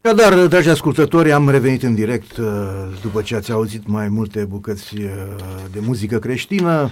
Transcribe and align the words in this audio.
Dar, 0.00 0.46
dragi 0.46 0.68
ascultători, 0.68 1.32
am 1.32 1.48
revenit 1.48 1.82
în 1.82 1.94
direct 1.94 2.36
uh, 2.36 2.46
după 3.02 3.22
ce 3.22 3.34
ați 3.34 3.52
auzit 3.52 3.86
mai 3.86 4.08
multe 4.08 4.44
bucăți 4.44 4.96
uh, 4.96 5.10
de 5.72 5.78
muzică 5.86 6.18
creștină. 6.18 6.90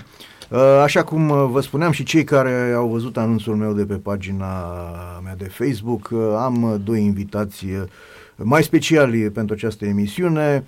Uh, 0.50 0.58
așa 0.82 1.04
cum 1.04 1.50
vă 1.50 1.60
spuneam 1.60 1.90
și 1.90 2.02
cei 2.02 2.24
care 2.24 2.72
au 2.76 2.88
văzut 2.88 3.16
anunțul 3.16 3.56
meu 3.56 3.72
de 3.72 3.84
pe 3.84 3.94
pagina 3.94 4.46
mea 5.24 5.34
de 5.36 5.44
Facebook, 5.44 6.12
am 6.38 6.80
doi 6.84 7.04
invitații 7.04 7.84
mai 8.36 8.62
speciali 8.62 9.30
pentru 9.30 9.54
această 9.54 9.84
emisiune. 9.84 10.64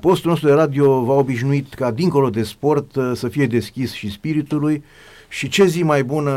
Postul 0.00 0.30
nostru 0.30 0.48
de 0.48 0.54
radio 0.54 1.04
v-a 1.04 1.14
obișnuit 1.14 1.74
ca 1.74 1.90
dincolo 1.90 2.30
de 2.30 2.42
sport 2.42 2.90
să 3.14 3.28
fie 3.28 3.46
deschis 3.46 3.92
și 3.92 4.10
spiritului 4.10 4.84
și 5.28 5.48
ce 5.48 5.66
zi 5.66 5.82
mai 5.82 6.04
bună 6.04 6.30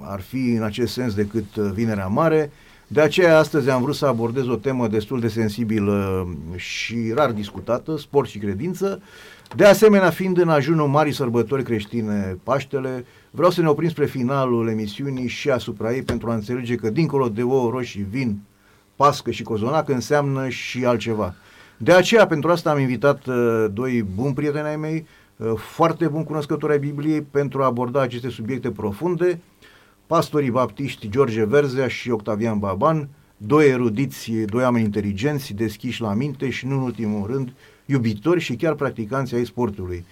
ar 0.00 0.20
fi 0.20 0.50
în 0.50 0.62
acest 0.62 0.92
sens 0.92 1.14
decât 1.14 1.54
Vinerea 1.54 2.06
Mare, 2.06 2.50
de 2.92 3.00
aceea 3.00 3.38
astăzi 3.38 3.70
am 3.70 3.82
vrut 3.82 3.94
să 3.94 4.06
abordez 4.06 4.46
o 4.46 4.56
temă 4.56 4.88
destul 4.88 5.20
de 5.20 5.28
sensibilă 5.28 6.28
și 6.56 7.12
rar 7.14 7.30
discutată, 7.32 7.96
sport 7.98 8.28
și 8.28 8.38
credință. 8.38 9.02
De 9.56 9.64
asemenea, 9.64 10.10
fiind 10.10 10.38
în 10.38 10.48
ajunul 10.48 10.88
marii 10.88 11.12
sărbători 11.12 11.62
creștine 11.62 12.38
Paștele, 12.42 13.04
vreau 13.30 13.50
să 13.50 13.60
ne 13.60 13.68
oprim 13.68 13.88
spre 13.88 14.06
finalul 14.06 14.68
emisiunii 14.68 15.28
și 15.28 15.50
asupra 15.50 15.92
ei 15.92 16.02
pentru 16.02 16.30
a 16.30 16.34
înțelege 16.34 16.74
că 16.74 16.90
dincolo 16.90 17.28
de 17.28 17.42
ouă 17.42 17.70
roșii, 17.70 18.06
vin, 18.10 18.40
pască 18.96 19.30
și 19.30 19.42
cozonac 19.42 19.88
înseamnă 19.88 20.48
și 20.48 20.84
altceva. 20.84 21.34
De 21.76 21.92
aceea, 21.92 22.26
pentru 22.26 22.50
asta 22.50 22.70
am 22.70 22.78
invitat 22.78 23.26
uh, 23.26 23.64
doi 23.72 24.02
buni 24.14 24.34
prieteni 24.34 24.66
ai 24.66 24.76
mei, 24.76 25.06
uh, 25.36 25.52
foarte 25.56 26.08
buni 26.08 26.24
cunoscători 26.24 26.72
ai 26.72 26.78
Bibliei, 26.78 27.22
pentru 27.22 27.62
a 27.62 27.66
aborda 27.66 28.00
aceste 28.00 28.28
subiecte 28.28 28.70
profunde 28.70 29.40
pastorii 30.10 30.50
baptiști 30.50 31.08
George 31.08 31.44
Verzea 31.44 31.88
și 31.88 32.10
Octavian 32.10 32.58
Baban, 32.58 33.08
doi 33.36 33.68
erudiți, 33.68 34.30
doi 34.30 34.62
oameni 34.62 34.84
inteligenți, 34.84 35.52
deschiși 35.52 36.00
la 36.00 36.14
minte 36.14 36.50
și, 36.50 36.66
nu 36.66 36.74
în 36.74 36.82
ultimul 36.82 37.26
rând, 37.26 37.52
iubitori 37.86 38.40
și 38.40 38.56
chiar 38.56 38.74
practicanți 38.74 39.34
ai 39.34 39.44
sportului. 39.44 40.04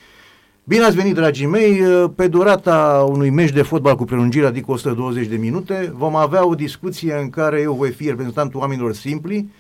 Bine 0.65 0.85
ați 0.85 0.97
venit, 0.97 1.15
dragii 1.15 1.47
mei! 1.47 1.81
Pe 2.17 2.29
durata 2.29 3.07
unui 3.09 3.31
meci 3.31 3.51
de 3.51 3.63
fotbal 3.63 3.97
cu 3.97 4.05
prelungire, 4.05 4.47
adică 4.47 4.71
120 4.71 5.27
de 5.27 5.37
minute, 5.37 5.93
vom 5.97 6.17
avea 6.17 6.47
o 6.47 6.55
discuție 6.55 7.15
în 7.15 7.31
care 7.31 7.61
eu 7.61 7.75
voi 7.75 7.91
fi 7.91 8.09
reprezentantul 8.09 8.61
oamenilor 8.61 8.95
simpli, 8.95 9.51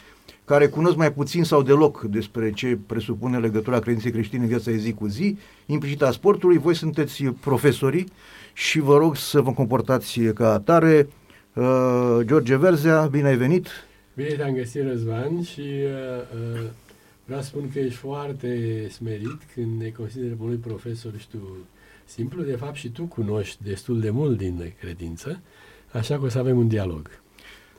care 0.45 0.67
cunosc 0.67 0.97
mai 0.97 1.13
puțin 1.13 1.45
sau 1.45 1.63
deloc 1.63 2.01
despre 2.01 2.53
ce 2.53 2.79
presupune 2.87 3.39
legătura 3.39 3.79
credinței 3.79 4.11
creștine 4.11 4.43
în 4.43 4.49
viața 4.49 4.71
de 4.71 4.77
zi 4.77 4.93
cu 4.93 5.07
zi, 5.07 5.39
implicit 5.67 6.03
a 6.03 6.11
sportului. 6.11 6.59
Voi 6.59 6.75
sunteți 6.75 7.25
profesorii 7.25 8.07
și 8.59 8.79
vă 8.79 8.97
rog 8.97 9.17
să 9.17 9.41
vă 9.41 9.53
comportați 9.53 10.21
ca 10.21 10.53
atare. 10.53 11.09
Uh, 11.53 12.19
George 12.23 12.57
Verzea, 12.57 13.07
bine 13.07 13.29
ai 13.29 13.37
venit! 13.37 13.67
Bine 14.15 14.29
te-am 14.29 14.55
găsit, 14.55 14.83
Răzvan, 14.83 15.43
și 15.43 15.61
uh, 15.61 16.55
uh, 16.55 16.71
vreau 17.25 17.41
să 17.41 17.47
spun 17.47 17.71
că 17.73 17.79
ești 17.79 17.99
foarte 17.99 18.87
smerit 18.91 19.41
când 19.55 19.81
ne 19.81 19.89
consideri 19.89 20.37
unui 20.41 20.57
profesor 20.57 21.13
și 21.17 21.29
tu 21.29 21.39
simplu. 22.05 22.43
De 22.43 22.57
fapt, 22.57 22.75
și 22.75 22.89
tu 22.89 23.05
cunoști 23.05 23.63
destul 23.63 24.01
de 24.01 24.11
mult 24.11 24.39
din 24.39 24.73
credință, 24.81 25.41
așa 25.93 26.19
că 26.19 26.25
o 26.25 26.29
să 26.29 26.39
avem 26.39 26.59
un 26.59 26.69
dialog. 26.69 27.11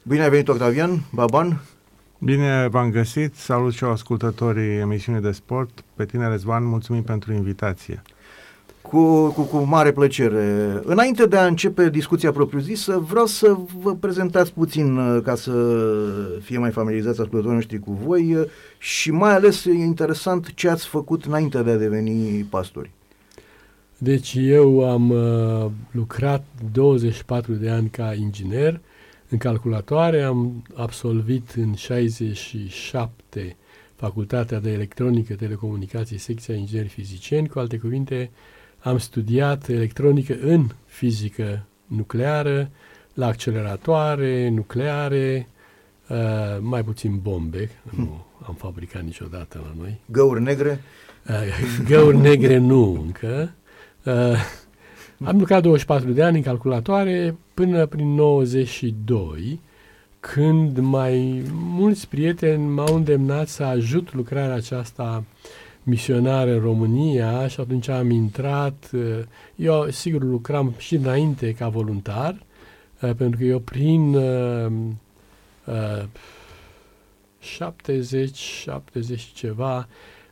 Bine 0.04 0.24
ai 0.24 0.30
venit, 0.30 0.48
Octavian, 0.48 1.04
Baban! 1.14 1.62
Bine 2.20 2.68
v-am 2.68 2.92
găsit, 2.92 3.36
salut 3.36 3.74
și 3.74 3.84
eu 3.84 3.92
ascultătorii 3.92 4.78
emisiunii 4.78 5.22
de 5.22 5.32
sport. 5.32 5.84
Pe 5.96 6.06
tine, 6.06 6.28
Răzvan, 6.28 6.66
mulțumim 6.66 7.04
pentru 7.04 7.34
invitație. 7.34 8.02
Cu, 8.90 9.28
cu, 9.28 9.42
cu 9.42 9.58
mare 9.58 9.92
plăcere. 9.92 10.80
Înainte 10.84 11.26
de 11.26 11.38
a 11.38 11.46
începe 11.46 11.90
discuția 11.90 12.32
propriu-zisă, 12.32 12.98
vreau 12.98 13.26
să 13.26 13.58
vă 13.82 13.96
prezentați 13.96 14.54
puțin 14.54 14.98
uh, 14.98 15.22
ca 15.24 15.36
să 15.36 15.52
fie 16.42 16.58
mai 16.58 16.72
familiarizați 16.72 17.20
ascultătorii 17.20 17.56
noștri 17.56 17.80
cu 17.80 17.92
voi 18.06 18.36
uh, 18.36 18.46
și 18.78 19.12
mai 19.12 19.34
ales 19.34 19.66
e 19.66 19.72
interesant 19.72 20.54
ce 20.54 20.70
ați 20.70 20.88
făcut 20.88 21.26
înainte 21.26 21.62
de 21.62 21.72
a 21.72 21.78
deveni 21.78 22.44
pastori. 22.50 22.92
Deci 23.98 24.36
eu 24.40 24.90
am 24.90 25.10
uh, 25.10 25.72
lucrat 25.92 26.46
24 26.72 27.54
de 27.54 27.70
ani 27.70 27.90
ca 27.90 28.14
inginer 28.14 28.82
în 29.30 29.38
calculatoare, 29.38 30.22
am 30.22 30.64
absolvit 30.76 31.52
în 31.56 31.74
67 31.74 33.56
Facultatea 33.96 34.60
de 34.60 34.72
Electronică, 34.72 35.34
Telecomunicații, 35.34 36.18
secția 36.18 36.56
ingineri 36.56 36.88
fizicieni, 36.88 37.48
cu 37.48 37.60
alte 37.60 37.78
cuvinte, 37.78 38.32
am 38.80 38.98
studiat 38.98 39.68
electronică 39.68 40.38
în 40.42 40.68
fizică 40.86 41.66
nucleară, 41.86 42.70
la 43.14 43.28
acceleratoare 43.28 44.50
nucleare, 44.50 45.48
uh, 46.10 46.18
mai 46.60 46.84
puțin 46.84 47.20
bombe, 47.22 47.70
nu 47.96 48.26
am 48.48 48.54
fabricat 48.54 49.04
niciodată 49.04 49.62
la 49.64 49.74
noi. 49.82 50.00
Găuri 50.06 50.42
negre? 50.42 50.82
Uh, 51.30 51.36
găuri 51.90 52.18
negre 52.18 52.58
nu 52.58 53.02
încă. 53.02 53.54
Uh, 54.06 54.58
am 55.26 55.38
lucrat 55.38 55.62
24 55.62 56.12
de 56.12 56.24
ani 56.24 56.38
în 56.38 56.44
calculatoare 56.44 57.36
până 57.54 57.86
prin 57.86 58.14
92, 58.14 59.62
când 60.20 60.78
mai 60.78 61.44
mulți 61.52 62.08
prieteni 62.08 62.68
m-au 62.68 62.96
îndemnat 62.96 63.48
să 63.48 63.64
ajut 63.64 64.14
lucrarea 64.14 64.56
aceasta 64.56 65.24
misionară 65.84 66.52
în 66.52 66.60
România 66.60 67.48
și 67.48 67.60
atunci 67.60 67.88
am 67.88 68.10
intrat. 68.10 68.90
Uh, 68.94 69.02
eu, 69.56 69.90
sigur, 69.90 70.24
lucram 70.24 70.74
și 70.78 70.96
înainte 70.96 71.54
ca 71.54 71.68
voluntar, 71.68 72.44
uh, 73.02 73.12
pentru 73.18 73.40
că 73.40 73.44
eu 73.44 73.60
prin 73.60 74.16
uh, 74.16 74.72
uh, 75.66 76.04
70, 77.40 78.38
70 78.38 79.22
ceva 79.22 79.88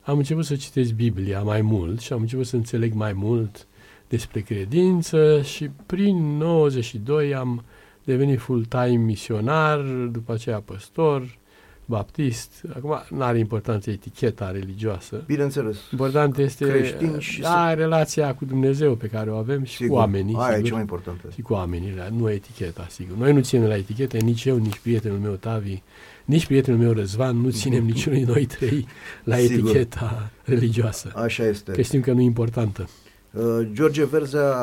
am 0.08 0.18
început 0.18 0.46
să 0.46 0.56
citesc 0.56 0.92
Biblia 0.92 1.42
mai 1.42 1.62
mult 1.62 2.00
și 2.00 2.14
am 2.14 2.22
început 2.22 2.46
să 2.46 2.56
înțeleg 2.56 2.94
mai 2.94 3.14
mult 3.14 3.68
despre 4.08 4.42
credință 4.42 5.42
și 5.42 5.70
prin 5.86 6.38
92 6.38 7.36
am 7.36 7.64
devenit 8.04 8.40
full-time 8.40 8.96
misionar, 8.96 9.80
după 10.12 10.34
aceea 10.34 10.60
păstor, 10.60 11.38
baptist. 11.88 12.52
Acum 12.76 13.04
nu 13.10 13.22
are 13.22 13.40
importanță 13.40 13.90
eticheta 13.90 14.52
religioasă. 14.52 15.24
Bineînțeles. 15.26 15.78
Important 15.92 16.38
este 16.38 16.66
Creștin 16.66 17.20
și 17.20 17.42
da, 17.42 17.68
să... 17.70 17.74
relația 17.78 18.36
cu 18.36 18.46
Dumnezeu 18.46 18.96
pe 18.96 19.08
care 19.08 19.30
o 19.32 19.36
avem 19.36 19.64
și 19.64 19.76
sigur. 19.76 19.90
cu 19.90 19.96
oamenii. 19.96 20.36
Aia 20.38 20.46
sigur, 20.46 20.64
e 20.64 20.68
cea 20.68 20.74
mai 20.74 20.82
importantă. 20.82 21.28
Și 21.34 21.42
cu 21.42 21.54
oamenii, 21.54 21.94
nu 22.18 22.30
eticheta, 22.30 22.88
sigur. 22.90 23.18
Noi 23.18 23.34
nu 23.34 23.42
ținem 23.42 23.68
la 23.68 23.76
etichete, 23.76 24.18
nici 24.18 24.46
eu, 24.46 24.58
nici 24.58 24.80
prietenul 24.80 25.18
meu 25.18 25.34
Tavi, 25.34 25.82
nici 26.26 26.46
prietenul 26.46 26.80
meu 26.80 26.92
Răzvan, 26.92 27.38
nu 27.38 27.50
ținem 27.50 27.84
niciunii 27.94 28.24
noi 28.24 28.46
trei 28.46 28.88
la 29.24 29.36
sigur. 29.36 29.70
eticheta 29.70 30.32
religioasă. 30.44 31.12
Așa 31.16 31.44
este. 31.44 31.72
Că 31.72 31.82
știm 31.82 32.02
că 32.02 32.12
nu 32.12 32.22
e 32.22 32.24
importantă. 32.24 32.88
Uh, 33.32 33.68
George 33.74 34.06
Verzea 34.06 34.56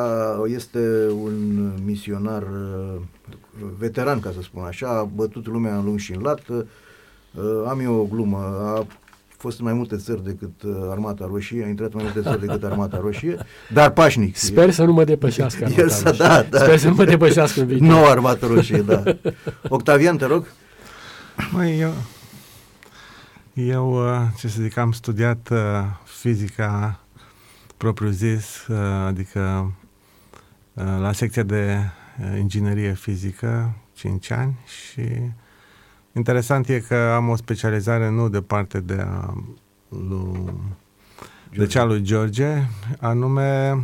este 0.47 1.09
un 1.23 1.71
misionar 1.85 2.43
uh, 2.43 3.01
veteran, 3.79 4.21
ca 4.21 4.31
să 4.31 4.43
spun 4.43 4.63
așa, 4.63 4.89
a 4.89 5.05
bătut 5.05 5.47
lumea 5.47 5.77
în 5.77 5.85
lung 5.85 5.99
și 5.99 6.15
în 6.15 6.21
lat. 6.23 6.43
Uh, 7.35 7.69
am 7.69 7.81
eu 7.81 7.95
o 7.95 8.05
glumă, 8.05 8.37
a 8.37 8.87
fost 9.29 9.59
în 9.59 9.65
mai 9.65 9.75
multe 9.75 9.97
țări 9.97 10.25
decât 10.25 10.53
Armata 10.91 11.27
Roșie, 11.31 11.65
a 11.65 11.69
intrat 11.69 11.93
în 11.93 12.01
mai 12.03 12.11
multe 12.15 12.29
țări 12.29 12.47
decât 12.47 12.65
Armata 12.65 12.99
Roșie, 12.99 13.37
dar 13.73 13.91
pașnic. 13.91 14.37
Sper 14.37 14.71
să 14.71 14.85
nu 14.85 14.93
mă 14.93 15.05
depășească 15.05 15.65
Armata 15.65 15.83
Roșie. 15.83 16.13
Da, 16.17 16.43
da. 16.43 16.59
Sper 16.59 16.79
să 16.79 16.89
nu 16.89 16.95
mă 16.95 17.05
depășească 17.05 17.61
în 17.61 17.67
viitor. 17.67 17.87
Nu 17.87 18.07
Armata 18.07 18.47
Roșie, 18.47 18.83
da. 18.83 19.03
Octavian, 19.69 20.17
te 20.17 20.27
rog. 20.27 20.47
Măi, 21.53 21.81
eu, 21.81 21.93
eu, 23.55 24.03
ce 24.39 24.49
să 24.49 24.63
zic, 24.63 24.77
am 24.77 24.93
studiat 24.93 25.53
fizica 26.05 26.99
propriu-zis, 27.85 28.67
uh, 28.67 28.77
adică 29.07 29.73
uh, 30.73 30.85
la 31.01 31.13
secția 31.13 31.43
de 31.43 31.79
uh, 32.21 32.39
inginerie 32.39 32.95
fizică, 32.95 33.75
5 33.93 34.31
ani 34.31 34.59
și 34.67 35.03
interesant 36.15 36.69
e 36.69 36.81
că 36.81 36.95
am 36.95 37.29
o 37.29 37.37
specializare 37.37 38.11
nu 38.11 38.29
de 38.29 38.41
parte 38.41 38.81
de 38.81 39.07
a 39.09 39.35
lui, 39.89 40.53
de 41.57 41.67
cea 41.67 41.85
lui 41.85 42.03
George, 42.03 42.63
anume 43.01 43.81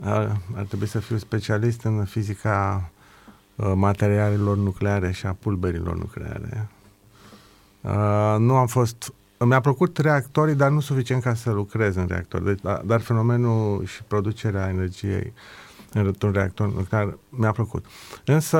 ar, 0.00 0.40
ar 0.56 0.64
trebui 0.64 0.86
să 0.86 0.98
fiu 0.98 1.16
specialist 1.16 1.82
în 1.82 2.04
fizica 2.04 2.90
materialelor 3.74 4.56
nucleare 4.56 5.12
și 5.12 5.26
a 5.26 5.32
pulberilor 5.32 5.96
nucleare. 5.96 6.68
Uh, 7.80 8.36
nu 8.38 8.56
am 8.56 8.66
fost 8.66 9.12
mi-a 9.38 9.60
plăcut 9.60 9.98
reactorii, 9.98 10.54
dar 10.54 10.70
nu 10.70 10.80
suficient 10.80 11.22
ca 11.22 11.34
să 11.34 11.50
lucrez 11.50 11.96
în 11.96 12.06
reactor. 12.06 12.42
Deci, 12.42 12.60
da, 12.60 12.82
dar 12.84 13.00
fenomenul 13.00 13.84
și 13.86 14.02
producerea 14.02 14.68
energiei 14.68 15.32
într-un 15.92 16.32
reactor 16.32 16.72
nuclear 16.72 17.18
mi-a 17.28 17.52
plăcut. 17.52 17.84
Însă 18.24 18.58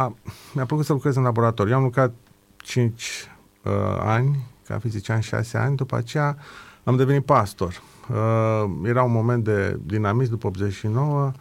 a, 0.00 0.14
mi-a 0.54 0.66
plăcut 0.66 0.84
să 0.84 0.92
lucrez 0.92 1.16
în 1.16 1.22
laborator. 1.22 1.68
Eu 1.68 1.76
am 1.76 1.82
lucrat 1.82 2.12
5 2.56 3.30
uh, 3.62 3.72
ani 3.98 4.46
ca 4.66 4.78
fizician, 4.78 5.20
6 5.20 5.58
ani, 5.58 5.76
după 5.76 5.96
aceea 5.96 6.36
am 6.84 6.96
devenit 6.96 7.24
pastor. 7.24 7.82
Uh, 8.10 8.70
era 8.84 9.02
un 9.02 9.12
moment 9.12 9.44
de 9.44 9.78
dinamism 9.82 10.30
după 10.30 10.46
89, 10.46 11.32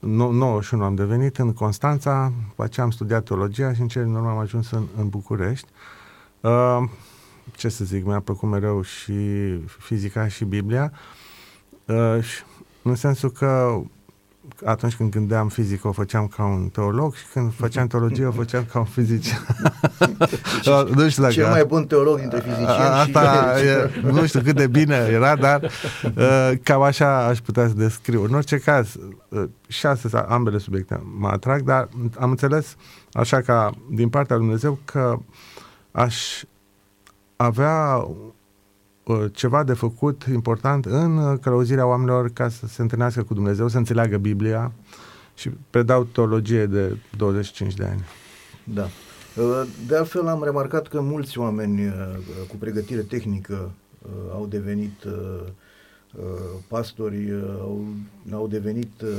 nu- 0.00 0.30
91 0.30 0.84
am 0.84 0.94
devenit 0.94 1.38
în 1.38 1.52
Constanța, 1.52 2.32
după 2.48 2.62
aceea 2.62 2.86
am 2.86 2.92
studiat 2.92 3.24
teologia 3.24 3.72
și 3.72 3.80
în 3.80 3.88
cele 3.88 4.04
din 4.04 4.14
urmă 4.14 4.28
am 4.28 4.38
ajuns 4.38 4.70
în, 4.70 4.86
în 4.96 5.08
București. 5.08 5.68
Uh, 6.40 6.82
ce 7.56 7.68
să 7.68 7.84
zic, 7.84 8.04
mi-a 8.04 8.20
plăcut 8.20 8.48
mereu 8.48 8.82
și 8.82 9.14
fizica 9.66 10.28
și 10.28 10.44
Biblia, 10.44 10.92
uh, 11.86 12.22
și 12.22 12.42
în 12.82 12.94
sensul 12.94 13.30
că 13.30 13.80
atunci 14.64 14.94
când 14.94 15.10
gândeam 15.10 15.48
fizică 15.48 15.88
o 15.88 15.92
făceam 15.92 16.26
ca 16.26 16.44
un 16.44 16.68
teolog 16.68 17.14
și 17.14 17.24
când 17.32 17.54
făceam 17.54 17.86
teologie 17.86 18.26
o 18.26 18.30
făceam 18.30 18.66
ca 18.72 18.78
un 18.78 18.84
fizician. 18.84 19.46
nu 20.94 21.08
știu 21.08 21.22
dacă... 21.22 21.34
Cel 21.34 21.48
mai 21.48 21.64
bun 21.64 21.86
teolog 21.86 22.18
dintre 22.18 22.40
fizicieni 22.40 22.70
Asta 22.72 23.54
și... 23.56 23.64
e, 23.64 23.90
nu 24.02 24.26
știu 24.26 24.40
cât 24.40 24.56
de 24.56 24.66
bine 24.66 25.08
era, 25.10 25.36
dar 25.36 25.70
uh, 26.16 26.52
cam 26.62 26.82
așa 26.82 27.24
aș 27.24 27.38
putea 27.38 27.68
să 27.68 27.74
descriu. 27.74 28.24
În 28.24 28.34
orice 28.34 28.58
caz, 28.58 28.94
uh, 29.28 29.44
și 29.66 29.86
astăzi 29.86 30.16
ambele 30.16 30.58
subiecte 30.58 31.02
mă 31.18 31.28
atrag, 31.28 31.62
dar 31.62 31.88
am 32.18 32.30
înțeles 32.30 32.76
așa 33.12 33.40
ca 33.40 33.70
din 33.90 34.08
partea 34.08 34.36
lui 34.36 34.44
Dumnezeu 34.44 34.78
că 34.84 35.18
aș 35.92 36.42
avea 37.36 37.94
uh, 37.96 38.16
ceva 39.32 39.62
de 39.64 39.72
făcut 39.72 40.22
important 40.32 40.84
în 40.84 41.16
uh, 41.16 41.38
călăuzirea 41.40 41.86
oamenilor 41.86 42.30
ca 42.32 42.48
să 42.48 42.66
se 42.66 42.82
întâlnească 42.82 43.22
cu 43.22 43.34
Dumnezeu, 43.34 43.68
să 43.68 43.76
înțeleagă 43.76 44.16
Biblia 44.16 44.72
și 45.34 45.50
predau 45.70 46.04
teologie 46.04 46.66
de 46.66 46.96
25 47.16 47.74
de 47.74 47.84
ani. 47.84 48.04
Da. 48.64 48.82
Uh, 49.36 49.62
De 49.86 49.96
altfel 49.96 50.26
am 50.26 50.44
remarcat 50.44 50.88
că 50.88 51.00
mulți 51.00 51.38
oameni 51.38 51.86
uh, 51.86 51.92
cu 52.48 52.56
pregătire 52.56 53.00
tehnică 53.00 53.70
uh, 54.02 54.10
au 54.32 54.46
devenit 54.46 55.04
uh, 55.04 55.40
uh, 56.16 56.24
pastori, 56.68 57.30
uh, 57.30 57.42
au, 57.60 57.84
au 58.32 58.46
devenit 58.46 59.00
uh, 59.02 59.10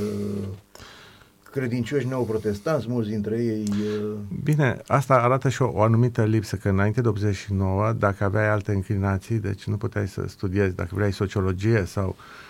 credincioși 1.56 2.06
neoprotestanți, 2.06 2.86
mulți 2.88 3.10
dintre 3.10 3.36
ei 3.36 3.64
uh, 3.70 4.12
Bine, 4.44 4.80
asta 4.86 5.14
arată 5.14 5.48
și 5.48 5.62
o, 5.62 5.70
o 5.74 5.82
anumită 5.82 6.24
lipsă, 6.24 6.56
că 6.56 6.68
înainte 6.68 7.00
de 7.00 7.08
89, 7.08 7.92
dacă 7.98 8.24
aveai 8.24 8.48
alte 8.48 8.72
înclinații, 8.72 9.38
deci 9.38 9.64
nu 9.64 9.76
puteai 9.76 10.08
să 10.08 10.24
studiezi, 10.26 10.74
dacă 10.74 10.90
vrei 10.92 11.12
sociologie 11.12 11.84
sau 11.86 12.08
uh, 12.08 12.45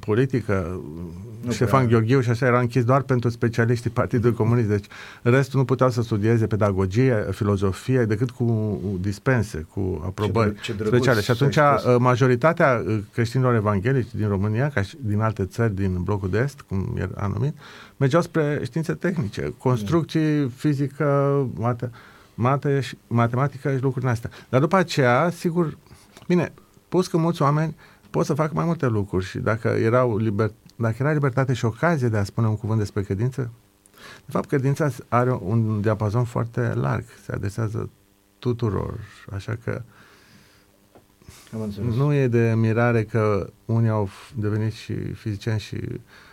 politică, 0.00 0.80
Nu 1.44 1.52
Ștefan 1.52 1.86
prea. 1.86 1.98
Gheorghiu 1.98 2.20
și 2.20 2.30
așa 2.30 2.46
era 2.46 2.60
închis 2.60 2.84
doar 2.84 3.02
pentru 3.02 3.28
specialiștii 3.28 3.90
Partidului 3.90 4.36
Comunist, 4.40 4.68
deci 4.68 4.84
restul 5.22 5.58
nu 5.58 5.64
puteau 5.64 5.90
să 5.90 6.02
studieze 6.02 6.46
pedagogie, 6.46 7.26
filozofie, 7.30 8.04
decât 8.04 8.30
cu 8.30 8.80
dispense, 9.00 9.66
cu 9.72 10.02
aprobări 10.06 10.52
dră- 10.54 10.60
ce 10.60 10.72
drăguț 10.72 10.94
speciale. 10.94 11.20
Și 11.20 11.26
s-a 11.26 11.32
atunci 11.32 11.56
expus. 11.56 11.84
uh, 11.84 12.00
majoritatea 12.00 12.82
uh, 12.86 12.98
creștinilor 13.12 13.54
evanghelici 13.54 14.14
din 14.14 14.28
România, 14.28 14.70
ca 14.70 14.82
și 14.82 14.96
din 15.00 15.20
alte 15.20 15.44
țări 15.44 15.74
din 15.74 16.02
blocul 16.02 16.30
de 16.30 16.38
est, 16.38 16.60
cum 16.60 16.96
era 16.98 17.26
numit, 17.32 17.56
mergeau 17.96 18.22
spre 18.22 18.60
științe 18.64 18.92
tehnice, 18.92 19.54
construcții, 19.58 20.48
fizică, 20.48 21.46
mate, 21.54 21.90
mate 22.34 22.80
și, 22.80 22.96
matematică 23.06 23.68
și 23.74 23.82
lucruri 23.82 24.04
din 24.04 24.08
astea. 24.14 24.30
Dar 24.48 24.60
după 24.60 24.76
aceea, 24.76 25.30
sigur, 25.30 25.76
bine, 26.26 26.52
pus 26.88 27.06
că 27.06 27.16
mulți 27.16 27.42
oameni 27.42 27.74
pot 28.14 28.26
să 28.26 28.34
facă 28.34 28.50
mai 28.54 28.64
multe 28.64 28.86
lucruri 28.86 29.24
și 29.24 29.38
dacă, 29.38 29.68
erau 29.68 30.16
liber, 30.16 30.50
dacă 30.76 30.96
era 30.98 31.12
libertate 31.12 31.52
și 31.52 31.64
ocazie 31.64 32.08
de 32.08 32.16
a 32.16 32.24
spune 32.24 32.46
un 32.46 32.56
cuvânt 32.56 32.78
despre 32.78 33.02
credință, 33.02 33.50
de 34.24 34.30
fapt, 34.30 34.48
credința 34.48 34.90
are 35.08 35.32
un 35.42 35.80
diapazon 35.80 36.24
foarte 36.24 36.72
larg, 36.74 37.04
se 37.24 37.32
adresează 37.32 37.90
tuturor, 38.38 39.00
așa 39.34 39.58
că 39.64 39.82
am 41.54 41.60
înțeles. 41.62 41.94
nu 41.94 42.12
e 42.14 42.26
de 42.28 42.52
mirare 42.56 43.04
că 43.04 43.50
unii 43.64 43.88
au 43.88 44.08
f- 44.08 44.34
devenit 44.34 44.72
și 44.72 44.94
fizicieni 44.94 45.58
și 45.60 45.76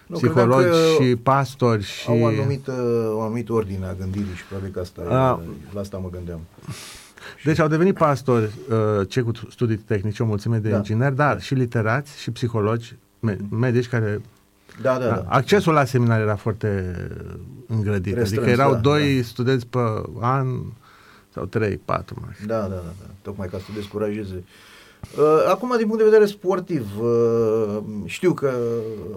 Nu, 0.08 0.16
psihologi 0.18 0.68
credeam 0.68 0.98
că 0.98 1.04
și 1.04 1.16
pastori 1.16 1.84
și... 1.84 2.10
Au 2.10 2.20
o 2.20 2.26
anumită, 2.26 2.72
o 3.16 3.22
anumită 3.22 3.54
ordine 3.54 3.86
a 3.86 3.94
gândirii 3.94 4.34
și 4.36 4.46
probabil 4.46 4.72
că 4.72 4.80
asta, 4.80 5.02
A. 5.02 5.40
e, 5.44 5.48
la 5.74 5.80
asta 5.80 5.98
mă 5.98 6.10
gândeam. 6.10 6.40
Deci 7.44 7.60
au 7.60 7.68
devenit 7.68 7.96
pastori, 7.98 8.44
uh, 8.70 9.08
cei 9.08 9.24
cu 9.24 9.32
studii 9.50 9.76
tehnice, 9.78 10.24
o 10.24 10.26
mulțime 10.26 10.58
de 10.58 10.70
Da. 10.70 10.76
ingineri, 10.76 11.16
dar 11.16 11.42
și 11.42 11.54
literați 11.54 12.20
și 12.22 12.32
psihologi, 12.32 12.96
me- 13.20 13.38
medici 13.50 13.88
care... 13.88 14.22
Da, 14.82 14.98
da, 14.98 15.06
da. 15.06 15.24
Accesul 15.28 15.74
la 15.74 15.84
seminar 15.86 16.20
era 16.22 16.36
foarte 16.36 16.96
îngrădit, 17.68 18.14
Restrâns, 18.16 18.32
adică 18.46 18.62
erau 18.62 18.74
da, 18.74 18.80
doi 18.80 19.16
da. 19.16 19.24
studenți 19.24 19.68
pe 19.68 19.80
an 20.20 20.48
sau 21.34 21.46
trei, 21.46 21.78
patru, 21.86 22.16
maxim. 22.26 22.46
Da, 22.48 22.60
da, 22.60 22.68
da, 22.68 22.76
da. 22.76 23.06
Tocmai 23.22 23.48
ca 23.48 23.58
să 23.58 23.64
te 23.68 23.72
descurajeze. 23.80 24.44
Uh, 25.18 25.46
Acum, 25.50 25.74
din 25.78 25.86
punct 25.88 25.98
de 25.98 26.10
vedere 26.10 26.26
sportiv, 26.26 26.88
uh, 27.02 27.78
știu 28.06 28.34
că, 28.34 28.52
uh, 29.12 29.16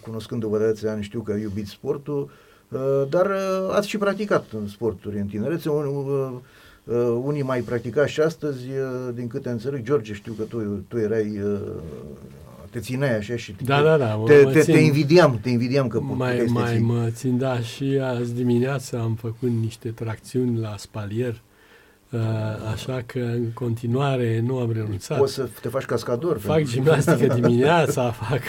cunoscându-vă 0.00 0.58
de 0.58 0.64
atâția 0.64 0.92
ani, 0.92 1.02
știu 1.02 1.20
că 1.20 1.32
iubiți 1.32 1.70
sportul, 1.70 2.30
uh, 2.68 2.80
dar 3.08 3.26
uh, 3.26 3.70
ați 3.74 3.88
și 3.88 3.98
practicat 3.98 4.44
în 4.52 4.68
sporturi 4.68 5.18
în 5.18 5.26
tinerețe. 5.26 5.68
Un- 6.86 6.94
uh, 6.96 7.06
uh, 7.06 7.20
Unii 7.24 7.42
mai 7.42 7.60
practicați 7.60 8.12
și 8.12 8.20
astăzi, 8.20 8.66
uh, 8.68 9.14
din 9.14 9.26
câte 9.26 9.48
înțeleg, 9.48 9.82
George, 9.84 10.12
știu 10.14 10.32
că 10.32 10.42
tu, 10.42 10.58
tu 10.88 10.98
erai, 10.98 11.40
uh, 11.44 11.58
te 12.70 12.78
țineai 12.80 13.16
așa 13.16 13.36
și 13.36 13.54
Da, 13.64 13.82
da, 13.82 13.96
da, 13.96 14.14
mă- 14.14 14.26
te, 14.26 14.40
mă 14.44 14.50
te, 14.52 14.60
țin. 14.60 14.74
te 14.74 14.80
invidiam, 14.80 15.38
te 15.42 15.48
invidiam 15.50 15.88
că 15.88 16.00
mai, 16.00 16.14
puteai 16.16 16.38
să 16.38 16.44
te 16.44 16.50
mai 16.60 16.72
ții. 16.74 16.82
mă 16.82 17.08
țin, 17.10 17.38
da, 17.38 17.60
și 17.60 17.98
azi 18.02 18.34
dimineața 18.34 18.98
am 19.00 19.14
făcut 19.14 19.50
niște 19.60 19.88
tracțiuni 19.88 20.58
la 20.58 20.74
spalier, 20.76 21.42
uh, 22.10 22.20
așa 22.72 23.02
că 23.06 23.18
în 23.18 23.50
continuare 23.54 24.40
nu 24.46 24.58
am 24.58 24.72
renunțat. 24.72 25.18
Poți 25.18 25.32
să 25.34 25.48
te 25.60 25.68
faci 25.68 25.84
cascador. 25.84 26.38
Fac 26.38 26.54
pentru- 26.56 26.72
gimnastică 26.72 27.34
dimineața, 27.40 28.10
fac, 28.10 28.42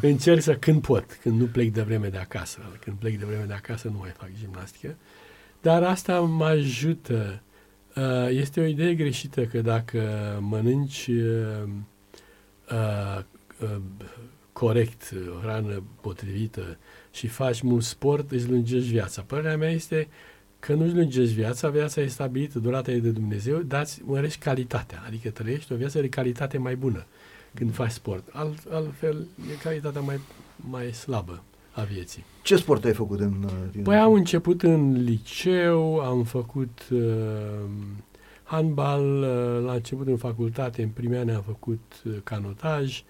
încerc 0.00 0.40
să 0.42 0.54
când 0.54 0.80
pot, 0.80 1.04
când 1.22 1.40
nu 1.40 1.44
plec 1.46 1.72
de 1.72 1.82
vreme 1.82 2.08
de 2.08 2.18
acasă. 2.18 2.58
Când 2.80 2.96
plec 2.96 3.18
de 3.18 3.24
vreme 3.28 3.44
de 3.46 3.52
acasă 3.54 3.88
nu 3.92 3.98
mai 4.00 4.12
fac 4.16 4.28
gimnastică. 4.40 4.94
Dar 5.62 5.82
asta 5.82 6.20
mă 6.20 6.44
ajută. 6.44 7.12
Uh, 7.12 7.42
Este 8.28 8.60
o 8.60 8.64
idee 8.64 8.94
greșită 8.94 9.44
că 9.44 9.60
dacă 9.60 10.02
mănânci 10.40 11.06
uh, 11.06 11.68
uh, 12.70 13.22
uh, 13.60 13.76
corect, 14.52 15.14
o 15.36 15.40
hrană 15.40 15.82
potrivită 16.00 16.78
și 17.12 17.26
faci 17.26 17.60
mult 17.60 17.84
sport, 17.84 18.30
îți 18.30 18.48
lungești 18.48 18.88
viața. 18.88 19.22
Părerea 19.22 19.56
mea 19.56 19.70
este 19.70 20.08
că 20.58 20.74
nu-ți 20.74 20.94
lungești 20.94 21.34
viața, 21.34 21.68
viața 21.68 22.00
e 22.00 22.06
stabilită, 22.06 22.58
durata 22.58 22.90
e 22.90 22.98
de 22.98 23.10
Dumnezeu, 23.10 23.58
dar 23.58 23.80
îți 23.80 24.02
mărești 24.04 24.38
calitatea, 24.38 25.02
adică 25.06 25.30
trăiești 25.30 25.72
o 25.72 25.76
viață 25.76 26.00
de 26.00 26.08
calitate 26.08 26.58
mai 26.58 26.76
bună 26.76 27.06
când 27.54 27.74
faci 27.74 27.90
sport. 27.90 28.28
Alt, 28.32 28.58
altfel, 28.70 29.26
e 29.52 29.62
calitatea 29.62 30.00
mai, 30.00 30.20
mai 30.56 30.92
slabă 30.92 31.42
a 31.74 31.82
vieții. 31.82 32.24
Ce 32.42 32.56
sport 32.56 32.84
ai 32.84 32.92
făcut 32.92 33.20
în 33.20 33.34
uh, 33.44 33.50
tine? 33.70 33.82
Păi 33.82 33.96
am 33.96 34.12
început 34.12 34.62
în 34.62 35.02
liceu, 35.04 35.98
am 35.98 36.22
făcut 36.24 36.78
uh, 36.92 37.00
handbal, 38.42 39.04
uh, 39.22 39.64
la 39.66 39.72
început 39.72 40.06
în 40.06 40.16
facultate, 40.16 40.82
în 40.82 40.88
primii 40.88 41.18
ani 41.18 41.30
am 41.30 41.42
făcut 41.42 42.02
uh, 42.04 42.12
canotaj, 42.24 43.02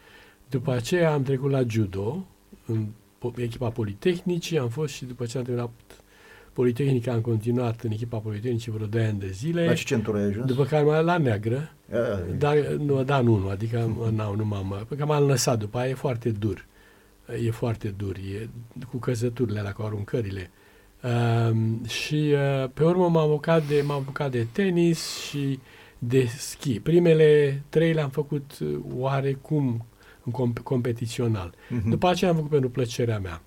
după 0.48 0.72
aceea 0.72 1.12
am 1.12 1.22
trecut 1.22 1.50
la 1.50 1.62
judo, 1.68 2.26
în 2.66 2.86
po- 3.18 3.38
echipa 3.42 3.68
Politehnicii, 3.68 4.58
am 4.58 4.68
fost 4.68 4.94
și 4.94 5.04
după 5.04 5.24
ce 5.24 5.38
am 5.38 5.44
terminat 5.44 5.70
Politehnica 6.52 7.12
am 7.12 7.20
continuat 7.20 7.80
în 7.80 7.90
echipa 7.90 8.16
Politehnicii 8.18 8.72
vreo 8.72 8.86
2 8.86 9.04
ani 9.04 9.18
de 9.18 9.30
zile, 9.32 9.66
La 9.66 9.74
ce 9.74 9.84
centură 9.84 10.18
ai 10.18 10.24
ajuns? 10.24 10.46
după 10.46 10.64
care 10.64 10.82
m-am 10.84 11.04
la 11.04 11.18
neagră, 11.18 11.72
A, 11.92 11.96
dar 12.38 12.56
nu, 12.56 13.02
da, 13.04 13.20
nu, 13.20 13.36
nu, 13.36 13.48
adică 13.48 13.92
nu, 14.10 14.34
nu 14.34 14.44
m-am, 14.44 14.68
pentru 14.76 14.96
că 14.96 15.04
m-am 15.04 15.26
lăsat 15.26 15.58
după 15.58 15.78
aia, 15.78 15.88
e 15.90 15.94
foarte 15.94 16.30
dur. 16.30 16.66
E 17.44 17.50
foarte 17.50 17.88
dur, 17.88 18.16
e 18.16 18.48
cu 18.90 18.96
căzăturile 18.96 19.58
alea, 19.58 19.72
cu 19.72 19.82
aruncările. 19.82 20.50
Um, 21.02 21.84
și 21.84 22.34
uh, 22.34 22.70
pe 22.74 22.84
urmă 22.84 23.08
m-am 23.08 23.30
apucat, 23.30 23.66
de, 23.66 23.82
m-am 23.82 24.00
apucat 24.00 24.30
de 24.30 24.46
tenis 24.52 25.18
și 25.18 25.58
de 25.98 26.24
schi. 26.24 26.80
Primele 26.80 27.62
trei 27.68 27.92
le-am 27.92 28.10
făcut 28.10 28.58
uh, 28.60 28.78
oarecum 28.94 29.86
în 30.24 30.32
comp- 30.32 30.62
competițional. 30.62 31.54
Mhm. 31.68 31.88
După 31.88 32.08
aceea 32.08 32.30
am 32.30 32.36
făcut 32.36 32.50
pentru 32.50 32.70
plăcerea 32.70 33.18
mea. 33.18 33.42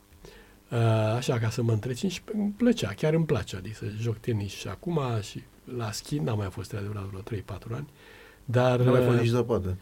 Uh, 0.71 0.77
așa, 1.15 1.39
ca 1.39 1.49
să 1.49 1.63
mă 1.63 1.71
întrețin 1.71 2.09
și 2.09 2.21
îmi 2.33 2.53
plăcea, 2.57 2.93
chiar 2.95 3.13
îmi 3.13 3.25
place, 3.25 3.55
adică 3.55 3.75
să 3.75 3.85
joc 3.99 4.17
tenis 4.17 4.51
și 4.51 4.67
acum 4.67 4.99
și 5.21 5.43
la 5.77 5.91
schi, 5.91 6.17
n-am 6.17 6.37
mai 6.37 6.49
fost 6.49 6.71
de 6.71 6.77
adevărat 6.77 7.03
vreo 7.03 7.39
3-4 7.39 7.43
ani, 7.71 7.87
dar... 8.49 8.79
Nu 8.79 8.91
mai 8.91 9.01
fost 9.01 9.13
uh, 9.15 9.21
nici 9.21 9.29
zăpadă. 9.29 9.77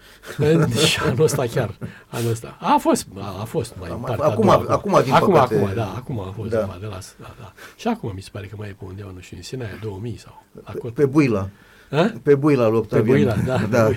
și 0.85 0.99
anul 0.99 1.23
ăsta 1.23 1.43
chiar, 1.51 1.75
anul 2.09 2.31
ăsta. 2.31 2.57
A 2.59 2.77
fost, 2.79 3.07
a, 3.17 3.35
a 3.41 3.43
fost 3.43 3.75
mai 3.79 3.89
Am- 3.89 3.95
în 3.95 4.01
partea 4.01 4.25
acum- 4.25 4.49
a 4.49 4.57
doua, 4.57 4.73
acum, 4.73 5.01
din 5.03 5.13
acum, 5.13 5.33
păcate- 5.33 5.55
acum, 5.55 5.69
da, 5.75 5.93
acum 5.95 6.19
a 6.19 6.33
fost 6.35 6.49
Da. 6.49 6.57
da. 6.57 6.77
de 6.79 6.85
la, 6.85 6.97
da, 7.19 7.35
da. 7.39 7.53
Și 7.75 7.87
acum 7.87 8.11
mi 8.15 8.21
se 8.21 8.29
pare 8.31 8.45
că 8.45 8.55
mai 8.57 8.69
e 8.69 8.75
pe 8.79 8.85
undeva, 8.87 9.11
nu 9.13 9.19
știu, 9.19 9.37
în 9.37 9.43
Sinaia 9.43 9.69
2000 9.81 10.17
sau 10.17 10.43
acolo. 10.63 10.93
Pe 10.93 11.05
Buila. 11.05 11.49
A? 11.91 12.11
Pe 12.23 12.35
Buila 12.35 12.67
lui 12.67 12.81
Pe 12.81 12.95
Octavian. 12.97 13.15
Buila, 13.15 13.35
da. 13.45 13.57
da. 13.69 13.89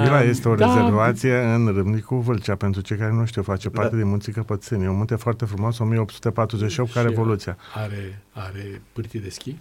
Buila 0.00 0.22
este 0.32 0.48
o 0.48 0.54
da, 0.54 0.66
rezervație 0.66 1.38
în 1.38 1.66
Râmnicu 1.66 2.14
Vâlcea, 2.16 2.54
pentru 2.54 2.80
cei 2.80 2.96
care 2.96 3.12
nu 3.12 3.24
știu, 3.24 3.42
face 3.42 3.68
parte 3.70 3.90
Da. 3.90 3.96
din 3.96 4.08
Munții 4.08 4.32
Căpățânii. 4.32 4.84
E 4.84 4.88
un 4.88 4.96
munte 4.96 5.14
foarte 5.14 5.44
frumos, 5.44 5.78
1848, 5.78 6.92
ca 6.92 7.00
Și 7.00 7.06
Revoluția. 7.06 7.56
Are, 7.74 8.22
are 8.32 8.82
pârtii 8.92 9.20
de 9.20 9.28
schi? 9.28 9.56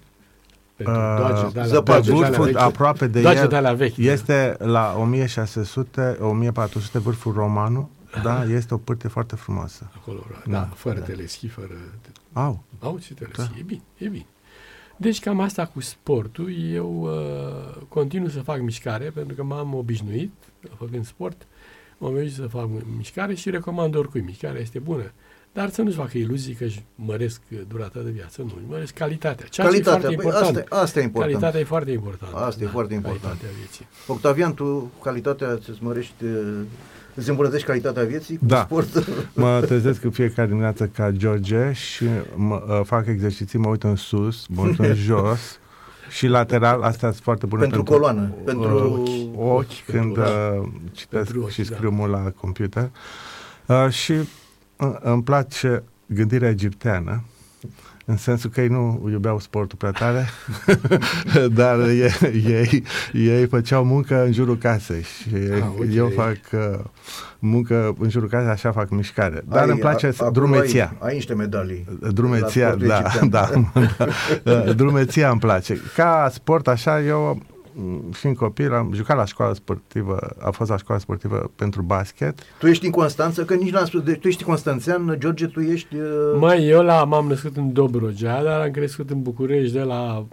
Pentru 0.83 1.01
Uh, 1.01 1.17
doage 1.17 1.41
de 1.41 1.59
alea, 1.59 1.65
zăpadă. 1.65 1.99
Pe 1.99 2.07
doage 2.07 2.11
de 2.11 2.15
alea 2.25 2.29
vârful, 2.29 2.45
vechi. 2.45 2.57
aproape 2.57 3.07
de 3.07 3.21
Doage 3.21 3.39
el, 3.39 3.47
de 3.47 3.55
alea 3.55 3.73
vechi. 3.73 3.97
este 3.97 4.55
la 4.59 4.95
1600, 4.99 6.17
1400 6.21 6.99
vârful 6.99 7.33
Romanu 7.33 7.89
da, 8.23 8.43
este 8.43 8.73
o 8.73 8.77
pârtie 8.77 9.09
foarte 9.09 9.35
frumoasă. 9.35 9.91
Acolo, 9.95 10.25
da, 10.45 10.51
da 10.51 10.69
fără 10.75 10.99
da. 10.99 11.05
teleschi, 11.05 11.47
fără... 11.47 11.73
Au. 12.33 12.63
Au 12.79 12.99
și 12.99 13.13
teleschi, 13.13 13.53
da. 13.53 13.59
e 13.59 13.61
bine, 13.61 13.81
e 13.97 14.07
bine. 14.07 14.25
Deci 14.97 15.19
cam 15.19 15.39
asta 15.39 15.65
cu 15.65 15.79
sportul, 15.81 16.53
eu 16.71 17.01
uh, 17.01 17.81
continuu 17.89 18.27
să 18.27 18.41
fac 18.41 18.59
mișcare 18.59 19.09
pentru 19.09 19.35
că 19.35 19.43
m-am 19.43 19.73
obișnuit, 19.73 20.31
făcând 20.77 21.05
sport, 21.05 21.47
m-am 21.97 22.11
obișnuit 22.11 22.35
să 22.35 22.47
fac 22.47 22.67
mișcare 22.97 23.33
și 23.33 23.49
recomand 23.49 23.95
oricui, 23.95 24.21
mișcarea 24.21 24.61
este 24.61 24.79
bună. 24.79 25.11
Dar 25.53 25.69
să 25.69 25.81
nu-și 25.81 25.95
facă 25.95 26.17
iluzii 26.17 26.53
că 26.53 26.63
își 26.63 26.83
măresc 26.95 27.41
durata 27.67 27.99
de 27.99 28.09
viață, 28.09 28.41
nu, 28.41 28.53
își 28.55 28.65
măresc 28.69 28.93
calitatea. 28.93 29.45
Ceea 29.49 29.67
calitatea, 29.67 30.09
ce 30.09 30.15
e 30.15 30.17
foarte 30.17 30.21
păi 30.21 30.25
important. 30.25 30.57
Asta, 30.57 30.81
asta 30.81 30.99
e 30.99 31.03
important. 31.03 31.31
Calitatea 31.31 31.59
e 31.59 31.63
foarte 31.63 31.91
importantă. 31.91 32.35
Asta 32.35 32.59
da, 32.59 32.65
e 32.65 32.69
foarte 32.69 32.93
important. 32.93 33.21
Calitatea 33.21 33.57
vieții. 33.57 33.87
Octavian, 34.07 34.53
tu 34.53 34.91
calitatea 35.03 35.49
îți 35.51 35.83
mărești 35.83 36.23
îți 37.15 37.29
îmbunătățești 37.29 37.67
calitatea 37.67 38.03
vieții 38.03 38.37
cu 38.37 38.45
da. 38.45 38.61
sport? 38.61 39.07
mă 39.33 39.61
trezesc 39.65 40.03
în 40.03 40.11
fiecare 40.11 40.47
dimineață 40.47 40.87
ca 40.87 41.11
George 41.11 41.71
și 41.71 42.05
mă, 42.35 42.63
uh, 42.67 42.81
fac 42.85 43.07
exerciții, 43.07 43.59
mă 43.59 43.69
uit 43.69 43.83
în 43.83 43.95
sus, 43.95 44.47
mă 44.47 44.61
uit 44.61 44.79
în 44.79 44.93
jos 45.07 45.59
și 46.09 46.27
lateral, 46.27 46.81
asta 46.81 47.11
sunt 47.11 47.23
foarte 47.23 47.45
bune 47.45 47.61
pentru, 47.61 47.83
pentru 47.83 47.97
coloană, 47.97 48.33
uh, 48.37 48.41
pentru 48.45 49.05
ochi, 49.37 49.57
ochi 49.57 49.85
când 49.85 50.17
uh, 50.17 50.25
citesc 50.91 51.31
pentru 51.31 51.47
și 51.47 51.63
scriu 51.63 51.89
da. 51.89 51.95
mult 51.95 52.11
la 52.11 52.31
computer. 52.35 52.89
Uh, 53.65 53.89
și 53.89 54.11
uh, 54.11 54.25
îmi 55.01 55.23
place 55.23 55.83
gândirea 56.05 56.49
egipteană 56.49 57.23
în 58.05 58.17
sensul 58.17 58.49
că 58.49 58.61
ei 58.61 58.67
nu 58.67 59.07
iubeau 59.11 59.39
sportul 59.39 59.77
prea 59.77 59.91
tare, 59.91 60.25
dar 61.59 61.79
ei, 61.79 62.11
ei, 62.45 62.83
ei 63.13 63.47
făceau 63.47 63.83
muncă 63.83 64.23
în 64.23 64.31
jurul 64.31 64.57
casei 64.57 65.01
și 65.01 65.35
ah, 65.53 65.63
okay. 65.75 65.95
eu 65.95 66.07
fac 66.07 66.37
uh, 66.51 66.79
muncă 67.39 67.95
în 67.99 68.09
jurul 68.09 68.29
casei, 68.29 68.49
așa 68.49 68.71
fac 68.71 68.89
mișcare. 68.89 69.43
Dar 69.47 69.63
ai, 69.63 69.69
îmi 69.69 69.79
place 69.79 70.13
a, 70.17 70.29
drumeția. 70.29 70.95
Ai, 70.99 71.07
ai 71.07 71.13
niște 71.13 71.33
medalii. 71.33 71.85
Drumeția, 72.09 72.75
da, 72.75 73.03
da, 73.29 73.49
da. 74.43 74.73
drumeția 74.73 75.29
îmi 75.29 75.39
place. 75.39 75.77
Ca 75.95 76.29
sport 76.33 76.67
așa, 76.67 77.01
eu 77.01 77.41
fiind 78.11 78.35
copil, 78.35 78.73
am 78.73 78.91
jucat 78.93 79.17
la 79.17 79.25
școală 79.25 79.53
sportivă, 79.53 80.35
a 80.39 80.49
fost 80.51 80.69
la 80.69 80.77
școală 80.77 81.01
sportivă 81.01 81.51
pentru 81.55 81.81
basket. 81.81 82.39
Tu 82.59 82.67
ești 82.67 82.85
în 82.85 82.91
Constanță? 82.91 83.45
Că 83.45 83.53
nici 83.53 83.71
n-am 83.71 83.85
spus, 83.85 84.01
de, 84.01 84.13
tu 84.13 84.27
ești 84.27 84.43
constanțean, 84.43 85.15
George, 85.17 85.47
tu 85.47 85.59
ești... 85.59 85.95
Uh... 85.95 86.37
Mai 86.39 86.67
eu 86.67 86.83
la, 86.83 87.03
m-am 87.03 87.27
născut 87.27 87.57
în 87.57 87.73
Dobrogea, 87.73 88.43
dar 88.43 88.61
am 88.61 88.71
crescut 88.71 89.09
în 89.09 89.21
București 89.21 89.73
de 89.73 89.81
la 89.81 90.25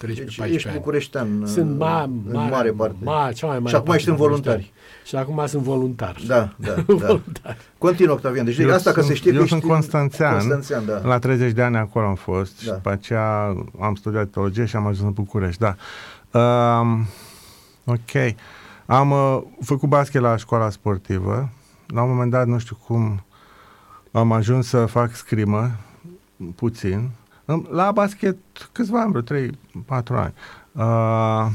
13 0.00 0.24
deci 0.24 0.36
14 0.36 0.54
ești 0.56 0.68
ani. 0.68 0.76
bucureștean 0.76 1.42
sunt 1.46 1.78
ma, 1.78 2.02
în 2.02 2.20
mare, 2.32 2.50
mare 2.50 2.70
parte. 2.70 2.96
Ma, 3.02 3.30
cea 3.34 3.46
mai 3.46 3.58
mare 3.58 3.68
și 3.68 3.74
acum 3.74 3.94
ești 3.94 4.08
în 4.08 4.16
voluntari. 4.16 4.72
Și 5.04 5.16
acum 5.16 5.42
sunt 5.46 5.62
voluntar. 5.62 6.16
Da, 6.26 6.34
da, 6.66 6.74
da. 6.74 6.82
voluntar. 6.86 7.56
Continuă, 7.78 8.14
Octavian. 8.14 8.44
Deci 8.44 8.58
eu 8.58 8.70
asta 8.70 8.92
că 8.92 9.00
se 9.00 9.14
știe 9.14 9.32
Eu 9.34 9.46
sunt 9.46 9.62
constanțean. 9.62 10.32
constanțean 10.32 10.86
da. 10.86 11.00
La 11.08 11.18
30 11.18 11.52
de 11.52 11.62
ani 11.62 11.76
acolo 11.76 12.06
am 12.06 12.14
fost 12.14 12.56
da. 12.56 12.62
și 12.62 12.68
după 12.68 12.90
aceea 12.90 13.56
am 13.80 13.94
studiat 13.94 14.28
teologie 14.28 14.64
și 14.64 14.76
am 14.76 14.86
ajuns 14.86 15.06
în 15.06 15.12
București. 15.12 15.60
Da. 15.60 15.76
Um, 16.32 17.06
ok. 17.84 18.34
Am 18.86 19.10
uh, 19.10 19.42
făcut 19.60 19.88
basket 19.88 20.20
la 20.20 20.36
școala 20.36 20.70
sportivă. 20.70 21.48
La 21.86 22.02
un 22.02 22.08
moment 22.08 22.30
dat, 22.30 22.46
nu 22.46 22.58
știu 22.58 22.78
cum, 22.86 23.24
am 24.12 24.32
ajuns 24.32 24.66
să 24.66 24.86
fac 24.86 25.14
scrimă, 25.14 25.70
puțin. 26.54 27.10
La 27.70 27.92
basket 27.92 28.36
câțiva 28.72 29.00
ani, 29.00 29.12
vreo 29.12 29.48
3-4 29.48 29.50
ani. 30.06 30.34
Uh, 30.72 31.50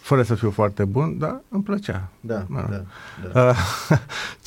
fără 0.00 0.22
să 0.22 0.34
fiu 0.34 0.50
foarte 0.50 0.84
bun, 0.84 1.18
dar 1.18 1.40
îmi 1.48 1.62
plăcea. 1.62 2.08
Da, 2.20 2.44
da. 2.50 2.66
da, 2.70 2.82
da. 3.32 3.48
Uh, 3.48 3.98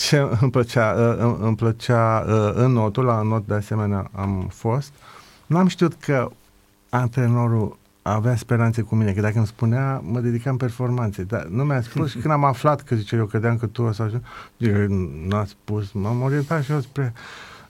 ce 0.07 0.17
îmi 0.39 0.51
plăcea? 0.51 0.93
Uh, 0.93 1.35
îmi 1.39 1.55
plăcea 1.55 2.25
uh, 2.27 2.51
în 2.53 2.71
notul, 2.71 3.05
la 3.05 3.21
not 3.21 3.47
de 3.47 3.53
asemenea 3.53 4.09
am 4.15 4.47
fost. 4.53 4.93
N-am 5.45 5.67
știut 5.67 5.93
că 5.93 6.31
antrenorul 6.89 7.77
avea 8.13 8.35
speranțe 8.35 8.81
cu 8.81 8.95
mine, 8.95 9.11
că 9.11 9.21
dacă 9.21 9.37
îmi 9.37 9.47
spunea, 9.47 10.01
mă 10.03 10.19
dedicam 10.19 10.57
performanțe. 10.57 11.23
Dar 11.23 11.43
nu 11.43 11.63
mi-a 11.63 11.81
spus 11.81 12.09
și 12.09 12.17
când 12.17 12.33
am 12.33 12.43
aflat 12.43 12.81
că, 12.81 12.95
zice, 12.95 13.15
eu 13.15 13.25
credeam 13.25 13.57
că 13.57 13.65
tu 13.65 13.81
o 13.81 13.91
să 13.91 14.03
ajungi, 14.03 14.25
n-a 15.27 15.45
spus, 15.45 15.91
m-am 15.91 16.21
orientat 16.21 16.63
și 16.63 16.71
eu 16.71 16.79
spre 16.79 17.13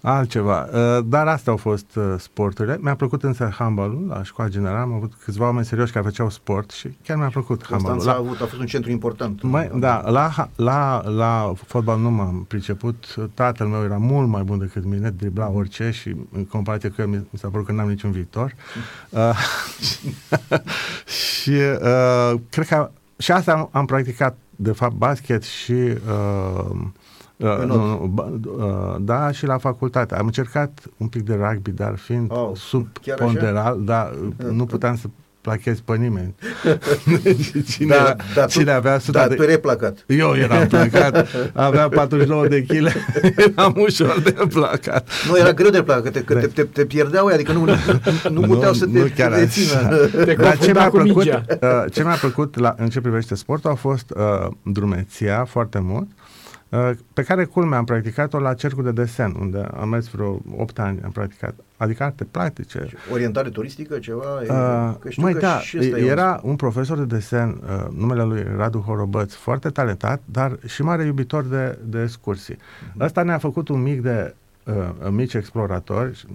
altceva. 0.02 0.68
Uh, 0.74 1.06
dar 1.06 1.28
astea 1.28 1.52
au 1.52 1.58
fost 1.58 1.96
uh, 1.96 2.16
sporturile. 2.18 2.78
Mi-a 2.82 2.96
plăcut 2.96 3.24
însă 3.24 3.54
handball 3.58 4.06
la 4.08 4.24
școala 4.24 4.50
generală. 4.50 4.80
Am 4.80 4.94
avut 4.94 5.14
câțiva 5.24 5.46
oameni 5.46 5.66
serioși 5.66 5.92
care 5.92 6.06
făceau 6.06 6.30
sport 6.30 6.72
și 6.72 6.98
chiar 7.04 7.18
mi-a 7.18 7.30
plăcut 7.30 7.66
handball. 7.70 8.04
La, 8.06 8.12
a, 8.12 8.16
avut, 8.16 8.42
a 8.42 8.46
fost 8.46 8.60
un 8.60 8.66
centru 8.66 8.92
important. 8.92 9.42
Mai, 9.42 9.72
da, 9.76 10.10
la, 10.10 10.50
la, 10.56 11.10
la 11.10 11.54
fotbal 11.66 12.00
nu 12.00 12.12
m-am 12.12 12.46
priceput. 12.48 13.16
Tatăl 13.34 13.68
meu 13.68 13.84
era 13.84 13.98
mult 13.98 14.28
mai 14.28 14.44
bun 14.44 14.58
decât 14.58 14.86
mine, 14.86 15.10
dribla 15.10 15.50
orice 15.50 15.92
și 15.92 16.16
în 16.32 16.46
comparație 16.46 16.90
cu 16.90 17.02
el 17.02 17.08
mi, 17.08 17.28
s-a 17.34 17.48
părut 17.48 17.66
că 17.66 17.72
n-am 17.72 17.90
niciun 17.90 18.12
viitor. 18.12 18.56
Uh, 19.10 19.38
și 21.42 21.50
uh, 21.82 22.40
cred 22.50 22.68
că 22.68 22.92
și 23.18 23.32
asta 23.32 23.54
am, 23.54 23.70
am 23.72 23.86
practicat 23.86 24.38
de 24.56 24.72
fapt 24.72 24.94
basket 24.94 25.44
și 25.44 25.74
uh, 25.74 26.80
Uh, 27.38 27.64
nu, 27.66 28.12
uh, 28.58 28.96
da, 29.00 29.32
și 29.32 29.46
la 29.46 29.58
facultate. 29.58 30.16
Am 30.16 30.26
încercat 30.26 30.84
un 30.98 31.08
pic 31.08 31.22
de 31.22 31.34
rugby, 31.34 31.72
dar 31.72 31.98
fiind 31.98 32.32
oh, 32.32 32.52
subponderal, 32.56 33.82
da, 33.84 34.12
nu 34.52 34.66
puteam 34.66 34.96
să 34.96 35.08
plachez 35.42 35.80
pe 35.80 35.96
nimeni. 35.96 36.36
cine, 37.72 37.96
da, 37.96 38.16
da, 38.36 38.46
cine 38.46 38.64
tu, 38.64 38.72
avea 38.72 39.00
da, 39.08 39.28
de... 39.28 39.36
tu 39.36 39.44
erai 39.44 39.58
placat. 39.58 40.04
Eu 40.08 40.36
eram 40.36 40.68
placat, 40.68 41.28
aveam 41.54 41.90
49 41.90 42.48
de 42.48 42.62
kg, 42.62 42.92
eram 43.48 43.76
ușor 43.78 44.20
de 44.24 44.36
placat. 44.54 45.10
Nu, 45.28 45.38
era 45.38 45.52
greu 45.52 45.70
de 45.70 45.84
placat, 45.84 46.04
că 46.04 46.10
te, 46.10 46.34
da. 46.34 46.40
te, 46.40 46.48
te, 46.48 46.64
te 46.64 46.86
pierdeau, 46.86 47.26
adică 47.26 47.52
nu, 47.52 47.66
nu, 47.66 47.74
nu 48.30 48.42
puteau 48.42 48.74
să 48.74 48.86
te, 48.86 49.00
nu 49.00 49.08
chiar 49.16 49.32
te 49.32 49.48
țină. 49.48 49.96
Te 50.26 50.34
Dar 50.34 50.58
ce 50.58 50.72
mi-a 50.72 50.90
plăcut, 50.90 51.26
uh, 51.26 51.86
ce 51.92 52.04
mi-a 52.04 52.16
plăcut 52.16 52.60
la, 52.60 52.76
în 52.78 52.90
ce 52.90 53.02
privește 53.02 53.36
sportul 53.36 53.70
a 53.70 53.76
fost 53.76 54.14
uh, 54.16 54.48
drumeția 54.64 55.46
foarte 55.46 55.80
mult 55.80 56.08
Uh, 56.08 56.17
pe 57.14 57.24
care 57.24 57.46
culmea 57.46 57.78
am 57.78 57.86
practicat-o 57.86 58.40
la 58.40 58.54
cercul 58.54 58.84
de 58.84 58.92
desen, 58.92 59.36
unde 59.40 59.68
am 59.78 59.90
mers 59.90 60.08
vreo 60.08 60.42
8 60.58 60.80
ani, 60.80 61.00
am 61.04 61.12
practicat, 61.12 61.56
adică 61.78 62.04
arte 62.04 62.24
practice. 62.32 62.88
Orientare 63.12 63.50
turistică, 63.50 64.00
ceva? 64.00 64.42
Uh, 64.50 65.14
măi, 65.16 65.34
da, 65.34 65.62
era 65.96 66.40
un 66.44 66.56
profesor 66.56 66.98
de 66.98 67.16
desen, 67.16 67.50
uh, 67.50 67.88
numele 67.98 68.24
lui 68.24 68.46
Radu 68.56 68.80
Horobăț, 68.80 69.34
foarte 69.34 69.70
talentat, 69.70 70.22
dar 70.26 70.58
și 70.66 70.82
mare 70.82 71.04
iubitor 71.04 71.44
de, 71.44 71.78
de 71.84 72.02
excursii. 72.02 72.56
Uh-huh. 72.56 72.98
Asta 72.98 73.24
ne-a 73.24 73.38
făcut 73.38 73.68
un 73.68 73.82
mic 73.82 74.02
de 74.02 74.34
uh, 74.64 74.74
mici 75.10 75.34
exploratori 75.34 76.16
și, 76.16 76.26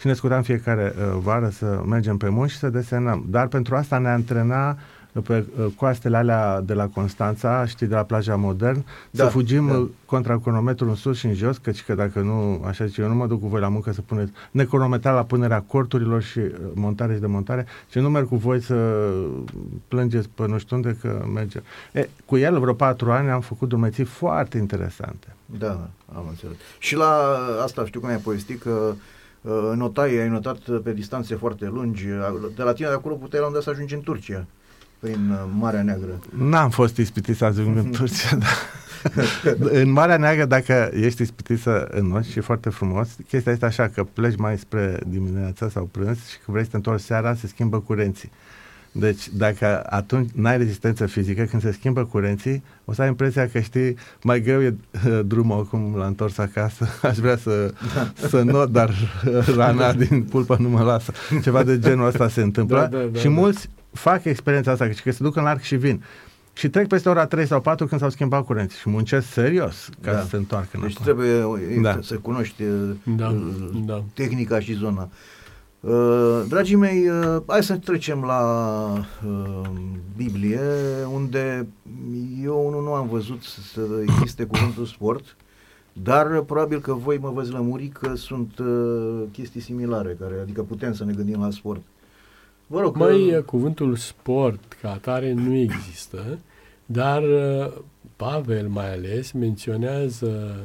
și 0.00 0.06
ne 0.06 0.12
scutam 0.12 0.42
fiecare 0.42 0.94
uh, 0.96 1.18
vară 1.22 1.48
să 1.48 1.82
mergem 1.86 2.16
pe 2.16 2.28
munți 2.28 2.52
și 2.52 2.58
să 2.58 2.68
desenăm. 2.68 3.24
Dar 3.28 3.46
pentru 3.46 3.74
asta 3.74 3.98
ne 3.98 4.08
antrena 4.08 4.68
uh, 4.68 4.76
pe 5.20 5.44
uh, 5.58 5.66
coastele 5.76 6.16
alea 6.16 6.60
de 6.60 6.74
la 6.74 6.88
Constanța, 6.88 7.66
știi, 7.66 7.86
de 7.86 7.94
la 7.94 8.02
plaja 8.02 8.36
modern, 8.36 8.84
da, 9.10 9.24
să 9.24 9.30
fugim 9.30 9.66
da. 9.66 9.88
contra 10.06 10.38
cronometrul 10.38 10.88
în 10.88 10.94
sus 10.94 11.18
și 11.18 11.26
în 11.26 11.34
jos, 11.34 11.56
căci 11.56 11.82
că 11.82 11.94
dacă 11.94 12.20
nu, 12.20 12.62
așa 12.66 12.86
zice, 12.86 13.02
eu 13.02 13.08
nu 13.08 13.14
mă 13.14 13.26
duc 13.26 13.40
cu 13.40 13.46
voi 13.46 13.60
la 13.60 13.68
muncă 13.68 13.92
să 13.92 14.00
puneți 14.00 14.32
necronometra 14.50 15.12
la 15.12 15.24
punerea 15.24 15.60
corturilor 15.60 16.22
și 16.22 16.38
uh, 16.38 16.52
montare 16.74 17.14
și 17.14 17.20
demontare, 17.20 17.66
și 17.90 17.98
nu 17.98 18.10
merg 18.10 18.28
cu 18.28 18.36
voi 18.36 18.60
să 18.60 19.08
plângeți 19.88 20.28
pe 20.34 20.46
nu 20.46 20.58
știu 20.58 20.76
unde 20.76 20.96
că 21.00 21.24
merge. 21.34 21.62
E, 21.92 22.08
cu 22.26 22.36
el 22.36 22.60
vreo 22.60 22.74
patru 22.74 23.12
ani 23.12 23.30
am 23.30 23.40
făcut 23.40 23.68
drumeții 23.68 24.04
foarte 24.04 24.58
interesante. 24.58 25.26
Da, 25.58 25.88
am 26.14 26.26
înțeles. 26.28 26.56
Și 26.78 26.96
la 26.96 27.38
asta 27.62 27.84
știu 27.86 28.00
cum 28.00 28.08
ai 28.08 28.16
povestit 28.16 28.62
că 28.62 28.94
uh, 29.40 29.72
notai, 29.74 30.16
ai 30.16 30.28
notat 30.28 30.58
pe 30.82 30.92
distanțe 30.92 31.34
foarte 31.34 31.64
lungi. 31.64 32.06
De 32.56 32.62
la 32.62 32.72
tine 32.72 32.88
de 32.88 32.94
acolo 32.94 33.14
puteai 33.14 33.40
la 33.42 33.48
unde 33.48 33.60
să 33.60 33.70
ajungi 33.70 33.94
în 33.94 34.00
Turcia 34.00 34.46
prin 35.04 35.30
uh, 35.30 35.50
Marea 35.58 35.82
Neagră? 35.82 36.18
N-am 36.38 36.70
fost 36.70 36.96
ispitit 36.96 37.36
să 37.36 37.44
ajung 37.44 37.76
în 37.76 37.90
Turcia, 37.90 38.36
dar 38.42 38.56
în 39.58 39.90
Marea 39.90 40.16
Neagră, 40.16 40.44
dacă 40.44 40.90
ești 40.92 41.22
ispitit 41.22 41.60
să 41.60 41.88
înnoți 41.90 42.30
și 42.30 42.38
e 42.38 42.40
foarte 42.40 42.68
frumos, 42.68 43.08
chestia 43.28 43.52
este 43.52 43.64
așa 43.64 43.88
că 43.88 44.04
pleci 44.04 44.36
mai 44.36 44.58
spre 44.58 44.98
dimineața 45.06 45.68
sau 45.68 45.84
prânz 45.84 46.26
și 46.28 46.36
că 46.44 46.50
vrei 46.50 46.64
să 46.64 46.70
te 46.70 46.76
întorci 46.76 47.00
seara, 47.00 47.34
se 47.34 47.46
schimbă 47.46 47.80
curenții. 47.80 48.30
Deci, 48.92 49.28
dacă 49.28 49.86
atunci 49.88 50.30
n-ai 50.34 50.56
rezistență 50.56 51.06
fizică, 51.06 51.42
când 51.42 51.62
se 51.62 51.72
schimbă 51.72 52.04
curenții, 52.04 52.62
o 52.84 52.92
să 52.92 53.02
ai 53.02 53.08
impresia 53.08 53.48
că 53.48 53.60
știi, 53.60 53.96
mai 54.22 54.40
greu 54.40 54.62
e 54.62 54.76
uh, 55.06 55.20
drumul 55.26 55.58
acum 55.58 55.94
la 55.96 56.06
întors 56.06 56.38
acasă, 56.38 56.88
aș 57.08 57.16
vrea 57.16 57.36
să, 57.36 57.72
să 58.28 58.42
not, 58.42 58.70
dar 58.70 58.90
rana 59.56 59.92
din 59.92 60.22
pulpă 60.22 60.56
nu 60.60 60.68
mă 60.68 60.82
lasă. 60.82 61.12
Ceva 61.42 61.62
de 61.62 61.78
genul 61.78 62.06
ăsta 62.06 62.28
se 62.28 62.42
întâmplă 62.48 62.78
da, 62.78 62.98
da, 62.98 63.04
da, 63.12 63.18
și 63.18 63.24
da. 63.24 63.30
Mulți 63.94 64.00
fac 64.00 64.24
experiența 64.24 64.70
asta, 64.70 64.88
că 65.02 65.10
se 65.10 65.22
duc 65.22 65.36
în 65.36 65.46
arc 65.46 65.60
și 65.60 65.76
vin. 65.76 66.04
Și 66.52 66.68
trec 66.68 66.88
peste 66.88 67.08
ora 67.08 67.26
3 67.26 67.46
sau 67.46 67.60
4 67.60 67.86
când 67.86 68.00
s-au 68.00 68.10
schimbat 68.10 68.44
curenții 68.44 68.78
și 68.78 68.88
muncesc 68.88 69.26
serios 69.26 69.88
ca 70.00 70.12
da. 70.12 70.20
să 70.20 70.26
se 70.26 70.36
întoarcă 70.36 70.78
Deci 70.82 70.98
trebuie 70.98 71.42
da. 71.82 71.98
să 72.02 72.14
cunoști 72.14 72.62
da. 73.04 73.28
Uh, 73.28 73.82
da. 73.84 74.04
tehnica 74.14 74.60
și 74.60 74.72
zona. 74.72 75.08
Uh, 75.80 76.42
dragii 76.48 76.76
mei, 76.76 77.08
uh, 77.08 77.42
hai 77.46 77.62
să 77.62 77.76
trecem 77.76 78.22
la 78.22 78.42
uh, 79.26 79.70
Biblie, 80.16 80.60
unde 81.12 81.66
eu 82.42 82.70
nu, 82.70 82.80
nu 82.80 82.92
am 82.92 83.08
văzut 83.08 83.42
să 83.42 83.80
existe 84.06 84.44
cuvântul 84.44 84.84
sport 84.84 85.36
dar 86.02 86.40
probabil 86.40 86.80
că 86.80 86.92
voi 86.92 87.18
mă 87.18 87.32
veți 87.34 87.50
lămuri 87.50 87.88
că 87.88 88.14
sunt 88.14 88.58
uh, 88.58 89.22
chestii 89.32 89.60
similare, 89.60 90.16
care, 90.20 90.34
adică 90.42 90.62
putem 90.62 90.94
să 90.94 91.04
ne 91.04 91.12
gândim 91.12 91.40
la 91.40 91.50
sport. 91.50 91.82
Vă 92.66 92.80
rog, 92.80 92.96
Mai 92.96 93.28
că... 93.30 93.42
cuvântul 93.42 93.96
sport 93.96 94.76
ca 94.80 94.92
atare 94.92 95.32
nu 95.32 95.56
există, 95.56 96.38
dar 96.86 97.22
uh, 97.22 97.72
Pavel 98.16 98.68
mai 98.68 98.92
ales 98.92 99.32
menționează 99.32 100.56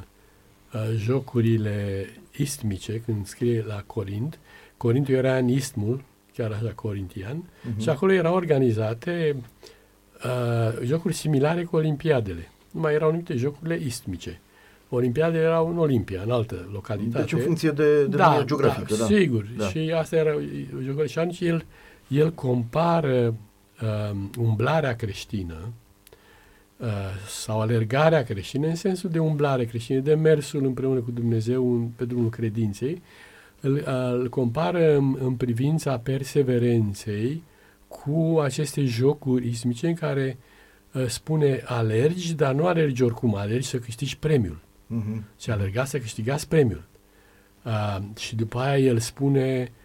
uh, 0.73 0.81
jocurile 0.97 2.07
istmice 2.37 3.01
când 3.05 3.25
scrie 3.25 3.63
la 3.67 3.83
Corint. 3.85 4.39
Corintul 4.77 5.13
era 5.13 5.37
în 5.37 5.47
istmul, 5.47 6.03
chiar 6.33 6.51
așa 6.51 6.71
corintian, 6.75 7.43
uh-huh. 7.43 7.81
și 7.81 7.89
acolo 7.89 8.11
erau 8.11 8.35
organizate 8.35 9.35
uh, 10.25 10.85
jocuri 10.85 11.13
similare 11.13 11.63
cu 11.63 11.75
olimpiadele. 11.75 12.49
Numai 12.71 12.93
erau 12.93 13.11
numite 13.11 13.35
jocurile 13.35 13.79
istmice. 13.85 14.41
Olimpiadele 14.89 15.43
erau 15.43 15.69
în 15.69 15.77
Olimpia, 15.77 16.21
în 16.25 16.31
altă 16.31 16.69
localitate. 16.73 17.19
Deci 17.19 17.33
în 17.33 17.39
funcție 17.39 17.69
de, 17.69 18.05
de 18.05 18.15
da, 18.17 18.43
geografică. 18.45 18.93
Da, 18.93 18.95
da, 18.95 19.05
sigur. 19.05 19.45
Da. 19.57 19.65
Și 19.65 19.93
asta 19.95 20.15
era 20.15 20.31
jocurile. 20.83 21.07
Și 21.07 21.19
atunci 21.19 21.39
el, 21.39 21.65
el 22.09 22.33
compară 22.33 23.35
uh, 23.81 24.17
umblarea 24.37 24.95
creștină 24.95 25.73
uh, 26.77 26.87
sau 27.27 27.61
alergarea 27.61 28.23
creștină 28.23 28.67
în 28.67 28.75
sensul 28.75 29.09
de 29.09 29.19
umblare 29.19 29.65
creștină, 29.65 29.99
de 29.99 30.13
mersul 30.13 30.65
împreună 30.65 30.99
cu 30.99 31.11
Dumnezeu 31.11 31.73
în, 31.73 31.87
pe 31.87 32.05
drumul 32.05 32.29
credinței, 32.29 33.01
îl, 33.61 33.83
îl 34.11 34.29
compară 34.29 34.95
în, 34.95 35.17
în 35.19 35.35
privința 35.35 35.97
perseverenței 35.97 37.43
cu 37.87 38.39
aceste 38.43 38.83
jocuri 38.83 39.47
ismice 39.47 39.87
în 39.87 39.93
care 39.93 40.37
uh, 40.93 41.05
spune 41.07 41.61
alergi, 41.65 42.33
dar 42.33 42.53
nu 42.53 42.65
alergi 42.65 43.03
oricum, 43.03 43.35
alergi 43.35 43.67
să 43.67 43.77
câștigi 43.77 44.17
premiul. 44.17 44.59
Uh-huh. 44.59 45.39
Și 45.39 45.51
alerga 45.51 45.85
să 45.85 45.99
câștigați 45.99 46.47
premiul. 46.47 46.87
Uh, 47.63 47.97
și 48.17 48.35
după 48.35 48.59
aia 48.59 48.77
el 48.77 48.99
spune, 48.99 49.71
uh, 49.71 49.78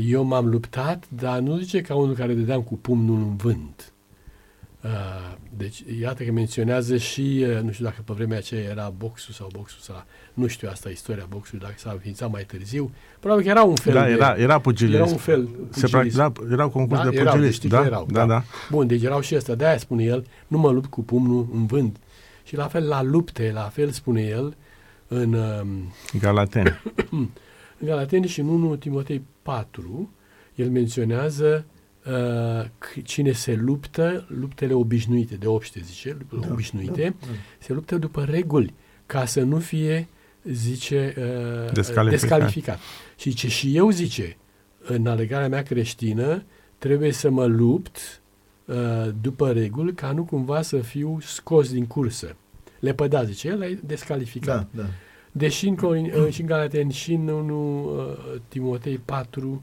eu 0.00 0.22
m-am 0.22 0.46
luptat, 0.46 1.04
dar 1.08 1.38
nu 1.38 1.56
zice 1.56 1.80
ca 1.80 1.94
unul 1.94 2.14
care 2.14 2.34
dădeam 2.34 2.62
cu 2.62 2.74
pumnul 2.74 3.16
în 3.16 3.36
vânt. 3.36 3.94
Uh, 4.84 4.90
deci, 5.56 5.84
iată 6.00 6.22
că 6.22 6.32
menționează 6.32 6.96
și, 6.96 7.46
uh, 7.48 7.60
nu 7.62 7.72
știu 7.72 7.84
dacă 7.84 8.02
pe 8.04 8.12
vremea 8.12 8.38
aceea 8.38 8.62
era 8.70 8.92
boxul 8.98 9.34
sau 9.34 9.48
boxul 9.52 9.78
sau, 9.80 10.04
nu 10.34 10.46
știu 10.46 10.68
asta, 10.70 10.88
istoria 10.88 11.26
boxului, 11.28 11.64
dacă 11.64 11.74
s-a 11.76 11.90
înființat 11.90 12.30
mai 12.30 12.44
târziu. 12.44 12.90
Probabil 13.20 13.44
că 13.44 13.50
era 13.50 13.62
un 13.62 13.74
fel 13.74 13.92
da, 13.92 14.04
de... 14.04 14.10
Era, 14.10 14.34
era 14.36 14.58
pugilism. 14.58 14.96
Era 14.96 15.10
un 15.10 15.16
fel 15.16 15.42
pugilism. 15.44 15.80
Se 15.80 15.86
practica, 15.86 16.32
erau 16.52 16.68
concurs 16.68 17.02
da, 17.02 17.08
de 17.08 17.22
pugilism. 17.22 17.66
Erau, 17.66 17.80
da, 17.82 17.86
erau, 17.86 18.06
da, 18.10 18.18
da, 18.18 18.26
da. 18.26 18.42
Bun, 18.70 18.86
deci 18.86 19.02
erau 19.02 19.20
și 19.20 19.34
ăsta. 19.34 19.54
De-aia 19.54 19.78
spune 19.78 20.02
el, 20.02 20.26
nu 20.46 20.58
mă 20.58 20.70
lupt 20.70 20.90
cu 20.90 21.02
pumnul 21.02 21.48
în 21.52 21.66
vânt. 21.66 21.96
Și 22.42 22.56
la 22.56 22.66
fel 22.66 22.88
la 22.88 23.02
lupte, 23.02 23.50
la 23.54 23.70
fel 23.72 23.90
spune 23.90 24.22
el 24.22 24.56
în... 25.08 25.32
Um, 25.32 25.92
Galateni. 26.20 26.80
în 27.78 27.86
Galateni 27.86 28.26
și 28.26 28.40
în 28.40 28.48
1 28.48 28.76
Timotei 28.76 29.22
4, 29.44 30.10
el 30.54 30.70
menționează 30.70 31.64
uh, 32.06 32.66
cine 33.02 33.32
se 33.32 33.54
luptă, 33.54 34.26
luptele 34.40 34.72
obișnuite, 34.72 35.34
de 35.34 35.46
obște, 35.46 35.80
zice, 35.84 36.16
da, 36.40 36.48
obișnuite, 36.50 37.02
da, 37.20 37.26
da. 37.26 37.32
se 37.58 37.72
luptă 37.72 37.96
după 37.96 38.24
reguli, 38.24 38.74
ca 39.06 39.24
să 39.24 39.42
nu 39.42 39.58
fie, 39.58 40.08
zice, 40.44 41.14
uh, 41.18 41.72
descalificat. 41.72 42.20
descalificat. 42.20 42.78
Și 43.16 43.34
ce 43.34 43.48
și 43.48 43.76
eu, 43.76 43.90
zice, 43.90 44.36
în 44.82 45.06
alegarea 45.06 45.48
mea 45.48 45.62
creștină, 45.62 46.42
trebuie 46.78 47.12
să 47.12 47.30
mă 47.30 47.44
lupt 47.44 48.22
uh, 48.64 48.76
după 49.20 49.52
reguli, 49.52 49.94
ca 49.94 50.12
nu 50.12 50.24
cumva 50.24 50.62
să 50.62 50.76
fiu 50.78 51.18
scos 51.20 51.72
din 51.72 51.86
cursă. 51.86 52.36
Lepăda, 52.78 53.24
zice 53.24 53.48
el, 53.48 53.62
e 53.62 53.78
descalificat. 53.84 54.68
Da, 54.72 54.82
da. 54.82 54.88
Deși 55.36 55.68
în, 55.68 55.76
uh, 55.82 56.28
și 56.30 56.40
în 56.40 56.46
Galateni 56.46 56.92
și 56.92 57.12
în 57.12 57.28
1 57.28 57.84
uh, 57.84 58.40
Timotei 58.48 58.98
4, 59.04 59.62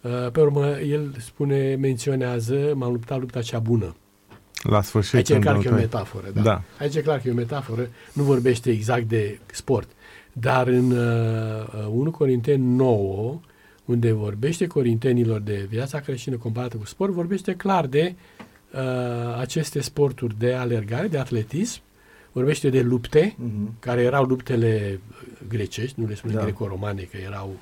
Uh, 0.00 0.30
pe 0.32 0.40
urmă, 0.40 0.66
el 0.66 1.14
spune, 1.18 1.74
menționează, 1.74 2.72
m-am 2.74 2.92
luptat 2.92 3.18
lupta 3.18 3.42
cea 3.42 3.58
bună. 3.58 3.96
La 4.62 4.82
sfârșit. 4.82 5.14
Aici 5.14 5.28
e 5.28 5.38
clar 5.38 5.58
că 5.58 5.68
e 5.68 5.70
o 5.70 5.74
metaforă, 5.74 6.26
da. 6.34 6.40
da. 6.40 6.62
Aici 6.78 6.94
e 6.94 7.00
clar 7.00 7.18
că 7.18 7.28
e 7.28 7.30
o 7.30 7.34
metaforă, 7.34 7.88
nu 8.12 8.22
vorbește 8.22 8.70
exact 8.70 9.08
de 9.08 9.38
sport. 9.52 9.88
Dar 10.32 10.66
în 10.66 10.90
uh, 10.90 11.86
1 11.90 12.10
Corinteni 12.10 12.76
9, 12.76 13.40
unde 13.84 14.12
vorbește 14.12 14.66
corintenilor 14.66 15.40
de 15.40 15.66
viața 15.68 16.00
creștină 16.00 16.36
comparată 16.36 16.76
cu 16.76 16.86
sport, 16.86 17.12
vorbește 17.12 17.54
clar 17.54 17.86
de 17.86 18.14
uh, 18.72 18.80
aceste 19.38 19.80
sporturi 19.80 20.38
de 20.38 20.52
alergare, 20.52 21.08
de 21.08 21.18
atletism, 21.18 21.80
vorbește 22.32 22.70
de 22.70 22.80
lupte, 22.80 23.34
uh-huh. 23.34 23.78
care 23.78 24.02
erau 24.02 24.24
luptele 24.24 25.00
grecești, 25.48 26.00
nu 26.00 26.06
le 26.06 26.14
spune 26.14 26.34
da. 26.34 26.42
greco-romane, 26.42 27.02
că 27.02 27.16
erau 27.16 27.56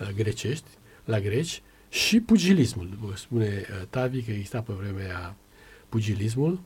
uh, 0.00 0.08
grecești, 0.14 0.68
la 1.04 1.20
greci, 1.20 1.62
și 1.88 2.20
pugilismul. 2.20 3.12
Spune 3.14 3.46
uh, 3.46 3.86
Tavi 3.90 4.22
că 4.22 4.30
exista 4.30 4.60
pe 4.60 4.72
vremea 4.72 5.34
pugilismul. 5.88 6.60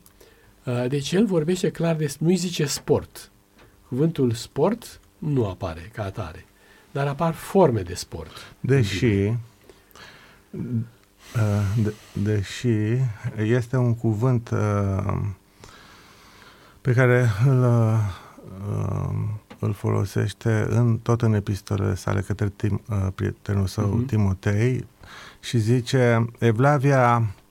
Uh, 0.65 0.85
deci 0.89 1.13
el 1.13 1.27
vorbește 1.27 1.71
clar 1.71 1.97
de, 1.97 2.15
nu-i 2.19 2.37
zice 2.37 2.65
sport. 2.65 3.31
Cuvântul 3.89 4.33
sport 4.33 5.01
nu 5.19 5.47
apare 5.47 5.91
ca 5.93 6.05
atare, 6.05 6.45
dar 6.91 7.07
apar 7.07 7.35
forme 7.35 7.81
de 7.81 7.95
sport. 7.95 8.55
Deși, 8.61 9.05
uh, 9.05 9.37
de, 11.83 11.95
deși 12.13 12.69
este 13.37 13.77
un 13.77 13.95
cuvânt 13.95 14.51
pe 16.85 16.93
care 16.93 17.31
îl, 17.47 17.65
îl 19.59 19.73
folosește 19.73 20.67
în, 20.69 20.99
tot 20.99 21.23
în 21.23 21.35
epistolele 21.35 21.95
sale 21.95 22.21
către 22.21 22.53
tim, 22.57 22.83
prietenul 23.15 23.67
său 23.67 24.03
uh-huh. 24.03 24.07
Timotei, 24.07 24.87
și 25.41 25.59
zice 25.59 26.31
Evlavia 26.39 27.17
Uh, 27.19 27.44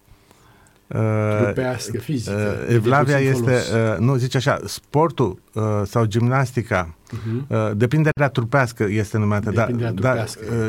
Trupească, 1.43 1.97
fizică. 1.97 2.55
Uh, 2.67 2.73
Evlavia 2.73 3.17
este, 3.17 3.51
uh, 3.51 3.97
nu, 3.99 4.15
zice 4.15 4.37
așa, 4.37 4.59
sportul 4.65 5.39
uh, 5.53 5.63
sau 5.85 6.05
gimnastica, 6.05 6.95
uh-huh. 7.11 7.47
uh, 7.47 7.71
depinderea 7.75 8.27
trupească 8.27 8.85
este 8.89 9.17
numită, 9.17 9.51
dar 9.51 9.71
da, 9.93 10.13
uh, 10.13 10.25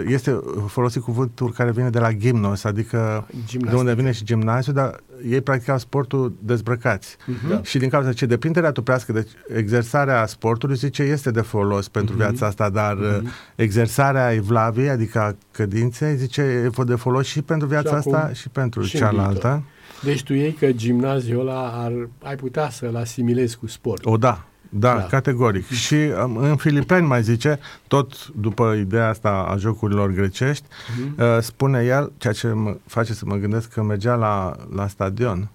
este 0.07 0.41
folosit 0.67 1.03
cuvântul 1.03 1.53
care 1.53 1.71
vine 1.71 1.91
de 1.91 1.99
la 1.99 2.13
gimnos, 2.13 2.65
adică 2.65 3.27
Gimnastica. 3.31 3.71
de 3.71 3.77
unde 3.77 3.95
vine 3.95 4.13
și 4.13 4.25
gimnaziu, 4.25 4.73
dar 4.73 5.01
ei 5.31 5.41
practicau 5.41 5.79
sportul 5.79 6.37
dezbrăcați. 6.39 7.17
Uh-huh. 7.17 7.49
Da. 7.49 7.61
Și 7.63 7.79
din 7.79 7.89
cauza 7.89 8.13
ce 8.13 8.27
depinderea 8.27 8.71
trupească, 8.71 9.13
deci 9.13 9.31
exersarea 9.55 10.27
sportului, 10.27 10.77
zice, 10.77 11.03
este 11.03 11.31
de 11.31 11.41
folos 11.41 11.89
pentru 11.89 12.15
uh-huh. 12.15 12.19
viața 12.19 12.47
asta, 12.47 12.71
dar 12.71 12.97
uh-huh. 12.97 13.55
exersarea 13.55 14.33
evlaviei, 14.33 14.89
adică 14.89 15.19
a 15.21 15.37
cădinței, 15.51 16.17
zice, 16.17 16.43
e 16.43 16.85
de 16.85 16.95
folos 16.95 17.27
și 17.27 17.43
pentru 17.43 17.69
viața 17.69 17.89
și 17.89 17.95
asta 17.95 18.31
și 18.35 18.49
pentru 18.49 18.83
și 18.83 18.97
cealaltă. 18.97 19.63
Deci 20.05 20.23
tu 20.23 20.33
iei 20.33 20.53
că 20.53 20.73
gimnaziul 20.73 21.41
ăla 21.41 21.83
ar, 21.83 21.93
ai 22.23 22.37
putea 22.37 22.71
să-l 22.71 22.97
asimilezi 22.97 23.59
cu 23.59 23.67
sport. 23.67 24.05
O, 24.05 24.17
da. 24.17 24.45
Da, 24.77 24.95
da, 24.95 25.03
categoric. 25.03 25.71
Și 25.71 25.95
um, 26.25 26.37
în 26.37 26.57
Filipeni 26.57 27.07
mai 27.07 27.23
zice, 27.23 27.59
tot 27.87 28.29
după 28.29 28.75
ideea 28.79 29.09
asta 29.09 29.47
a 29.49 29.57
jocurilor 29.57 30.11
grecești, 30.11 30.65
uh-huh. 30.67 31.19
uh, 31.19 31.39
spune 31.41 31.85
el, 31.85 32.13
ceea 32.17 32.33
ce 32.33 32.49
mă 32.49 32.77
face 32.87 33.15
să 33.15 33.25
mă 33.27 33.37
gândesc 33.37 33.73
că 33.73 33.83
mergea 33.83 34.15
la, 34.15 34.57
la 34.75 34.87
stadion. 34.87 35.49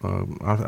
Uh, 0.00 0.10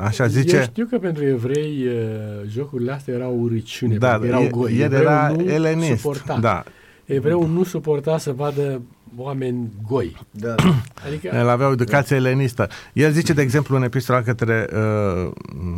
așa 0.00 0.26
zice. 0.26 0.56
Eu 0.56 0.62
știu 0.62 0.86
că 0.86 0.98
pentru 0.98 1.24
evrei 1.24 1.86
uh, 1.86 2.48
jocurile 2.48 2.92
astea 2.92 3.14
erau 3.14 3.38
uriciune, 3.40 3.96
da, 3.96 4.20
erau 4.22 4.48
goi. 4.50 4.78
El 4.78 4.92
era 4.92 5.34
elenist. 5.46 6.00
Suporta. 6.00 6.38
Da. 6.40 6.64
Evreul 7.04 7.48
nu 7.48 7.64
suporta 7.64 8.18
să 8.18 8.32
vadă 8.32 8.82
oameni 9.16 9.70
goi. 9.88 10.16
Da. 10.30 10.54
Adică... 11.06 11.26
El 11.32 11.48
avea 11.48 11.68
o 11.68 11.72
educație 11.72 12.18
da. 12.18 12.28
elenistă. 12.28 12.68
El 12.92 13.12
zice, 13.12 13.32
de 13.32 13.42
exemplu, 13.42 13.76
în 13.76 13.82
epistola 13.82 14.22
către 14.22 14.68
uh, 14.72 15.30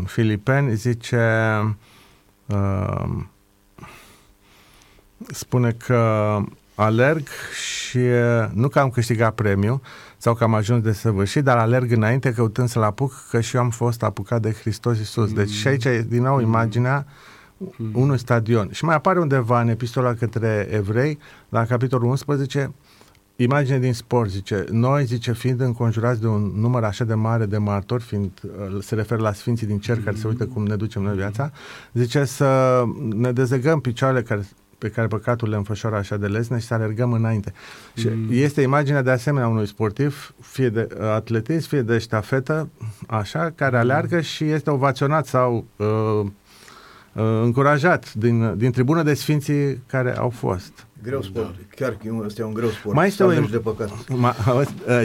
Filipeni, 0.06 0.74
zice 0.74 1.26
uh, 2.46 3.04
spune 5.26 5.72
că 5.72 6.36
alerg 6.74 7.28
și 7.54 7.96
uh, 7.96 8.48
nu 8.52 8.68
că 8.68 8.78
am 8.78 8.90
câștigat 8.90 9.34
premiu 9.34 9.82
sau 10.16 10.34
că 10.34 10.44
am 10.44 10.54
ajuns 10.54 10.82
de 10.82 10.92
săvârșit, 10.92 11.44
dar 11.44 11.56
alerg 11.56 11.92
înainte 11.92 12.32
căutând 12.32 12.68
să-l 12.68 12.82
apuc 12.82 13.24
că 13.30 13.40
și 13.40 13.56
eu 13.56 13.62
am 13.62 13.70
fost 13.70 14.02
apucat 14.02 14.40
de 14.40 14.52
Hristos 14.52 14.98
Iisus. 14.98 15.32
Deci 15.32 15.50
și 15.50 15.68
aici 15.68 15.84
e 15.84 16.06
din 16.08 16.22
nou 16.22 16.36
mm. 16.36 16.42
imaginea 16.42 17.06
mm. 17.56 17.90
unui 17.92 18.18
stadion. 18.18 18.68
Și 18.72 18.84
mai 18.84 18.94
apare 18.94 19.18
undeva 19.18 19.60
în 19.60 19.68
epistola 19.68 20.14
către 20.14 20.68
evrei, 20.70 21.18
la 21.48 21.64
capitolul 21.64 22.08
11, 22.08 22.72
imagine 23.40 23.78
din 23.78 23.92
sport, 23.92 24.30
zice, 24.30 24.64
noi, 24.70 25.04
zice, 25.04 25.32
fiind 25.32 25.60
înconjurați 25.60 26.20
de 26.20 26.26
un 26.26 26.52
număr 26.54 26.84
așa 26.84 27.04
de 27.04 27.14
mare 27.14 27.46
de 27.46 27.58
martori, 27.58 28.02
fiind, 28.02 28.30
uh, 28.42 28.82
se 28.82 28.94
referă 28.94 29.20
la 29.20 29.32
Sfinții 29.32 29.66
din 29.66 29.78
Cer, 29.78 30.00
care 30.04 30.16
se 30.16 30.28
uită 30.28 30.46
cum 30.46 30.66
ne 30.66 30.76
ducem 30.76 31.02
noi 31.02 31.16
viața, 31.16 31.52
zice 31.92 32.24
să 32.24 32.82
ne 33.14 33.32
dezegăm 33.32 33.80
picioarele 33.80 34.22
care, 34.22 34.48
pe 34.78 34.88
care 34.88 35.06
păcatul 35.06 35.48
le 35.48 35.56
înfășoară 35.56 35.96
așa 35.96 36.16
de 36.16 36.26
lesne 36.26 36.58
și 36.58 36.66
să 36.66 36.74
alergăm 36.74 37.12
înainte. 37.12 37.52
Mm. 37.96 38.02
Și 38.02 38.42
este 38.42 38.60
imaginea 38.60 39.02
de 39.02 39.10
asemenea 39.10 39.48
unui 39.48 39.66
sportiv, 39.66 40.34
fie 40.40 40.68
de 40.68 40.88
uh, 40.94 41.02
atletism, 41.02 41.68
fie 41.68 41.82
de 41.82 41.98
ștafetă, 41.98 42.68
așa, 43.06 43.52
care 43.54 43.78
aleargă 43.78 44.20
și 44.20 44.44
este 44.44 44.70
ovaționat 44.70 45.26
sau 45.26 45.64
uh, 45.76 45.86
uh, 47.12 47.40
încurajat 47.42 48.14
din, 48.14 48.56
din 48.56 48.70
tribună 48.70 49.02
de 49.02 49.14
sfinții 49.14 49.82
care 49.86 50.16
au 50.16 50.28
fost. 50.28 50.87
Greu 51.02 51.22
sport. 51.22 51.46
Da. 51.46 51.64
Chiar 51.76 51.90
că 51.90 52.22
ăsta 52.24 52.42
e 52.42 52.44
un 52.44 52.52
greu 52.52 52.68
sport. 52.68 52.94
Mai 52.94 53.06
este 53.06 53.22
o... 53.22 53.30
de 53.30 53.58
păcat. 53.58 53.90
Ma, 54.22 54.34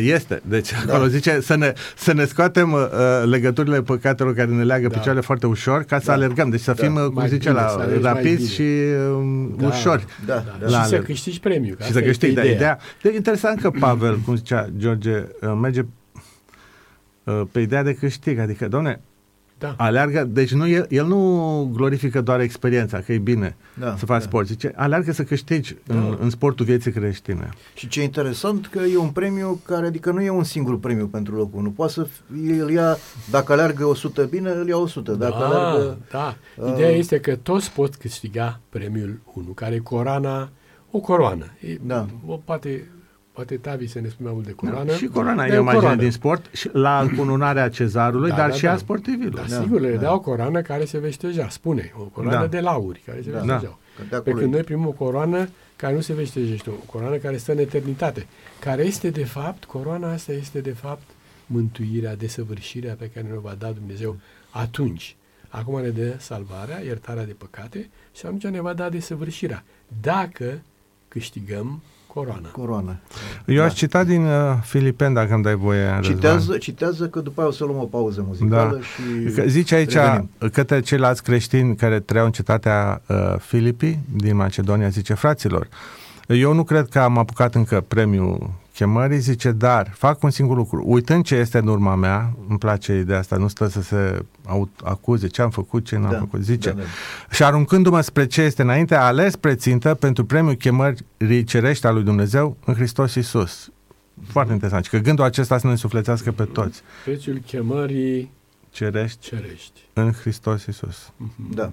este. 0.01 0.41
Deci 0.45 0.71
da. 0.85 0.93
acolo 0.93 1.07
zice 1.07 1.39
să 1.41 1.55
ne, 1.55 1.73
să 1.95 2.13
ne 2.13 2.25
scoatem 2.25 2.71
uh, 2.71 2.79
legăturile 3.25 3.81
păcatelor 3.81 4.33
care 4.33 4.51
ne 4.51 4.63
leagă 4.63 4.87
da. 4.87 4.97
picioarele 4.97 5.25
foarte 5.25 5.45
ușor 5.45 5.83
ca 5.83 5.99
să 5.99 6.05
da. 6.05 6.13
alergăm. 6.13 6.49
Deci 6.49 6.59
să 6.59 6.73
da. 6.77 6.83
fim, 6.83 6.95
uh, 6.95 7.03
cum 7.03 7.13
mai 7.13 7.27
zice, 7.27 7.49
bine, 7.49 7.61
la 7.61 7.87
rapizi 8.01 8.53
și 8.53 8.61
uh, 8.61 9.47
da. 9.57 9.67
ușori. 9.67 10.05
Da. 10.25 10.43
Da. 10.59 10.67
Da. 10.67 10.81
Și 10.81 10.87
să 10.87 10.97
câștigi 10.97 11.39
premiu. 11.39 11.75
Și 11.81 11.91
să 11.91 12.01
câștigi, 12.01 12.33
da. 12.33 12.43
Ideea. 12.43 12.79
De, 13.01 13.13
interesant 13.15 13.61
că 13.61 13.69
Pavel, 13.69 14.17
cum 14.17 14.35
zicea 14.35 14.69
George, 14.77 15.23
uh, 15.41 15.57
merge 15.61 15.85
uh, 17.23 17.41
pe 17.51 17.59
ideea 17.59 17.83
de 17.83 17.93
câștig. 17.93 18.39
Adică, 18.39 18.67
doamne, 18.67 19.01
da. 19.63 19.75
Aleargă, 19.77 20.23
deci 20.23 20.53
nu, 20.53 20.67
el, 20.67 20.85
el 20.89 21.05
nu 21.05 21.69
glorifică 21.73 22.21
doar 22.21 22.39
experiența, 22.39 22.99
că 22.99 23.13
e 23.13 23.17
bine 23.17 23.55
da, 23.73 23.95
să 23.97 24.05
faci 24.05 24.19
da. 24.19 24.25
sport. 24.27 24.47
Zice, 24.47 24.73
aleargă 24.75 25.11
să 25.11 25.23
câștigi 25.23 25.75
da. 25.83 25.95
în, 25.95 26.17
în 26.19 26.29
sportul 26.29 26.65
vieții 26.65 26.91
creștine. 26.91 27.49
Și 27.73 27.87
ce 27.87 28.03
interesant 28.03 28.67
că 28.67 28.79
e 28.79 28.97
un 28.97 29.09
premiu 29.09 29.61
care, 29.65 29.85
adică 29.85 30.11
nu 30.11 30.21
e 30.21 30.29
un 30.29 30.43
singur 30.43 30.79
premiu 30.79 31.07
pentru 31.07 31.35
locul 31.35 31.61
Nu 31.61 31.71
Poate 31.71 31.91
să 31.91 32.07
el 32.47 32.69
ia, 32.69 32.97
dacă 33.29 33.51
aleargă 33.51 33.85
100 33.85 34.23
bine, 34.23 34.49
îl 34.49 34.67
ia 34.67 34.77
100. 34.77 35.11
Dacă 35.11 35.35
da, 35.39 35.45
aleargă, 35.45 35.97
da. 36.11 36.35
Uh, 36.57 36.71
Ideea 36.71 36.89
este 36.89 37.19
că 37.19 37.35
toți 37.35 37.71
pot 37.71 37.95
câștiga 37.95 38.59
premiul 38.69 39.21
1, 39.33 39.51
care 39.51 39.75
e 39.75 39.77
corana, 39.77 40.49
o 40.91 40.99
coroană. 40.99 41.45
E, 41.59 41.77
da. 41.81 42.05
O, 42.25 42.39
poate 42.45 42.87
Poate 43.33 43.57
Tavi 43.57 43.87
să 43.87 43.99
ne 43.99 44.07
spune 44.07 44.27
mai 44.27 44.33
mult 44.33 44.45
de 44.45 44.53
coroană. 44.53 44.89
Da, 44.89 44.95
și 44.95 45.05
coroana 45.05 45.45
e 45.45 45.57
o 45.57 45.61
imagine 45.61 45.95
din 45.95 46.11
sport, 46.11 46.49
și 46.51 46.69
la 46.71 47.07
cununarea 47.17 47.69
cezarului, 47.69 48.29
da, 48.29 48.35
dar 48.35 48.49
da, 48.49 48.55
și 48.55 48.63
da. 48.63 48.71
a 48.71 48.77
sportivilor. 48.77 49.33
Da, 49.33 49.55
da, 49.55 49.61
sigur, 49.61 49.79
le 49.79 49.93
da. 49.93 50.01
dau 50.01 50.15
o 50.15 50.19
coroană 50.19 50.61
care 50.61 50.85
se 50.85 50.97
veșteja, 50.97 51.49
spune, 51.49 51.93
o 51.97 52.03
coroană 52.03 52.39
da. 52.39 52.47
de 52.47 52.59
lauri 52.59 53.01
care 53.05 53.21
se 53.21 53.31
da. 53.31 53.37
veștejeau. 53.37 53.79
Da. 54.09 54.19
Pe 54.19 54.31
când 54.31 54.53
noi 54.53 54.63
primim 54.63 54.87
o 54.87 54.91
coroană 54.91 55.49
care 55.75 55.95
nu 55.95 56.01
se 56.01 56.13
veștejește, 56.13 56.69
o 56.69 56.85
coroană 56.85 57.15
care 57.15 57.37
stă 57.37 57.51
în 57.51 57.57
eternitate, 57.57 58.27
care 58.59 58.83
este 58.83 59.09
de 59.09 59.23
fapt, 59.23 59.63
coroana 59.63 60.11
asta 60.11 60.31
este 60.31 60.59
de 60.61 60.71
fapt 60.71 61.03
mântuirea, 61.45 62.15
desăvârșirea 62.15 62.93
pe 62.93 63.09
care 63.13 63.27
ne-o 63.27 63.39
va 63.39 63.55
da 63.59 63.67
Dumnezeu 63.67 64.17
atunci. 64.49 65.15
Acum 65.47 65.81
ne 65.81 65.89
dă 65.89 66.15
salvarea, 66.19 66.79
iertarea 66.83 67.25
de 67.25 67.35
păcate 67.37 67.89
și 68.15 68.25
atunci 68.25 68.43
ne 68.43 68.61
va 68.61 68.73
da 68.73 68.89
desăvârșirea. 68.89 69.63
Dacă 70.01 70.61
câștigăm 71.07 71.81
Coroana. 72.13 72.47
Coroana. 72.51 72.95
Eu 73.45 73.55
da. 73.55 73.63
aș 73.63 73.73
cita 73.73 74.03
din 74.03 74.25
uh, 74.25 74.31
Filipen, 74.61 75.13
dacă 75.13 75.33
îmi 75.33 75.43
dai 75.43 75.55
voie. 75.55 75.99
Citează, 76.01 76.57
citează 76.57 77.07
că 77.07 77.19
după 77.19 77.41
aia 77.41 77.49
o 77.49 77.53
să 77.53 77.63
luăm 77.63 77.77
o 77.79 77.85
pauză 77.85 78.23
muzicală 78.27 78.75
da. 78.75 78.81
și 78.81 79.33
că 79.33 79.43
Zice 79.47 79.75
aici 79.75 79.93
revenim. 79.93 80.29
către 80.51 80.79
ceilalți 80.79 81.23
creștini 81.23 81.75
care 81.75 81.99
trăiau 81.99 82.25
în 82.25 82.31
cetatea 82.31 83.01
uh, 83.07 83.35
Filipii 83.39 83.99
din 84.15 84.35
Macedonia, 84.35 84.87
zice, 84.87 85.13
fraților, 85.13 85.67
eu 86.27 86.53
nu 86.53 86.63
cred 86.63 86.87
că 86.87 86.99
am 86.99 87.17
apucat 87.17 87.55
încă 87.55 87.81
premiul 87.87 88.51
chemării, 88.73 89.17
zice, 89.19 89.51
dar 89.51 89.91
fac 89.95 90.23
un 90.23 90.29
singur 90.29 90.57
lucru. 90.57 90.83
Uitând 90.85 91.23
ce 91.23 91.35
este 91.35 91.57
în 91.57 91.67
urma 91.67 91.95
mea, 91.95 92.33
îmi 92.47 92.57
place 92.57 92.97
ideea 92.97 93.19
asta, 93.19 93.35
nu 93.35 93.47
stă 93.47 93.67
să 93.67 93.81
se 93.81 94.25
acuze 94.83 95.27
ce 95.27 95.41
am 95.41 95.49
făcut, 95.49 95.85
ce 95.85 95.97
n-am 95.97 96.11
da, 96.11 96.17
făcut, 96.17 96.43
zice. 96.43 96.69
Da, 96.69 96.75
da. 96.75 96.83
Și 97.31 97.43
aruncându-mă 97.43 98.01
spre 98.01 98.25
ce 98.25 98.41
este 98.41 98.61
înainte, 98.61 98.95
a 98.95 99.05
ales 99.05 99.35
prețintă 99.35 99.93
pentru 99.93 100.25
premiul 100.25 100.55
chemării 100.55 101.43
cerești 101.43 101.85
al 101.85 101.93
lui 101.93 102.03
Dumnezeu 102.03 102.57
în 102.65 102.73
Hristos 102.73 103.15
Iisus. 103.15 103.71
Foarte 104.27 104.53
interesant. 104.53 104.87
Că 104.87 104.97
gândul 104.97 105.25
acesta 105.25 105.57
să 105.57 105.67
ne 105.67 105.75
sufletească 105.75 106.31
pe 106.31 106.43
toți. 106.43 106.81
Prețul 107.03 107.41
chemării 107.45 108.31
cerești, 108.69 109.19
cerești. 109.19 109.81
în 109.93 110.11
Hristos 110.11 110.65
Iisus. 110.65 111.11
Da. 111.53 111.71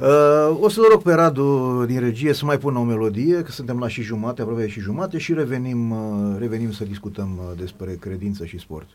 Uh, 0.00 0.58
o 0.60 0.68
să-l 0.68 0.86
rog 0.90 1.02
pe 1.02 1.12
Radu 1.12 1.84
din 1.86 2.00
regie 2.00 2.32
să 2.32 2.44
mai 2.44 2.58
pună 2.58 2.78
o 2.78 2.82
melodie, 2.82 3.42
că 3.42 3.50
suntem 3.50 3.78
la 3.78 3.88
și 3.88 4.02
jumate, 4.02 4.42
aproape 4.42 4.68
și 4.68 4.80
jumate 4.80 5.18
și 5.18 5.34
revenim, 5.34 5.90
uh, 5.90 6.36
revenim 6.38 6.72
să 6.72 6.84
discutăm 6.84 7.38
uh, 7.38 7.58
despre 7.58 7.96
credință 8.00 8.44
și 8.44 8.58
sport. 8.58 8.88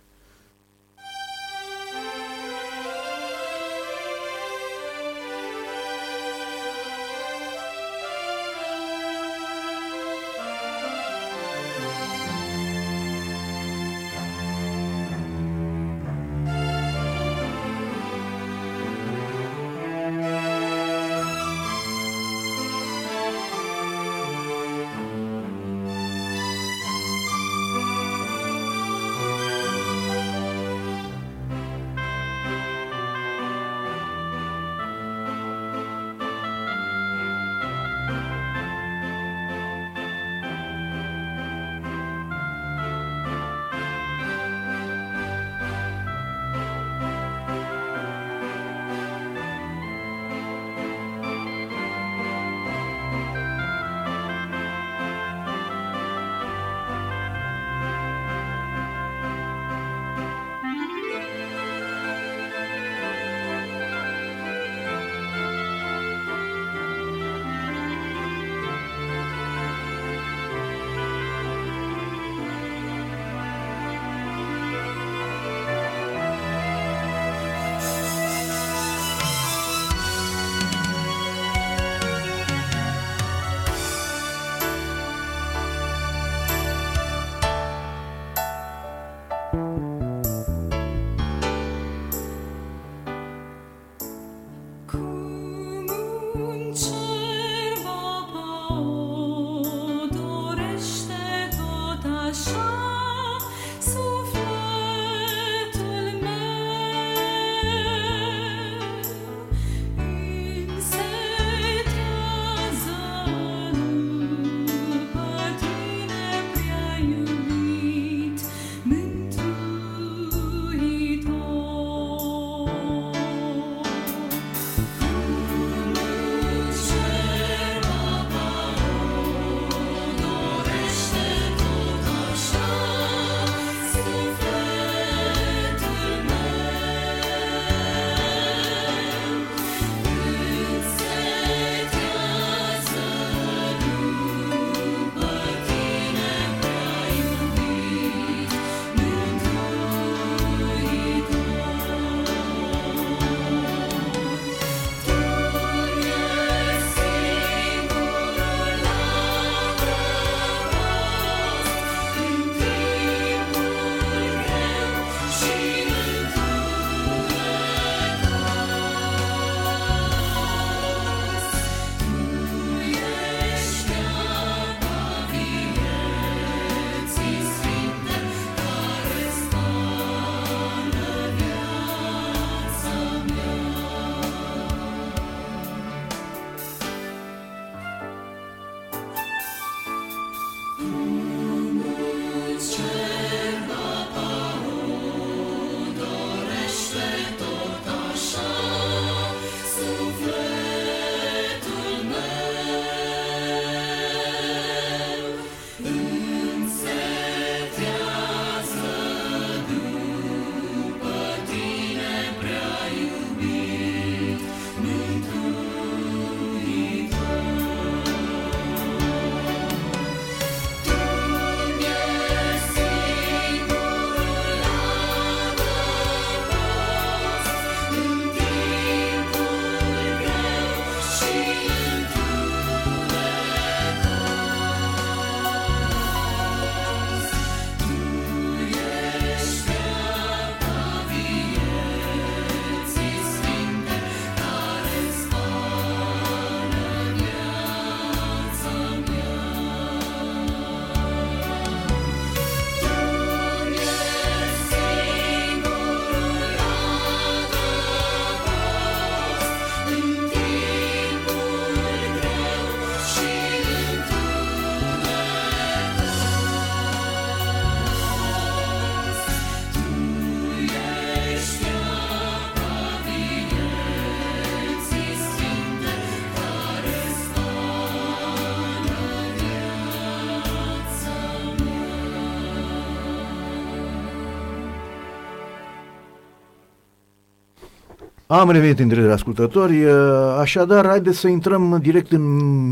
Am 288.32 288.50
revenit 288.50 288.80
între 288.80 289.02
de 289.02 289.12
ascultători, 289.12 289.84
uh, 289.84 289.94
așadar 290.40 290.86
haideți 290.88 291.18
să 291.18 291.28
intrăm 291.28 291.80
direct 291.82 292.12
în 292.12 292.24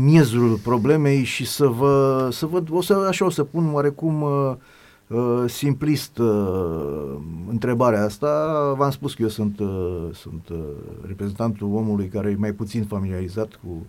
miezul 0.04 0.58
problemei 0.62 1.22
și 1.24 1.46
să 1.46 1.66
vă, 1.66 2.28
să 2.32 2.46
vă 2.46 2.62
o 2.70 2.80
să, 2.80 3.06
așa 3.08 3.24
o 3.24 3.30
să 3.30 3.44
pun 3.44 3.70
oarecum 3.72 4.22
uh, 4.22 4.54
uh, 5.06 5.44
simplist 5.46 6.18
uh, 6.18 7.16
întrebarea 7.50 8.04
asta. 8.04 8.28
V-am 8.76 8.90
spus 8.90 9.14
că 9.14 9.22
eu 9.22 9.28
sunt, 9.28 9.58
uh, 9.60 10.08
sunt 10.12 10.48
uh, 10.50 10.58
reprezentantul 11.06 11.74
omului 11.74 12.06
care 12.06 12.30
e 12.30 12.36
mai 12.38 12.52
puțin 12.52 12.84
familiarizat 12.84 13.60
cu 13.62 13.86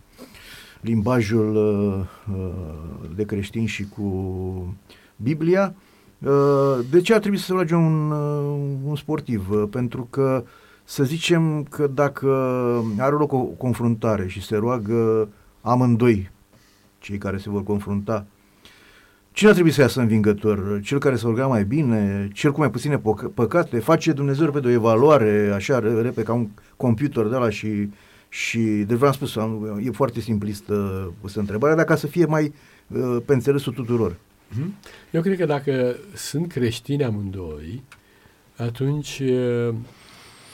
limbajul 0.82 1.55
uh, 1.55 2.36
uh, 2.36 3.10
de 3.15 3.23
creștin 3.23 3.65
și 3.65 3.86
cu 3.97 4.75
Biblia. 5.15 5.75
Uh, 6.19 6.86
de 6.91 7.01
ce 7.01 7.13
ar 7.13 7.19
trebui 7.19 7.38
să 7.38 7.45
se 7.45 7.51
roage 7.53 7.75
un, 7.75 8.12
uh, 8.12 8.79
un 8.86 8.95
sportiv? 8.95 9.49
Uh, 9.49 9.63
pentru 9.69 10.08
că 10.10 10.43
uh, 10.45 10.49
să 10.89 11.04
zicem 11.04 11.63
că 11.63 11.88
dacă 11.88 12.28
are 12.97 13.15
loc 13.15 13.34
o 13.34 13.38
confruntare 13.38 14.28
și 14.28 14.41
se 14.41 14.56
roagă 14.56 15.30
amândoi 15.62 16.32
cei 16.99 17.17
care 17.17 17.38
se 17.38 17.49
vor 17.49 17.63
confrunta, 17.63 18.25
cine 19.32 19.49
ar 19.49 19.56
trebui 19.56 19.73
să 19.73 19.82
iasă 19.82 19.99
învingător? 19.99 20.82
Cel 20.84 20.97
care 20.99 21.15
se 21.15 21.25
ruga 21.25 21.47
mai 21.47 21.63
bine? 21.63 22.30
Cel 22.34 22.52
cu 22.52 22.60
mai 22.60 22.69
puține 22.69 23.02
păcate? 23.34 23.80
Face 23.80 24.12
Dumnezeu 24.12 24.52
pe 24.52 24.67
o 24.67 24.69
evaluare, 24.69 25.52
așa, 25.54 25.80
repede, 25.80 26.23
ca 26.23 26.34
un 26.34 26.47
computer 26.78 27.25
de 27.25 27.36
la 27.36 27.49
și, 27.49 27.89
și 28.30 28.60
de 28.60 28.95
vreau 28.95 29.13
spus, 29.13 29.36
e 29.84 29.91
foarte 29.91 30.19
simplistă 30.19 30.73
pusă 31.21 31.39
întrebarea, 31.39 31.75
dacă 31.75 31.95
să 31.95 32.08
fie 32.08 32.25
mai 32.25 32.54
uh, 32.88 33.17
pe 33.25 33.34
înțelesul 33.34 33.73
tuturor. 33.73 34.15
Mhm. 34.49 34.73
Eu 35.12 35.21
cred 35.21 35.38
că 35.38 35.45
dacă 35.45 35.95
sunt 36.13 36.47
creștini 36.47 37.04
amândoi, 37.04 37.84
atunci 38.58 39.21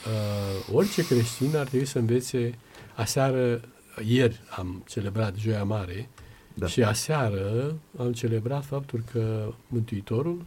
uh, 0.05 0.11
uh, 0.11 0.75
orice 0.75 1.05
creștin 1.05 1.55
ar 1.55 1.67
trebui 1.67 1.85
să 1.85 1.99
învețe 1.99 2.57
aseară, 2.95 3.61
ieri 4.05 4.39
am 4.49 4.83
celebrat 4.87 5.35
Joia 5.35 5.63
Mare 5.63 6.09
da. 6.53 6.67
și 6.67 6.83
aseară 6.83 7.75
am 7.97 8.13
celebrat 8.13 8.65
faptul 8.65 9.03
că 9.11 9.53
Mântuitorul, 9.67 10.45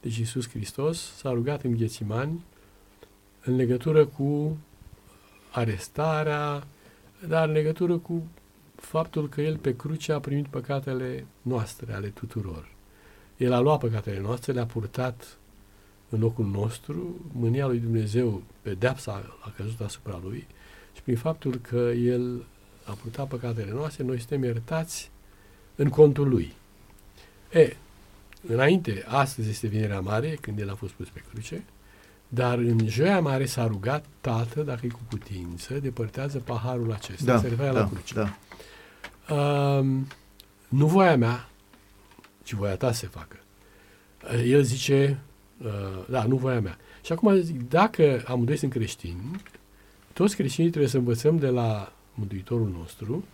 deci 0.00 0.16
Iisus 0.16 0.48
Hristos, 0.48 1.14
s-a 1.16 1.30
rugat 1.30 1.62
în 1.62 1.76
Ghețimani 1.76 2.44
în 3.44 3.56
legătură 3.56 4.06
cu 4.06 4.58
arestarea, 5.50 6.66
dar 7.28 7.48
în 7.48 7.54
legătură 7.54 7.96
cu 7.96 8.26
faptul 8.76 9.28
că 9.28 9.40
El 9.40 9.56
pe 9.56 9.76
cruce 9.76 10.12
a 10.12 10.20
primit 10.20 10.46
păcatele 10.46 11.26
noastre, 11.42 11.92
ale 11.92 12.08
tuturor. 12.08 12.68
El 13.36 13.52
a 13.52 13.60
luat 13.60 13.78
păcatele 13.78 14.20
noastre, 14.20 14.52
le-a 14.52 14.66
purtat 14.66 15.38
în 16.10 16.20
locul 16.20 16.46
nostru, 16.46 17.14
mânia 17.32 17.66
lui 17.66 17.78
Dumnezeu, 17.78 18.42
pedeapsa 18.62 19.36
a 19.40 19.52
căzut 19.56 19.80
asupra 19.80 20.20
lui 20.22 20.46
și 20.94 21.02
prin 21.02 21.16
faptul 21.16 21.54
că 21.54 21.76
el 21.96 22.44
a 22.84 22.92
purtat 23.02 23.28
păcatele 23.28 23.70
noastre, 23.72 24.04
noi 24.04 24.18
suntem 24.18 24.42
iertați 24.42 25.10
în 25.74 25.88
contul 25.88 26.28
lui. 26.28 26.52
E, 27.52 27.76
înainte, 28.46 29.04
astăzi 29.06 29.48
este 29.48 29.66
Vinerea 29.66 30.00
Mare, 30.00 30.38
când 30.40 30.58
el 30.58 30.70
a 30.70 30.74
fost 30.74 30.92
pus 30.92 31.08
pe 31.08 31.22
cruce, 31.30 31.64
dar 32.28 32.58
în 32.58 32.88
Joia 32.88 33.20
Mare 33.20 33.44
s-a 33.44 33.66
rugat, 33.66 34.04
Tată, 34.20 34.62
dacă 34.62 34.86
e 34.86 34.88
cu 34.88 35.00
putință, 35.08 35.74
depărtează 35.74 36.38
paharul 36.38 36.92
acesta. 36.92 37.24
Da, 37.24 37.38
se 37.38 37.48
referă 37.48 37.72
da, 37.72 37.80
la 37.80 37.88
cruce. 37.88 38.14
Da. 38.14 38.36
Uh, 39.34 39.86
nu 40.68 40.86
voia 40.86 41.16
mea, 41.16 41.48
ci 42.42 42.52
voia 42.52 42.76
ta 42.76 42.92
se 42.92 43.06
facă. 43.06 43.36
Uh, 44.24 44.42
el 44.46 44.62
zice, 44.62 45.20
Uh, 45.24 45.29
da, 46.08 46.24
nu 46.24 46.36
voia 46.36 46.60
mea. 46.60 46.78
Și 47.04 47.12
acum 47.12 47.34
zic, 47.34 47.68
dacă 47.68 48.22
amândoi 48.26 48.56
sunt 48.56 48.70
creștini, 48.70 49.42
toți 50.12 50.36
creștinii 50.36 50.70
trebuie 50.70 50.90
să 50.90 50.96
învățăm 50.96 51.38
de 51.38 51.48
la 51.48 51.92
Mântuitorul 52.14 52.68
nostru 52.68 53.24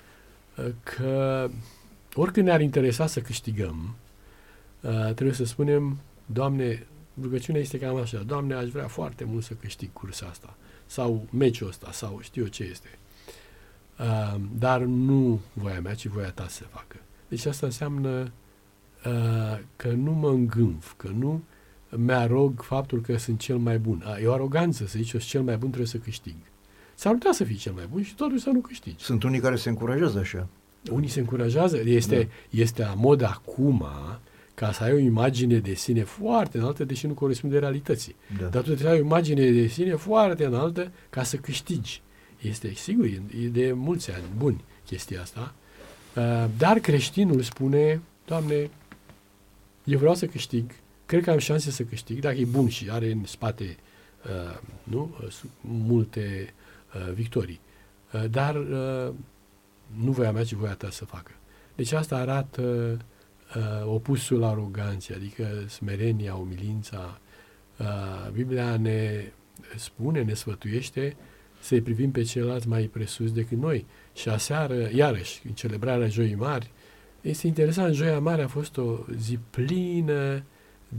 uh, 0.56 0.66
că 0.82 1.48
oricând 2.14 2.46
ne-ar 2.46 2.60
interesa 2.60 3.06
să 3.06 3.20
câștigăm, 3.20 3.94
uh, 4.80 4.90
trebuie 4.90 5.32
să 5.32 5.44
spunem, 5.44 5.98
Doamne, 6.26 6.86
rugăciunea 7.20 7.60
este 7.60 7.78
cam 7.78 7.96
așa, 7.96 8.18
Doamne, 8.18 8.54
aș 8.54 8.68
vrea 8.68 8.88
foarte 8.88 9.24
mult 9.24 9.44
să 9.44 9.54
câștig 9.54 9.92
cursa 9.92 10.26
asta, 10.26 10.56
sau 10.86 11.26
meciul 11.30 11.68
ăsta, 11.68 11.92
sau 11.92 12.18
știu 12.22 12.42
eu 12.42 12.48
ce 12.48 12.64
este. 12.64 12.98
Uh, 13.98 14.40
dar 14.58 14.80
nu 14.80 15.40
voia 15.52 15.80
mea, 15.80 15.94
ci 15.94 16.06
voia 16.06 16.30
ta 16.30 16.46
să 16.48 16.54
se 16.54 16.64
facă. 16.70 16.96
Deci 17.28 17.46
asta 17.46 17.66
înseamnă 17.66 18.32
uh, 19.06 19.58
că 19.76 19.88
nu 19.88 20.12
mă 20.12 20.28
îngânf, 20.28 20.92
că 20.96 21.08
nu 21.08 21.42
mi-arog 21.96 22.62
faptul 22.62 23.00
că 23.00 23.16
sunt 23.16 23.38
cel 23.38 23.56
mai 23.56 23.78
bun. 23.78 24.04
E 24.22 24.26
o 24.26 24.32
aroganță 24.32 24.86
să 24.86 24.94
zici, 24.96 25.12
eu 25.12 25.20
sunt 25.20 25.30
cel 25.30 25.42
mai 25.42 25.56
bun, 25.56 25.68
trebuie 25.68 25.88
să 25.88 25.96
câștig. 25.96 26.34
S-ar 26.94 27.12
putea 27.12 27.32
să 27.32 27.44
fii 27.44 27.56
cel 27.56 27.72
mai 27.72 27.84
bun 27.90 28.02
și 28.02 28.14
totuși 28.14 28.42
să 28.42 28.50
nu 28.50 28.60
câștigi. 28.60 29.04
Sunt 29.04 29.22
unii 29.22 29.40
care 29.40 29.56
se 29.56 29.68
încurajează 29.68 30.18
așa. 30.18 30.46
Unii 30.90 31.08
se 31.08 31.20
încurajează. 31.20 31.80
Este, 31.84 32.16
da. 32.16 32.60
este 32.60 32.82
a 32.82 32.92
mod 32.94 33.22
acum 33.22 33.86
ca 34.54 34.72
să 34.72 34.82
ai 34.82 34.92
o 34.92 34.98
imagine 34.98 35.58
de 35.58 35.74
sine 35.74 36.02
foarte 36.02 36.58
înaltă, 36.58 36.84
deși 36.84 37.06
nu 37.06 37.12
corespunde 37.12 37.58
realității. 37.58 38.16
Da. 38.38 38.46
Dar 38.46 38.62
tu 38.62 38.74
trebuie 38.74 38.86
să 38.86 38.88
ai 38.88 39.00
o 39.00 39.04
imagine 39.04 39.50
de 39.50 39.66
sine 39.66 39.94
foarte 39.94 40.44
înaltă 40.44 40.92
ca 41.10 41.22
să 41.22 41.36
câștigi. 41.36 42.02
Este, 42.40 42.72
sigur, 42.74 43.04
e 43.04 43.48
de 43.52 43.72
mulți 43.72 44.12
ani 44.12 44.24
buni 44.36 44.64
chestia 44.86 45.20
asta. 45.20 45.54
Uh, 46.16 46.44
dar 46.58 46.78
creștinul 46.78 47.42
spune, 47.42 48.00
Doamne, 48.26 48.70
eu 49.84 49.98
vreau 49.98 50.14
să 50.14 50.26
câștig, 50.26 50.70
cred 51.06 51.22
că 51.22 51.30
am 51.30 51.38
șanse 51.38 51.70
să 51.70 51.82
câștig, 51.82 52.20
dacă 52.20 52.36
e 52.36 52.44
bun 52.44 52.68
și 52.68 52.90
are 52.90 53.10
în 53.10 53.24
spate 53.24 53.76
uh, 54.24 54.58
nu, 54.82 55.16
uh, 55.22 55.34
multe 55.60 56.54
uh, 56.94 57.12
victorii. 57.12 57.60
Uh, 58.12 58.24
dar 58.30 58.54
uh, 58.54 59.14
nu 60.04 60.10
voia 60.10 60.32
mea, 60.32 60.44
ci 60.44 60.52
voia 60.52 60.74
ta 60.74 60.90
să 60.90 61.04
facă. 61.04 61.30
Deci 61.74 61.92
asta 61.92 62.16
arată 62.16 62.96
uh, 63.56 63.86
opusul 63.86 64.44
aroganței, 64.44 65.16
adică 65.16 65.64
smerenia, 65.68 66.34
umilința. 66.34 67.20
Uh, 67.78 68.30
Biblia 68.32 68.76
ne 68.76 69.32
spune, 69.76 70.22
ne 70.22 70.34
sfătuiește 70.34 71.16
să-i 71.60 71.80
privim 71.80 72.10
pe 72.10 72.22
ceilalți 72.22 72.68
mai 72.68 72.82
presus 72.82 73.32
decât 73.32 73.58
noi. 73.58 73.86
Și 74.14 74.28
aseară, 74.28 74.88
iarăși, 74.94 75.40
în 75.46 75.52
celebrarea 75.52 76.08
Joii 76.08 76.34
Mari, 76.34 76.70
este 77.20 77.46
interesant, 77.46 77.94
Joia 77.94 78.18
Mare 78.18 78.42
a 78.42 78.48
fost 78.48 78.76
o 78.76 78.98
zi 79.18 79.38
plină 79.50 80.42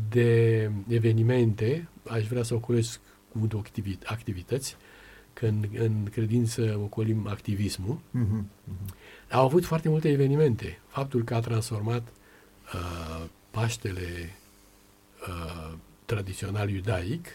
de 0.10 0.71
evenimente, 0.88 1.88
aș 2.10 2.28
vrea 2.28 2.43
să 2.43 2.54
ocolesc 2.54 3.00
cuvântul 3.32 3.63
activități, 4.04 4.76
că 5.34 5.45
în, 5.45 5.65
în 5.78 6.04
credință 6.12 6.80
ocolim 6.84 7.28
activismul, 7.28 7.97
uh-huh, 7.97 8.41
uh-huh. 8.41 9.32
au 9.32 9.45
avut 9.45 9.65
foarte 9.65 9.89
multe 9.89 10.10
evenimente. 10.10 10.80
Faptul 10.88 11.23
că 11.23 11.36
a 11.36 11.39
transformat 11.39 12.08
uh, 12.73 13.26
Paștele 13.52 14.36
uh, 15.28 15.73
tradițional 16.06 16.69
iudaic 16.69 17.28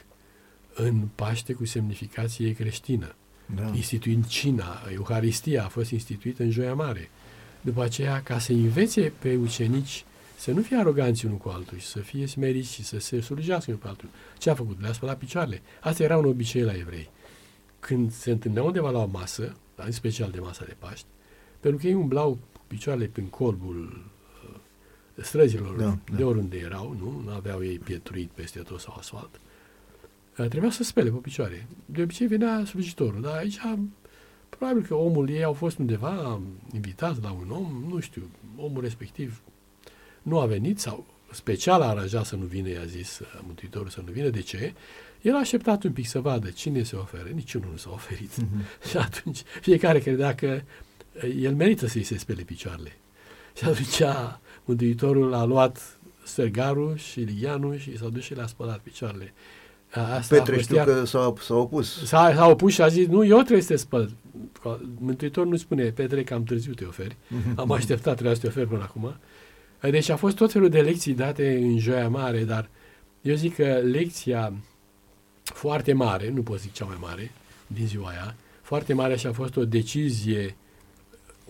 în 0.74 1.08
Paște 1.14 1.52
cu 1.52 1.64
semnificație 1.64 2.52
creștină. 2.52 3.14
Da. 3.54 3.70
Instituind 3.74 4.26
cina, 4.26 4.80
Euharistia 4.92 5.64
a 5.64 5.68
fost 5.68 5.90
instituită 5.90 6.42
în 6.42 6.50
Joia 6.50 6.74
Mare. 6.74 7.10
După 7.60 7.82
aceea, 7.82 8.22
ca 8.22 8.38
să 8.38 8.52
învețe 8.52 9.12
pe 9.18 9.36
ucenici 9.36 10.04
să 10.42 10.50
nu 10.50 10.62
fie 10.62 10.76
aroganți 10.76 11.26
unul 11.26 11.36
cu 11.36 11.48
altul 11.48 11.78
și 11.78 11.86
să 11.86 11.98
fie 11.98 12.26
smeriți 12.26 12.72
și 12.72 12.84
să 12.84 12.98
se 12.98 13.20
slujească 13.20 13.70
unul 13.70 13.82
cu 13.82 13.88
altul. 13.88 14.08
Ce 14.38 14.50
a 14.50 14.54
făcut? 14.54 14.80
Le-a 14.80 14.92
spălat 14.92 15.18
picioarele. 15.18 15.62
Asta 15.80 16.02
era 16.02 16.16
un 16.16 16.24
obicei 16.24 16.62
la 16.62 16.72
evrei. 16.72 17.08
Când 17.80 18.12
se 18.12 18.30
întâlneau 18.30 18.66
undeva 18.66 18.90
la 18.90 18.98
o 18.98 19.06
masă, 19.06 19.56
în 19.74 19.92
special 19.92 20.30
de 20.30 20.40
masă 20.40 20.64
de 20.66 20.76
Paști, 20.78 21.06
pentru 21.60 21.80
că 21.80 21.86
ei 21.86 21.94
umblau 21.94 22.38
picioarele 22.66 23.06
prin 23.06 23.26
colbul 23.26 24.10
uh, 24.44 25.24
străzilor 25.24 25.76
da, 25.76 25.98
de 26.14 26.22
da. 26.22 26.26
oriunde 26.26 26.56
erau, 26.56 26.96
nu? 26.98 27.22
Nu 27.24 27.34
aveau 27.34 27.64
ei 27.64 27.78
pietruit 27.78 28.30
peste 28.30 28.58
tot 28.58 28.80
sau 28.80 28.96
asfalt. 28.98 29.40
Uh, 30.38 30.48
trebuia 30.48 30.70
să 30.70 30.82
spele 30.82 31.10
pe 31.10 31.16
picioare. 31.16 31.66
De 31.86 32.02
obicei 32.02 32.26
venea 32.26 32.64
slujitorul, 32.64 33.20
dar 33.20 33.36
aici 33.36 33.58
probabil 34.48 34.82
că 34.82 34.94
omul 34.94 35.28
ei 35.28 35.44
au 35.44 35.52
fost 35.52 35.78
undeva 35.78 36.40
invitat 36.72 37.22
la 37.22 37.30
un 37.30 37.50
om, 37.50 37.84
nu 37.88 38.00
știu, 38.00 38.30
omul 38.56 38.82
respectiv 38.82 39.42
nu 40.22 40.38
a 40.38 40.46
venit 40.46 40.78
sau 40.78 41.06
special 41.30 41.82
a 41.82 41.88
aranjat 41.88 42.24
să 42.24 42.36
nu 42.36 42.44
vină, 42.44 42.68
i-a 42.68 42.84
zis 42.84 43.18
uh, 43.18 43.26
Mântuitorul 43.46 43.88
să 43.88 44.02
nu 44.06 44.12
vină. 44.12 44.28
De 44.28 44.40
ce? 44.40 44.72
El 45.20 45.34
a 45.34 45.38
așteptat 45.38 45.82
un 45.82 45.92
pic 45.92 46.06
să 46.06 46.20
vadă 46.20 46.48
cine 46.48 46.82
se 46.82 46.96
oferă. 46.96 47.28
Niciunul 47.34 47.68
nu 47.70 47.76
s-a 47.76 47.90
oferit. 47.92 48.30
Mm-hmm. 48.30 48.80
și 48.90 48.96
atunci 48.96 49.42
fiecare 49.60 49.98
credea 49.98 50.34
că 50.34 50.60
uh, 51.12 51.36
el 51.40 51.54
merită 51.54 51.86
să-i 51.86 52.02
se 52.02 52.18
spele 52.18 52.42
picioarele. 52.42 52.96
Și 53.56 53.64
atunci 53.64 54.02
Mântuitorul 54.64 55.34
a 55.34 55.44
luat 55.44 55.98
sergarul 56.24 56.96
și 56.96 57.20
ligianul 57.20 57.76
și 57.78 57.98
s-a 57.98 58.08
dus 58.08 58.22
și 58.22 58.34
le-a 58.34 58.46
spălat 58.46 58.78
picioarele. 58.78 59.32
Asta 59.90 60.36
Petre 60.36 60.60
știu 60.60 60.76
ea... 60.76 60.84
că 60.84 61.04
s-a, 61.04 61.34
s-a 61.40 61.54
opus. 61.54 62.04
S-a, 62.04 62.32
s-a 62.34 62.46
opus 62.46 62.72
și 62.72 62.82
a 62.82 62.88
zis, 62.88 63.06
nu, 63.06 63.24
eu 63.24 63.36
trebuie 63.36 63.60
să 63.60 63.72
te 63.72 63.76
spăl. 63.76 64.10
Mântuitorul 64.98 65.50
nu 65.50 65.56
spune, 65.56 65.90
Petre, 65.90 66.24
că 66.24 66.34
am 66.34 66.44
târziu 66.44 66.72
te 66.72 66.84
oferi. 66.84 67.14
Mm-hmm. 67.14 67.54
Am 67.54 67.70
așteptat, 67.70 68.12
trebuia 68.12 68.34
să 68.34 68.40
te 68.40 68.46
oferi 68.46 68.66
până 68.66 68.82
acum. 68.82 69.14
Deci 69.90 70.08
a 70.08 70.16
fost 70.16 70.36
tot 70.36 70.52
felul 70.52 70.68
de 70.68 70.80
lecții 70.80 71.14
date 71.14 71.56
în 71.56 71.78
Joia 71.78 72.08
Mare, 72.08 72.44
dar 72.44 72.68
eu 73.22 73.34
zic 73.34 73.54
că 73.54 73.64
lecția 73.64 74.52
foarte 75.42 75.92
mare, 75.92 76.30
nu 76.30 76.42
pot 76.42 76.60
zic 76.60 76.72
cea 76.72 76.84
mai 76.84 76.96
mare, 77.00 77.30
din 77.66 77.86
ziua 77.86 78.08
aia, 78.08 78.34
foarte 78.62 78.92
mare 78.92 79.16
și 79.16 79.26
a 79.26 79.32
fost 79.32 79.56
o 79.56 79.64
decizie 79.64 80.56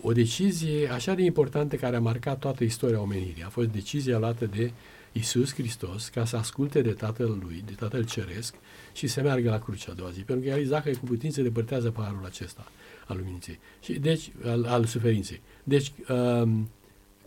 o 0.05 0.11
decizie 0.11 0.89
așa 0.91 1.13
de 1.13 1.23
importantă 1.23 1.75
care 1.75 1.95
a 1.95 1.99
marcat 1.99 2.39
toată 2.39 2.63
istoria 2.63 3.01
omenirii. 3.01 3.43
A 3.43 3.49
fost 3.49 3.67
decizia 3.67 4.17
luată 4.17 4.45
de 4.45 4.71
Isus 5.11 5.53
Hristos 5.53 6.07
ca 6.07 6.25
să 6.25 6.37
asculte 6.37 6.81
de 6.81 6.91
Tatăl 6.91 7.39
Lui, 7.43 7.63
de 7.65 7.71
Tatăl 7.71 8.05
Ceresc 8.05 8.55
și 8.93 9.07
să 9.07 9.21
meargă 9.21 9.49
la 9.49 9.59
crucea 9.59 9.91
a 9.91 9.95
doua 9.95 10.09
zi. 10.09 10.21
Pentru 10.21 10.49
că 10.49 10.59
el 10.59 10.67
dacă 10.67 10.89
e 10.89 10.93
cu 10.93 11.05
putință 11.05 11.41
depărtează 11.41 11.91
paharul 11.91 12.25
acesta 12.25 12.67
al 13.07 13.17
luminței. 13.17 13.59
Și 13.83 13.93
deci, 13.93 14.31
al, 14.45 14.65
al 14.65 14.85
suferinței. 14.85 15.41
Deci, 15.63 15.91
um, 16.09 16.69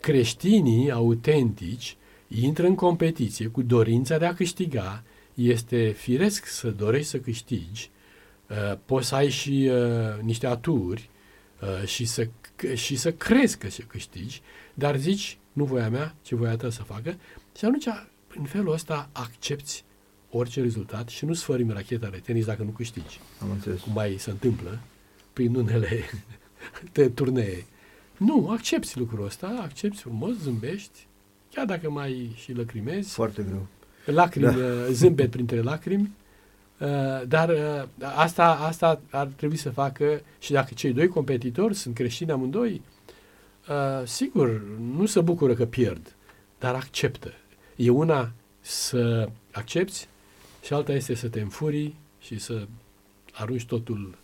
creștinii 0.07 0.91
autentici 0.91 1.97
intră 2.27 2.67
în 2.67 2.75
competiție 2.75 3.47
cu 3.47 3.61
dorința 3.61 4.17
de 4.17 4.25
a 4.25 4.33
câștiga. 4.33 5.03
Este 5.33 5.91
firesc 5.91 6.45
să 6.45 6.69
dorești 6.69 7.09
să 7.09 7.17
câștigi. 7.17 7.89
Uh, 8.49 8.77
poți 8.85 9.07
să 9.07 9.15
ai 9.15 9.29
și 9.29 9.69
uh, 9.71 10.21
niște 10.21 10.47
aturi 10.47 11.09
uh, 11.61 11.87
și, 11.87 12.05
să, 12.05 12.27
și 12.73 12.95
să 12.95 13.11
crezi 13.11 13.57
că 13.57 13.69
se 13.69 13.83
câștigi, 13.83 14.41
dar 14.73 14.97
zici, 14.97 15.37
nu 15.53 15.63
voia 15.65 15.89
mea, 15.89 16.15
ce 16.21 16.35
voia 16.35 16.55
ta 16.55 16.69
să 16.69 16.83
facă. 16.83 17.17
Și 17.57 17.65
atunci, 17.65 17.87
în 18.37 18.45
felul 18.45 18.73
ăsta, 18.73 19.09
accepti 19.11 19.83
orice 20.29 20.61
rezultat 20.61 21.09
și 21.09 21.25
nu 21.25 21.33
sfărim 21.33 21.71
racheta 21.71 22.07
de 22.07 22.17
tenis 22.17 22.45
dacă 22.45 22.63
nu 22.63 22.69
câștigi. 22.69 23.19
Am 23.41 23.51
înțeles. 23.51 23.79
Cum 23.79 23.93
mai 23.93 24.15
se 24.17 24.29
întâmplă 24.29 24.79
prin 25.33 25.55
unele 25.55 26.03
de 26.93 27.09
turnee. 27.09 27.65
Nu, 28.17 28.49
accepti 28.49 28.97
lucrul 28.97 29.25
ăsta, 29.25 29.59
accepti 29.61 29.97
frumos, 29.97 30.35
zâmbești, 30.35 31.07
chiar 31.51 31.65
dacă 31.65 31.89
mai 31.89 32.33
și 32.35 32.53
lăcrimezi. 32.53 33.13
Foarte 33.13 33.43
greu. 33.43 33.67
Lacrimi, 34.05 34.55
da. 34.55 34.91
zâmbet 34.91 35.29
printre 35.29 35.61
lacrimi, 35.61 36.11
uh, 36.79 37.27
dar 37.27 37.49
uh, 37.49 37.83
asta, 38.15 38.45
asta 38.45 39.01
ar 39.09 39.27
trebui 39.27 39.57
să 39.57 39.69
facă 39.69 40.21
și 40.39 40.51
dacă 40.51 40.73
cei 40.73 40.93
doi 40.93 41.07
competitori 41.07 41.73
sunt 41.73 41.95
creștini 41.95 42.31
amândoi, 42.31 42.81
uh, 43.69 44.07
sigur, 44.07 44.61
nu 44.95 45.05
se 45.05 45.21
bucură 45.21 45.53
că 45.53 45.65
pierd, 45.65 46.15
dar 46.59 46.75
acceptă. 46.75 47.33
E 47.75 47.89
una 47.89 48.31
să 48.59 49.29
accepti 49.51 50.07
și 50.63 50.73
alta 50.73 50.93
este 50.93 51.13
să 51.13 51.27
te 51.27 51.39
înfurii 51.39 51.95
și 52.19 52.39
să 52.39 52.67
arunci 53.33 53.65
totul 53.65 54.17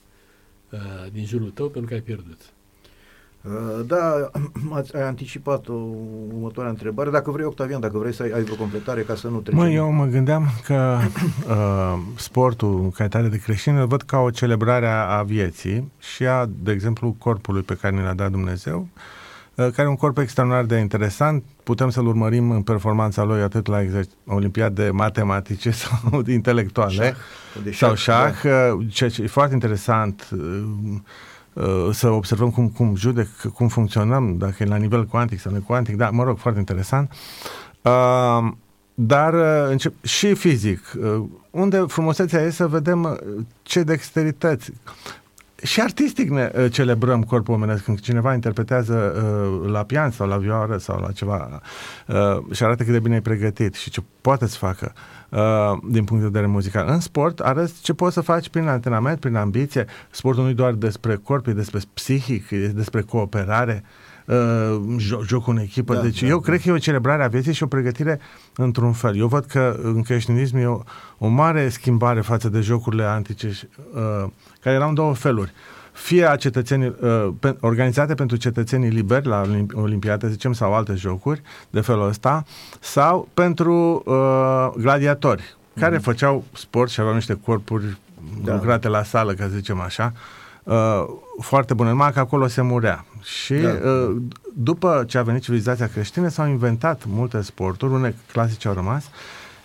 uh, 0.72 1.12
din 1.12 1.26
jurul 1.26 1.52
tău 1.52 1.70
pentru 1.70 1.90
că 1.90 1.94
ai 1.94 2.02
pierdut. 2.02 2.53
Uh, 3.44 3.86
da, 3.86 4.30
ați, 4.78 4.96
ai 4.96 5.02
anticipat 5.02 5.68
o 5.68 5.74
următoarea 6.34 6.72
întrebare. 6.72 7.10
Dacă 7.10 7.32
vrei, 7.32 7.46
Octavian, 7.46 7.80
dacă 7.80 7.98
vrei 7.98 8.14
să 8.14 8.24
ai, 8.24 8.32
ai 8.32 8.44
vreo 8.44 8.56
completare 8.56 9.02
ca 9.02 9.16
să 9.16 9.28
nu 9.28 9.40
trecem. 9.40 9.60
Mă, 9.60 9.70
eu 9.70 9.92
mă 9.92 10.06
gândeam 10.06 10.48
că 10.64 10.98
uh, 11.50 11.98
sportul 12.16 12.80
în 12.82 12.92
calitate 12.92 13.28
de 13.28 13.38
creștin 13.38 13.78
îl 13.78 13.88
văd 13.88 14.02
ca 14.02 14.18
o 14.18 14.30
celebrare 14.30 14.88
a 14.88 15.22
vieții 15.24 15.92
și 16.00 16.26
a, 16.26 16.50
de 16.64 16.72
exemplu, 16.72 17.16
corpului 17.20 17.62
pe 17.62 17.78
care 17.82 17.96
ne 17.96 18.02
l-a 18.02 18.14
dat 18.14 18.32
Dumnezeu. 18.32 18.80
Uh, 18.96 19.02
Uh, 19.56 19.68
care 19.72 19.88
e 19.88 19.90
un 19.90 19.96
corp 19.96 20.18
extraordinar 20.18 20.66
de 20.66 20.76
interesant. 20.76 21.44
Putem 21.64 21.90
să-l 21.90 22.08
urmărim 22.08 22.52
în 22.52 22.62
performanța 22.62 23.24
lui 23.24 23.42
atât 23.42 23.68
la 23.68 23.80
olimpiade 24.26 24.90
matematice 24.90 25.72
sau 25.82 26.24
intelectuale 26.28 27.16
șah, 27.64 27.74
sau 27.74 27.96
șah, 27.96 28.42
da. 28.44 28.74
Uh, 28.74 28.86
ceea 28.90 29.10
ce 29.10 29.22
e 29.22 29.28
foarte 29.28 29.54
interesant 29.54 30.30
uh, 30.32 30.64
să 31.92 32.10
observăm 32.10 32.50
cum, 32.50 32.70
cum 32.70 32.96
judec, 32.96 33.28
cum 33.54 33.68
funcționăm, 33.68 34.38
dacă 34.38 34.56
e 34.60 34.66
la 34.66 34.76
nivel 34.76 35.06
cuantic 35.06 35.40
sau 35.40 35.52
necuantic, 35.52 35.96
da, 35.96 36.10
mă 36.10 36.24
rog, 36.24 36.38
foarte 36.38 36.60
interesant. 36.60 37.12
Dar 38.94 39.34
încep, 39.70 40.06
și 40.06 40.34
fizic, 40.34 40.80
unde 41.50 41.84
frumusețea 41.88 42.42
e 42.42 42.50
să 42.50 42.68
vedem 42.68 43.20
ce 43.62 43.84
dexterități, 43.84 44.72
și 45.64 45.82
artistic 45.82 46.30
ne 46.30 46.52
uh, 46.56 46.72
celebrăm 46.72 47.24
corpul 47.24 47.54
omenesc 47.54 47.84
când 47.84 48.00
cineva 48.00 48.34
interpretează 48.34 48.94
uh, 48.94 49.70
la 49.72 49.84
pian 49.84 50.12
sau 50.12 50.28
la 50.28 50.38
vioară 50.38 50.78
sau 50.78 51.00
la 51.00 51.12
ceva 51.12 51.62
uh, 52.08 52.16
și 52.52 52.64
arată 52.64 52.84
cât 52.84 52.92
de 52.92 53.00
bine 53.00 53.16
e 53.16 53.22
pregătit 53.22 53.74
și 53.74 53.90
ce 53.90 54.04
poate 54.22 54.48
să 54.48 54.58
facă 54.58 54.94
uh, 54.96 55.23
din 55.90 56.04
punct 56.04 56.24
de 56.24 56.30
vedere 56.30 56.46
muzical. 56.46 56.88
În 56.88 57.00
sport 57.00 57.40
arăți 57.40 57.82
ce 57.82 57.94
poți 57.94 58.14
să 58.14 58.22
faci 58.22 58.50
prin 58.50 58.68
antrenament, 58.68 59.20
prin 59.20 59.36
ambiție. 59.36 59.86
Sportul 60.10 60.44
nu 60.44 60.50
e 60.50 60.54
doar 60.54 60.74
despre 60.74 61.16
corp, 61.16 61.48
e 61.48 61.52
despre 61.52 61.80
psihic, 61.94 62.52
e 62.52 62.68
despre 62.68 63.02
cooperare. 63.02 63.84
Uh, 64.26 64.96
joc, 64.98 65.24
joc 65.24 65.48
în 65.48 65.58
echipă. 65.58 65.94
Da, 65.94 66.02
deci 66.02 66.22
da, 66.22 66.28
eu 66.28 66.40
da. 66.40 66.46
cred 66.46 66.62
că 66.62 66.70
e 66.70 66.72
o 66.72 66.78
celebrare 66.78 67.24
a 67.24 67.28
vieții 67.28 67.54
și 67.54 67.64
o 67.64 67.68
pregătire 67.68 68.20
într-un 68.56 68.92
fel. 68.92 69.18
Eu 69.18 69.28
văd 69.28 69.46
că 69.46 69.80
în 69.84 70.02
creștinism 70.02 70.58
e 70.58 70.66
o, 70.66 70.80
o 71.18 71.28
mare 71.28 71.70
schimbare 71.70 72.22
față 72.22 72.50
de 72.50 72.60
jocurile 72.60 73.04
antice 73.04 73.48
uh, 73.48 74.30
care 74.60 74.76
erau 74.76 74.90
în 74.90 74.96
două 74.96 75.14
feluri. 75.14 75.54
Fie 75.94 76.30
a 76.30 76.36
cetățenii, 76.36 76.96
uh, 77.02 77.30
pe, 77.40 77.58
organizate 77.60 78.14
pentru 78.14 78.38
cetățenii 78.38 78.90
liberi 78.90 79.28
la 79.28 79.44
Olimpiade, 79.74 80.28
zicem, 80.28 80.54
sau 80.54 80.74
alte 80.74 80.94
jocuri 80.94 81.42
de 81.70 81.82
felul 81.82 82.08
ăsta, 82.08 82.44
sau 82.80 83.28
pentru 83.34 84.04
uh, 84.06 84.70
gladiatori, 84.78 85.58
care 85.80 85.98
mm-hmm. 85.98 86.02
făceau 86.02 86.44
sport 86.54 86.90
și 86.90 87.00
aveau 87.00 87.16
niște 87.16 87.34
corpuri 87.34 87.98
da. 88.44 88.54
lucrate 88.54 88.88
la 88.88 89.04
sală, 89.04 89.34
ca 89.34 89.44
să 89.44 89.56
zicem 89.56 89.80
așa, 89.80 90.14
uh, 90.64 91.04
foarte 91.40 91.74
bune, 91.74 91.90
numai 91.90 92.12
că 92.12 92.20
acolo 92.20 92.48
se 92.48 92.62
murea. 92.62 93.06
Și 93.22 93.54
da. 93.54 93.70
uh, 93.70 94.16
după 94.54 95.04
ce 95.08 95.18
a 95.18 95.24
venit 95.24 95.42
civilizația 95.42 95.88
creștină, 95.88 96.28
s-au 96.28 96.48
inventat 96.48 97.04
multe 97.08 97.42
sporturi, 97.42 97.94
une 97.94 98.16
clasice 98.32 98.68
au 98.68 98.74
rămas, 98.74 99.10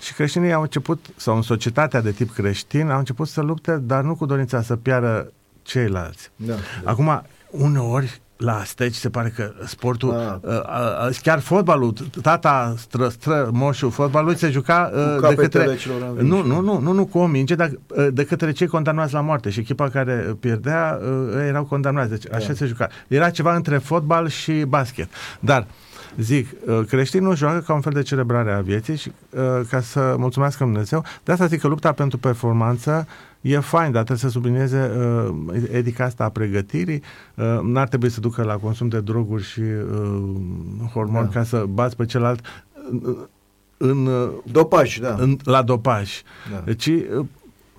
și 0.00 0.14
creștinii 0.14 0.52
au 0.52 0.62
început, 0.62 1.06
sau 1.16 1.36
în 1.36 1.42
societatea 1.42 2.00
de 2.00 2.10
tip 2.10 2.32
creștin, 2.32 2.90
au 2.90 2.98
început 2.98 3.28
să 3.28 3.40
lupte, 3.40 3.76
dar 3.76 4.02
nu 4.02 4.14
cu 4.14 4.26
dorința 4.26 4.62
să 4.62 4.76
piară 4.76 5.32
ceilalți. 5.68 6.30
Da, 6.36 6.54
da. 6.82 6.90
Acum, 6.90 7.22
uneori, 7.50 8.20
la 8.36 8.62
steci 8.64 8.94
se 8.94 9.08
pare 9.08 9.32
că 9.36 9.52
sportul, 9.66 10.14
ah. 10.14 10.34
uh, 10.40 11.08
uh, 11.08 11.18
chiar 11.22 11.40
fotbalul, 11.40 11.92
tata 12.22 12.74
stră, 12.76 13.08
stră, 13.08 13.50
moșul 13.52 13.90
fotbalului 13.90 14.36
se 14.36 14.50
juca 14.50 14.90
uh, 15.20 15.28
de 15.28 15.34
către... 15.34 15.76
Nu, 16.20 16.42
nu, 16.42 16.60
nu, 16.60 16.78
nu, 16.78 16.92
nu 16.92 17.06
cu 17.06 17.18
o 17.18 17.26
minge, 17.26 17.54
dar 17.54 17.70
uh, 17.70 18.06
de 18.12 18.24
către 18.24 18.52
cei 18.52 18.66
condamnați 18.66 19.12
la 19.12 19.20
moarte 19.20 19.50
și 19.50 19.60
echipa 19.60 19.88
care 19.88 20.36
pierdea 20.40 20.98
uh, 21.02 21.46
erau 21.46 21.64
condamnați. 21.64 22.10
Deci 22.10 22.24
da. 22.24 22.36
așa 22.36 22.52
se 22.52 22.66
juca. 22.66 22.88
Era 23.08 23.30
ceva 23.30 23.54
între 23.54 23.78
fotbal 23.78 24.28
și 24.28 24.52
basket. 24.52 25.08
Dar 25.40 25.66
zic, 26.16 26.48
uh, 26.66 26.80
creștinul 26.88 27.36
joacă 27.36 27.58
ca 27.58 27.74
un 27.74 27.80
fel 27.80 27.92
de 27.92 28.02
celebrare 28.02 28.52
a 28.52 28.60
vieții 28.60 28.96
și 28.96 29.12
uh, 29.30 29.40
ca 29.70 29.80
să 29.80 30.14
mulțumească 30.18 30.64
Dumnezeu. 30.64 31.04
De 31.24 31.32
asta 31.32 31.46
zic 31.46 31.60
că 31.60 31.68
lupta 31.68 31.92
pentru 31.92 32.18
performanță 32.18 33.06
e 33.52 33.58
fain, 33.58 33.92
dar 33.92 34.02
trebuie 34.02 34.18
să 34.18 34.28
sublinieze 34.28 34.90
uh, 34.98 35.56
edica 35.72 36.04
asta 36.04 36.24
a 36.24 36.28
pregătirii. 36.28 37.02
Uh, 37.34 37.60
n-ar 37.62 37.88
trebui 37.88 38.10
să 38.10 38.20
ducă 38.20 38.42
la 38.42 38.54
consum 38.56 38.88
de 38.88 39.00
droguri 39.00 39.42
și 39.42 39.60
uh, 39.60 40.88
hormoni 40.92 41.26
da. 41.26 41.32
ca 41.32 41.42
să 41.44 41.64
bați 41.68 41.96
pe 41.96 42.04
celălalt 42.04 42.40
uh, 43.02 43.16
în... 43.76 44.06
Uh, 44.06 44.30
dopaj, 44.52 44.98
da. 44.98 45.16
În, 45.18 45.36
la 45.44 45.62
dopaj. 45.62 46.22
Da. 46.52 46.62
Deci, 46.64 46.86
uh, 46.86 47.26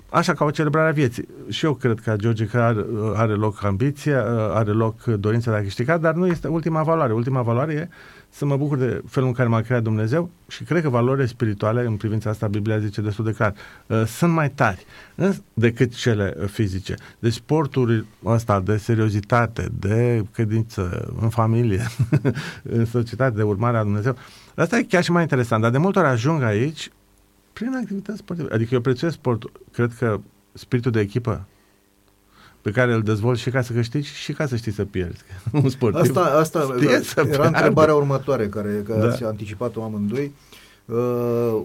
așa 0.09 0.33
ca 0.33 0.45
o 0.45 0.51
celebrare 0.51 0.89
a 0.89 0.91
vieții. 0.91 1.27
Și 1.49 1.65
eu 1.65 1.73
cred 1.73 1.99
că 1.99 2.15
George 2.17 2.45
că 2.45 2.57
are, 2.57 2.85
are 3.13 3.33
loc 3.33 3.63
ambiția, 3.63 4.23
are 4.53 4.71
loc 4.71 5.03
dorința 5.03 5.51
de 5.51 5.57
a 5.57 5.61
câștiga, 5.61 5.97
dar 5.97 6.13
nu 6.13 6.27
este 6.27 6.47
ultima 6.47 6.83
valoare. 6.83 7.13
Ultima 7.13 7.41
valoare 7.41 7.73
e 7.73 7.89
să 8.29 8.45
mă 8.45 8.57
bucur 8.57 8.77
de 8.77 9.01
felul 9.07 9.27
în 9.27 9.33
care 9.33 9.49
m-a 9.49 9.61
creat 9.61 9.83
Dumnezeu 9.83 10.29
și 10.47 10.63
cred 10.63 10.81
că 10.81 10.89
valorile 10.89 11.25
spirituale, 11.25 11.85
în 11.85 11.97
privința 11.97 12.29
asta, 12.29 12.47
Biblia 12.47 12.79
zice 12.79 13.01
destul 13.01 13.25
de 13.25 13.31
clar, 13.31 13.53
uh, 13.87 14.03
sunt 14.05 14.33
mai 14.33 14.49
tari 14.49 14.85
decât 15.53 15.93
cele 15.93 16.35
fizice. 16.51 16.95
Deci 17.19 17.33
sportul 17.33 18.05
ăsta 18.25 18.59
de 18.59 18.77
seriozitate, 18.77 19.69
de 19.79 20.25
credință 20.31 21.13
în 21.21 21.29
familie, 21.29 21.81
în 22.77 22.85
societate, 22.85 23.35
de 23.35 23.43
urmare 23.43 23.77
a 23.77 23.83
Dumnezeu, 23.83 24.15
asta 24.55 24.77
e 24.77 24.83
chiar 24.83 25.03
și 25.03 25.11
mai 25.11 25.21
interesant, 25.21 25.61
dar 25.61 25.71
de 25.71 25.77
multe 25.77 25.99
ori 25.99 26.07
ajung 26.07 26.41
aici 26.41 26.89
prin 27.53 27.75
activități 27.75 28.17
sportive. 28.17 28.53
Adică 28.53 28.73
eu 28.73 28.81
prețuiesc 28.81 29.17
sportul. 29.17 29.51
Cred 29.71 29.93
că 29.97 30.19
spiritul 30.53 30.91
de 30.91 30.99
echipă 30.99 31.45
pe 32.61 32.71
care 32.71 32.93
îl 32.93 33.01
dezvolți 33.01 33.41
și 33.41 33.49
ca 33.49 33.61
să 33.61 33.73
câștigi 33.73 34.13
și 34.13 34.33
ca 34.33 34.45
să 34.45 34.55
știi 34.55 34.71
să 34.71 34.85
pierzi. 34.85 35.23
Un 35.63 35.69
sportiv 35.69 36.01
asta, 36.01 36.21
asta 36.21 36.59
era 36.79 37.23
piardă. 37.23 37.47
întrebarea 37.47 37.95
următoare 37.95 38.47
care 38.47 38.83
că 38.85 38.93
da. 38.93 39.07
ați 39.07 39.23
anticipat-o 39.23 39.83
amândoi. 39.83 40.31
Uh, 40.85 41.61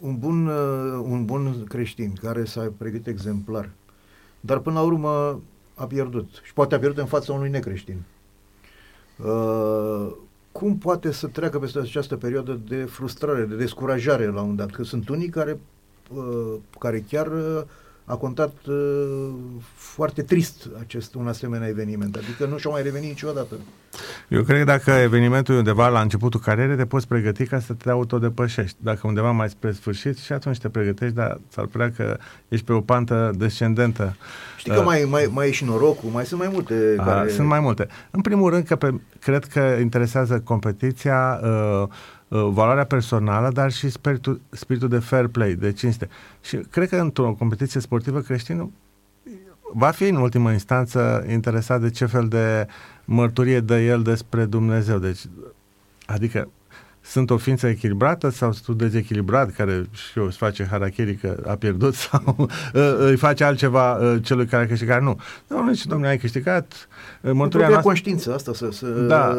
un, 0.00 0.18
bun, 0.18 0.46
uh, 0.46 1.00
un 1.02 1.24
bun 1.24 1.64
creștin 1.68 2.12
care 2.22 2.44
s-a 2.44 2.72
pregătit 2.78 3.06
exemplar, 3.06 3.68
dar 4.40 4.58
până 4.58 4.78
la 4.78 4.84
urmă 4.84 5.40
a 5.74 5.84
pierdut 5.84 6.28
și 6.42 6.52
poate 6.52 6.74
a 6.74 6.78
pierdut 6.78 6.98
în 6.98 7.06
fața 7.06 7.32
unui 7.32 7.50
necreștin. 7.50 8.02
Uh, 9.24 10.12
cum 10.52 10.78
poate 10.78 11.12
să 11.12 11.26
treacă 11.26 11.58
peste 11.58 11.78
această 11.78 12.16
perioadă 12.16 12.60
de 12.68 12.76
frustrare, 12.76 13.44
de 13.44 13.54
descurajare 13.54 14.26
la 14.26 14.40
un 14.40 14.56
dat? 14.56 14.70
Că 14.70 14.82
sunt 14.82 15.08
unii 15.08 15.28
care, 15.28 15.60
uh, 16.14 16.54
care 16.78 17.04
chiar 17.08 17.26
uh, 17.26 17.62
a 18.10 18.14
contat 18.16 18.52
uh, 18.66 19.28
foarte 19.74 20.22
trist 20.22 20.68
acest 20.80 21.14
un 21.14 21.28
asemenea 21.28 21.68
eveniment. 21.68 22.16
Adică 22.16 22.46
nu 22.46 22.58
și-au 22.58 22.72
mai 22.72 22.82
revenit 22.82 23.08
niciodată. 23.08 23.54
Eu 24.28 24.42
cred 24.42 24.58
că 24.58 24.64
dacă 24.64 24.90
evenimentul 24.90 25.54
e 25.54 25.58
undeva 25.58 25.88
la 25.88 26.00
începutul 26.00 26.40
carierei, 26.40 26.76
te 26.76 26.86
poți 26.86 27.08
pregăti 27.08 27.46
ca 27.46 27.58
să 27.58 27.72
te 27.72 27.90
autodepășești. 27.90 28.76
Dacă 28.80 29.00
undeva 29.02 29.30
mai 29.30 29.48
spre 29.48 29.72
sfârșit 29.72 30.18
și 30.18 30.32
atunci 30.32 30.58
te 30.58 30.68
pregătești, 30.68 31.14
dar 31.14 31.40
s-ar 31.48 31.66
putea 31.66 31.92
că 31.96 32.16
ești 32.48 32.64
pe 32.64 32.72
o 32.72 32.80
pantă 32.80 33.30
descendentă. 33.36 34.16
Știi 34.56 34.72
că 34.72 34.78
uh, 34.78 34.84
mai, 34.84 35.06
mai, 35.08 35.28
mai 35.32 35.48
e 35.48 35.50
și 35.50 35.64
norocul, 35.64 36.10
mai 36.10 36.24
sunt 36.26 36.40
mai 36.40 36.48
multe. 36.52 36.94
A, 36.98 37.04
care... 37.04 37.30
Sunt 37.30 37.48
mai 37.48 37.60
multe. 37.60 37.88
În 38.10 38.20
primul 38.20 38.50
rând 38.50 38.64
că 38.64 38.76
pe, 38.76 39.00
cred 39.20 39.44
că 39.44 39.76
interesează 39.80 40.40
competiția 40.40 41.40
uh, 41.42 41.48
uh, 41.82 41.88
valoarea 42.30 42.84
personală, 42.84 43.50
dar 43.52 43.72
și 43.72 43.88
spiritul, 43.88 44.40
spiritul 44.50 44.88
de 44.88 44.98
fair 44.98 45.26
play, 45.26 45.54
de 45.54 45.72
cinste. 45.72 46.08
Și 46.40 46.56
cred 46.56 46.88
că 46.88 46.96
într-o 46.96 47.32
competiție 47.38 47.80
sportivă 47.80 48.20
creștină 48.20 48.70
va 49.72 49.90
fi 49.90 50.08
în 50.08 50.16
ultimă 50.16 50.52
instanță 50.52 51.26
interesat 51.30 51.80
de 51.80 51.90
ce 51.90 52.06
fel 52.06 52.28
de 52.28 52.66
mărturie 53.04 53.60
dă 53.60 53.80
el 53.80 54.02
despre 54.02 54.44
Dumnezeu. 54.44 54.98
Deci, 54.98 55.20
adică 56.06 56.48
sunt 57.02 57.30
o 57.30 57.36
ființă 57.36 57.66
echilibrată 57.66 58.28
sau 58.28 58.52
sunt 58.52 58.78
dezechilibrat 58.78 59.50
care 59.50 59.86
și 59.92 60.18
eu 60.18 60.24
îți 60.24 60.36
face 60.36 60.66
harakiri 60.70 61.14
că 61.14 61.42
a 61.46 61.54
pierdut 61.54 61.94
sau 62.10 62.36
uh, 62.38 62.48
îi 62.98 63.16
face 63.16 63.44
altceva 63.44 63.96
uh, 63.96 64.22
celui 64.22 64.46
care 64.46 64.62
a 64.62 64.66
câștigat. 64.66 65.02
Nu. 65.02 65.20
Domnule, 65.46 65.74
și 65.74 65.86
domnule, 65.86 66.10
ai 66.10 66.18
câștigat. 66.18 66.88
Uh, 67.20 67.32
mărturia 67.32 67.66
noastră... 67.66 67.86
conștiință 67.86 68.34
asta 68.34 68.52
să, 68.54 68.68
să 68.70 68.86
da, 68.86 69.36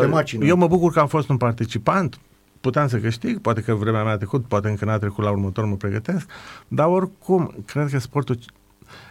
te 0.00 0.06
macină. 0.06 0.44
Eu 0.44 0.56
mă 0.56 0.66
bucur 0.66 0.92
că 0.92 1.00
am 1.00 1.06
fost 1.06 1.28
un 1.28 1.36
participant, 1.36 2.18
puteam 2.64 2.88
să 2.88 2.98
câștig, 2.98 3.40
poate 3.40 3.60
că 3.60 3.74
vremea 3.74 4.02
mea 4.02 4.12
a 4.12 4.16
trecut, 4.16 4.44
poate 4.44 4.68
încă 4.68 4.84
n-a 4.84 4.98
trecut 4.98 5.24
la 5.24 5.30
următor, 5.30 5.64
mă 5.64 5.76
pregătesc, 5.76 6.28
dar 6.68 6.86
oricum, 6.86 7.54
cred 7.66 7.90
că 7.90 7.98
sportul 7.98 8.38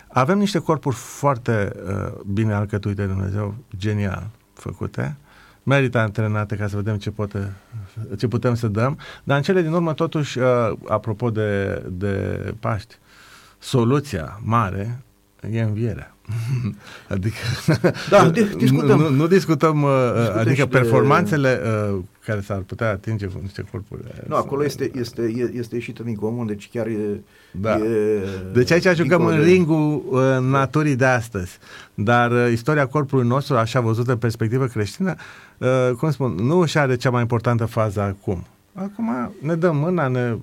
avem 0.07 0.37
niște 0.37 0.59
corpuri 0.59 0.95
foarte 0.95 1.71
uh, 1.87 2.21
bine 2.25 2.53
alcătuite 2.53 3.01
de 3.01 3.07
Dumnezeu, 3.07 3.55
genial 3.77 4.29
făcute, 4.53 5.17
merită 5.63 5.97
antrenate 5.97 6.55
ca 6.55 6.67
să 6.67 6.75
vedem 6.75 6.97
ce, 6.97 7.11
poate, 7.11 7.53
ce 8.17 8.27
putem 8.27 8.55
să 8.55 8.67
dăm, 8.67 8.97
dar 9.23 9.37
în 9.37 9.43
cele 9.43 9.61
din 9.61 9.73
urmă, 9.73 9.93
totuși, 9.93 10.39
uh, 10.39 10.71
apropo 10.87 11.31
de, 11.31 11.83
de 11.91 12.37
Paști, 12.59 12.95
soluția 13.59 14.39
mare 14.43 15.03
e 15.51 15.61
învierea. 15.61 16.15
adică 17.13 17.35
da, 18.09 18.29
discutăm. 18.57 18.99
Nu, 18.99 19.09
nu 19.09 19.27
discutăm, 19.27 19.81
uh, 19.81 19.89
Discutăm 20.15 20.39
adică 20.39 20.65
performanțele 20.65 21.61
uh, 21.93 21.99
care 22.25 22.41
s-ar 22.41 22.57
putea 22.57 22.89
atinge 22.89 23.25
cu 23.25 23.39
niște 23.41 23.65
corpuri. 23.71 24.01
Nu, 24.27 24.35
acolo 24.35 24.63
este, 24.63 24.91
este, 24.95 25.51
este 25.53 25.75
ieșită 25.75 26.03
din 26.03 26.15
comun, 26.15 26.45
deci 26.45 26.69
chiar 26.73 26.87
e... 26.87 27.21
Da. 27.51 27.77
e 27.77 28.23
deci 28.53 28.71
aici 28.71 28.95
jucăm 28.95 29.25
în 29.25 29.41
ringul 29.43 30.03
uh, 30.09 30.21
naturii 30.41 30.95
de 30.95 31.05
astăzi. 31.05 31.57
Dar 31.93 32.31
uh, 32.31 32.51
istoria 32.51 32.87
corpului 32.87 33.27
nostru, 33.27 33.55
așa 33.55 33.79
văzută 33.79 34.11
în 34.11 34.17
perspectivă 34.17 34.65
creștină, 34.65 35.15
uh, 35.57 35.91
cum 35.97 36.11
spun, 36.11 36.35
nu 36.35 36.65
și 36.65 36.77
are 36.77 36.95
cea 36.95 37.09
mai 37.09 37.21
importantă 37.21 37.65
fază 37.65 38.01
acum. 38.01 38.45
Acum 38.73 39.33
ne 39.41 39.55
dăm 39.55 39.77
mâna, 39.77 40.07
ne 40.07 40.35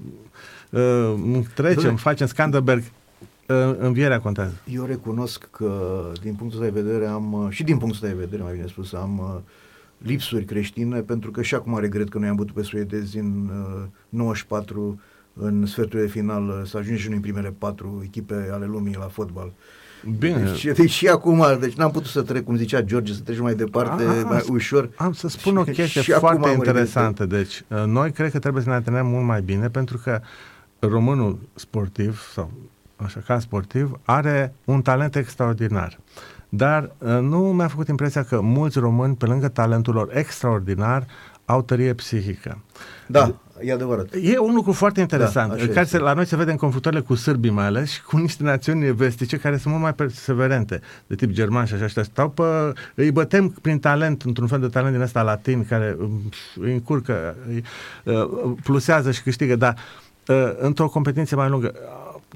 uh, 0.71 1.15
trecem, 1.55 1.83
Dole. 1.83 1.95
facem 1.95 2.27
Skanderberg, 2.27 2.79
uh, 2.79 3.00
învierea 3.79 4.21
contează. 4.21 4.55
Eu 4.73 4.85
recunosc 4.85 5.49
că, 5.51 6.03
din 6.23 6.35
punctul 6.35 6.61
de 6.61 6.69
vedere, 6.69 7.07
am, 7.07 7.33
uh, 7.33 7.47
și 7.51 7.63
din 7.63 7.79
punctul 7.79 8.09
de 8.09 8.15
vedere, 8.15 8.43
mai 8.43 8.53
bine 8.53 8.67
spus, 8.67 8.93
am 8.93 9.19
uh, 9.19 9.41
lipsuri 9.99 10.45
creștine, 10.45 11.01
pentru 11.01 11.31
că 11.31 11.43
și 11.43 11.55
acum 11.55 11.79
regret 11.79 12.09
că 12.09 12.19
noi 12.19 12.29
am 12.29 12.37
bătut 12.37 12.55
pe 12.55 12.63
suedezi 12.63 13.19
în 13.19 13.51
uh, 13.51 13.87
94 14.09 15.01
în 15.33 15.67
sfertul 15.67 16.01
de 16.01 16.07
final 16.07 16.49
uh, 16.49 16.61
să 16.65 16.77
ajungem 16.77 17.13
în 17.13 17.21
primele 17.21 17.55
patru 17.59 18.01
echipe 18.05 18.49
ale 18.53 18.67
lumii 18.67 18.97
la 18.99 19.07
fotbal. 19.07 19.53
Bine. 20.19 20.43
Deci, 20.43 20.65
deci 20.65 20.91
și 20.91 21.09
acum, 21.09 21.45
deci 21.61 21.75
n-am 21.75 21.91
putut 21.91 22.11
să 22.11 22.23
trec, 22.23 22.45
cum 22.45 22.57
zicea 22.57 22.83
George, 22.83 23.13
să 23.13 23.21
trecem 23.21 23.43
mai 23.43 23.55
departe, 23.55 24.05
a, 24.05 24.25
mai 24.25 24.45
ușor. 24.51 24.91
Am 24.97 25.13
să 25.13 25.29
spun 25.29 25.57
o 25.57 25.63
chestie 25.79 26.01
și 26.01 26.11
foarte 26.11 26.51
interesantă. 26.51 27.27
Deci, 27.27 27.65
uh, 27.69 27.85
noi 27.87 28.13
cred 28.13 28.31
că 28.31 28.39
trebuie 28.39 28.63
să 28.63 28.69
ne 28.69 28.75
antrenăm 28.75 29.07
mult 29.07 29.25
mai 29.25 29.43
bine, 29.43 29.69
pentru 29.69 29.99
că 29.99 30.21
românul 30.79 31.39
sportiv, 31.55 32.21
sau 32.33 32.51
așa 33.05 33.21
ca 33.27 33.39
sportiv, 33.39 34.01
are 34.05 34.55
un 34.65 34.83
talent 34.83 35.17
extraordinar. 35.17 35.99
Dar 36.49 36.91
uh, 36.99 37.09
nu 37.09 37.39
mi-a 37.39 37.69
făcut 37.69 37.89
impresia 37.89 38.23
că 38.23 38.41
mulți 38.41 38.79
români, 38.79 39.17
pe 39.17 39.27
lângă 39.27 39.49
talentul 39.49 39.95
lor 39.95 40.17
extraordinar, 40.17 41.07
au 41.45 41.63
tărie 41.63 41.95
psihică. 41.95 42.59
Da, 43.07 43.35
e 43.61 43.73
adevărat. 43.73 44.07
E 44.23 44.39
un 44.39 44.55
lucru 44.55 44.73
foarte 44.73 45.01
interesant, 45.01 45.57
da, 45.57 45.73
care 45.73 45.87
se, 45.87 45.99
la 45.99 46.13
noi 46.13 46.27
se 46.27 46.37
vede 46.37 46.51
în 46.51 46.57
confruntările 46.57 47.01
cu 47.01 47.15
sârbii 47.15 47.51
mai 47.51 47.65
ales 47.65 47.91
și 47.91 48.03
cu 48.03 48.17
niște 48.17 48.43
națiuni 48.43 48.93
vestice 48.93 49.37
care 49.37 49.57
sunt 49.57 49.73
mult 49.73 49.83
mai 49.83 49.95
perseverente, 49.95 50.81
de 51.07 51.15
tip 51.15 51.31
german 51.31 51.65
și 51.65 51.75
așa, 51.75 51.87
și 51.87 52.05
stau 52.05 52.29
pe, 52.29 52.43
îi 52.95 53.11
bătem 53.11 53.49
prin 53.49 53.79
talent, 53.79 54.23
într-un 54.23 54.47
fel 54.47 54.61
de 54.61 54.69
talent 54.69 54.93
din 54.93 55.03
ăsta 55.03 55.23
latin, 55.23 55.67
care 55.67 55.97
um, 56.01 56.21
îi 56.61 56.73
încurcă, 56.73 57.37
îi, 57.49 57.65
uh, 58.05 58.53
plusează 58.63 59.11
și 59.11 59.23
câștigă, 59.23 59.57
dar 59.57 59.77
uh, 60.27 60.53
într-o 60.59 60.89
competiție 60.89 61.37
mai 61.37 61.49
lungă. 61.49 61.73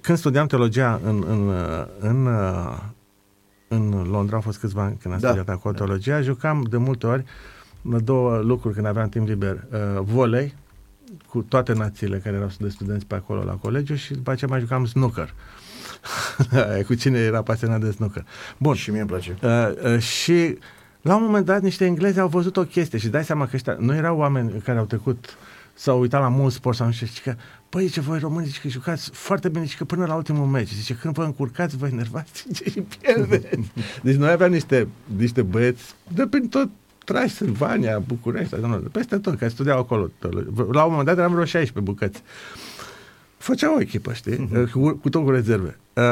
Când 0.01 0.18
studiam 0.18 0.47
teologia 0.47 1.01
în, 1.05 1.24
în, 1.26 1.49
uh, 1.49 1.86
în, 1.99 2.26
în 2.26 2.88
în 3.74 4.07
Londra, 4.11 4.36
am 4.36 4.42
fost 4.42 4.59
câțiva 4.59 4.82
ani 4.82 4.97
când 5.03 5.14
am 5.14 5.20
da. 5.20 5.26
studiat 5.26 5.49
acolo 5.49 5.74
teologia, 5.74 6.20
jucam 6.20 6.66
de 6.70 6.76
multe 6.76 7.07
ori 7.07 7.24
două 7.82 8.38
lucruri 8.38 8.74
când 8.74 8.86
aveam 8.86 9.09
timp 9.09 9.28
liber. 9.28 9.66
Uh, 9.72 10.01
volei, 10.01 10.55
cu 11.28 11.42
toate 11.42 11.72
națiile 11.72 12.18
care 12.18 12.36
erau 12.36 12.51
de 12.59 12.68
studenți 12.68 13.07
pe 13.07 13.14
acolo 13.14 13.42
la 13.42 13.53
colegiu 13.53 13.95
și 13.95 14.12
după 14.12 14.30
aceea 14.30 14.51
mai 14.51 14.61
jucam 14.61 14.86
snooker. 14.86 15.34
cu 16.86 16.95
cine 16.95 17.18
era 17.18 17.42
pasionat 17.42 17.80
de 17.80 17.90
snooker. 17.90 18.26
Bun. 18.59 18.74
Și 18.74 18.90
mie 18.90 19.01
îmi 19.01 19.09
place. 19.09 19.36
Uh, 19.42 19.92
uh, 19.92 19.99
și 19.99 20.59
la 21.03 21.16
un 21.16 21.22
moment 21.22 21.47
dat 21.47 21.62
niște 21.62 21.84
englezi 21.84 22.20
au 22.20 22.28
văzut 22.28 22.57
o 22.57 22.64
chestie 22.64 22.99
și 22.99 23.09
dai 23.09 23.24
seama 23.24 23.45
că 23.45 23.51
ăștia 23.55 23.76
nu 23.78 23.95
erau 23.95 24.18
oameni 24.18 24.61
care 24.61 24.78
au 24.78 24.84
trecut 24.84 25.36
s-au 25.74 26.01
uitat 26.01 26.20
la 26.20 26.28
mult 26.28 26.53
sport 26.53 26.76
sau 26.76 26.86
nu 26.86 26.92
știu, 26.92 27.32
că 27.32 27.34
Păi, 27.74 27.88
ce 27.88 28.00
voi 28.00 28.18
români, 28.18 28.46
zice 28.46 28.60
că 28.60 28.68
jucați 28.68 29.10
foarte 29.12 29.48
bine 29.48 29.66
și 29.66 29.76
că 29.76 29.84
până 29.84 30.06
la 30.06 30.14
ultimul 30.14 30.46
meci, 30.46 30.72
zice, 30.72 30.94
când 30.94 31.14
vă 31.14 31.24
încurcați, 31.24 31.76
vă 31.76 31.86
enervați, 31.86 32.44
zice, 32.46 32.70
și 32.70 32.80
pierde. 32.80 33.48
deci 34.02 34.14
noi 34.14 34.30
aveam 34.30 34.50
niște, 34.50 34.88
niște 35.16 35.42
băieți 35.42 35.94
de 36.14 36.26
prin 36.26 36.48
tot 36.48 36.68
Transilvania, 37.04 37.98
București, 37.98 38.54
nu, 38.60 38.76
peste 38.76 39.18
tot, 39.18 39.38
care 39.38 39.50
studiau 39.50 39.78
acolo. 39.78 40.10
La 40.72 40.84
un 40.84 40.90
moment 40.90 41.06
dat 41.06 41.18
eram 41.18 41.32
vreo 41.32 41.44
16 41.44 41.92
bucăți. 41.92 42.22
Făceau 43.36 43.74
o 43.74 43.80
echipă, 43.80 44.12
știi, 44.12 44.48
uh-huh. 44.48 44.70
cu, 44.70 44.98
cu 45.02 45.08
tot 45.08 45.24
cu 45.24 45.30
rezerve. 45.30 45.78
Uh, 45.92 46.02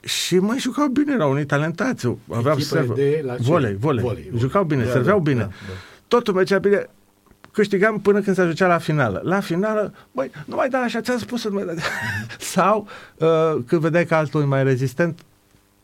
și 0.00 0.38
mai 0.38 0.58
jucau 0.58 0.88
bine, 0.88 1.12
erau 1.12 1.30
unii 1.30 1.46
talentați. 1.46 2.06
Aveau 2.28 2.58
servă. 2.58 2.94
de 2.94 3.22
la 3.24 3.36
ce? 3.36 3.42
Volei, 3.42 3.76
volei. 3.76 4.02
volei. 4.02 4.30
Jucau 4.36 4.64
bine, 4.64 4.84
da, 4.84 4.90
serveau 4.90 5.16
da, 5.20 5.30
bine. 5.30 5.40
Da, 5.40 5.46
da. 5.46 5.72
Totul 6.08 6.34
mergea 6.34 6.58
bine 6.58 6.88
câștigam 7.54 8.00
până 8.00 8.20
când 8.20 8.36
se 8.36 8.42
ajungea 8.42 8.66
la 8.66 8.78
finală. 8.78 9.20
La 9.24 9.40
finală, 9.40 9.94
băi, 10.12 10.30
nu 10.46 10.56
mai 10.56 10.68
da 10.68 10.78
așa, 10.78 11.00
ți-am 11.00 11.18
spus 11.18 11.40
să 11.40 11.48
nu 11.48 11.54
mai 11.54 11.64
da. 11.64 11.72
Sau, 12.38 12.88
uh, 13.18 13.62
când 13.66 13.80
vedeai 13.80 14.06
că 14.06 14.14
altul 14.14 14.42
e 14.42 14.44
mai 14.44 14.64
rezistent, 14.64 15.20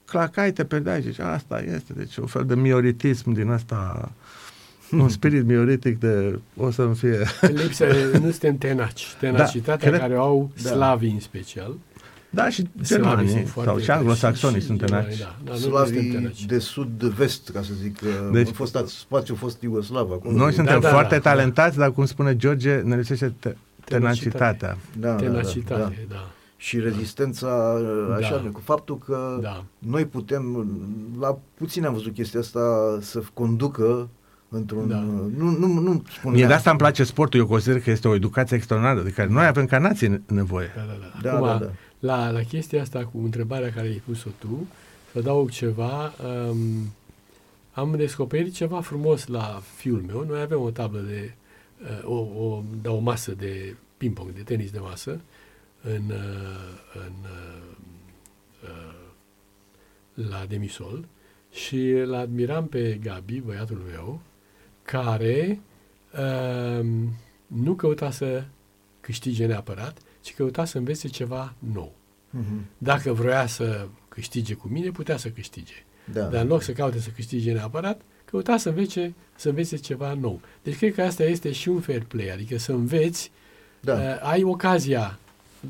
clacai, 0.05 0.53
te 0.53 0.65
pierdeai, 0.65 1.01
zici, 1.01 1.19
asta 1.19 1.63
este, 1.75 1.93
deci 1.93 2.17
un 2.17 2.27
fel 2.27 2.45
de 2.45 2.55
mioritism 2.55 3.33
din 3.33 3.51
asta, 3.51 4.11
un 4.91 5.09
spirit 5.19 5.47
mioritic 5.47 5.99
de 5.99 6.39
o 6.57 6.71
să-mi 6.71 6.95
fie... 6.95 7.19
Lipsă, 7.41 7.87
nu 8.13 8.31
suntem 8.31 8.57
tenaci. 8.57 9.07
Da, 9.21 9.29
Tenacitatea 9.29 9.91
da, 9.91 9.99
care 9.99 10.15
o 10.15 10.23
au 10.23 10.51
da. 10.63 10.71
slavii 10.71 11.13
în 11.13 11.21
special. 11.21 11.77
Da, 12.31 12.49
și 12.49 12.69
germanii 12.83 13.47
sau 13.65 13.79
și 13.79 13.91
anglosaxonii 13.91 14.61
sunt 14.61 14.79
tenaci. 14.79 15.19
Da, 15.19 15.37
da, 15.45 15.55
Slavii 15.55 16.33
de 16.47 16.59
sud-vest, 16.59 17.51
ca 17.51 17.63
să 17.63 17.73
zic, 17.83 17.99
deci, 18.33 18.47
în 18.47 18.53
fost 18.53 18.79
spațiu 18.87 19.35
fost 19.35 19.63
Iugoslav. 19.63 20.11
Acolo. 20.11 20.37
Noi 20.37 20.53
suntem 20.53 20.81
da, 20.81 20.89
da, 20.89 20.93
foarte 20.93 21.15
da, 21.15 21.31
talentați, 21.31 21.77
da. 21.77 21.83
dar 21.83 21.93
cum 21.93 22.05
spune 22.05 22.37
George, 22.37 22.77
ne 22.77 22.97
lipsește 22.97 23.35
te- 23.39 23.57
tenacitatea. 23.85 24.79
Da, 24.99 25.15
Tenacitate, 25.15 25.81
da. 25.81 25.85
da. 26.09 26.15
da. 26.15 26.31
Și 26.57 26.81
rezistența, 26.81 27.81
da. 28.09 28.15
așa, 28.15 28.51
cu 28.53 28.61
faptul 28.65 28.99
că 28.99 29.39
da. 29.43 29.65
noi 29.79 30.07
putem, 30.07 30.67
la 31.21 31.39
puțin 31.55 31.85
am 31.85 31.93
văzut 31.93 32.15
chestia 32.15 32.41
asta, 32.41 32.61
să 33.01 33.23
conducă 33.35 34.09
într-un... 34.49 34.89
Da. 34.89 34.97
Nu, 35.37 35.51
nu, 35.59 35.67
nu 35.67 36.03
spun 36.19 36.33
Mie 36.33 36.47
de 36.47 36.53
asta 36.53 36.71
îmi 36.71 36.79
place 36.79 37.05
sportul, 37.05 37.41
eu 37.41 37.47
consider 37.47 37.81
că 37.81 37.91
este 37.91 38.09
o 38.09 38.15
educație 38.15 38.57
extraordinară 38.57 39.01
de 39.01 39.11
care 39.11 39.29
noi 39.29 39.47
avem 39.47 39.67
ca 39.67 39.79
nație 39.79 40.23
nevoie. 40.27 40.73
Da, 40.77 40.83
da, 40.83 40.99
da. 41.01 41.31
da, 41.31 41.37
Acum, 41.37 41.47
da, 41.47 41.65
da 41.65 41.71
la, 42.01 42.31
la 42.31 42.43
chestia 42.43 42.81
asta 42.81 43.05
cu 43.05 43.19
întrebarea 43.19 43.73
care 43.73 43.87
ai 43.87 44.03
pus-o 44.05 44.31
tu, 44.39 44.67
să 45.13 45.19
adaug 45.19 45.51
ceva, 45.51 46.15
um, 46.25 46.93
am 47.73 47.97
descoperit 47.97 48.55
ceva 48.55 48.81
frumos 48.81 49.27
la 49.27 49.63
fiul 49.77 50.03
meu. 50.07 50.25
Noi 50.25 50.41
avem 50.41 50.61
o 50.61 50.71
tablă 50.71 51.01
de, 51.01 51.35
uh, 51.83 52.05
o, 52.05 52.45
o, 52.45 52.63
da, 52.83 52.91
o 52.91 52.99
masă 52.99 53.33
de 53.33 53.77
ping-pong, 53.97 54.33
de 54.33 54.43
tenis 54.43 54.71
de 54.71 54.79
masă, 54.79 55.21
în, 55.83 56.03
uh, 56.11 57.05
în, 57.07 57.13
uh, 57.23 57.63
uh, 58.63 58.95
la 60.29 60.45
demisol 60.49 61.05
și 61.51 61.91
îl 61.91 62.15
admiram 62.15 62.67
pe 62.67 62.99
Gabi, 63.03 63.41
băiatul 63.41 63.83
meu, 63.91 64.21
care 64.83 65.61
uh, 66.13 66.87
nu 67.47 67.75
căuta 67.75 68.11
să 68.11 68.45
câștige 69.01 69.47
neapărat, 69.47 69.99
ci 70.31 70.35
căuta 70.37 70.65
să 70.65 70.79
învețe 70.79 71.09
ceva 71.09 71.55
nou. 71.59 71.93
Uh-huh. 72.39 72.65
Dacă 72.79 73.13
vroia 73.13 73.47
să 73.47 73.87
câștige 74.09 74.55
cu 74.55 74.69
mine, 74.69 74.91
putea 74.91 75.17
să 75.17 75.29
câștige. 75.29 75.75
Da. 76.13 76.25
Dar 76.27 76.43
în 76.43 76.49
loc 76.49 76.63
să 76.63 76.73
caute 76.73 76.99
să 77.01 77.09
câștige 77.15 77.53
neapărat, 77.53 78.01
căuta 78.25 78.57
să 78.57 78.69
învețe, 78.69 79.15
să 79.37 79.49
învețe 79.49 79.77
ceva 79.77 80.15
nou. 80.15 80.41
Deci 80.63 80.77
cred 80.77 80.95
că 80.95 81.03
asta 81.03 81.23
este 81.25 81.53
și 81.53 81.69
un 81.69 81.81
fair 81.81 82.03
play, 82.05 82.29
adică 82.33 82.59
să 82.59 82.73
înveți, 82.73 83.31
Da. 83.81 83.93
uh, 83.95 84.01
ai 84.23 84.43
ocazia, 84.43 85.19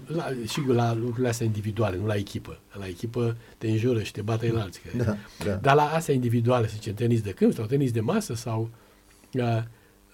la, 0.06 0.26
sigur 0.46 0.74
la 0.74 0.94
lucrurile 0.94 1.28
astea 1.28 1.46
individuale, 1.46 1.96
nu 1.96 2.06
la 2.06 2.14
echipă. 2.14 2.58
La 2.78 2.86
echipă 2.86 3.36
te 3.58 3.68
înjură 3.70 4.02
și 4.02 4.12
te 4.12 4.22
bate 4.22 4.48
în 4.48 4.56
alții. 4.56 4.82
că- 4.90 5.04
Da, 5.04 5.16
da. 5.44 5.54
Dar 5.54 5.74
la 5.74 5.82
astea 5.90 6.14
individuale, 6.14 6.66
să 6.66 6.72
zicem, 6.74 6.94
tenis 6.94 7.20
de 7.22 7.30
câmp 7.30 7.52
sau 7.54 7.64
tenis 7.66 7.92
de 7.92 8.00
masă 8.00 8.34
sau 8.34 8.70
uh, 9.32 9.62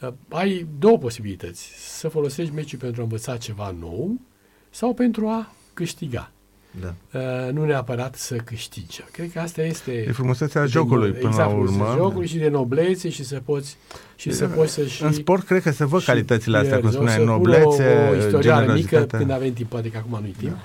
uh, 0.01 0.13
ai 0.29 0.67
două 0.79 0.99
posibilități. 0.99 1.73
Să 1.99 2.09
folosești 2.09 2.55
meciul 2.55 2.79
pentru 2.79 3.01
a 3.01 3.05
învăța 3.05 3.37
ceva 3.37 3.71
nou 3.71 4.21
sau 4.77 4.95
pentru 4.95 5.27
a 5.27 5.53
câștiga. 5.75 6.31
da. 6.81 6.95
Uh, 7.19 7.53
nu 7.53 7.65
neapărat 7.65 8.15
să 8.15 8.37
câștigi. 8.37 9.05
Cred 9.13 9.33
că 9.33 9.41
asta 9.41 9.63
este... 9.63 9.93
E 9.93 10.13
frumusețea 10.13 10.61
de 10.61 10.67
jocului, 10.67 11.11
no- 11.11 11.19
până 11.19 11.29
exact, 11.29 11.51
la 11.51 11.57
urmă. 11.57 11.67
frumusețea 11.67 12.03
jocului 12.03 12.27
și 12.27 12.37
de 12.39 12.49
noblețe 12.49 13.09
și 13.09 13.25
să 13.25 13.41
poți 13.45 13.77
și 14.17 14.33
să 14.33 14.47
poți 14.47 14.73
să 14.73 14.85
și... 14.85 15.03
În 15.03 15.13
sport 15.13 15.43
cred 15.45 15.63
că 15.63 15.71
se 15.71 15.85
văd 15.85 16.01
și 16.01 16.07
calitățile 16.07 16.57
astea, 16.57 16.81
cum 16.81 16.91
pierzi. 16.91 16.97
O 16.97 17.01
spuneai, 17.01 17.19
să 17.19 17.25
pun 17.25 17.33
noblețe, 17.33 18.09
o, 18.09 18.11
o 18.11 18.17
istorială 18.17 18.61
mică, 18.73 18.89
generozitate. 18.89 19.17
când 19.17 19.31
avem 19.31 19.53
timp, 19.53 19.69
poate 19.69 19.91
că 19.91 19.99
acum 19.99 20.19
nu-i 20.21 20.35
timp. 20.39 20.57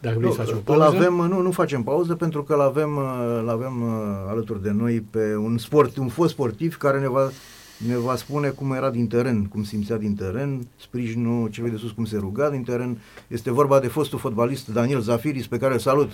Dacă 0.00 0.18
vrei 0.18 0.28
Nu, 0.28 0.34
să 0.34 0.40
facem 0.40 0.54
o 0.66 0.72
îl 0.72 0.78
pauză. 0.78 0.96
avem, 0.96 1.14
nu, 1.14 1.40
nu 1.40 1.50
facem 1.50 1.82
pauză 1.82 2.14
pentru 2.14 2.42
că 2.42 2.52
îl 2.52 2.60
avem, 2.60 2.96
uh, 2.96 3.38
îl 3.40 3.48
avem 3.48 3.82
uh, 3.82 3.88
alături 4.28 4.62
de 4.62 4.70
noi 4.70 5.04
pe 5.10 5.36
un, 5.36 5.58
sport, 5.58 5.96
un 5.96 6.08
fost 6.08 6.32
sportiv 6.32 6.76
care 6.76 7.00
ne 7.00 7.08
va, 7.08 7.30
ne 7.76 7.96
va 7.96 8.16
spune 8.16 8.48
cum 8.48 8.72
era 8.72 8.90
din 8.90 9.06
teren, 9.06 9.44
cum 9.44 9.64
simțea 9.64 9.96
din 9.96 10.14
teren, 10.14 10.66
sprijinul 10.80 11.48
celui 11.48 11.70
de 11.70 11.76
sus, 11.76 11.90
cum 11.90 12.04
se 12.04 12.16
ruga 12.16 12.50
din 12.50 12.62
teren. 12.62 12.98
Este 13.28 13.50
vorba 13.52 13.80
de 13.80 13.88
fostul 13.88 14.18
fotbalist 14.18 14.68
Daniel 14.68 15.00
Zafiris, 15.00 15.46
pe 15.46 15.58
care 15.58 15.72
îl 15.72 15.78
salut. 15.78 16.10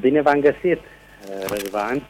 Bine 0.00 0.22
v-am 0.22 0.40
găsit, 0.40 0.80
Răzvan. 1.48 2.08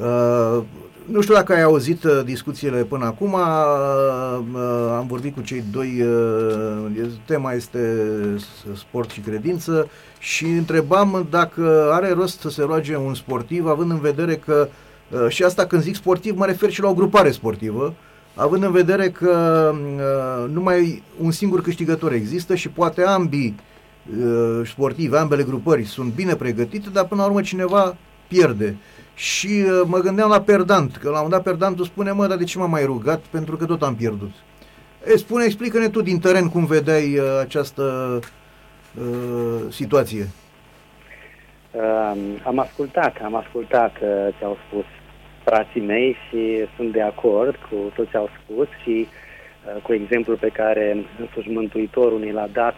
Uh, 0.00 0.62
nu 1.06 1.20
știu 1.20 1.34
dacă 1.34 1.52
ai 1.52 1.62
auzit 1.62 2.04
uh, 2.04 2.20
discuțiile 2.24 2.84
până 2.84 3.04
acum, 3.04 3.32
uh, 3.32 3.40
uh, 4.54 4.94
am 4.96 5.06
vorbit 5.06 5.34
cu 5.34 5.40
cei 5.40 5.62
doi, 5.72 6.02
uh, 6.02 7.06
tema 7.24 7.52
este 7.52 7.98
s- 8.38 8.78
sport 8.78 9.10
și 9.10 9.20
credință 9.20 9.88
și 10.18 10.44
întrebam 10.44 11.26
dacă 11.30 11.88
are 11.92 12.12
rost 12.12 12.40
să 12.40 12.50
se 12.50 12.62
roage 12.62 12.96
un 12.96 13.14
sportiv, 13.14 13.66
având 13.66 13.90
în 13.90 14.00
vedere 14.00 14.36
că, 14.36 14.68
uh, 14.68 14.74
și 15.28 15.42
asta 15.42 15.66
când 15.66 15.82
zic 15.82 15.94
sportiv, 15.94 16.36
mă 16.36 16.46
refer 16.46 16.70
și 16.70 16.82
la 16.82 16.88
o 16.88 16.94
grupare 16.94 17.30
sportivă, 17.30 17.94
având 18.34 18.62
în 18.62 18.72
vedere 18.72 19.10
că 19.10 19.72
uh, 19.74 20.50
numai 20.52 21.02
un 21.20 21.30
singur 21.30 21.62
câștigător 21.62 22.12
există 22.12 22.54
și 22.54 22.68
poate 22.68 23.02
ambii 23.02 23.54
uh, 24.18 24.66
sportivi, 24.66 25.16
ambele 25.16 25.42
grupări 25.42 25.84
sunt 25.84 26.12
bine 26.12 26.34
pregătite, 26.34 26.88
dar 26.92 27.04
până 27.04 27.20
la 27.20 27.26
urmă 27.26 27.40
cineva 27.40 27.96
pierde. 28.28 28.76
Și 29.14 29.64
uh, 29.66 29.82
mă 29.86 29.98
gândeam 29.98 30.28
la 30.28 30.40
perdant, 30.40 30.96
că 30.96 31.08
la 31.08 31.08
un 31.08 31.14
moment 31.14 31.32
dat 31.32 31.42
perdantul 31.42 31.84
spune, 31.84 32.10
mă, 32.10 32.26
dar 32.26 32.36
de 32.36 32.44
ce 32.44 32.58
m-am 32.58 32.70
mai 32.70 32.84
rugat? 32.84 33.20
Pentru 33.20 33.56
că 33.56 33.64
tot 33.64 33.82
am 33.82 33.94
pierdut. 33.94 34.32
E, 35.06 35.16
spune, 35.16 35.44
explică-ne 35.44 35.88
tu 35.88 36.02
din 36.02 36.18
teren 36.18 36.48
cum 36.48 36.64
vedeai 36.66 37.18
uh, 37.18 37.24
această 37.40 38.18
uh, 38.94 39.60
situație. 39.70 40.28
Uh, 41.70 42.12
am 42.44 42.58
ascultat, 42.58 43.16
am 43.24 43.34
ascultat 43.34 43.92
uh, 44.02 44.34
ce 44.38 44.44
au 44.44 44.58
spus 44.68 44.84
frații 45.44 45.80
mei 45.80 46.16
și 46.28 46.66
sunt 46.76 46.92
de 46.92 47.02
acord 47.02 47.56
cu 47.56 47.92
tot 47.94 48.10
ce 48.10 48.16
au 48.16 48.30
spus 48.42 48.68
și 48.82 49.06
uh, 49.06 49.82
cu 49.82 49.92
exemplul 49.92 50.36
pe 50.36 50.48
care 50.48 51.04
însuși 51.20 51.50
Mântuitorul 51.50 52.20
ni 52.20 52.32
l-a 52.32 52.48
dat 52.52 52.76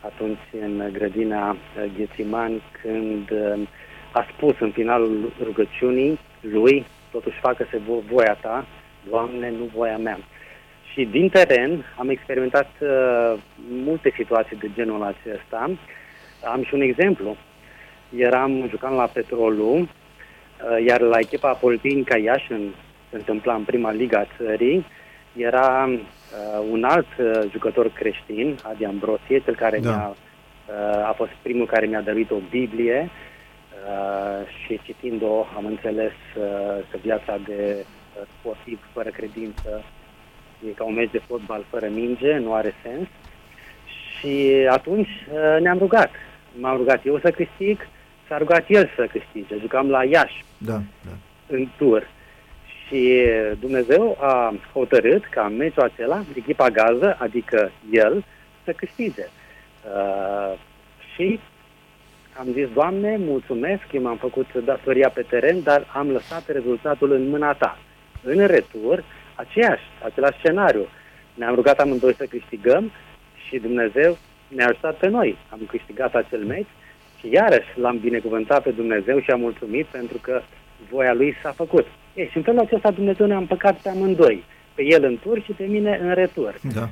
atunci 0.00 0.46
în 0.60 0.88
grădina 0.92 1.50
uh, 1.50 1.56
Ghețimani 1.96 2.62
când 2.82 3.30
uh, 3.30 3.68
a 4.12 4.26
spus 4.36 4.54
în 4.60 4.70
finalul 4.70 5.32
rugăciunii 5.42 6.18
lui, 6.40 6.86
totuși 7.10 7.38
facă-se 7.38 7.78
vo- 7.78 8.06
voia 8.10 8.38
ta, 8.40 8.66
Doamne, 9.08 9.50
nu 9.50 9.70
voia 9.74 9.98
mea. 9.98 10.18
Și 10.92 11.04
din 11.04 11.28
teren 11.28 11.84
am 11.98 12.08
experimentat 12.08 12.70
uh, 12.80 13.34
multe 13.68 14.12
situații 14.16 14.56
de 14.56 14.70
genul 14.74 15.02
acesta. 15.02 15.70
Am 16.44 16.64
și 16.64 16.74
un 16.74 16.80
exemplu. 16.80 17.36
Eram, 18.16 18.66
jucam 18.68 18.94
la 18.94 19.06
Petrolul, 19.06 19.80
uh, 19.80 19.88
iar 20.86 21.00
la 21.00 21.18
echipa 21.18 21.52
Politehnica 21.52 22.16
Iași, 22.16 22.52
în, 22.52 22.72
se 23.10 23.16
întâmpla 23.16 23.54
în 23.54 23.62
prima 23.62 23.92
liga 23.92 24.18
a 24.18 24.26
țării, 24.36 24.86
era 25.36 25.88
uh, 25.88 26.66
un 26.70 26.84
alt 26.84 27.06
uh, 27.18 27.50
jucător 27.50 27.90
creștin, 27.92 28.58
Adi 28.62 28.84
Ambrosie, 28.84 29.38
cel 29.38 29.54
care 29.54 29.78
Da. 29.78 29.90
da. 29.90 29.96
mi-a, 29.96 30.08
uh, 30.08 31.08
a 31.08 31.12
fost 31.16 31.30
primul 31.42 31.66
care 31.66 31.86
mi-a 31.86 32.00
dăruit 32.00 32.30
o 32.30 32.36
Biblie 32.50 33.10
uh, 33.10 34.46
și 34.46 34.80
citind-o 34.82 35.46
am 35.56 35.66
înțeles 35.66 36.12
uh, 36.36 36.44
că 36.90 36.96
viața 37.02 37.38
de 37.46 37.76
uh, 37.76 38.22
sportiv 38.38 38.78
fără 38.92 39.08
credință 39.08 39.84
e 40.68 40.70
ca 40.70 40.84
un 40.84 40.94
meci 40.94 41.10
de 41.10 41.22
fotbal 41.26 41.64
fără 41.70 41.88
minge, 41.88 42.36
nu 42.36 42.54
are 42.54 42.74
sens. 42.82 43.08
Și 44.18 44.66
atunci 44.70 45.08
uh, 45.08 45.60
ne-am 45.60 45.78
rugat. 45.78 46.10
M-am 46.58 46.76
rugat 46.76 47.06
eu 47.06 47.18
să 47.18 47.30
câștig, 47.30 47.88
s-a 48.28 48.38
rugat 48.38 48.64
el 48.68 48.90
să 48.96 49.06
câștige. 49.06 49.56
Jucam 49.60 49.90
la 49.90 50.04
Iași, 50.04 50.44
Da, 50.58 50.72
da. 51.06 51.12
în 51.46 51.68
tur. 51.76 52.08
Și 52.86 53.22
Dumnezeu 53.60 54.16
a 54.20 54.54
hotărât 54.72 55.24
ca 55.24 55.44
în 55.46 55.56
meciul 55.56 55.82
acela, 55.82 56.24
echipa 56.34 56.68
gază, 56.68 57.16
adică 57.20 57.70
el, 57.90 58.24
să 58.64 58.72
câștige. 58.72 59.22
Uh, 59.24 60.58
și 61.14 61.40
am 62.38 62.46
zis, 62.52 62.68
Doamne, 62.74 63.16
mulțumesc, 63.18 63.82
eu 63.92 64.02
m-am 64.02 64.16
făcut 64.16 64.46
datoria 64.64 65.08
pe 65.08 65.22
teren, 65.22 65.62
dar 65.62 65.86
am 65.94 66.10
lăsat 66.10 66.48
rezultatul 66.48 67.12
în 67.12 67.28
mâna 67.28 67.52
ta. 67.52 67.78
În 68.22 68.46
retur, 68.46 69.04
aceeași, 69.34 69.82
același 70.04 70.38
scenariu. 70.38 70.86
Ne-am 71.34 71.54
rugat 71.54 71.78
amândoi 71.80 72.14
să 72.14 72.24
câștigăm 72.24 72.90
și 73.48 73.58
Dumnezeu 73.58 74.18
ne-a 74.48 74.66
ajutat 74.68 74.94
pe 74.96 75.08
noi. 75.08 75.36
Am 75.48 75.60
câștigat 75.68 76.14
acel 76.14 76.44
meci 76.44 76.66
și 76.66 76.74
iarăși 77.30 77.68
l-am 77.80 77.98
binecuvântat 77.98 78.62
pe 78.62 78.70
Dumnezeu 78.70 79.20
și 79.20 79.30
am 79.30 79.40
mulțumit 79.40 79.86
pentru 79.86 80.18
că 80.22 80.40
voia 80.90 81.12
lui 81.12 81.34
s-a 81.42 81.52
făcut. 81.56 81.86
Ei, 82.14 82.28
și 82.30 82.36
în 82.36 82.42
felul 82.42 82.60
acesta 82.60 82.90
Dumnezeu 82.90 83.26
ne-a 83.26 83.36
împăcat 83.36 83.76
pe 83.76 83.88
amândoi. 83.88 84.44
Pe 84.74 84.82
el 84.84 85.04
în 85.04 85.18
tur 85.22 85.42
și 85.42 85.52
pe 85.52 85.64
mine 85.64 85.98
în 86.02 86.14
retur. 86.14 86.54
da. 86.74 86.88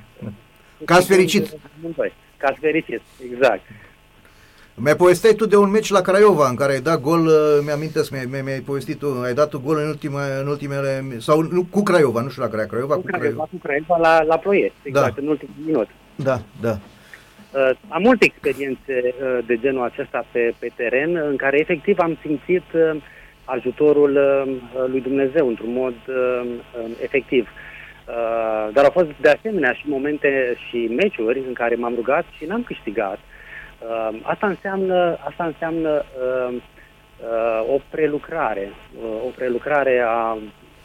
Caz 0.84 1.06
fericit. 1.06 1.56
Amândoi. 1.80 2.12
Caz 2.36 2.56
fericit, 2.60 3.00
exact. 3.32 3.60
Mi-ai 4.74 4.96
povestit 4.96 5.36
tu 5.36 5.46
de 5.46 5.56
un 5.56 5.70
meci 5.70 5.90
la 5.90 6.00
Craiova 6.00 6.48
în 6.48 6.54
care 6.54 6.72
ai 6.72 6.80
dat 6.80 7.00
gol, 7.00 7.26
uh, 7.26 7.32
mi-amintesc, 7.64 8.10
mi-ai, 8.10 8.24
mi-ai, 8.30 8.42
mi-ai 8.42 8.60
povestit 8.60 8.98
tu, 8.98 9.20
ai 9.24 9.34
dat 9.34 9.56
gol 9.62 9.76
în, 9.78 9.86
ultima, 9.88 10.20
în 10.40 10.46
ultimele, 10.46 11.04
sau 11.18 11.40
nu, 11.42 11.66
cu 11.70 11.82
Craiova, 11.82 12.20
nu 12.20 12.28
știu 12.28 12.42
la 12.42 12.48
care, 12.48 12.66
Craiova, 12.66 12.94
Cu 12.94 13.00
cu 13.00 13.06
Craiova, 13.06 13.24
Craiova. 13.26 13.48
cu 13.50 13.56
Craiova 13.62 13.96
la, 13.98 14.22
la 14.22 14.36
proiect, 14.36 14.74
exact, 14.82 15.14
Da. 15.14 15.22
în 15.22 15.28
ultimul 15.28 15.54
minut. 15.66 15.88
Da, 16.16 16.40
da. 16.60 16.78
Uh, 17.52 17.70
am 17.88 18.02
multe 18.02 18.24
experiențe 18.24 19.02
uh, 19.04 19.38
de 19.46 19.58
genul 19.58 19.84
acesta 19.84 20.24
pe, 20.30 20.54
pe 20.58 20.70
teren, 20.76 21.16
în 21.16 21.36
care 21.36 21.58
efectiv 21.58 21.98
am 21.98 22.18
simțit 22.20 22.62
uh, 22.72 23.02
ajutorul 23.44 24.16
uh, 24.16 24.84
lui 24.86 25.00
Dumnezeu 25.00 25.48
într-un 25.48 25.72
mod 25.72 25.94
uh, 26.06 26.42
uh, 26.44 26.90
efectiv. 27.02 27.48
Uh, 28.08 28.72
dar 28.72 28.84
au 28.84 28.90
fost 28.90 29.08
de 29.20 29.28
asemenea 29.28 29.72
și 29.72 29.88
momente 29.88 30.56
și 30.68 30.90
meciuri 30.96 31.42
în 31.46 31.52
care 31.52 31.74
m-am 31.74 31.94
rugat 31.94 32.24
și 32.36 32.44
n-am 32.44 32.62
câștigat. 32.62 33.18
Uh, 33.78 34.18
asta 34.22 34.46
înseamnă, 34.46 35.18
asta 35.28 35.44
înseamnă 35.44 36.04
uh, 36.48 36.54
uh, 36.54 37.74
o 37.74 37.80
prelucrare, 37.90 38.72
uh, 38.96 39.24
o 39.24 39.28
prelucrare 39.36 40.02
a, 40.06 40.36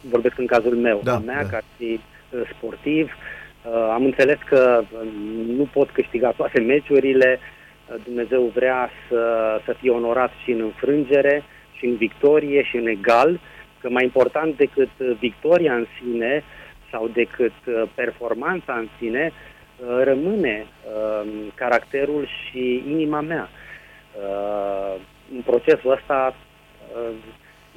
vorbesc 0.01 0.37
în 0.37 0.45
cazul 0.45 0.75
meu, 0.75 1.01
Da, 1.03 1.13
a 1.15 1.21
mea 1.25 1.43
da. 1.43 1.49
ca 1.49 1.59
și 1.77 1.99
uh, 2.29 2.41
sportiv, 2.57 3.05
Uh, 3.05 3.36
am 3.73 4.03
înțeles 4.03 4.37
că 4.45 4.81
uh, 4.81 5.07
nu 5.47 5.67
pot 5.73 5.89
câștiga 5.89 6.31
toate 6.31 6.59
meciurile. 6.59 7.39
Uh, 7.39 7.95
Dumnezeu 8.03 8.51
vrea 8.53 8.89
să, 9.09 9.21
să 9.65 9.73
fie 9.79 9.89
onorat 9.89 10.31
și 10.43 10.51
în 10.51 10.61
înfrângere, 10.61 11.43
și 11.77 11.85
în 11.85 11.95
victorie, 11.95 12.63
și 12.63 12.75
în 12.77 12.87
egal, 12.87 13.39
că 13.81 13.89
mai 13.89 14.03
important 14.03 14.57
decât 14.57 14.89
uh, 14.97 15.17
victoria 15.19 15.73
în 15.73 15.85
sine 16.01 16.43
sau 16.91 17.07
decât 17.07 17.53
uh, 17.65 17.83
performanța 17.95 18.73
în 18.73 18.87
sine, 18.99 19.31
uh, 19.31 20.03
rămâne 20.03 20.65
uh, 20.65 21.27
caracterul 21.55 22.27
și 22.27 22.83
inima 22.87 23.21
mea. 23.21 23.49
Uh, 24.15 25.01
În 25.33 25.41
procesul 25.41 25.91
ăsta 25.91 26.35
uh, 26.95 27.15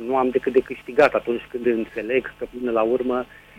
nu 0.07 0.17
am 0.17 0.29
decât 0.29 0.53
de 0.53 0.61
câștigat 0.61 1.15
atunci 1.15 1.47
când 1.51 1.67
înțeleg 1.67 2.33
că 2.39 2.47
până 2.59 2.71
la 2.71 2.83
urmă 2.83 3.19
Uh, 3.19 3.50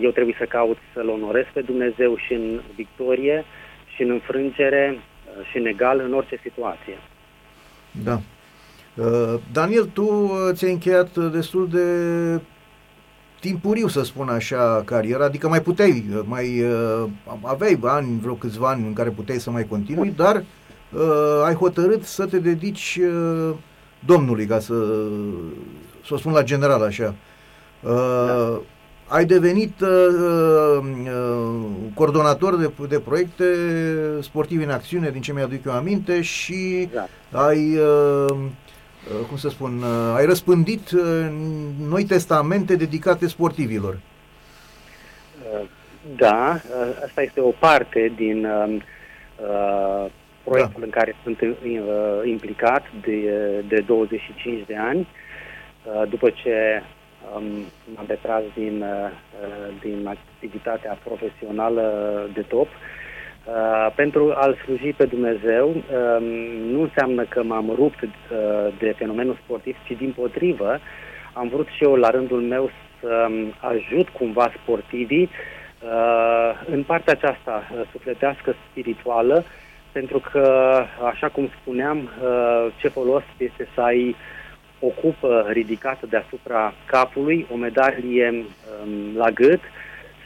eu 0.00 0.10
trebuie 0.10 0.34
să 0.38 0.44
caut 0.44 0.78
să-L 0.94 1.08
onorez 1.08 1.44
pe 1.52 1.60
Dumnezeu 1.60 2.16
și 2.16 2.32
în 2.32 2.60
victorie, 2.74 3.44
și 3.94 4.02
în 4.02 4.10
înfrângere, 4.10 4.98
uh, 4.98 5.46
și 5.50 5.58
în 5.58 5.66
egal, 5.66 6.00
în 6.00 6.14
orice 6.14 6.40
situație. 6.42 6.98
Da. 8.04 8.20
Uh, 8.94 9.40
Daniel, 9.52 9.84
tu 9.84 10.02
uh, 10.02 10.30
ți-ai 10.52 10.72
încheiat 10.72 11.16
uh, 11.16 11.30
destul 11.32 11.68
de 11.68 11.86
timpuriu, 13.40 13.88
să 13.88 14.02
spun 14.02 14.28
așa, 14.28 14.82
cariera, 14.84 15.24
adică 15.24 15.48
mai 15.48 15.60
puteai, 15.60 16.04
mai 16.24 16.62
uh, 16.62 17.08
aveai 17.42 17.78
ani, 17.82 18.18
vreo 18.20 18.34
câțiva 18.34 18.68
ani 18.68 18.86
în 18.86 18.92
care 18.92 19.10
puteai 19.10 19.38
să 19.38 19.50
mai 19.50 19.64
continui, 19.64 20.12
dar 20.16 20.36
uh, 20.36 21.42
ai 21.44 21.54
hotărât 21.54 22.02
să 22.02 22.26
te 22.26 22.38
dedici 22.38 22.98
uh, 23.00 23.54
domnului, 24.04 24.46
ca 24.46 24.58
să, 24.58 24.74
să 26.06 26.14
o 26.14 26.16
spun 26.16 26.32
la 26.32 26.42
general 26.42 26.82
așa. 26.82 27.14
Uh, 27.82 27.90
da. 28.26 28.60
Ai 29.14 29.24
devenit 29.24 29.80
uh, 29.80 29.88
uh, 30.78 30.84
coordonator 31.94 32.56
de, 32.56 32.72
de 32.88 32.98
proiecte 32.98 33.44
sportive 34.20 34.64
în 34.64 34.70
acțiune, 34.70 35.10
din 35.10 35.20
ce 35.20 35.32
mi-aduc 35.32 35.64
eu 35.66 35.72
aminte, 35.72 36.22
și 36.22 36.88
da. 36.92 37.06
ai 37.46 37.76
uh, 37.76 38.36
Uh, 39.10 39.26
cum 39.28 39.36
să 39.36 39.48
spun, 39.48 39.82
uh, 39.82 40.14
ai 40.16 40.24
răspândit 40.24 40.90
uh, 40.90 41.26
noi 41.88 42.04
testamente 42.04 42.76
dedicate 42.76 43.26
sportivilor. 43.26 43.98
Da, 46.16 46.60
asta 47.04 47.22
este 47.22 47.40
o 47.40 47.50
parte 47.50 48.12
din 48.16 48.44
um, 48.44 48.74
uh, 48.74 50.10
proiectul 50.44 50.80
da. 50.80 50.84
în 50.84 50.90
care 50.90 51.16
sunt 51.22 51.38
implicat 52.24 52.82
de, 53.04 53.30
de 53.68 53.80
25 53.80 54.66
de 54.66 54.76
ani. 54.76 55.08
Uh, 55.84 56.08
după 56.08 56.30
ce 56.30 56.82
um, 56.82 56.86
m-am 57.94 58.04
retras 58.06 58.42
din, 58.54 58.82
uh, 58.82 59.10
din 59.80 60.06
activitatea 60.06 60.98
profesională 61.04 61.84
de 62.34 62.42
top, 62.42 62.66
uh, 62.66 62.74
Uh, 63.46 63.92
pentru 63.94 64.32
a-L 64.34 64.56
sluji 64.64 64.92
pe 64.92 65.04
Dumnezeu 65.04 65.68
uh, 65.68 66.22
nu 66.70 66.80
înseamnă 66.80 67.22
că 67.22 67.42
m-am 67.42 67.72
rupt 67.74 68.02
uh, 68.02 68.08
de 68.78 68.94
fenomenul 68.96 69.38
sportiv, 69.44 69.76
ci 69.84 69.96
din 69.96 70.12
potrivă 70.16 70.78
am 71.32 71.48
vrut 71.48 71.66
și 71.66 71.84
eu 71.84 71.94
la 71.94 72.10
rândul 72.10 72.40
meu 72.40 72.70
să 73.00 73.26
um, 73.28 73.54
ajut 73.60 74.08
cumva 74.08 74.52
sportivii 74.62 75.30
uh, 75.82 76.66
în 76.66 76.82
partea 76.82 77.12
aceasta 77.12 77.62
uh, 77.72 77.80
sufletească, 77.90 78.54
spirituală, 78.70 79.44
pentru 79.92 80.22
că, 80.32 80.74
așa 81.12 81.28
cum 81.28 81.50
spuneam, 81.60 81.98
uh, 81.98 82.72
ce 82.76 82.88
folos 82.88 83.22
este 83.36 83.68
să 83.74 83.80
ai 83.80 84.16
o 84.86 84.88
cupă 85.00 85.46
ridicată 85.48 86.06
deasupra 86.06 86.74
capului, 86.86 87.46
o 87.52 87.56
medalie 87.56 88.28
um, 88.30 89.16
la 89.16 89.30
gât, 89.30 89.60
uh, 89.60 89.68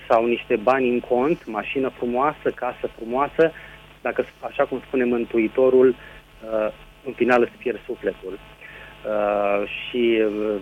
sau 0.09 0.27
niște 0.27 0.57
bani 0.57 0.89
în 0.89 1.01
cont, 1.01 1.47
mașină 1.47 1.89
frumoasă, 1.89 2.51
casă 2.55 2.87
frumoasă, 2.97 3.53
dacă, 4.01 4.25
așa 4.41 4.65
cum 4.65 4.81
spune 4.87 5.05
Mântuitorul, 5.05 5.89
uh, 5.89 6.73
în 7.05 7.13
final 7.13 7.43
îți 7.43 7.59
pierd 7.59 7.81
sufletul. 7.87 8.33
Uh, 8.33 9.69
și 9.69 10.23
uh, 10.27 10.61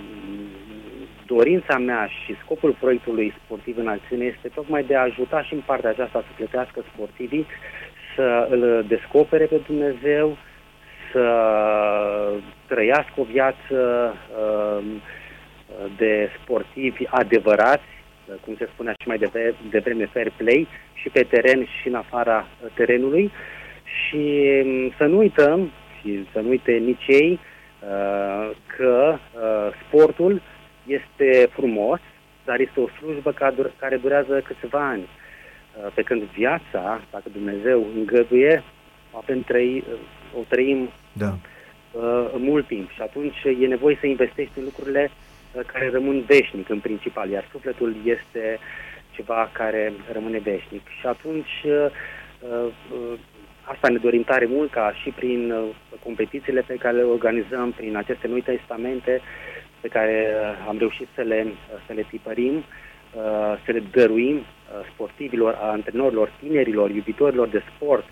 dorința 1.27 1.79
mea 1.79 2.07
și 2.07 2.37
scopul 2.43 2.77
proiectului 2.81 3.35
sportiv 3.45 3.79
în 3.79 3.89
acțiune 3.89 4.25
este 4.25 4.49
tocmai 4.55 4.85
de 4.85 4.97
a 4.97 5.03
ajuta 5.03 5.43
și 5.43 5.55
în 5.55 5.63
partea 5.67 5.91
aceasta 5.91 6.19
să 6.21 6.33
plătească 6.37 6.85
sportivii, 6.93 7.47
să 8.15 8.47
îl 8.51 8.85
descopere 8.89 9.45
pe 9.45 9.61
Dumnezeu, 9.67 10.37
să 11.13 11.25
trăiască 12.69 13.15
o 13.17 13.23
viață 13.23 13.77
uh, 14.15 14.85
de 15.97 16.29
sportivi 16.43 17.05
adevărați, 17.11 17.95
cum 18.45 18.55
se 18.59 18.69
spunea 18.73 18.95
și 19.01 19.09
mai 19.09 19.19
devreme, 19.71 20.07
fair 20.13 20.33
play 20.37 20.69
și 20.95 21.09
pe 21.09 21.23
teren 21.23 21.65
și 21.65 21.89
în 21.89 21.95
afara 21.95 22.47
terenului 22.75 23.33
și 23.85 24.51
mm, 24.65 24.93
să 24.97 25.05
nu 25.05 25.17
uităm 25.19 25.71
și 26.01 26.27
să 26.33 26.41
nu 26.41 26.49
uite 26.49 26.73
nici 26.73 27.07
ei 27.07 27.33
uh, 27.33 28.51
că 28.77 29.19
uh, 29.19 29.73
sportul 29.87 30.43
este 30.87 31.49
frumos, 31.53 32.01
dar 32.45 32.61
este 32.61 32.81
o 32.81 32.89
slujbă 32.89 33.33
care 33.79 33.97
durează 33.97 34.41
câțiva 34.41 34.89
ani. 34.89 35.03
Uh, 35.03 35.93
pe 35.95 36.03
când 36.03 36.23
viața, 36.23 37.01
dacă 37.11 37.25
Dumnezeu 37.33 37.87
îngăduie, 37.97 38.63
avem 39.17 39.41
trăi, 39.41 39.85
o 40.39 40.41
trăim 40.49 40.89
da. 41.13 41.37
Mult 42.39 42.67
timp 42.67 42.91
și 42.91 43.01
atunci 43.01 43.37
e 43.61 43.67
nevoie 43.67 43.97
să 44.01 44.07
investești 44.07 44.59
în 44.59 44.65
lucrurile 44.65 45.11
care 45.67 45.91
rămân 45.91 46.25
veșnic 46.27 46.69
în 46.69 46.81
principal, 46.81 47.29
iar 47.31 47.49
sufletul 47.53 47.97
este 48.05 48.59
ceva 49.17 49.51
care 49.53 49.93
rămâne 50.13 50.39
veșnic. 50.39 50.89
Și 51.01 51.07
atunci 51.07 51.57
uh, 51.65 51.87
uh, 52.51 53.19
asta 53.63 53.89
ne 53.89 53.99
dorim 53.99 54.23
tare 54.23 54.47
mult 54.47 54.71
ca 54.71 54.93
și 55.03 55.11
prin 55.11 55.51
uh, 55.51 55.65
competițiile 56.05 56.61
pe 56.61 56.75
care 56.75 56.97
le 56.97 57.03
organizăm, 57.03 57.73
prin 57.73 57.97
aceste 57.97 58.27
noi 58.29 58.41
testamente 58.41 59.21
pe 59.81 59.89
care 59.89 60.35
am 60.69 60.79
reușit 60.79 61.09
să 61.15 61.23
le, 61.23 61.47
să 61.87 61.93
le 61.93 62.07
tipărim, 62.11 62.65
să 63.65 63.73
le 63.73 63.83
dăruim 63.91 64.41
sportivilor, 64.93 65.59
antrenorilor, 65.61 66.33
tinerilor, 66.41 66.91
iubitorilor 66.91 67.49
de 67.49 67.63
sport, 67.75 68.05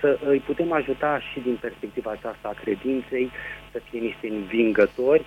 să 0.00 0.18
îi 0.26 0.38
putem 0.38 0.72
ajuta 0.72 1.20
și 1.32 1.40
din 1.40 1.58
perspectiva 1.60 2.10
aceasta 2.10 2.48
a 2.48 2.60
credinței, 2.62 3.30
să 3.72 3.80
fie 3.90 4.00
niște 4.00 4.28
învingători 4.28 5.24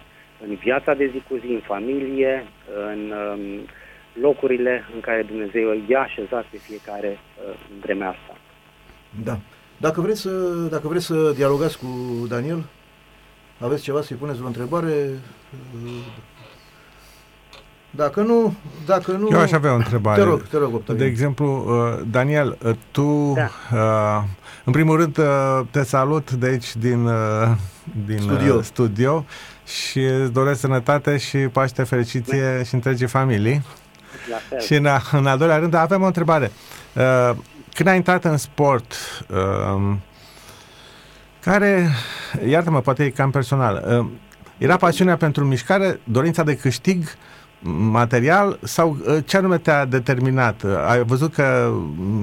în 0.47 0.55
viața 0.55 0.93
de 0.93 1.09
zi 1.13 1.23
cu 1.29 1.37
zi, 1.37 1.51
în 1.51 1.59
familie, 1.59 2.47
în 2.91 3.11
um, 3.11 3.65
locurile 4.21 4.83
în 4.93 4.99
care 4.99 5.23
Dumnezeu 5.23 5.81
i-a 5.87 6.01
așezat 6.01 6.45
pe 6.51 6.57
fiecare 6.57 7.07
uh, 7.07 7.55
în 7.71 7.79
vremea 7.79 8.09
asta. 8.09 8.37
Da. 9.23 9.39
Dacă 9.77 10.01
vreți, 10.01 10.21
să, 10.21 10.31
dacă 10.71 10.87
vreți 10.87 11.05
să 11.05 11.31
dialogați 11.35 11.79
cu 11.79 11.87
Daniel, 12.29 12.63
aveți 13.59 13.83
ceva 13.83 14.01
să-i 14.01 14.17
puneți 14.17 14.41
o 14.43 14.45
întrebare? 14.45 15.19
Dacă 17.89 18.21
nu, 18.21 18.53
dacă 18.85 19.11
nu... 19.11 19.27
Eu 19.31 19.39
aș 19.39 19.51
avea 19.51 19.71
o 19.71 19.75
întrebare. 19.75 20.21
Te 20.21 20.27
rog, 20.27 20.47
te 20.47 20.57
rog, 20.57 20.73
Octavin. 20.73 21.01
De 21.01 21.07
exemplu, 21.07 21.65
uh, 21.67 22.05
Daniel, 22.11 22.57
uh, 22.63 22.75
tu, 22.91 23.33
da. 23.69 24.25
în 24.63 24.71
primul 24.71 24.97
rând, 24.97 25.19
te 25.71 25.83
salut 25.83 26.31
de 26.31 26.47
aici 26.47 26.75
din, 26.75 27.09
din 28.05 28.17
studio. 28.19 28.61
studio 28.61 29.25
și 29.65 29.99
îți 29.99 30.31
doresc 30.31 30.59
sănătate 30.59 31.17
și 31.17 31.37
Paște 31.37 31.83
fericiție 31.83 32.63
și 32.65 32.73
întregii 32.73 33.07
familii. 33.07 33.65
La 34.29 34.37
fel. 34.49 34.59
Și 34.59 34.73
în, 34.73 34.87
în 35.11 35.25
al 35.25 35.37
doilea 35.37 35.57
rând 35.57 35.73
avem 35.73 36.01
o 36.01 36.05
întrebare. 36.05 36.51
Uh, 36.93 37.35
când 37.73 37.89
ai 37.89 37.95
intrat 37.95 38.25
în 38.25 38.37
sport, 38.37 38.93
uh, 39.29 39.93
care, 41.39 41.89
iartă-mă, 42.47 42.81
poate 42.81 43.03
e 43.03 43.09
cam 43.09 43.31
personal, 43.31 43.83
uh, 43.99 44.05
era 44.57 44.77
pasiunea 44.77 45.17
pentru 45.17 45.45
mișcare, 45.45 45.99
dorința 46.03 46.43
de 46.43 46.55
câștig 46.55 47.07
material 47.91 48.59
sau 48.63 48.89
uh, 48.89 49.17
ce 49.25 49.37
anume 49.37 49.57
te-a 49.57 49.85
determinat? 49.85 50.63
Ai 50.87 51.03
văzut 51.03 51.33
că 51.33 51.73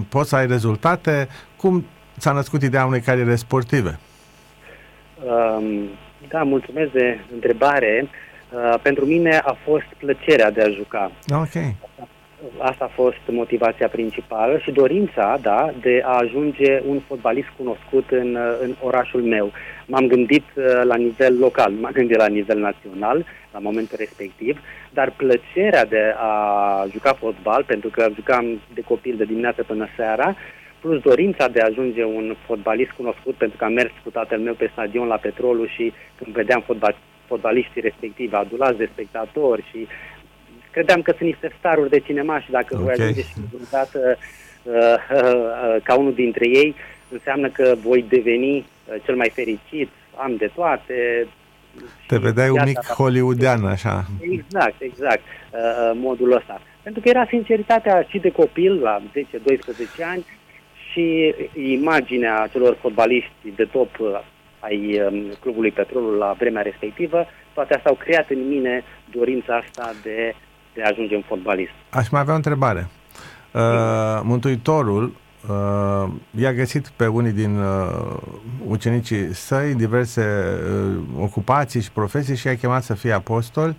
poți 0.09 0.29
să 0.29 0.37
ai 0.37 0.47
rezultate? 0.47 1.29
Cum 1.57 1.87
ți-a 2.19 2.33
născut 2.33 2.63
ideea 2.63 2.87
unei 2.87 3.01
cariere 3.01 3.35
sportive? 3.35 3.99
Um, 5.25 5.89
da, 6.29 6.43
mulțumesc 6.43 6.93
de 6.93 7.21
întrebare. 7.33 8.09
Uh, 8.51 8.75
pentru 8.83 9.05
mine 9.05 9.37
a 9.37 9.57
fost 9.65 9.87
plăcerea 9.99 10.51
de 10.51 10.63
a 10.63 10.69
juca. 10.69 11.11
Ok. 11.31 11.57
Asta 11.57 12.09
a 12.59 12.91
fost 12.95 13.21
motivația 13.27 13.89
principală 13.89 14.59
și 14.59 14.71
dorința, 14.71 15.39
da, 15.43 15.71
de 15.81 16.03
a 16.05 16.19
ajunge 16.19 16.83
un 16.87 17.01
fotbalist 17.01 17.49
cunoscut 17.57 18.11
în, 18.11 18.35
uh, 18.35 18.59
în 18.63 18.75
orașul 18.81 19.23
meu. 19.23 19.53
M-am 19.87 20.07
gândit 20.07 20.45
uh, 20.55 20.65
la 20.83 20.97
nivel 20.97 21.39
local, 21.39 21.73
m-am 21.73 21.93
gândit 21.93 22.17
la 22.17 22.27
nivel 22.27 22.59
național 22.59 23.25
la 23.53 23.59
momentul 23.59 23.97
respectiv, 24.01 24.61
dar 24.91 25.13
plăcerea 25.17 25.85
de 25.85 26.15
a 26.17 26.33
juca 26.91 27.13
fotbal, 27.13 27.65
pentru 27.65 27.89
că 27.89 28.09
jucam 28.15 28.61
de 28.75 28.81
copil 28.81 29.15
de 29.17 29.25
dimineață 29.25 29.63
până 29.63 29.87
seara, 29.97 30.37
plus 30.81 31.01
dorința 31.01 31.49
de 31.49 31.61
a 31.61 31.67
ajunge 31.67 32.05
un 32.05 32.37
fotbalist 32.47 32.91
cunoscut, 32.91 33.35
pentru 33.35 33.57
că 33.59 33.65
am 33.65 33.73
mers 33.73 33.93
cu 34.05 34.11
tatăl 34.11 34.39
meu 34.39 34.55
pe 34.55 34.71
stadion 34.73 35.07
la 35.07 35.17
Petrolul 35.17 35.69
și 35.69 35.93
când 36.19 36.35
vedeam 36.35 36.63
fotbal, 36.67 36.97
fotbaliștii 37.27 37.81
respectivi 37.81 38.35
adulați 38.35 38.77
de 38.77 38.89
spectatori 38.93 39.65
și 39.71 39.87
credeam 40.75 41.03
că 41.03 41.11
sunt 41.17 41.29
niște 41.29 41.49
staruri 41.59 41.91
de 41.91 41.99
cinema 41.99 42.41
și 42.41 42.51
dacă 42.51 42.71
okay. 42.71 42.85
voi 42.85 42.93
ajunge 42.93 43.21
și 43.21 43.35
vreodată 43.53 44.01
uh, 44.09 44.75
uh, 44.75 45.37
uh, 45.75 45.83
ca 45.83 45.95
unul 45.95 46.15
dintre 46.15 46.47
ei, 46.49 46.75
înseamnă 47.09 47.49
că 47.49 47.75
voi 47.83 48.05
deveni 48.09 48.57
uh, 48.57 48.95
cel 49.05 49.17
mai 49.17 49.31
fericit, 49.35 49.89
am 50.17 50.37
de 50.37 50.51
toate. 50.55 51.27
Te 52.07 52.19
vedeai 52.19 52.49
un 52.49 52.63
mic 52.65 52.85
hollywoodean, 52.99 53.65
așa. 53.65 54.05
Exact, 54.21 54.81
exact, 54.81 55.23
uh, 55.23 55.61
uh, 55.61 55.93
modul 55.95 56.33
ăsta. 56.33 56.61
Pentru 56.83 57.03
că 57.03 57.09
era 57.09 57.27
sinceritatea 57.29 58.07
și 58.09 58.19
de 58.19 58.31
copil, 58.31 58.81
la 58.81 59.03
10-12 59.03 59.03
ani, 60.13 60.25
și 60.91 61.35
imaginea 61.55 62.49
celor 62.53 62.77
fotbaliști 62.81 63.51
de 63.57 63.65
top 63.65 63.99
uh, 63.99 64.21
ai 64.59 65.01
um, 65.01 65.33
clubului 65.41 65.71
Petrolul 65.71 66.17
la 66.17 66.35
vremea 66.39 66.63
respectivă, 66.63 67.27
toate 67.55 67.75
astea 67.75 67.91
au 67.91 67.97
creat 67.97 68.31
în 68.31 68.49
mine 68.49 68.85
dorința 69.11 69.55
asta 69.57 69.93
de, 70.03 70.35
de 70.75 70.83
a 70.83 70.89
ajunge 70.91 71.15
un 71.15 71.23
fotbalist. 71.27 71.73
Aș 71.91 72.09
mai 72.09 72.21
avea 72.21 72.33
o 72.33 72.37
întrebare. 72.37 72.89
Uh, 73.53 73.61
Mântuitorul 74.23 75.13
uh, 75.49 76.11
i-a 76.31 76.53
găsit 76.53 76.89
pe 76.89 77.07
unii 77.07 77.33
din 77.33 77.59
uh, 77.59 78.17
ucenicii 78.67 79.35
săi 79.35 79.75
diverse 79.75 80.25
uh, 80.87 81.23
ocupații 81.23 81.81
și 81.81 81.91
profesii 81.93 82.37
și 82.37 82.47
i-a 82.47 82.57
chemat 82.57 82.83
să 82.83 82.95
fie 82.95 83.13
apostol 83.13 83.77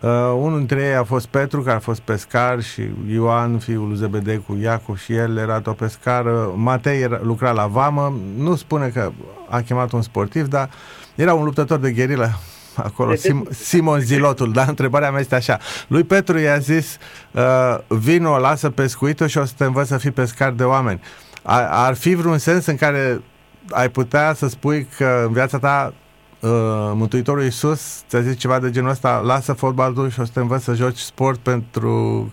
Uh, 0.00 0.10
unul 0.36 0.58
dintre 0.58 0.82
ei 0.82 0.94
a 0.94 1.04
fost 1.04 1.26
Petru, 1.26 1.62
care 1.62 1.76
a 1.76 1.80
fost 1.80 2.00
pescar 2.00 2.62
și 2.62 2.82
Ioan, 3.10 3.58
fiul 3.58 3.88
lui 3.88 3.96
Zebedei 3.96 4.42
cu 4.46 4.58
Iacov 4.62 4.98
și 4.98 5.14
el 5.14 5.36
era 5.36 5.60
tot 5.60 5.76
pescar. 5.76 6.24
Matei 6.54 7.02
era, 7.02 7.20
lucra 7.22 7.50
la 7.50 7.66
vamă, 7.66 8.18
nu 8.36 8.54
spune 8.54 8.88
că 8.88 9.12
a 9.48 9.60
chemat 9.60 9.92
un 9.92 10.02
sportiv, 10.02 10.46
dar 10.46 10.70
era 11.14 11.34
un 11.34 11.44
luptător 11.44 11.78
de 11.78 11.92
gherilă 11.92 12.30
acolo, 12.76 13.14
Sim, 13.14 13.46
Simon 13.50 14.00
Zilotul, 14.00 14.52
da? 14.52 14.64
Întrebarea 14.68 15.10
mea 15.10 15.20
este 15.20 15.34
așa. 15.34 15.58
Lui 15.86 16.04
Petru 16.04 16.38
i-a 16.38 16.58
zis, 16.58 16.96
uh, 17.32 17.78
vino, 17.88 18.38
lasă 18.38 18.70
pescuitul 18.70 19.26
și 19.26 19.38
o 19.38 19.44
să 19.44 19.52
te 19.56 19.64
învăț 19.64 19.86
să 19.86 19.96
fii 19.96 20.10
pescar 20.10 20.50
de 20.52 20.64
oameni. 20.64 21.00
Ar, 21.42 21.68
ar 21.70 21.94
fi 21.94 22.14
vreun 22.14 22.38
sens 22.38 22.66
în 22.66 22.76
care 22.76 23.22
ai 23.70 23.88
putea 23.88 24.34
să 24.34 24.48
spui 24.48 24.88
că 24.96 25.22
în 25.26 25.32
viața 25.32 25.58
ta 25.58 25.94
uh, 26.40 26.50
Mântuitorul 26.94 27.42
Iisus 27.42 28.02
ți-a 28.08 28.20
zis 28.20 28.36
ceva 28.36 28.58
de 28.58 28.70
genul 28.70 28.90
ăsta, 28.90 29.22
lasă 29.24 29.52
fotbalul 29.52 30.10
și 30.10 30.20
o 30.20 30.24
să 30.24 30.30
te 30.34 30.40
învăț 30.40 30.62
să 30.62 30.74
joci 30.74 30.98
sport 30.98 31.38
pentru 31.38 32.32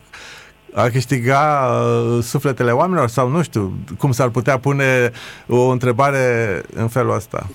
a 0.74 0.90
câștiga 0.90 1.70
uh, 1.70 2.24
sufletele 2.24 2.72
oamenilor 2.72 3.10
sau 3.10 3.30
nu 3.30 3.42
știu, 3.42 3.74
cum 3.98 4.12
s-ar 4.12 4.30
putea 4.30 4.60
pune 4.60 5.12
o 5.48 5.68
întrebare 5.68 6.62
în 6.74 6.88
felul 6.88 7.16
ăsta? 7.16 7.48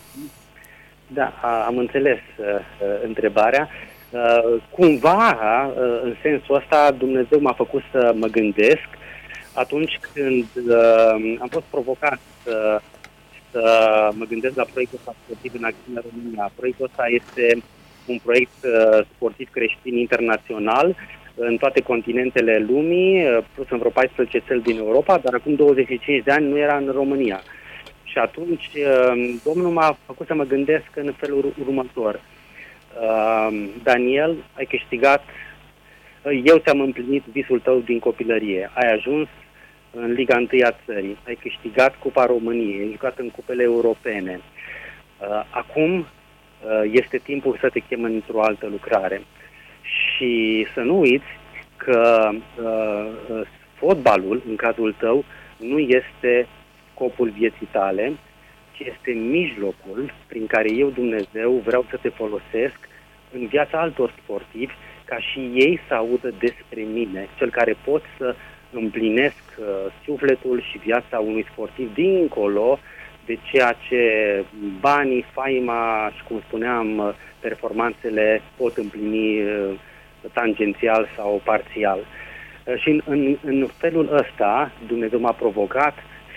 Da, 1.14 1.32
am 1.66 1.78
înțeles 1.78 2.18
uh, 2.36 2.46
uh, 2.46 2.86
întrebarea. 3.04 3.68
Uh, 4.10 4.62
cumva, 4.70 5.36
uh, 5.66 6.00
în 6.02 6.14
sensul 6.22 6.54
ăsta, 6.54 6.90
Dumnezeu 6.90 7.40
m-a 7.40 7.52
făcut 7.52 7.82
să 7.92 8.12
mă 8.14 8.26
gândesc 8.26 8.88
atunci 9.52 9.98
când 10.12 10.46
uh, 10.68 11.36
am 11.40 11.48
fost 11.50 11.64
provocat 11.70 12.18
să, 12.44 12.80
să 13.50 13.62
mă 14.14 14.24
gândesc 14.24 14.56
la 14.56 14.66
proiectul 14.72 14.98
ăsta 14.98 15.14
sportiv 15.24 15.52
în 15.56 15.64
acțiune 15.64 16.00
România. 16.10 16.50
Proiectul 16.56 16.84
ăsta 16.84 17.04
este 17.20 17.62
un 18.06 18.18
proiect 18.24 18.58
uh, 18.62 19.06
sportiv 19.14 19.48
creștin 19.50 19.96
internațional 19.96 20.96
în 21.34 21.56
toate 21.56 21.80
continentele 21.80 22.58
lumii, 22.68 23.24
uh, 23.24 23.44
plus 23.54 23.70
în 23.70 23.78
vreo 23.78 23.90
14 23.90 24.38
țări 24.46 24.62
din 24.62 24.78
Europa, 24.78 25.18
dar 25.18 25.34
acum 25.34 25.54
25 25.54 26.24
de 26.24 26.30
ani 26.30 26.48
nu 26.48 26.58
era 26.58 26.76
în 26.76 26.90
România. 26.94 27.40
Și 28.18 28.24
atunci 28.24 28.70
uh, 28.74 29.38
Domnul 29.44 29.70
m-a 29.72 29.98
făcut 30.06 30.26
să 30.26 30.34
mă 30.34 30.44
gândesc 30.44 30.86
în 30.94 31.12
felul 31.16 31.54
următor. 31.66 32.20
Uh, 33.00 33.68
Daniel, 33.82 34.36
ai 34.56 34.64
câștigat, 34.64 35.24
uh, 36.22 36.40
eu 36.44 36.58
ți-am 36.58 36.80
împlinit 36.80 37.24
visul 37.32 37.60
tău 37.60 37.78
din 37.78 37.98
copilărie. 37.98 38.70
Ai 38.74 38.92
ajuns 38.92 39.28
în 39.90 40.12
Liga 40.12 40.36
1 40.36 40.48
a 40.64 40.76
țării, 40.86 41.18
ai 41.26 41.38
câștigat 41.40 41.96
Cupa 41.98 42.26
României, 42.26 42.80
ai 42.80 42.90
jucat 42.90 43.18
în 43.18 43.30
cupele 43.30 43.62
europene. 43.62 44.40
Acum 45.50 46.06
este 46.90 47.18
timpul 47.18 47.58
să 47.60 47.68
te 47.68 47.78
chem 47.78 48.02
într-o 48.02 48.42
altă 48.42 48.66
lucrare. 48.66 49.22
Și 49.82 50.66
să 50.74 50.80
nu 50.80 50.98
uiți 50.98 51.38
că 51.76 52.30
fotbalul, 53.74 54.42
în 54.48 54.56
cazul 54.56 54.94
tău, 54.98 55.24
nu 55.56 55.78
este 55.78 56.46
scopul 56.98 57.30
vieții 57.30 57.68
tale, 57.70 58.12
ci 58.72 58.78
este 58.78 59.10
mijlocul 59.10 60.12
prin 60.26 60.46
care 60.46 60.72
eu, 60.72 60.88
Dumnezeu, 60.88 61.62
vreau 61.64 61.86
să 61.90 61.96
te 62.02 62.08
folosesc 62.08 62.78
în 63.32 63.46
viața 63.46 63.80
altor 63.80 64.14
sportivi, 64.22 64.72
ca 65.04 65.18
și 65.18 65.38
ei 65.54 65.80
să 65.88 65.94
audă 65.94 66.34
despre 66.38 66.80
mine, 66.92 67.28
cel 67.36 67.50
care 67.50 67.76
pot 67.84 68.02
să 68.18 68.34
împlinesc 68.72 69.44
uh, 69.58 69.66
sufletul 70.04 70.62
și 70.70 70.78
viața 70.78 71.18
unui 71.18 71.46
sportiv 71.50 71.94
dincolo 71.94 72.78
de 73.26 73.38
ceea 73.50 73.76
ce 73.88 74.02
banii, 74.80 75.26
faima 75.32 76.12
și, 76.16 76.22
cum 76.22 76.40
spuneam, 76.46 76.98
uh, 76.98 77.14
performanțele 77.40 78.42
pot 78.56 78.76
împlini 78.76 79.42
uh, 79.42 79.70
tangențial 80.32 81.08
sau 81.16 81.40
parțial. 81.44 81.98
Uh, 81.98 82.80
și 82.80 82.88
în, 82.88 83.00
în, 83.04 83.36
în 83.44 83.68
felul 83.76 84.08
ăsta 84.12 84.72
Dumnezeu 84.86 85.20
m-a 85.20 85.32
provocat 85.32 85.94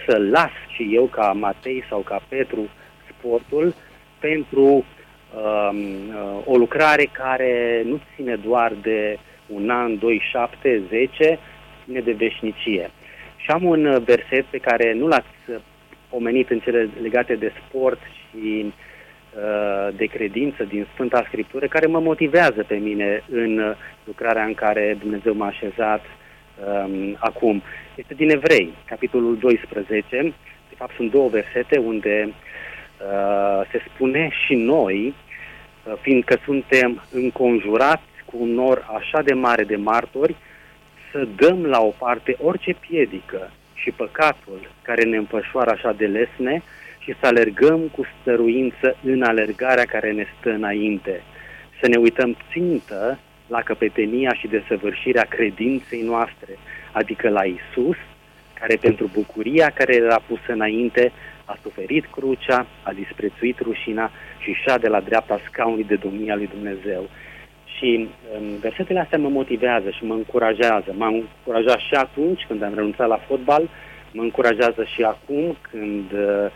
să 0.07 0.17
las 0.17 0.51
și 0.75 0.89
eu 0.91 1.05
ca 1.05 1.31
Matei 1.31 1.83
sau 1.89 1.99
ca 1.99 2.21
Petru 2.27 2.69
sportul 3.09 3.73
pentru 4.19 4.63
um, 4.63 5.77
uh, 5.77 6.41
o 6.45 6.57
lucrare 6.57 7.09
care 7.11 7.81
nu 7.85 7.99
ține 8.15 8.35
doar 8.35 8.73
de 8.81 9.17
un 9.47 9.69
an, 9.69 9.99
doi, 9.99 10.21
șapte, 10.31 10.81
zece, 10.89 11.39
ține 11.83 11.99
de 11.99 12.11
veșnicie. 12.11 12.91
Și 13.35 13.51
am 13.51 13.63
un 13.63 14.03
verset 14.05 14.45
pe 14.45 14.57
care 14.57 14.93
nu 14.93 15.07
l-ați 15.07 15.61
pomenit 16.09 16.49
în 16.49 16.59
cele 16.59 16.89
legate 17.01 17.35
de 17.35 17.51
sport 17.59 17.99
și 18.01 18.65
uh, 18.65 19.93
de 19.95 20.05
credință 20.05 20.63
din 20.63 20.87
Sfânta 20.93 21.23
Scriptură, 21.27 21.67
care 21.67 21.85
mă 21.85 21.99
motivează 21.99 22.63
pe 22.67 22.75
mine 22.75 23.23
în 23.31 23.75
lucrarea 24.03 24.43
în 24.43 24.53
care 24.53 24.97
Dumnezeu 24.99 25.33
m-a 25.33 25.47
așezat 25.47 26.01
um, 26.67 27.17
acum. 27.19 27.63
Este 27.95 28.13
din 28.13 28.29
Evrei, 28.29 28.73
capitolul 28.85 29.37
12. 29.37 30.33
De 30.69 30.75
fapt, 30.75 30.95
sunt 30.95 31.11
două 31.11 31.29
versete 31.29 31.77
unde 31.77 32.27
uh, 32.29 33.67
se 33.71 33.81
spune 33.93 34.29
și 34.45 34.55
noi, 34.55 35.13
uh, 35.83 35.93
fiindcă 36.01 36.39
suntem 36.43 37.03
înconjurați 37.11 38.09
cu 38.25 38.37
un 38.39 38.53
nor 38.53 38.87
așa 38.97 39.21
de 39.21 39.33
mare 39.33 39.63
de 39.63 39.75
martori, 39.75 40.35
să 41.11 41.27
dăm 41.35 41.65
la 41.65 41.79
o 41.81 41.93
parte 41.97 42.35
orice 42.41 42.73
piedică 42.73 43.51
și 43.73 43.91
păcatul 43.91 44.71
care 44.81 45.03
ne 45.03 45.17
împășoară 45.17 45.69
așa 45.71 45.91
de 45.91 46.05
lesne 46.05 46.63
și 46.99 47.15
să 47.19 47.25
alergăm 47.25 47.79
cu 47.79 48.05
stăruință 48.21 48.97
în 49.03 49.23
alergarea 49.23 49.85
care 49.85 50.11
ne 50.11 50.25
stă 50.39 50.49
înainte. 50.49 51.23
Să 51.81 51.87
ne 51.87 51.97
uităm 51.97 52.37
țintă 52.51 53.19
la 53.51 53.61
căpetenia 53.61 54.33
și 54.33 54.47
desăvârșirea 54.47 55.25
credinței 55.35 56.01
noastre, 56.01 56.53
adică 56.91 57.29
la 57.29 57.43
Isus, 57.43 57.97
care 58.59 58.75
pentru 58.75 59.09
bucuria 59.13 59.69
care 59.69 59.95
era 59.95 60.19
pusă 60.27 60.51
înainte 60.57 61.11
a 61.45 61.57
suferit 61.61 62.05
crucea, 62.05 62.65
a 62.83 62.91
disprețuit 62.93 63.59
rușina 63.59 64.11
și 64.39 64.51
șa 64.63 64.77
de 64.77 64.87
la 64.87 64.99
dreapta 64.99 65.39
scaunului 65.47 65.83
de 65.83 65.95
domnia 65.95 66.35
lui 66.35 66.49
Dumnezeu. 66.55 67.09
Și 67.77 68.09
um, 68.37 68.45
versetele 68.59 68.99
astea 68.99 69.17
mă 69.17 69.29
motivează 69.29 69.89
și 69.89 70.03
mă 70.05 70.13
încurajează. 70.13 70.89
M-a 70.97 71.07
încurajat 71.07 71.79
și 71.79 71.93
atunci 71.93 72.45
când 72.47 72.63
am 72.63 72.73
renunțat 72.75 73.07
la 73.07 73.19
fotbal, 73.27 73.69
mă 74.11 74.21
încurajează 74.21 74.83
și 74.93 75.01
acum 75.03 75.57
când 75.71 76.11
uh, 76.11 76.47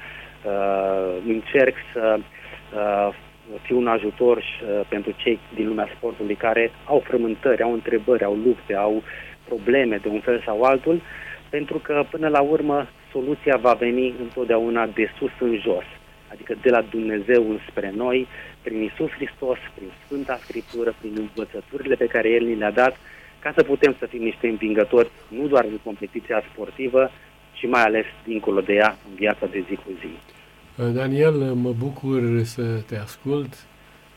uh, 0.45 1.13
încerc 1.27 1.75
să 1.93 2.17
uh, 2.19 3.15
fi 3.61 3.73
un 3.73 3.87
ajutor 3.87 4.41
și, 4.41 4.63
uh, 4.63 4.85
pentru 4.87 5.13
cei 5.17 5.39
din 5.55 5.67
lumea 5.67 5.89
sportului 5.95 6.35
care 6.35 6.71
au 6.85 6.99
frământări, 6.99 7.61
au 7.61 7.73
întrebări, 7.73 8.23
au 8.23 8.35
lupte, 8.35 8.75
au 8.75 9.03
probleme 9.47 9.97
de 9.97 10.07
un 10.07 10.19
fel 10.19 10.41
sau 10.45 10.61
altul, 10.61 11.01
pentru 11.49 11.77
că 11.77 12.05
până 12.09 12.27
la 12.27 12.41
urmă 12.41 12.87
soluția 13.11 13.57
va 13.57 13.73
veni 13.73 14.13
întotdeauna 14.19 14.85
de 14.85 15.09
sus 15.17 15.31
în 15.39 15.59
jos, 15.59 15.83
adică 16.31 16.53
de 16.61 16.69
la 16.69 16.81
Dumnezeu 16.81 17.49
înspre 17.49 17.93
noi, 17.95 18.27
prin 18.61 18.81
Isus 18.81 19.09
Hristos, 19.09 19.57
prin 19.75 19.91
Sfânta 20.05 20.37
Scriptură, 20.41 20.95
prin 20.99 21.13
învățăturile 21.17 21.95
pe 21.95 22.05
care 22.05 22.29
El 22.29 22.45
ni 22.45 22.55
le-a 22.55 22.71
dat, 22.71 22.97
ca 23.39 23.51
să 23.55 23.63
putem 23.63 23.95
să 23.99 24.05
fim 24.05 24.23
niște 24.23 24.47
învingători, 24.47 25.11
nu 25.27 25.47
doar 25.47 25.63
în 25.63 25.77
competiția 25.83 26.43
sportivă, 26.51 27.11
ci 27.53 27.67
mai 27.67 27.83
ales 27.83 28.05
dincolo 28.23 28.61
de 28.61 28.73
ea, 28.73 28.97
în 29.09 29.15
viața 29.15 29.45
de 29.45 29.63
zi 29.69 29.75
cu 29.75 29.91
zi. 29.99 30.34
Daniel, 30.75 31.33
mă 31.53 31.71
bucur 31.71 32.43
să 32.43 32.63
te 32.63 32.97
ascult. 32.97 33.53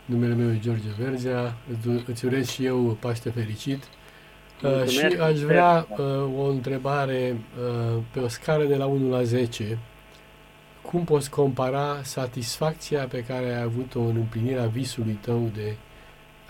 Numele 0.05 0.35
meu 0.35 0.51
e 0.51 0.59
George 0.61 0.89
Verzea. 0.99 1.57
Îți 2.07 2.25
urez 2.25 2.49
și 2.49 2.65
eu 2.65 2.97
Paște 3.01 3.31
fericit. 3.31 3.83
Uh, 4.63 4.85
și 4.89 5.05
aș 5.05 5.39
vrea 5.39 5.87
uh, 5.91 5.99
o 6.39 6.49
întrebare 6.49 7.37
uh, 7.37 8.03
pe 8.13 8.19
o 8.19 8.29
scară 8.29 8.65
de 8.65 8.77
la 8.77 8.87
1 8.87 9.11
la 9.11 9.23
10. 9.23 9.79
Cum 10.83 11.05
poți 11.05 11.31
compara 11.31 12.01
satisfacția 12.03 13.05
pe 13.05 13.25
care 13.25 13.55
ai 13.55 13.63
avut-o 13.63 14.01
în 14.01 14.17
împlinirea 14.17 14.67
visului 14.67 15.19
tău 15.21 15.51
de 15.55 15.77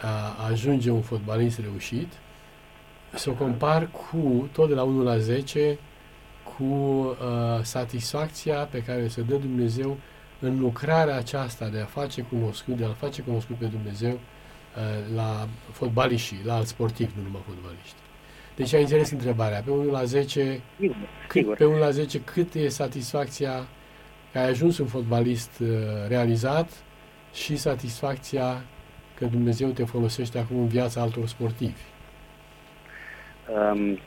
a 0.00 0.46
ajunge 0.50 0.90
un 0.90 1.00
fotbalist 1.00 1.58
reușit, 1.58 2.12
să 3.14 3.30
o 3.30 3.32
compar 3.32 3.88
cu, 3.90 4.48
tot 4.52 4.68
de 4.68 4.74
la 4.74 4.82
1 4.82 5.02
la 5.02 5.18
10, 5.18 5.78
cu 6.56 6.64
uh, 6.64 7.16
satisfacția 7.62 8.56
pe 8.56 8.82
care 8.82 9.08
se 9.08 9.22
dă 9.22 9.34
Dumnezeu 9.34 9.96
în 10.40 10.58
lucrarea 10.58 11.16
aceasta 11.16 11.68
de 11.68 11.80
a 11.80 11.84
face 11.84 12.22
cunoscut, 12.22 12.76
de 12.76 12.84
a 12.84 12.88
face 12.88 13.22
cunoscut 13.22 13.56
pe 13.56 13.64
Dumnezeu 13.64 14.12
uh, 14.12 15.14
la 15.14 15.48
fotbaliști, 15.72 16.34
la 16.44 16.54
alți 16.54 16.70
sportivi, 16.70 17.12
nu 17.16 17.22
numai 17.22 17.42
fotbaliști. 17.46 17.96
Deci 18.56 18.74
ai 18.74 18.80
înțeles 18.80 19.10
întrebarea. 19.10 19.60
Pe 19.64 19.70
1 19.70 19.90
la 19.90 20.04
10, 20.04 20.60
cât, 21.28 21.56
pe 21.56 21.64
1 21.64 21.78
la 21.78 21.90
10 21.90 22.20
cât 22.20 22.54
e 22.54 22.68
satisfacția 22.68 23.66
că 24.32 24.38
ai 24.38 24.48
ajuns 24.48 24.78
un 24.78 24.86
fotbalist 24.86 25.50
uh, 25.60 25.68
realizat 26.08 26.70
și 27.32 27.56
satisfacția 27.56 28.64
că 29.14 29.24
Dumnezeu 29.24 29.68
te 29.68 29.84
folosește 29.84 30.38
acum 30.38 30.58
în 30.58 30.66
viața 30.66 31.00
altor 31.00 31.26
sportivi? 31.26 31.82
Um, 33.48 33.98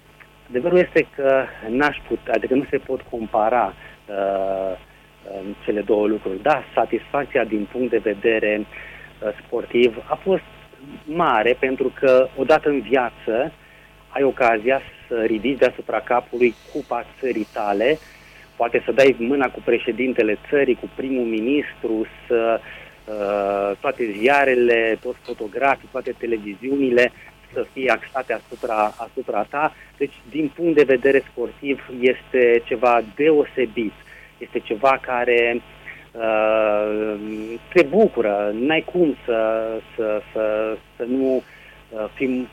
Adevărul 0.51 0.77
este 0.77 1.07
că 1.15 1.43
n-aș 1.69 1.97
putea, 2.07 2.33
adică 2.33 2.55
nu 2.55 2.65
se 2.69 2.77
pot 2.77 3.01
compara 3.09 3.73
uh, 4.05 4.77
cele 5.65 5.81
două 5.81 6.07
lucruri. 6.07 6.41
Da, 6.41 6.63
satisfacția 6.73 7.43
din 7.43 7.67
punct 7.71 7.89
de 7.89 7.97
vedere 7.97 8.59
uh, 8.59 9.29
sportiv 9.45 10.03
a 10.07 10.15
fost 10.15 10.43
mare 11.03 11.57
pentru 11.59 11.91
că 11.99 12.27
odată 12.35 12.69
în 12.69 12.79
viață 12.79 13.51
ai 14.09 14.23
ocazia 14.23 14.81
să 15.07 15.23
ridici 15.25 15.57
deasupra 15.57 15.99
capului 15.99 16.55
cupa 16.73 17.05
țării 17.19 17.47
tale, 17.53 17.97
poate 18.55 18.81
să 18.85 18.91
dai 18.91 19.15
mâna 19.19 19.49
cu 19.49 19.61
președintele 19.65 20.37
țării, 20.49 20.75
cu 20.75 20.89
primul 20.95 21.25
ministru, 21.25 22.07
să 22.27 22.59
uh, 22.59 23.77
toate 23.79 24.15
ziarele, 24.17 24.97
toți 25.01 25.19
fotografii, 25.23 25.89
toate 25.91 26.15
televiziunile 26.17 27.11
să 27.53 27.65
fie 27.73 27.91
axate 27.91 28.33
asupra, 28.33 28.93
asupra 28.97 29.43
ta. 29.49 29.75
Deci, 29.97 30.13
din 30.29 30.51
punct 30.55 30.75
de 30.75 30.83
vedere 30.83 31.23
sportiv, 31.31 31.89
este 31.99 32.61
ceva 32.65 33.03
deosebit. 33.15 33.93
Este 34.37 34.59
ceva 34.59 34.99
care 35.01 35.61
uh, 36.11 37.15
te 37.73 37.83
bucură. 37.83 38.51
N-ai 38.59 38.81
cum 38.81 39.15
să, 39.25 39.69
să, 39.95 40.21
să, 40.33 40.77
să 40.95 41.03
nu 41.03 41.43
uh, 41.89 42.05
fim 42.13 42.47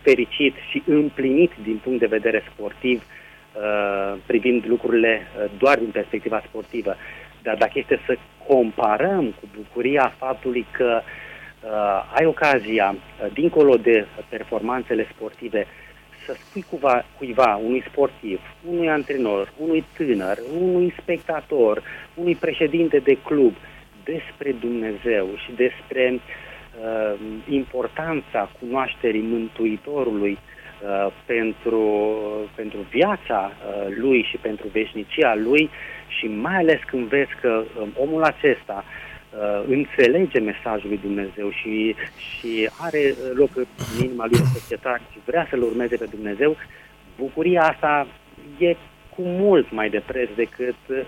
fericit 0.00 0.54
și 0.70 0.82
împlinit 0.86 1.50
din 1.62 1.80
punct 1.82 1.98
de 1.98 2.06
vedere 2.06 2.42
sportiv 2.52 3.02
uh, 3.02 4.18
privind 4.26 4.64
lucrurile 4.66 5.20
uh, 5.20 5.50
doar 5.58 5.78
din 5.78 5.90
perspectiva 5.90 6.42
sportivă. 6.48 6.96
Dar 7.42 7.56
dacă 7.56 7.72
este 7.74 8.00
să 8.06 8.16
comparăm 8.46 9.24
cu 9.24 9.48
bucuria 9.56 10.14
faptului 10.18 10.66
că 10.70 11.00
uh, 11.00 11.30
uh, 11.62 12.12
ai 12.14 12.26
ocazia, 12.26 12.94
uh, 12.94 13.32
dincolo 13.32 13.76
de 13.76 14.06
performanțele 14.28 15.06
sportive, 15.14 15.66
să 16.26 16.36
spui 16.38 16.64
cuva, 16.70 17.04
cuiva, 17.18 17.60
unui 17.64 17.84
sportiv, 17.90 18.40
unui 18.68 18.88
antrenor, 18.88 19.52
unui 19.56 19.84
tânăr, 19.96 20.38
unui 20.60 20.94
spectator, 21.00 21.82
unui 22.14 22.34
președinte 22.34 22.98
de 22.98 23.18
club 23.24 23.54
despre 24.04 24.52
Dumnezeu 24.60 25.28
și 25.44 25.52
despre 25.56 26.20
uh, 26.20 27.14
importanța 27.48 28.50
cunoașterii 28.60 29.22
Mântuitorului 29.22 30.38
uh, 30.38 31.12
pentru, 31.26 32.06
pentru 32.54 32.78
viața 32.90 33.52
uh, 33.52 33.94
lui 33.96 34.26
și 34.30 34.36
pentru 34.36 34.68
veșnicia 34.68 35.34
lui 35.34 35.70
și 36.06 36.26
mai 36.26 36.56
ales 36.56 36.80
când 36.86 37.06
vezi 37.06 37.30
că 37.40 37.62
uh, 37.64 37.86
omul 37.96 38.22
acesta 38.22 38.84
uh, 38.86 39.11
uh, 39.32 39.64
înțelege 39.68 40.38
mesajul 40.38 40.88
lui 40.88 41.00
Dumnezeu 41.02 41.50
și, 41.50 41.94
și 42.16 42.70
are 42.80 42.98
uh, 42.98 43.30
loc 43.34 43.50
în 43.56 43.66
inima 44.04 44.26
lui 44.26 44.38
în 44.38 44.46
societate 44.46 45.02
și 45.12 45.18
vrea 45.24 45.46
să-L 45.50 45.62
urmeze 45.62 45.96
pe 45.96 46.06
Dumnezeu, 46.10 46.56
bucuria 47.18 47.62
asta 47.62 48.06
e 48.58 48.76
cu 49.14 49.22
mult 49.22 49.72
mai 49.72 49.90
de 49.90 50.02
preț 50.06 50.28
decât 50.34 50.80
uh, 50.88 51.00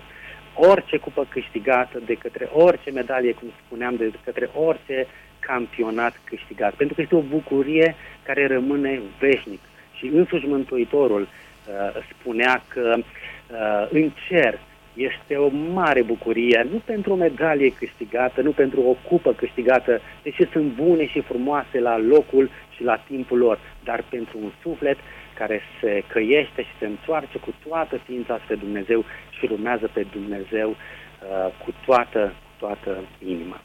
orice 0.55 0.97
cupă 0.97 1.25
câștigată, 1.29 1.99
de 2.05 2.13
către 2.13 2.49
orice 2.53 2.91
medalie, 2.91 3.33
cum 3.33 3.47
spuneam, 3.65 3.95
de 3.95 4.11
către 4.23 4.49
orice 4.53 5.07
campionat 5.39 6.19
câștigat. 6.23 6.73
Pentru 6.73 6.95
că 6.95 7.01
este 7.01 7.15
o 7.15 7.21
bucurie 7.21 7.95
care 8.23 8.47
rămâne 8.47 9.01
veșnic. 9.19 9.59
Și 9.97 10.05
însuși 10.05 10.45
Mântuitorul 10.45 11.21
uh, 11.21 12.03
spunea 12.11 12.63
că 12.67 12.95
uh, 12.97 13.87
în 13.89 14.11
cer 14.27 14.53
uh, 14.53 14.74
este 14.95 15.35
o 15.35 15.49
mare 15.73 16.01
bucurie, 16.01 16.67
nu 16.71 16.81
pentru 16.85 17.11
o 17.11 17.15
medalie 17.15 17.73
câștigată, 17.73 18.41
nu 18.41 18.51
pentru 18.51 18.81
o 18.81 18.95
cupă 19.09 19.33
câștigată, 19.33 20.01
deși 20.23 20.51
sunt 20.51 20.71
bune 20.71 21.07
și 21.07 21.21
frumoase 21.21 21.79
la 21.79 21.97
locul 21.97 22.49
și 22.75 22.83
la 22.83 22.95
timpul 23.07 23.37
lor, 23.37 23.59
dar 23.83 24.03
pentru 24.09 24.37
un 24.43 24.51
suflet 24.61 24.97
care 25.37 25.61
se 25.81 26.03
căiește 26.07 26.61
și 26.61 26.77
se 26.79 26.85
întoarce 26.85 27.37
cu 27.37 27.53
toată 27.67 27.99
ființa 28.05 28.39
spre 28.43 28.55
Dumnezeu 28.55 29.03
și 29.29 29.49
urmează 29.51 29.89
pe 29.93 30.05
Dumnezeu 30.11 30.69
uh, 30.69 31.51
cu, 31.63 31.73
toată, 31.85 32.33
cu 32.43 32.65
toată 32.65 32.97
inima. 33.27 33.61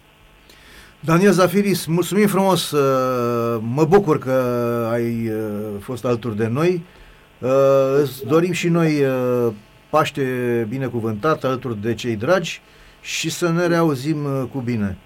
Daniel 1.00 1.32
Zafiris, 1.32 1.86
mulțumim 1.86 2.26
frumos, 2.26 2.70
uh, 2.70 3.60
mă 3.74 3.84
bucur 3.84 4.18
că 4.18 4.32
ai 4.92 5.28
uh, 5.28 5.80
fost 5.80 6.04
alături 6.04 6.36
de 6.36 6.46
noi. 6.46 6.82
Uh, 7.38 7.48
îți 8.00 8.26
dorim 8.26 8.52
și 8.52 8.68
noi 8.68 9.04
Paște 9.90 10.22
binecuvântat 10.68 11.44
alături 11.44 11.80
de 11.80 11.94
cei 11.94 12.16
dragi 12.16 12.60
și 13.02 13.30
să 13.30 13.50
ne 13.50 13.66
reauzim 13.66 14.24
uh, 14.24 14.48
cu 14.52 14.58
bine. 14.58 14.96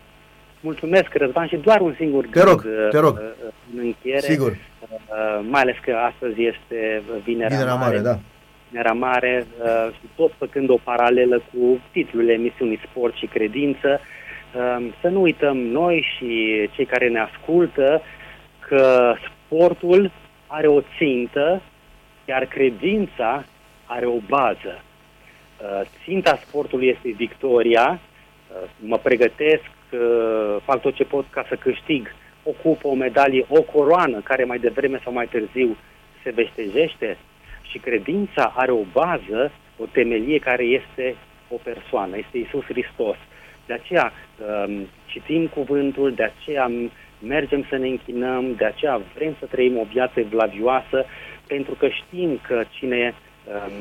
Mulțumesc, 0.61 1.09
Răzvan, 1.13 1.47
și 1.47 1.57
doar 1.57 1.81
un 1.81 1.95
singur 1.97 2.27
te 2.27 2.43
rog, 2.43 2.63
gând 2.63 2.91
te 2.91 2.99
rog. 2.99 3.15
Uh, 3.17 3.53
în 3.73 3.79
încheiere. 3.85 4.21
Sigur. 4.21 4.51
Uh, 4.51 5.47
mai 5.51 5.61
ales 5.61 5.77
că 5.83 5.97
astăzi 6.13 6.43
este 6.43 7.03
Vinerea, 7.25 7.49
Vinerea 7.49 7.75
Mare. 7.75 7.99
da. 7.99 8.19
Vinerea 8.69 8.93
Mare 8.93 9.47
și 9.93 10.09
tot 10.17 10.33
făcând 10.39 10.71
o 10.71 10.79
paralelă 10.85 11.43
cu 11.53 11.81
titlul 11.93 12.29
emisiunii 12.29 12.81
Sport 12.91 13.15
și 13.15 13.27
Credință, 13.27 14.01
să 15.01 15.09
nu 15.09 15.21
uităm 15.21 15.57
noi 15.57 16.07
și 16.17 16.29
cei 16.73 16.85
care 16.85 17.09
ne 17.09 17.21
ascultă 17.21 18.03
că 18.69 19.15
sportul 19.45 20.11
are 20.47 20.67
o 20.67 20.81
țintă, 20.99 21.63
iar 22.25 22.45
credința 22.45 23.45
are 23.87 24.07
o 24.07 24.19
bază. 24.29 24.83
Uh, 25.63 25.81
ținta 26.05 26.39
sportului 26.47 26.89
este 26.89 27.11
victoria, 27.11 28.01
uh, 28.01 28.71
mă 28.81 28.99
pregătesc, 28.99 29.71
uh, 29.93 30.57
fac 30.65 30.81
tot 30.81 30.95
ce 30.95 31.05
pot 31.05 31.25
ca 31.31 31.45
să 31.49 31.55
câștig 31.55 32.15
o 32.43 32.51
cupă, 32.51 32.89
o 32.89 32.95
medalie, 32.95 33.45
o 33.49 33.63
coroană, 33.63 34.21
care 34.21 34.45
mai 34.45 34.59
devreme 34.59 35.01
sau 35.05 35.13
mai 35.13 35.27
târziu 35.27 35.77
se 36.23 36.31
veștejește 36.31 37.19
și 37.63 37.79
credința 37.79 38.53
are 38.57 38.71
o 38.71 38.83
bază, 38.93 39.53
o 39.79 39.85
temelie 39.93 40.39
care 40.39 40.65
este 40.65 41.17
o 41.49 41.57
persoană, 41.63 42.17
este 42.17 42.39
Isus 42.39 42.65
Hristos. 42.65 43.17
De 43.67 43.73
aceea 43.73 44.13
um, 44.13 44.87
citim 45.07 45.47
cuvântul, 45.47 46.15
de 46.15 46.23
aceea 46.23 46.71
mergem 47.27 47.67
să 47.69 47.77
ne 47.77 47.89
închinăm, 47.89 48.55
de 48.55 48.65
aceea 48.65 49.01
vrem 49.15 49.37
să 49.39 49.47
trăim 49.47 49.79
o 49.79 49.85
viață 49.93 50.23
vlavioasă, 50.31 51.05
pentru 51.47 51.75
că 51.75 51.89
știm 51.89 52.41
că 52.47 52.63
cine 52.71 53.15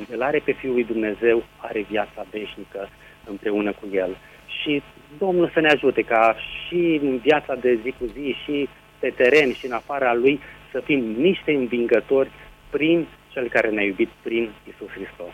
îl 0.09 0.21
are 0.21 0.41
pe 0.45 0.51
Fiul 0.51 0.73
lui 0.73 0.83
Dumnezeu, 0.83 1.43
are 1.57 1.85
viața 1.89 2.25
veșnică 2.31 2.89
împreună 3.29 3.71
cu 3.71 3.87
El. 3.91 4.17
Și 4.61 4.81
Domnul 5.17 5.49
să 5.53 5.59
ne 5.59 5.69
ajute 5.69 6.01
ca 6.01 6.35
și 6.35 6.99
în 7.01 7.17
viața 7.17 7.55
de 7.55 7.79
zi 7.83 7.93
cu 7.99 8.05
zi, 8.13 8.35
și 8.43 8.69
pe 8.99 9.13
teren, 9.15 9.53
și 9.53 9.65
în 9.65 9.71
afara 9.71 10.13
Lui, 10.13 10.39
să 10.71 10.81
fim 10.83 10.99
niște 10.99 11.51
învingători 11.53 12.31
prin 12.69 13.07
Cel 13.31 13.49
care 13.49 13.69
ne-a 13.69 13.83
iubit, 13.83 14.09
prin 14.21 14.49
Isus 14.69 14.89
Hristos. 14.89 15.33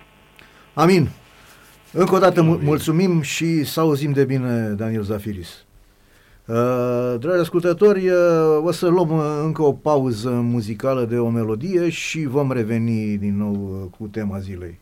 Amin. 0.74 1.08
Încă 1.92 2.16
o 2.16 2.20
dată 2.20 2.42
mulțumim 2.42 3.22
și 3.22 3.64
să 3.64 3.80
auzim 3.80 4.12
de 4.12 4.26
bine, 4.26 4.68
Daniel 4.68 5.02
Zafiris. 5.02 5.66
Uh, 6.50 7.20
dragi 7.20 7.40
ascultători, 7.40 8.10
uh, 8.10 8.16
o 8.64 8.72
să 8.72 8.88
luăm 8.88 9.12
uh, 9.12 9.42
încă 9.44 9.62
o 9.62 9.74
pauză 9.74 10.30
muzicală 10.30 11.06
de 11.06 11.18
o 11.18 11.30
melodie 11.30 11.90
și 11.90 12.26
vom 12.26 12.52
reveni 12.52 13.18
din 13.18 13.38
nou 13.38 13.90
cu 13.98 14.08
tema 14.08 14.40
zilei. 14.40 14.80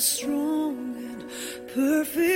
strong 0.00 0.96
and 0.96 1.68
perfect. 1.74 2.29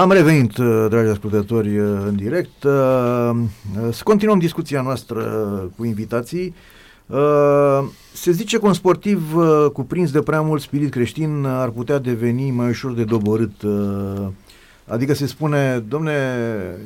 Am 0.00 0.10
revenit, 0.12 0.56
uh, 0.56 0.86
dragi 0.88 1.08
ascultători, 1.10 1.78
uh, 1.78 1.98
în 2.06 2.16
direct. 2.16 2.64
Uh, 2.64 3.30
uh, 3.34 3.92
Să 3.92 4.00
continuăm 4.04 4.38
discuția 4.38 4.80
noastră 4.82 5.20
uh, 5.62 5.68
cu 5.76 5.84
invitații. 5.84 6.54
Uh, 7.06 7.78
Se 8.12 8.30
zice 8.30 8.58
că 8.58 8.66
un 8.66 8.72
sportiv 8.72 9.36
uh, 9.36 9.66
cuprins 9.72 10.10
de 10.10 10.20
prea 10.20 10.40
mult 10.40 10.62
spirit 10.62 10.90
creștin 10.90 11.44
uh, 11.44 11.50
ar 11.54 11.68
putea 11.68 11.98
deveni 11.98 12.50
mai 12.50 12.68
ușor 12.68 12.92
de 12.94 13.04
doborât. 13.04 13.62
uh, 13.62 14.26
Adică 14.86 15.14
se 15.14 15.26
spune, 15.26 15.84
domne, 15.88 16.12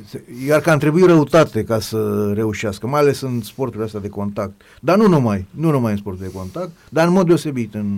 se- 0.09 0.23
iar 0.47 0.59
că 0.61 0.69
ar 0.69 0.77
trebui 0.77 1.03
răutate 1.05 1.63
ca 1.63 1.79
să 1.79 2.31
reușească, 2.33 2.87
mai 2.87 2.99
ales 2.99 3.21
în 3.21 3.41
sporturile 3.41 3.83
astea 3.85 3.99
de 3.99 4.09
contact. 4.09 4.61
Dar 4.79 4.97
nu 4.97 5.07
numai, 5.07 5.45
nu 5.51 5.71
numai 5.71 5.91
în 5.91 5.97
sportul 5.97 6.21
de 6.25 6.31
contact, 6.37 6.71
dar 6.89 7.07
în 7.07 7.13
mod 7.13 7.25
deosebit. 7.27 7.73
În, 7.73 7.97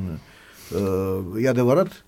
uh, 0.76 1.44
e 1.44 1.48
adevărat? 1.50 2.06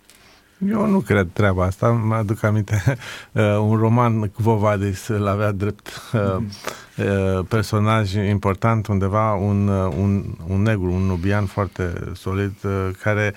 Eu 0.67 0.85
nu 0.85 0.99
cred 0.99 1.27
treaba 1.33 1.65
asta. 1.65 1.89
Mă 1.89 2.15
aduc 2.15 2.43
aminte 2.43 2.83
uh, 3.31 3.43
un 3.43 3.75
roman 3.75 4.31
Vovadis 4.35 5.07
îl 5.07 5.27
avea 5.27 5.51
drept 5.51 5.87
uh, 6.13 6.37
uh, 6.97 7.45
personaj 7.47 8.13
important 8.13 8.87
undeva 8.87 9.33
un, 9.33 9.67
uh, 9.67 9.93
un, 9.97 10.23
un 10.47 10.61
negru, 10.61 10.91
un 10.91 11.01
nubian 11.01 11.45
foarte 11.45 11.93
solid 12.13 12.53
uh, 12.63 12.89
care 13.01 13.33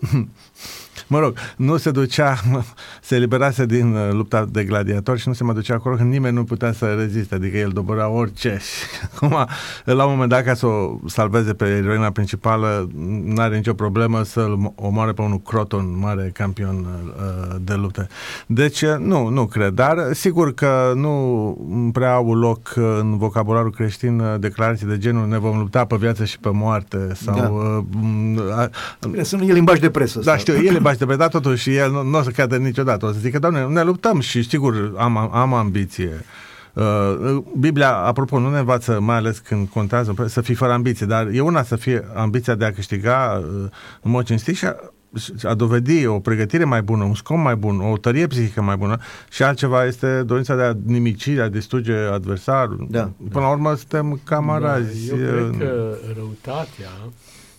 Mă 1.10 1.18
rog, 1.18 1.36
nu 1.56 1.76
se 1.76 1.90
ducea, 1.90 2.40
se 3.02 3.14
eliberase 3.14 3.66
din 3.66 3.94
uh, 3.94 4.12
lupta 4.12 4.46
de 4.50 4.64
gladiator 4.64 5.18
și 5.18 5.28
nu 5.28 5.34
se 5.34 5.44
mai 5.44 5.54
ducea 5.54 5.74
acolo 5.74 5.96
când 5.96 6.10
nimeni 6.10 6.34
nu 6.34 6.44
putea 6.44 6.72
să 6.72 6.86
reziste, 6.86 7.34
adică 7.34 7.56
el 7.56 7.68
dobăra 7.68 8.08
orice. 8.08 8.58
Și 8.60 8.84
acum, 9.14 9.46
la 9.84 10.04
un 10.04 10.10
moment 10.10 10.30
dat, 10.30 10.44
ca 10.44 10.54
să 10.54 10.66
o 10.66 10.98
salveze 11.06 11.54
pe 11.54 11.64
eroina 11.64 12.10
principală, 12.10 12.88
nu 13.24 13.40
are 13.40 13.56
nicio 13.56 13.74
problemă 13.74 14.22
să-l 14.22 14.72
omoare 14.74 15.12
pe 15.12 15.22
unul 15.22 15.40
Croton, 15.40 15.98
mare 15.98 16.30
campion 16.34 16.86
uh, 17.16 17.56
de 17.60 17.74
lupte. 17.74 18.06
Deci, 18.46 18.80
uh, 18.80 18.96
nu, 18.98 19.28
nu 19.28 19.46
cred, 19.46 19.72
dar 19.72 19.96
sigur 20.12 20.54
că 20.54 20.92
nu 20.94 21.90
prea 21.92 22.14
au 22.14 22.34
loc 22.34 22.74
uh, 22.76 22.98
în 23.00 23.18
vocabularul 23.18 23.70
creștin 23.70 24.18
uh, 24.20 24.34
declarații 24.38 24.86
de 24.86 24.98
genul 24.98 25.28
ne 25.28 25.38
vom 25.38 25.58
lupta 25.58 25.84
pe 25.84 25.96
viață 25.96 26.24
și 26.24 26.38
pe 26.38 26.50
moarte 26.52 27.08
sau... 27.14 27.34
Da. 27.36 27.48
Uh, 27.48 27.84
m, 28.00 28.40
a, 28.50 28.70
Bine, 29.10 29.22
Sunt 29.22 29.48
e 29.48 29.52
limbaj 29.52 29.78
de 29.78 29.90
presă. 29.90 30.20
da, 30.20 30.34
ăsta. 30.34 30.52
știu, 30.52 30.64
el 30.66 30.74
e 30.74 30.78
bași 30.78 30.98
de 31.00 31.06
pe 31.06 31.16
dat, 31.16 31.30
totuși 31.30 31.76
el 31.76 31.90
nu, 31.90 32.02
nu 32.02 32.18
o 32.18 32.22
să 32.22 32.30
cadă 32.30 32.56
niciodată. 32.56 33.06
O 33.06 33.12
să 33.12 33.18
zică, 33.18 33.38
doamne, 33.38 33.64
ne 33.64 33.82
luptăm 33.82 34.20
și 34.20 34.42
sigur 34.42 34.92
am, 34.96 35.16
am 35.16 35.54
ambiție. 35.54 36.24
Uh, 36.72 37.36
Biblia, 37.58 37.96
apropo, 37.96 38.38
nu 38.38 38.50
ne 38.50 38.58
învață, 38.58 39.00
mai 39.00 39.16
ales 39.16 39.38
când 39.38 39.68
contează, 39.68 40.14
să 40.26 40.40
fii 40.40 40.54
fără 40.54 40.72
ambiție, 40.72 41.06
dar 41.06 41.28
e 41.32 41.40
una 41.40 41.62
să 41.62 41.76
fie 41.76 42.04
ambiția 42.14 42.54
de 42.54 42.64
a 42.64 42.72
câștiga 42.72 43.42
uh, 43.42 43.68
în 44.02 44.10
mod 44.10 44.24
cinstit 44.24 44.56
și 44.56 44.64
a, 44.64 44.76
și 45.18 45.32
a 45.42 45.54
dovedi 45.54 46.06
o 46.06 46.18
pregătire 46.18 46.64
mai 46.64 46.82
bună, 46.82 47.04
un 47.04 47.14
scop 47.14 47.36
mai 47.36 47.56
bun, 47.56 47.80
o 47.80 47.96
tărie 47.96 48.26
psihică 48.26 48.62
mai 48.62 48.76
bună 48.76 48.98
și 49.30 49.42
altceva 49.42 49.84
este 49.84 50.22
dorința 50.22 50.54
de 50.56 50.62
a 50.62 50.72
nimici, 50.84 51.28
de 51.28 51.40
a 51.40 51.48
distruge 51.48 51.94
adversarul. 51.94 52.86
Da. 52.90 53.10
Până 53.30 53.44
la 53.44 53.50
urmă 53.50 53.74
suntem 53.74 54.20
camarazi. 54.24 55.08
Da, 55.08 55.16
eu 55.16 55.22
uh, 55.22 55.56
cred 55.56 55.68
că 55.68 55.96
răutatea 56.16 56.90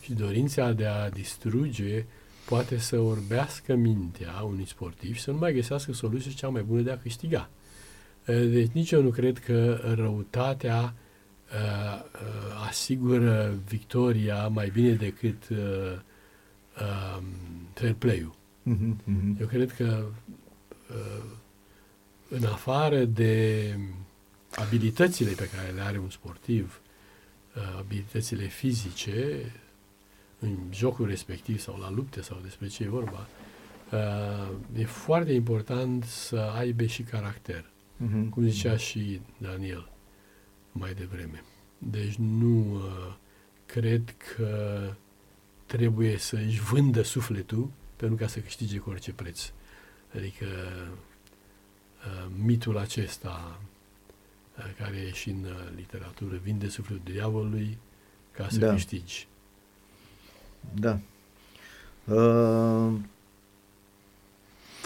și 0.02 0.14
dorința 0.14 0.72
de 0.72 0.86
a 0.86 1.10
distruge 1.10 2.06
poate 2.52 2.78
să 2.78 2.99
orbească 2.99 3.76
mintea 3.76 4.41
unui 4.41 4.66
sportiv 4.66 5.16
și 5.16 5.22
să 5.22 5.32
nu 5.32 5.38
mai 5.38 5.54
găsească 5.54 5.93
soluția 5.93 6.32
cea 6.36 6.49
mai 6.49 6.62
bună 6.62 6.82
de 6.82 6.91
a 6.91 6.97
câștiga. 6.97 7.49
Uh, 8.28 8.47
Deci 8.49 8.72
nici 8.72 8.91
eu 8.91 9.02
nu 9.02 9.10
cred 9.10 9.39
că 9.39 9.80
răutatea 9.95 10.93
uh, 11.54 12.04
uh, 12.14 12.68
asigură 12.68 13.54
victoria 13.68 14.47
mai 14.47 14.70
bine 14.70 14.93
decât 14.93 15.49
uh, 15.49 15.58
um, 17.18 17.26
fair 17.74 17.93
play-ul. 17.93 18.36
Mhm, 18.64 19.02
mhm. 19.04 19.38
Eu 19.39 19.47
cred 19.47 19.72
că 19.72 20.06
uh, 20.89 21.24
în 22.30 22.43
afară 22.43 23.06
de 23.06 23.76
abilitățile 24.56 25.32
pe 25.32 25.49
care 25.56 25.72
le 25.76 25.82
are 25.82 25.97
un 25.97 26.10
sportiv, 26.10 26.82
uh, 27.56 27.78
abilitățile 27.78 28.45
fizice, 28.45 29.52
în 30.42 30.58
jocul 30.72 31.08
respectiv 31.08 31.60
sau 31.60 31.78
la 31.80 31.89
lupte 31.89 32.22
sau 32.22 32.39
despre 32.44 32.68
ce 32.68 32.84
e 32.84 32.88
vorba, 32.89 33.28
uh, 33.92 34.80
e 34.80 34.86
foarte 34.86 35.32
important 35.34 36.04
să 36.04 36.38
aibă 36.58 36.86
și 36.86 37.04
caracter, 37.04 37.66
Mhm. 37.98 38.30
cum 38.30 38.48
zicea 38.48 38.78
și 38.78 39.22
Daniel 39.38 39.89
mai 40.72 40.94
devreme. 40.94 41.44
Deci 41.78 42.16
nu 42.16 42.74
uh, 42.76 43.14
cred 43.66 44.16
că 44.36 44.80
trebuie 45.66 46.18
să 46.18 46.36
își 46.36 46.60
vândă 46.62 47.02
sufletul 47.02 47.70
pentru 47.96 48.18
ca 48.18 48.28
să 48.28 48.39
câștige 48.39 48.78
cu 48.78 48.89
orice 48.89 49.14
preț. 49.14 49.52
Adică 50.16 50.46
uh, 52.06 52.32
mitul 52.44 52.78
acesta 52.78 53.62
uh, 54.58 54.66
care 54.78 54.96
e 54.98 55.12
și 55.12 55.30
în 55.30 55.44
uh, 55.44 55.68
literatură, 55.76 56.39
vinde 56.44 56.68
sufletul 56.70 57.14
diavolului 57.14 57.78
ca 58.32 58.48
să 58.50 58.60
Da. 58.60 58.72
câștigi. 58.72 59.28
Da. 60.74 60.99
Uh, 62.05 62.91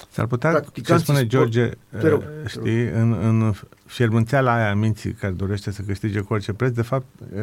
S-ar 0.10 0.26
putea, 0.26 0.52
ce 0.52 0.58
Practicanții 0.58 1.04
spune 1.04 1.18
sport- 1.18 1.30
George, 1.30 1.70
Te 2.00 2.08
rog, 2.08 2.22
eh, 2.22 2.28
te 2.44 2.50
știi, 2.50 2.84
în, 2.90 3.14
în 3.14 3.54
fierbânțeala 3.86 4.54
aia 4.54 4.70
a 4.70 4.74
minții 4.74 5.12
care 5.12 5.34
dorește 5.34 5.72
să 5.72 5.82
câștige 5.82 6.20
cu 6.20 6.34
orice 6.34 6.54
preț, 6.54 6.74
de 6.74 6.82
fapt, 6.82 7.06
eh, 7.36 7.42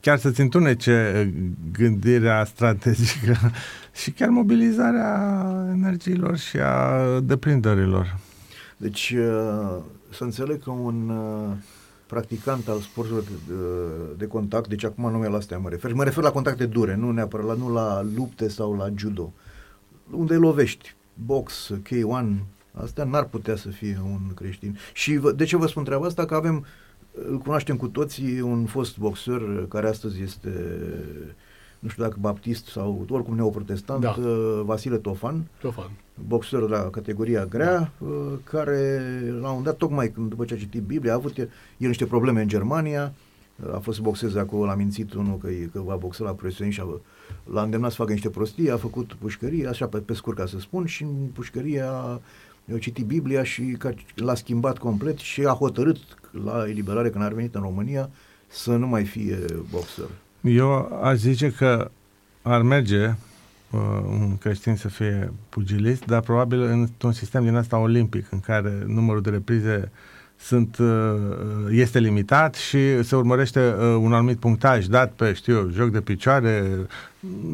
chiar 0.00 0.18
să-ți 0.18 0.40
întunece 0.40 1.12
eh, 1.14 1.28
gândirea 1.72 2.44
strategică 2.44 3.36
și 4.00 4.10
chiar 4.10 4.28
mobilizarea 4.28 5.44
energiilor 5.72 6.36
și 6.36 6.56
a 6.56 7.20
deprinderilor. 7.20 8.16
Deci, 8.76 9.14
uh, 9.18 9.78
să 10.10 10.24
înțeleg 10.24 10.62
că 10.62 10.70
un 10.70 11.08
uh, 11.08 11.56
practicant 12.12 12.68
al 12.68 12.80
sporturilor 12.80 13.22
de, 13.22 13.54
de, 13.54 14.14
de 14.16 14.26
contact, 14.26 14.68
deci 14.68 14.84
acum 14.84 15.10
numai 15.10 15.30
la 15.30 15.36
astea 15.36 15.58
mă 15.58 15.68
refer, 15.68 15.92
mă 15.92 16.04
refer 16.04 16.22
la 16.22 16.30
contacte 16.30 16.66
dure, 16.66 16.94
nu 16.94 17.10
neapărat 17.10 17.46
la, 17.46 17.54
nu 17.54 17.72
la 17.72 18.02
lupte 18.16 18.48
sau 18.48 18.76
la 18.76 18.88
judo, 18.96 19.32
unde 20.10 20.34
îi 20.34 20.40
lovești, 20.40 20.94
box, 21.14 21.72
K1, 21.82 22.26
astea 22.72 23.04
n-ar 23.04 23.24
putea 23.24 23.56
să 23.56 23.68
fie 23.68 24.00
un 24.04 24.34
creștin. 24.34 24.78
Și 24.92 25.16
vă, 25.16 25.32
de 25.32 25.44
ce 25.44 25.56
vă 25.56 25.66
spun 25.66 25.84
treaba 25.84 26.06
asta? 26.06 26.24
Că 26.24 26.34
avem, 26.34 26.64
îl 27.28 27.38
cunoaștem 27.38 27.76
cu 27.76 27.88
toții, 27.88 28.40
un 28.40 28.64
fost 28.66 28.98
boxer 28.98 29.66
care 29.68 29.88
astăzi 29.88 30.22
este, 30.22 30.50
nu 31.82 31.88
știu 31.88 32.02
dacă 32.02 32.16
baptist 32.20 32.66
sau 32.66 33.06
oricum 33.10 33.34
neoprotestant, 33.34 34.00
Da. 34.00 34.16
uh, 34.18 34.60
Vasile 34.64 34.96
Tofan, 34.96 35.46
Tofan. 35.60 35.90
boxer 36.26 36.58
la 36.60 36.78
categoria 36.90 37.44
grea, 37.44 37.92
uh, 37.98 38.08
care 38.44 39.00
la 39.40 39.50
un 39.50 39.62
dat, 39.62 39.76
tocmai 39.76 40.10
când, 40.10 40.28
după 40.28 40.44
ce 40.44 40.54
a 40.54 40.56
citit 40.56 40.82
Biblia, 40.82 41.12
a 41.12 41.16
avut 41.16 41.36
el 41.38 41.48
niște 41.78 42.06
probleme 42.06 42.42
în 42.42 42.48
Germania, 42.48 43.12
uh, 43.66 43.74
a 43.74 43.78
fost 43.78 43.96
să 43.96 44.02
boxeze 44.02 44.38
acolo, 44.38 44.64
l-a 44.64 44.74
mințit 44.74 45.12
unul 45.14 45.38
că, 45.38 45.50
e- 45.50 45.68
că 45.72 45.80
va 45.80 45.94
boxa 45.96 46.24
la 46.24 46.30
profesioniști 46.32 46.80
și 46.80 46.86
a, 46.88 47.00
l-a 47.52 47.62
îndemnat 47.62 47.90
să 47.90 47.96
facă 47.96 48.12
niște 48.12 48.30
prostii, 48.30 48.70
a 48.70 48.76
făcut 48.76 49.12
pușcărie, 49.18 49.66
așa 49.68 49.86
pe, 49.86 49.98
pe 49.98 50.14
scurt 50.14 50.36
ca 50.36 50.46
să 50.46 50.58
spun, 50.58 50.86
și 50.86 51.02
în 51.02 51.10
pușcărie 51.32 51.80
a 51.86 52.20
a 52.74 52.78
citit 52.80 53.06
Biblia 53.06 53.42
și 53.42 53.62
că 53.78 53.92
l-a 54.14 54.34
schimbat 54.34 54.78
complet 54.78 55.18
și 55.18 55.44
a 55.44 55.50
hotărât 55.52 55.96
la 56.44 56.64
eliberare 56.68 57.10
când 57.10 57.24
a 57.24 57.28
venit 57.28 57.54
în 57.54 57.60
România 57.60 58.10
să 58.46 58.76
nu 58.76 58.86
mai 58.86 59.04
fie 59.04 59.38
boxer. 59.70 60.04
Eu 60.42 61.00
aș 61.02 61.16
zice 61.16 61.52
că 61.52 61.90
ar 62.42 62.62
merge 62.62 63.06
uh, 63.06 63.80
un 64.04 64.38
creștin 64.38 64.76
să 64.76 64.88
fie 64.88 65.32
pugilist, 65.48 66.04
dar 66.04 66.20
probabil 66.20 66.60
într-un 66.60 67.12
sistem 67.12 67.44
din 67.44 67.54
asta 67.54 67.78
olimpic, 67.78 68.26
în 68.30 68.40
care 68.40 68.82
numărul 68.86 69.22
de 69.22 69.30
reprize 69.30 69.90
sunt, 70.36 70.76
uh, 70.78 70.86
este 71.70 71.98
limitat 71.98 72.54
și 72.54 73.02
se 73.02 73.16
urmărește 73.16 73.74
uh, 73.78 73.84
un 74.00 74.12
anumit 74.12 74.38
punctaj 74.38 74.86
dat 74.86 75.12
pe, 75.16 75.32
știu 75.32 75.54
eu, 75.54 75.68
joc 75.74 75.90
de 75.90 76.00
picioare, 76.00 76.64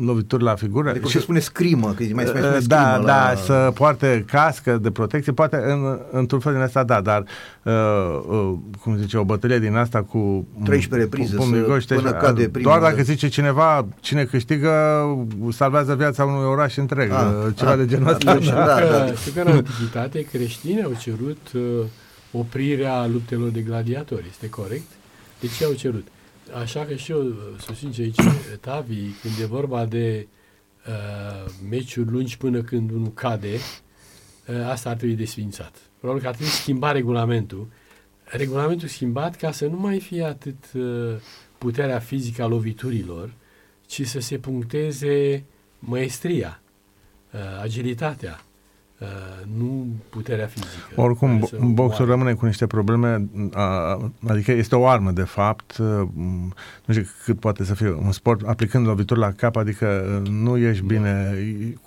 lovituri 0.05 0.43
la 0.43 0.55
figură. 0.55 0.89
Adică 0.89 1.09
se 1.09 1.19
spune 1.19 1.39
scrimă, 1.39 1.93
că 1.97 2.05
mai 2.13 2.25
spune 2.27 2.41
Uh, 2.41 2.47
scrimă 2.49 2.67
da, 2.67 2.97
la... 2.97 3.05
da, 3.05 3.35
să 3.45 3.71
poarte 3.75 4.25
cască 4.27 4.79
de 4.83 4.91
protecție, 4.91 5.33
poate 5.33 5.57
în, 5.67 5.99
într-un 6.11 6.41
fel 6.41 6.53
din 6.53 6.63
asta, 6.63 6.85
da, 6.85 7.01
dar 7.01 7.25
uh, 7.63 7.73
uh, 8.29 8.55
cum 8.83 8.97
zice, 8.97 9.17
o 9.19 9.25
bătălie 9.25 9.59
din 9.59 9.75
asta 9.77 10.03
cu 10.03 10.47
13 10.65 11.09
reprize, 11.09 11.35
cu 11.37 11.43
pumnii 11.43 11.61
să- 11.61 11.67
goși, 11.67 11.87
până 11.87 12.01
deci, 12.11 12.21
cade 12.21 12.43
uh, 12.43 12.49
primul, 12.53 12.71
Doar 12.71 12.81
dacă 12.83 12.97
da. 12.97 13.03
zice 13.03 13.29
cineva, 13.29 13.87
cine 14.01 14.25
câștigă, 14.25 14.71
salvează 15.53 15.95
viața 15.95 16.25
unui 16.25 16.45
oraș 16.47 16.77
întreg, 16.77 17.11
Ah, 17.13 17.27
uh, 17.47 17.53
ceva 17.57 17.71
ah, 17.71 17.77
de 17.79 17.87
genul 17.87 18.09
ăsta. 18.09 18.31
atunci, 18.31 18.45
Știu 18.45 18.57
da, 18.57 18.65
că, 18.75 18.87
da. 18.91 19.13
știu 19.15 19.33
că 19.33 19.41
în 19.41 19.57
antichitate 19.57 20.21
creștinii 20.33 20.83
au 20.83 20.93
cerut 20.99 21.39
uh, 21.55 21.61
oprirea 22.33 23.07
luptelor 23.07 23.49
de 23.49 23.61
gladiatori, 23.61 24.27
este 24.29 24.49
corect? 24.49 24.87
De 25.41 25.47
ce 25.59 25.65
au 25.65 25.73
cerut? 25.73 26.07
Așa 26.61 26.85
că 26.85 26.95
și 26.95 27.11
eu 27.11 27.27
uh, 27.27 27.35
susțin 27.61 27.91
ce 27.93 28.03
aici 28.03 28.21
Tavi, 28.61 29.11
când 29.23 29.35
e 29.41 29.45
vorba 29.45 29.85
de 29.85 30.27
uh, 30.87 31.53
meciuri 31.69 32.11
lungi 32.11 32.37
până 32.37 32.63
când 32.63 32.91
unul 32.91 33.13
cade, 33.13 33.55
uh, 33.55 34.69
asta 34.69 34.91
ar 34.91 34.97
trebui 34.97 35.15
desfințat. 35.15 35.77
Probabil 35.99 36.23
că 36.23 36.29
ar 36.29 36.35
trebui 36.35 36.53
schimba 36.53 36.93
regulamentul. 36.93 37.69
Regulamentul 38.25 38.89
schimbat 38.89 39.37
ca 39.37 39.51
să 39.51 39.67
nu 39.67 39.79
mai 39.79 40.01
fie 40.01 40.25
atât 40.25 40.65
uh, 40.75 41.15
puterea 41.59 41.99
fizică 41.99 42.43
a 42.43 42.47
loviturilor, 42.47 43.33
ci 43.87 44.07
să 44.07 44.21
se 44.21 44.39
puncteze 44.39 45.45
maestria, 45.79 46.61
uh, 47.33 47.41
agilitatea, 47.63 48.41
uh, 48.43 48.48
nu 49.59 49.87
puterea 50.11 50.47
fizică. 50.47 50.71
Oricum, 51.01 51.29
Care 51.29 51.45
să 51.47 51.57
bo- 51.57 51.59
boxul 51.61 52.03
omoare. 52.05 52.05
rămâne 52.11 52.33
cu 52.35 52.47
niște 52.47 52.67
probleme, 52.67 53.29
a, 53.53 53.99
adică 54.29 54.53
este 54.53 54.77
o 54.77 54.87
armă, 54.87 55.11
de 55.11 55.23
fapt, 55.23 55.79
m, 56.15 56.53
nu 56.85 56.95
știu 56.95 57.07
cât 57.25 57.41
poate 57.41 57.65
să 57.65 57.75
fie 57.75 57.91
un 57.91 58.13
sport, 58.13 58.49
aplicând 58.49 58.87
lovituri 58.87 59.21
la 59.21 59.33
cap, 59.33 59.57
adică 59.57 60.21
nu 60.31 60.57
ești 60.57 60.85
bine, 60.85 61.35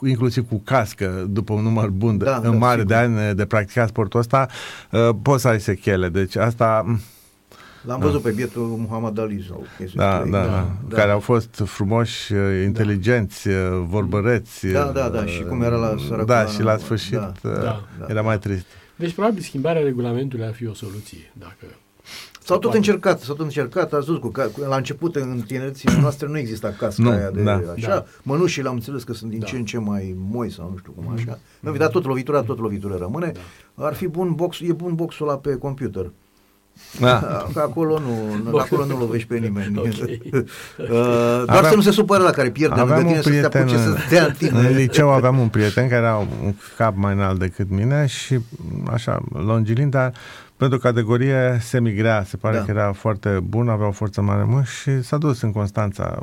inclusiv 0.05 0.47
cu 0.47 0.61
cască, 0.65 1.25
după 1.29 1.53
un 1.53 1.61
număr 1.63 1.89
bun, 1.89 2.17
de, 2.17 2.25
Da, 2.25 2.35
în 2.35 2.41
da, 2.41 2.49
mare 2.51 2.83
de 2.83 2.95
sigur. 2.99 3.19
ani 3.19 3.35
de 3.35 3.45
practicat 3.45 3.88
sportul 3.88 4.19
ăsta, 4.19 4.47
uh, 4.91 5.09
poți 5.21 5.41
să 5.41 5.47
ai 5.47 5.59
sechele, 5.59 6.09
deci 6.09 6.35
asta, 6.35 6.99
m, 7.84 7.88
L-am 7.90 7.99
văzut 7.99 8.22
pe 8.22 8.32
bietul 8.32 8.62
Muhammad 8.62 9.20
Ali 9.20 9.45
sau 9.48 9.66
chestii 9.78 9.98
da, 9.99 10.22
de- 10.24 10.30
da, 10.30 10.45
da, 10.45 10.68
da. 10.90 10.95
care 10.95 11.12
au 11.12 11.20
fost 11.20 11.62
frumoși, 11.66 12.34
uh, 12.34 12.40
inteligenți, 12.66 13.48
uh, 13.48 13.56
vorbăreți. 13.88 14.68
Da, 14.68 14.84
da, 14.86 15.10
da, 15.10 15.26
și 15.26 15.44
cum 15.44 15.62
era 15.62 15.76
la 15.76 15.90
uh, 15.91 15.99
sărăcoana, 16.08 16.44
Da, 16.44 16.49
și 16.49 16.62
la 16.62 16.78
sfârșit 16.78 17.14
da, 17.18 17.32
uh, 17.44 17.52
da, 17.53 17.84
da. 17.99 18.06
era 18.10 18.22
mai 18.22 18.40
trist. 18.40 18.66
Deci, 18.95 19.14
probabil, 19.14 19.41
schimbarea 19.41 19.82
regulamentului 19.82 20.45
ar 20.45 20.53
fi 20.53 20.68
o 20.68 20.74
soluție. 20.74 21.32
Dacă 21.40 21.56
S-au 22.44 22.56
tot 22.60 22.62
poate. 22.72 22.78
încercat, 22.78 23.20
s-au 23.20 23.36
tot 23.36 23.45
încercat, 23.45 23.94
ați 23.94 24.06
văzut, 24.06 24.22
cu, 24.22 24.28
ca, 24.28 24.44
cu- 24.44 24.62
la 24.70 24.76
început 24.76 25.16
în 25.16 25.41
tinerețile 25.48 25.99
noastre 26.02 26.28
nu 26.28 26.38
exista 26.38 26.70
casca 26.78 27.03
Nu, 27.03 27.10
aia 27.10 27.30
de 27.32 27.44
da. 27.44 27.62
așa, 27.76 27.88
Da. 27.88 28.06
mănușile 28.24 28.68
am 28.68 28.74
înțeles 28.74 29.03
că 29.03 29.14
sunt 29.14 29.30
din 29.30 29.40
Da. 29.40 29.45
ce 29.45 29.56
în 29.56 29.66
ce 29.66 29.78
mai 29.78 30.16
moi 30.30 30.52
sau 30.52 30.70
nu 30.70 30.78
știu 30.78 30.91
cum 30.91 31.12
așa. 31.16 31.40
Mm. 31.60 31.76
Dar 31.78 31.88
tot 31.90 32.06
lovitura, 32.06 32.41
tot 32.41 32.60
lovitura 32.60 32.95
rămâne. 32.98 33.32
Ar 33.76 33.94
fi 33.94 34.08
bun 34.08 34.34
box, 34.34 34.60
e 34.62 34.74
bun 34.74 34.95
boxul 34.95 35.28
ăla 35.28 35.38
pe 35.38 35.56
computer. 35.56 36.12
Da. 36.99 37.19
Că 37.53 37.60
acolo 37.60 37.99
nu, 37.99 38.39
Bun. 38.49 38.60
acolo 38.60 38.85
nu 38.85 38.98
lovești 38.98 39.27
pe 39.27 39.38
nimeni. 39.38 39.77
Ok. 39.80 39.85
Uh, 40.77 40.88
doar 41.45 41.45
Aveam- 41.48 41.69
să 41.69 41.76
nu 41.76 41.81
se 41.81 41.91
supără 41.91 42.23
la 42.23 42.30
care 42.30 42.49
pierde 42.49 42.76
lângă 42.76 42.93
Aveam 42.93 43.06
tine 43.07 43.18
un 43.18 43.23
să 43.23 43.30
te 43.30 43.38
prieten 43.38 43.61
apuce 43.61 43.77
să 43.77 43.91
te 44.10 44.15
dea 44.15 44.26
în 44.26 44.31
tine. 44.38 44.60
în 44.60 44.76
liceu 44.76 45.10
aveam 45.10 45.39
un 45.39 45.48
prieten 45.48 45.88
care 45.89 46.02
era 46.02 46.15
un 46.18 46.53
cap 46.77 46.93
mai 46.95 47.14
înalt 47.14 47.39
decât 47.39 47.69
mine 47.69 48.06
și 48.06 48.39
așa, 48.91 49.22
longilin, 49.34 49.89
dar 49.89 50.14
pentru 50.57 50.77
categorie 50.77 51.57
semigrea, 51.61 52.23
se 52.27 52.38
pare 52.38 52.57
Da. 52.57 52.64
că 52.64 52.72
era 52.72 52.91
foarte 52.91 53.39
bun, 53.43 53.69
avea 53.69 53.88
o 53.88 53.91
forță 53.91 54.22
mare 54.22 54.43
mult 54.43 54.65
și 54.68 55.02
s-a 55.03 55.18
dus 55.18 55.41
în 55.41 55.52
Constanța. 55.52 56.22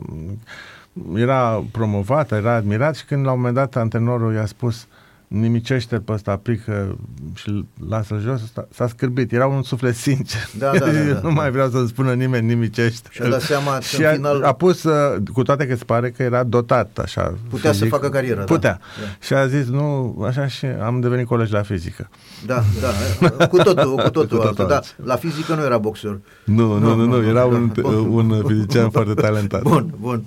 Era 1.14 1.64
promovat, 1.72 2.32
era 2.32 2.54
admirat 2.54 2.94
și 2.96 3.04
când 3.04 3.24
la 3.24 3.30
un 3.30 3.36
moment 3.36 3.54
dat 3.54 3.76
antrenorul 3.76 4.34
i-a 4.34 4.46
spus 4.46 4.86
nimicește 5.28 5.98
pe 5.98 6.12
ăsta, 6.12 6.30
aplică 6.30 6.98
și 7.34 7.64
lasă 7.88 8.18
jos, 8.22 8.40
s-a- 8.52 8.68
s-a 8.74 8.88
scârbit, 8.88 9.32
era 9.32 9.46
un 9.46 9.62
suflet 9.62 9.94
sincer. 9.94 10.48
Da, 10.58 10.70
da, 10.72 10.78
da, 10.78 10.92
da, 10.92 11.12
nu 11.14 11.20
da. 11.20 11.28
mai 11.28 11.50
vreau 11.50 11.68
să-mi 11.70 11.88
spună 11.88 12.12
nimeni 12.12 12.46
nimicește. 12.46 13.08
Și-a 13.12 13.28
dat 13.28 13.40
seama 13.40 13.74
că 13.74 13.80
și 13.80 14.00
în 14.00 14.06
a, 14.06 14.12
final- 14.12 14.42
a 14.42 14.52
pus, 14.52 14.82
uh, 14.82 15.16
cu 15.32 15.42
toate 15.42 15.66
că 15.66 15.76
se 15.76 15.84
pare 15.84 16.10
că 16.10 16.22
era 16.22 16.42
dotat 16.42 16.98
așa. 16.98 17.34
Putea 17.48 17.72
să 17.72 17.84
facă 17.84 18.08
carieră, 18.08 18.38
da. 18.38 18.44
Putea. 18.44 18.80
Da. 19.00 19.06
Și 19.26 19.34
a 19.34 19.46
zis, 19.46 19.66
nu, 19.66 20.16
așa 20.26 20.46
și 20.46 20.64
am 20.66 21.00
devenit 21.00 21.26
colegi 21.26 21.52
la 21.52 21.62
fizică. 21.62 22.08
Da, 22.46 22.62
da, 22.80 23.46
cu 23.46 23.56
totul, 23.56 23.94
cu 23.94 24.10
totul, 24.10 24.10
Cu 24.10 24.10
totul 24.10 24.40
altul, 24.46 24.66
da. 24.66 24.74
altceva. 24.74 25.08
La 25.08 25.16
fizică 25.16 25.54
nu 25.54 25.62
era 25.62 25.78
boxer. 25.78 26.18
Nu, 26.44 26.78
nu, 26.78 26.94
nu, 26.94 27.04
nu, 27.04 27.22
era 27.26 27.32
da, 27.32 27.44
un, 27.44 27.72
bun. 27.80 28.30
un 28.30 28.42
fizician 28.46 28.90
foarte 28.90 29.14
talentat. 29.14 29.62
Bun, 29.62 29.94
bun. 30.00 30.24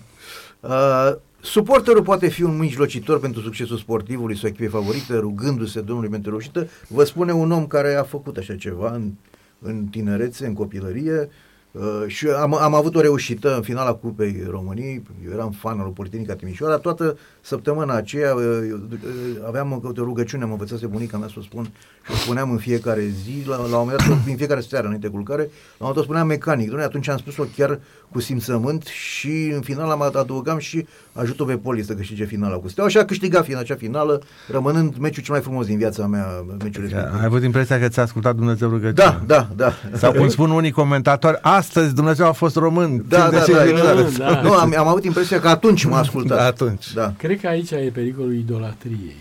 Uh, 0.60 1.12
suporterul 1.42 2.04
poate 2.04 2.28
fi 2.28 2.44
un 2.44 2.58
mijlocitor 2.58 3.20
pentru 3.20 3.42
succesul 3.42 3.78
sportivului 3.78 4.38
sau 4.38 4.50
echipei 4.50 4.68
favorite, 4.68 5.18
rugându-se 5.18 5.82
Domnului 5.82 6.10
pentru 6.10 6.30
reușită. 6.30 6.68
Vă 6.88 7.04
spune 7.04 7.32
un 7.32 7.52
om 7.52 7.68
care 7.68 7.96
a 7.96 8.04
făcut 8.04 8.38
așa 8.38 8.56
ceva 8.56 8.92
în, 8.94 9.12
în 9.60 9.86
tinerețe, 9.86 10.46
în 10.46 10.54
copilărie, 10.54 11.30
Uh, 11.72 12.04
și 12.08 12.28
am, 12.28 12.54
am 12.54 12.74
avut 12.74 12.96
o 12.96 13.02
reușită 13.02 13.56
în 13.56 13.62
finala 13.62 13.94
Cupei 13.94 14.44
României, 14.50 15.04
eu 15.26 15.32
eram 15.32 15.52
fan 15.52 15.78
al 15.78 15.84
lui 15.84 15.94
Politehnica 15.94 16.36
Timișoara, 16.36 16.78
toată 16.78 17.18
săptămâna 17.42 17.96
aceea 17.96 18.34
uh, 18.34 18.44
uh, 18.44 19.00
aveam 19.48 19.72
o, 19.72 19.88
o 19.88 19.92
rugăciune, 19.96 20.44
am 20.44 20.52
învățat 20.52 20.84
bunica 20.84 21.18
mea 21.18 21.28
să 21.28 21.36
o 21.38 21.42
spun 21.42 21.64
și 22.06 22.12
o 22.12 22.16
spuneam 22.16 22.52
în 22.52 22.58
fiecare 22.58 23.14
zi, 23.24 23.48
la, 23.48 23.56
la 23.56 23.64
un 23.64 23.72
moment 23.72 23.98
dat, 23.98 24.08
în 24.28 24.36
fiecare 24.36 24.62
seară 24.62 24.86
înainte 24.86 25.08
de 25.08 25.14
culcare, 25.14 25.42
la 25.42 25.48
un 25.48 25.52
moment 25.78 25.96
dat 25.96 26.04
spuneam 26.04 26.28
mecanic, 26.28 26.68
Doamne, 26.68 26.86
atunci 26.86 27.08
am 27.08 27.18
spus-o 27.18 27.44
chiar 27.56 27.80
cu 28.12 28.20
simțământ 28.20 28.84
și 28.84 29.52
în 29.56 29.62
final 29.62 29.90
am 29.90 30.02
adăugam 30.02 30.58
și 30.58 30.88
ajută 31.14 31.44
pe 31.44 31.58
Poli 31.58 31.84
să 31.84 31.94
câștige 31.94 32.26
finala 32.26 32.56
cu 32.56 32.68
Steaua 32.68 32.90
și 32.90 32.98
a 32.98 33.06
câștigat 33.06 33.46
fin 33.46 33.58
acea 33.58 33.76
finală, 33.76 34.22
rămânând 34.48 34.98
meciul 34.98 35.24
cel 35.24 35.34
mai 35.34 35.44
frumos 35.44 35.66
din 35.66 35.78
viața 35.78 36.08
mea, 36.08 36.46
meciul 36.64 36.82
respectiv. 36.84 37.20
Ai 37.20 37.26
avut 37.26 37.44
impresia 37.44 37.80
că 37.80 37.88
ți-a 37.88 38.04
ascultat 38.04 38.36
Dumnezeu 38.36 38.70
rugăciunea. 38.70 39.22
Da, 39.26 39.26
da, 39.26 39.48
da. 39.56 39.98
Sau 39.98 40.12
cum 40.12 40.30
spun 40.30 40.50
unii 40.52 40.72
comentatori, 40.72 41.38
astăzi 41.42 41.96
Dumnezeu 41.96 42.28
a 42.28 42.32
fost 42.32 42.56
român. 42.56 43.06
Da, 43.08 43.20
timp 43.20 43.32
de 43.32 43.38
da, 43.38 43.44
cinci 43.44 43.58
da, 43.58 43.64
minute. 43.64 44.08
exact. 44.08 44.34
Da. 44.34 44.42
Nu, 44.42 44.54
am, 44.54 44.74
am 44.78 44.88
avut 44.88 45.04
impresia 45.04 45.40
că 45.40 45.48
atunci 45.48 45.84
m-a 45.84 45.98
ascultat. 45.98 46.38
Da, 46.38 46.46
atunci. 46.46 46.94
Da. 46.94 47.14
Cred 47.18 47.40
că 47.40 47.48
aici 47.48 47.72
e 47.72 47.92
pericolul 47.94 48.36
idolatriei. 48.36 49.16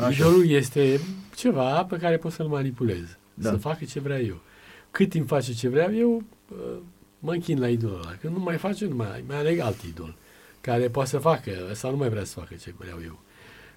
Așa. 0.00 0.10
Idolul 0.10 0.50
este 0.50 1.00
ceva 1.34 1.86
pe 1.88 1.96
care 1.96 2.16
pot 2.16 2.32
să-l 2.32 2.46
manipulez. 2.46 3.04
Da. 3.34 3.50
Să 3.50 3.56
facă 3.56 3.84
ce 3.90 4.00
vrea 4.00 4.20
eu. 4.20 4.40
Cât 4.90 5.08
timp 5.08 5.28
face 5.28 5.52
ce 5.52 5.68
vreau 5.68 5.90
eu, 5.98 6.22
uh, 6.48 6.56
mă 7.18 7.32
închin 7.32 7.60
la 7.60 7.68
idolul 7.68 8.00
ăla. 8.02 8.14
Când 8.20 8.36
nu 8.36 8.42
mai 8.42 8.56
face, 8.56 8.86
nu 8.86 8.96
mai, 8.96 9.24
mai 9.26 9.38
aleg 9.38 9.60
alt 9.60 9.82
idol. 9.88 10.14
Care 10.66 10.88
poate 10.88 11.08
să 11.08 11.18
facă, 11.18 11.50
sau 11.72 11.90
nu 11.90 11.96
mai 11.96 12.08
vrea 12.08 12.24
să 12.24 12.38
facă 12.38 12.54
ce 12.54 12.74
vreau 12.78 12.98
eu. 13.04 13.18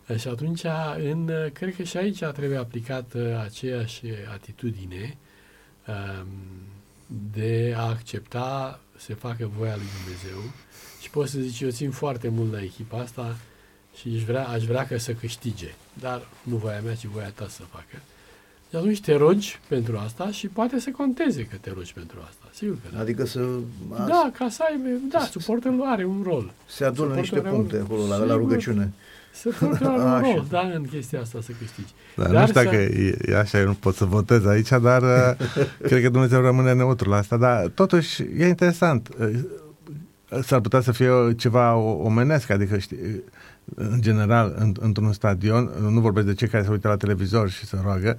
Uh, 0.08 0.20
Și 0.20 0.28
atunci, 0.28 0.62
în, 0.98 1.30
uh, 1.30 1.52
cred 1.52 1.76
că 1.76 1.84
și 1.84 1.98
aici 1.98 2.24
trebuie 2.24 2.58
aplicată 2.58 3.42
aceeași 3.44 4.02
atitudine 4.34 5.18
um, 5.88 6.28
de 7.32 7.74
a 7.78 7.82
accepta 7.82 8.80
să 8.98 9.16
facă 9.16 9.52
voia 9.58 9.76
lui 9.76 9.86
Dumnezeu 10.04 10.52
și 11.02 11.10
pot 11.10 11.28
să 11.28 11.40
zic, 11.40 11.60
eu 11.60 11.70
țin 11.70 11.92
foarte 11.92 12.28
mult 12.28 12.52
la 12.52 12.62
echipa 12.62 13.00
asta 13.00 13.36
și 13.96 14.12
aș 14.16 14.24
vrea, 14.24 14.48
aș 14.48 14.64
vrea 14.64 14.88
că 14.88 14.98
să 14.98 15.14
câștige, 15.14 15.74
dar 15.94 16.28
nu 16.44 16.56
voia 16.56 16.82
mea, 16.82 16.96
ci 16.96 17.06
voia 17.06 17.30
ta 17.30 17.48
să 17.48 17.62
facă. 17.62 18.02
Și 18.70 18.76
atunci 18.76 19.02
te 19.02 19.16
rogi 19.16 19.60
pentru 19.68 19.98
asta 19.98 20.32
și 20.32 20.48
poate 20.48 20.80
să 20.80 20.92
conteze 20.92 21.46
că 21.46 21.56
te 21.56 21.72
rogi 21.72 21.94
pentru 21.94 22.20
asta. 22.28 22.49
Sigur 22.60 22.76
că 22.84 22.90
da. 22.94 23.00
Adică 23.00 23.26
să 23.26 23.40
Da, 24.08 24.32
ca 24.38 24.48
să 24.50 24.64
aibă, 24.70 24.88
da, 25.12 25.20
suportul 25.20 25.84
are 25.86 26.06
un 26.06 26.22
rol. 26.26 26.52
se 26.68 26.86
adună 26.86 27.14
niște 27.16 27.36
Suportul 27.36 27.48
are 27.48 27.56
un- 27.56 27.62
puncte 27.68 27.84
acolo 27.86 28.02
la, 28.08 28.16
la 28.18 28.22
Sigur. 28.24 28.38
rugăciune. 28.38 28.94
Suportul 29.34 29.88
are 29.88 30.02
un 30.04 30.08
Așa. 30.08 30.34
rol, 30.34 30.46
da, 30.50 30.60
în 30.76 30.84
chestia 30.86 31.20
asta 31.22 31.40
să 31.42 31.52
câștigi. 31.60 31.94
Dar 32.16 32.28
nu 32.28 32.34
Dar 32.34 32.48
știu 32.48 32.60
să- 32.62 32.66
dacă 32.66 32.78
e, 32.82 33.18
e 33.26 33.38
așa, 33.38 33.60
eu 33.60 33.66
nu 33.66 33.74
pot 33.74 33.96
să 33.96 34.06
votez 34.06 34.46
aici, 34.46 34.70
dar 34.82 35.02
uh, 35.02 35.48
cred 35.88 36.02
că 36.02 36.10
Dumnezeu 36.10 36.42
rămâne 36.42 36.74
neutru 36.74 37.10
la 37.10 37.16
asta. 37.16 37.38
Dar 37.38 37.68
totuși 37.68 38.22
e 38.38 38.48
interesant. 38.48 39.10
Uh, 39.20 39.40
S-ar 40.44 40.60
putea 40.60 40.82
să 40.82 40.92
fie 40.92 41.10
ceva 41.38 41.76
o- 41.76 42.04
omenesc, 42.04 42.50
adică 42.50 42.78
știi, 42.78 42.98
în 43.76 44.02
general, 44.02 44.56
în, 44.58 44.74
într-un 44.80 45.14
stadion, 45.14 45.70
nu 45.90 46.00
vorbesc 46.00 46.26
de 46.26 46.34
cei 46.34 46.48
care 46.48 46.64
se 46.64 46.70
uită 46.70 46.88
la 46.88 46.96
televizor 46.96 47.50
și 47.50 47.66
se 47.66 47.78
roagă, 47.84 48.16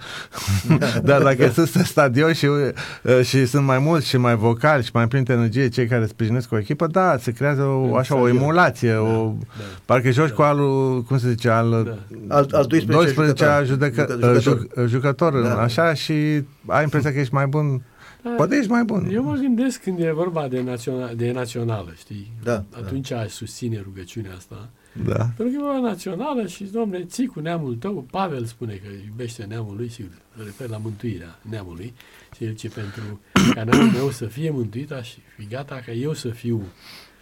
dar 1.03 1.23
dacă 1.23 1.49
sunt 1.55 1.75
în 1.75 1.85
stadion 1.85 2.33
și, 2.33 2.47
uh, 2.47 3.23
și 3.23 3.47
sunt 3.47 3.65
mai 3.65 3.79
mulți 3.79 4.07
și 4.07 4.17
mai 4.17 4.37
vocali 4.37 4.83
și 4.83 4.91
mai 4.93 5.09
plini 5.09 5.25
de 5.25 5.33
energie 5.33 5.69
cei 5.69 5.87
care 5.87 6.07
sprijinesc 6.07 6.53
o 6.53 6.59
echipă, 6.59 6.87
da, 6.87 7.17
se 7.19 7.33
creează 7.33 7.63
o, 7.63 7.97
așa 7.97 8.15
o 8.15 8.29
emulație, 8.29 8.93
da, 8.93 9.01
o, 9.01 9.33
da, 9.39 9.65
parcă 9.85 10.11
joci 10.11 10.29
da. 10.29 10.35
cu 10.35 10.43
alul, 10.43 11.03
cum 11.03 11.19
se 11.19 11.29
zice, 11.29 11.49
al, 11.49 11.71
da. 11.71 12.37
al, 12.37 12.49
al 12.53 12.65
12 12.67 12.87
12 12.93 13.63
judecă, 13.65 14.07
jucător, 14.09 14.41
jucător, 14.41 14.89
jucător 14.89 15.43
da. 15.43 15.61
așa 15.61 15.95
și 15.95 16.45
ai 16.67 16.83
impresia 16.83 17.13
că 17.13 17.19
ești 17.19 17.35
mai 17.35 17.47
bun 17.47 17.83
da, 18.23 18.31
Poate 18.31 18.57
ești 18.57 18.71
mai 18.71 18.85
bun. 18.85 19.09
Eu 19.13 19.23
mă 19.23 19.35
gândesc 19.35 19.83
când 19.83 20.01
e 20.01 20.11
vorba 20.11 20.49
de, 20.49 20.61
național, 20.61 21.17
de 21.17 21.33
națională, 21.33 21.93
știi? 21.97 22.33
Da, 22.43 22.65
Atunci 22.77 23.09
da. 23.09 23.19
aș 23.19 23.31
susține 23.31 23.81
rugăciunea 23.85 24.35
asta. 24.37 24.69
Da. 24.93 25.31
Pentru 25.37 25.45
că 25.45 25.51
e 25.55 25.73
vorba 25.73 25.89
națională 25.89 26.47
și, 26.47 26.65
domnule, 26.65 27.05
ții 27.05 27.27
cu 27.27 27.41
neamul 27.41 27.75
tău. 27.75 28.07
Pavel 28.11 28.45
spune 28.45 28.75
că 28.75 28.89
iubește 29.07 29.45
neamul 29.45 29.77
lui 29.77 29.89
și 29.89 30.03
se 30.37 30.43
refer 30.45 30.69
la 30.69 30.77
mântuirea 30.77 31.39
neamului. 31.43 31.95
Și 32.37 32.45
el 32.45 32.55
ce 32.55 32.69
pentru 32.69 33.21
ca 33.55 33.65
neamul 33.65 33.91
meu 33.91 34.11
să 34.11 34.27
fie 34.27 34.51
mântuit, 34.51 34.91
aș 34.91 35.15
fi 35.37 35.47
gata 35.47 35.83
ca 35.87 35.93
eu 35.93 36.13
să 36.13 36.29
fiu 36.29 36.63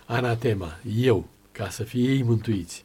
anatema, 0.06 0.78
eu, 0.96 1.28
ca 1.52 1.68
să 1.68 1.82
fie 1.82 2.10
ei 2.10 2.22
mântuiți. 2.22 2.84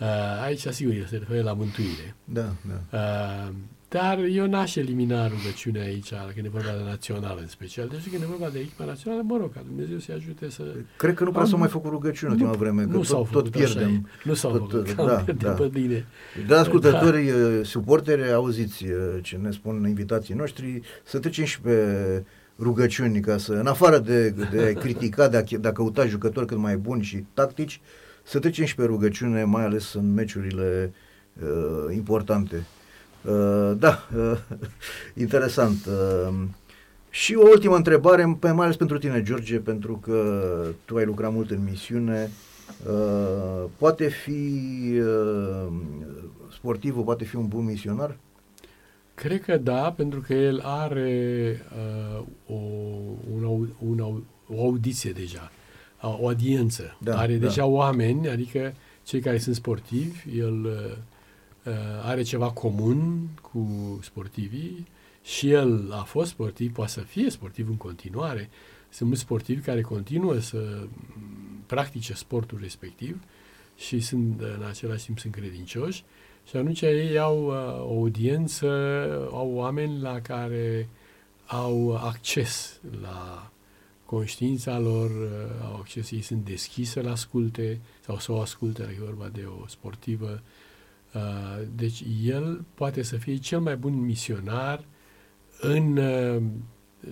Uh, 0.00 0.42
aici, 0.42 0.60
sigur, 0.60 0.92
el 0.92 1.06
se 1.06 1.16
referă 1.16 1.42
la 1.42 1.52
mântuire. 1.52 2.14
Da, 2.24 2.52
da. 2.68 2.98
Uh, 2.98 3.54
dar 3.88 4.18
eu 4.18 4.46
n-aș 4.46 4.76
elimina 4.76 5.28
rugăciunea 5.28 5.82
aici, 5.82 6.12
când 6.34 6.46
e 6.46 6.48
vorba 6.48 6.70
de 6.78 6.84
națională 6.84 7.40
în 7.40 7.48
special. 7.48 7.88
Deci 7.88 8.10
când 8.10 8.22
e 8.22 8.26
vorba 8.26 8.48
de 8.48 8.58
echipa 8.58 8.84
națională, 8.84 9.22
mă 9.24 9.36
rog, 9.36 9.52
ca 9.52 9.62
Dumnezeu 9.66 9.98
să-i 9.98 10.14
ajute 10.14 10.50
să... 10.50 10.62
Cred 10.96 11.14
că 11.14 11.24
nu 11.24 11.30
prea 11.30 11.44
s-au 11.44 11.58
mai 11.58 11.68
făcut 11.68 11.90
rugăciune 11.90 12.32
în 12.32 12.40
ultima 12.40 12.56
vreme, 12.56 12.82
că 12.82 12.88
nu 12.88 13.02
tot, 13.02 13.30
tot 13.30 13.48
pierdem. 13.48 14.08
Nu 14.24 14.34
s-au 14.34 14.58
tot, 14.58 14.88
făcut, 14.88 14.96
da, 14.96 15.24
da. 15.38 15.50
pe 15.50 15.66
bine. 15.66 16.06
Da, 16.46 16.60
ascultătorii, 16.60 17.30
da. 17.30 17.62
suporteri, 17.62 18.32
auziți 18.32 18.84
uh, 18.84 18.92
ce 19.22 19.36
ne 19.36 19.50
spun 19.50 19.84
invitații 19.88 20.34
noștri, 20.34 20.80
să 21.04 21.18
trecem 21.18 21.44
și 21.44 21.60
pe 21.60 22.24
rugăciuni, 22.58 23.20
ca 23.20 23.36
să, 23.36 23.52
în 23.52 23.66
afară 23.66 23.98
de, 23.98 24.30
de 24.30 24.74
a 24.76 24.80
critica, 24.80 25.28
de 25.28 25.36
a, 25.36 25.42
de 25.58 25.68
a 25.68 25.72
căuta 25.72 26.06
jucători 26.06 26.46
cât 26.46 26.58
mai 26.58 26.76
buni 26.76 27.02
și 27.02 27.24
tactici, 27.34 27.80
să 28.22 28.38
trecem 28.38 28.64
și 28.64 28.74
pe 28.74 28.84
rugăciune, 28.84 29.44
mai 29.44 29.64
ales 29.64 29.94
în 29.94 30.14
meciurile 30.14 30.92
uh, 31.42 31.94
importante. 31.94 32.64
Uh, 33.26 33.76
da, 33.78 34.08
uh, 34.16 34.38
interesant. 35.24 35.86
Uh, 35.86 36.34
și 37.10 37.34
o 37.34 37.48
ultimă 37.48 37.76
întrebare, 37.76 38.24
mai 38.24 38.64
ales 38.64 38.76
pentru 38.76 38.98
tine, 38.98 39.22
George, 39.22 39.58
pentru 39.58 39.96
că 39.96 40.44
tu 40.84 40.96
ai 40.96 41.04
lucrat 41.04 41.32
mult 41.32 41.50
în 41.50 41.64
misiune. 41.70 42.30
Uh, 42.88 43.64
poate 43.76 44.08
fi 44.08 44.60
uh, 44.98 45.72
sportivul, 46.52 47.02
poate 47.02 47.24
fi 47.24 47.36
un 47.36 47.48
bun 47.48 47.64
misionar? 47.64 48.16
Cred 49.14 49.42
că 49.42 49.56
da, 49.56 49.92
pentru 49.96 50.20
că 50.20 50.34
el 50.34 50.60
are 50.64 51.60
uh, 52.18 52.24
o, 52.46 52.60
una, 53.34 53.68
una, 53.78 54.22
o 54.48 54.60
audiție 54.60 55.10
deja, 55.10 55.50
o 56.00 56.26
audiență. 56.26 56.96
Da, 57.00 57.18
are 57.18 57.36
da. 57.36 57.46
deja 57.46 57.64
oameni, 57.66 58.28
adică 58.28 58.74
cei 59.02 59.20
care 59.20 59.38
sunt 59.38 59.54
sportivi, 59.54 60.38
el 60.38 60.64
uh, 60.64 60.70
Uh, 60.70 60.96
are 62.02 62.22
ceva 62.22 62.50
comun 62.50 63.28
cu 63.42 63.98
sportivii 64.02 64.86
și 65.22 65.50
el 65.50 65.92
a 65.92 66.02
fost 66.02 66.30
sportiv, 66.30 66.72
poate 66.72 66.90
să 66.90 67.00
fie 67.00 67.30
sportiv 67.30 67.68
în 67.68 67.76
continuare. 67.76 68.48
Sunt 68.88 69.08
mulți 69.08 69.22
sportivi 69.22 69.60
care 69.60 69.80
continuă 69.80 70.38
să 70.38 70.86
practice 71.66 72.14
sportul 72.14 72.58
respectiv 72.60 73.20
și 73.76 74.00
sunt 74.00 74.40
în 74.40 74.64
același 74.68 75.04
timp 75.04 75.18
sunt 75.18 75.32
credincioși 75.32 76.04
și 76.48 76.56
atunci 76.56 76.80
ei 76.80 77.18
au 77.18 77.46
uh, 77.46 77.54
o 77.80 77.98
audiență, 77.98 78.68
au 79.32 79.50
oameni 79.54 80.00
la 80.00 80.20
care 80.20 80.88
au 81.46 81.96
acces 81.96 82.80
la 83.02 83.50
conștiința 84.04 84.78
lor, 84.78 85.10
uh, 85.10 85.64
au 85.64 85.76
acces, 85.76 86.10
ei 86.10 86.22
sunt 86.22 86.44
deschise 86.44 87.02
să 87.02 87.08
asculte 87.08 87.80
sau 88.00 88.18
să 88.18 88.32
o 88.32 88.40
asculte, 88.40 88.82
dacă 88.82 88.94
e 88.94 89.04
vorba 89.04 89.28
de 89.28 89.44
o 89.62 89.66
sportivă 89.66 90.42
Uh, 90.42 90.55
deci 91.74 92.04
el 92.22 92.64
poate 92.74 93.02
să 93.02 93.16
fie 93.16 93.36
cel 93.36 93.60
mai 93.60 93.76
bun 93.76 94.04
misionar 94.04 94.84
în 95.60 95.96
uh, 95.96 96.42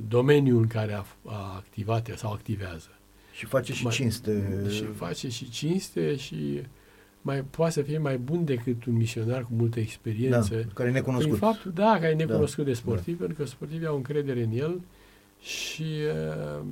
domeniul 0.09 0.61
în 0.61 0.67
care 0.67 0.93
a, 0.93 1.05
a 1.25 1.55
activat 1.57 2.11
sau 2.17 2.33
activează. 2.33 2.89
Și 3.33 3.47
face 3.47 3.73
și 3.73 3.83
mai, 3.83 3.93
cinste. 3.93 4.63
Și 4.71 4.85
face 4.85 5.29
și 5.29 5.51
cinste 5.51 6.17
și 6.17 6.63
mai, 7.23 7.43
poate 7.43 7.73
să 7.73 7.83
fie 7.83 7.99
mai 7.99 8.19
bun 8.19 8.45
decât 8.45 8.85
un 8.85 8.97
misionar 8.97 9.43
cu 9.43 9.51
multă 9.53 9.81
experiență. 9.81 10.55
Da, 10.55 10.73
care 10.75 10.89
e 10.89 10.93
necunoscut. 10.93 11.29
Prin 11.29 11.51
faptul, 11.51 11.73
da, 11.73 11.93
care 12.01 12.11
e 12.11 12.15
necunoscut 12.15 12.65
da, 12.65 12.71
de 12.71 12.77
sportiv, 12.77 13.19
da. 13.19 13.25
pentru 13.25 13.43
că 13.43 13.49
sportivii 13.49 13.87
au 13.87 13.97
încredere 13.97 14.43
în 14.43 14.51
el 14.53 14.81
și 15.41 15.83
uh, 15.83 16.65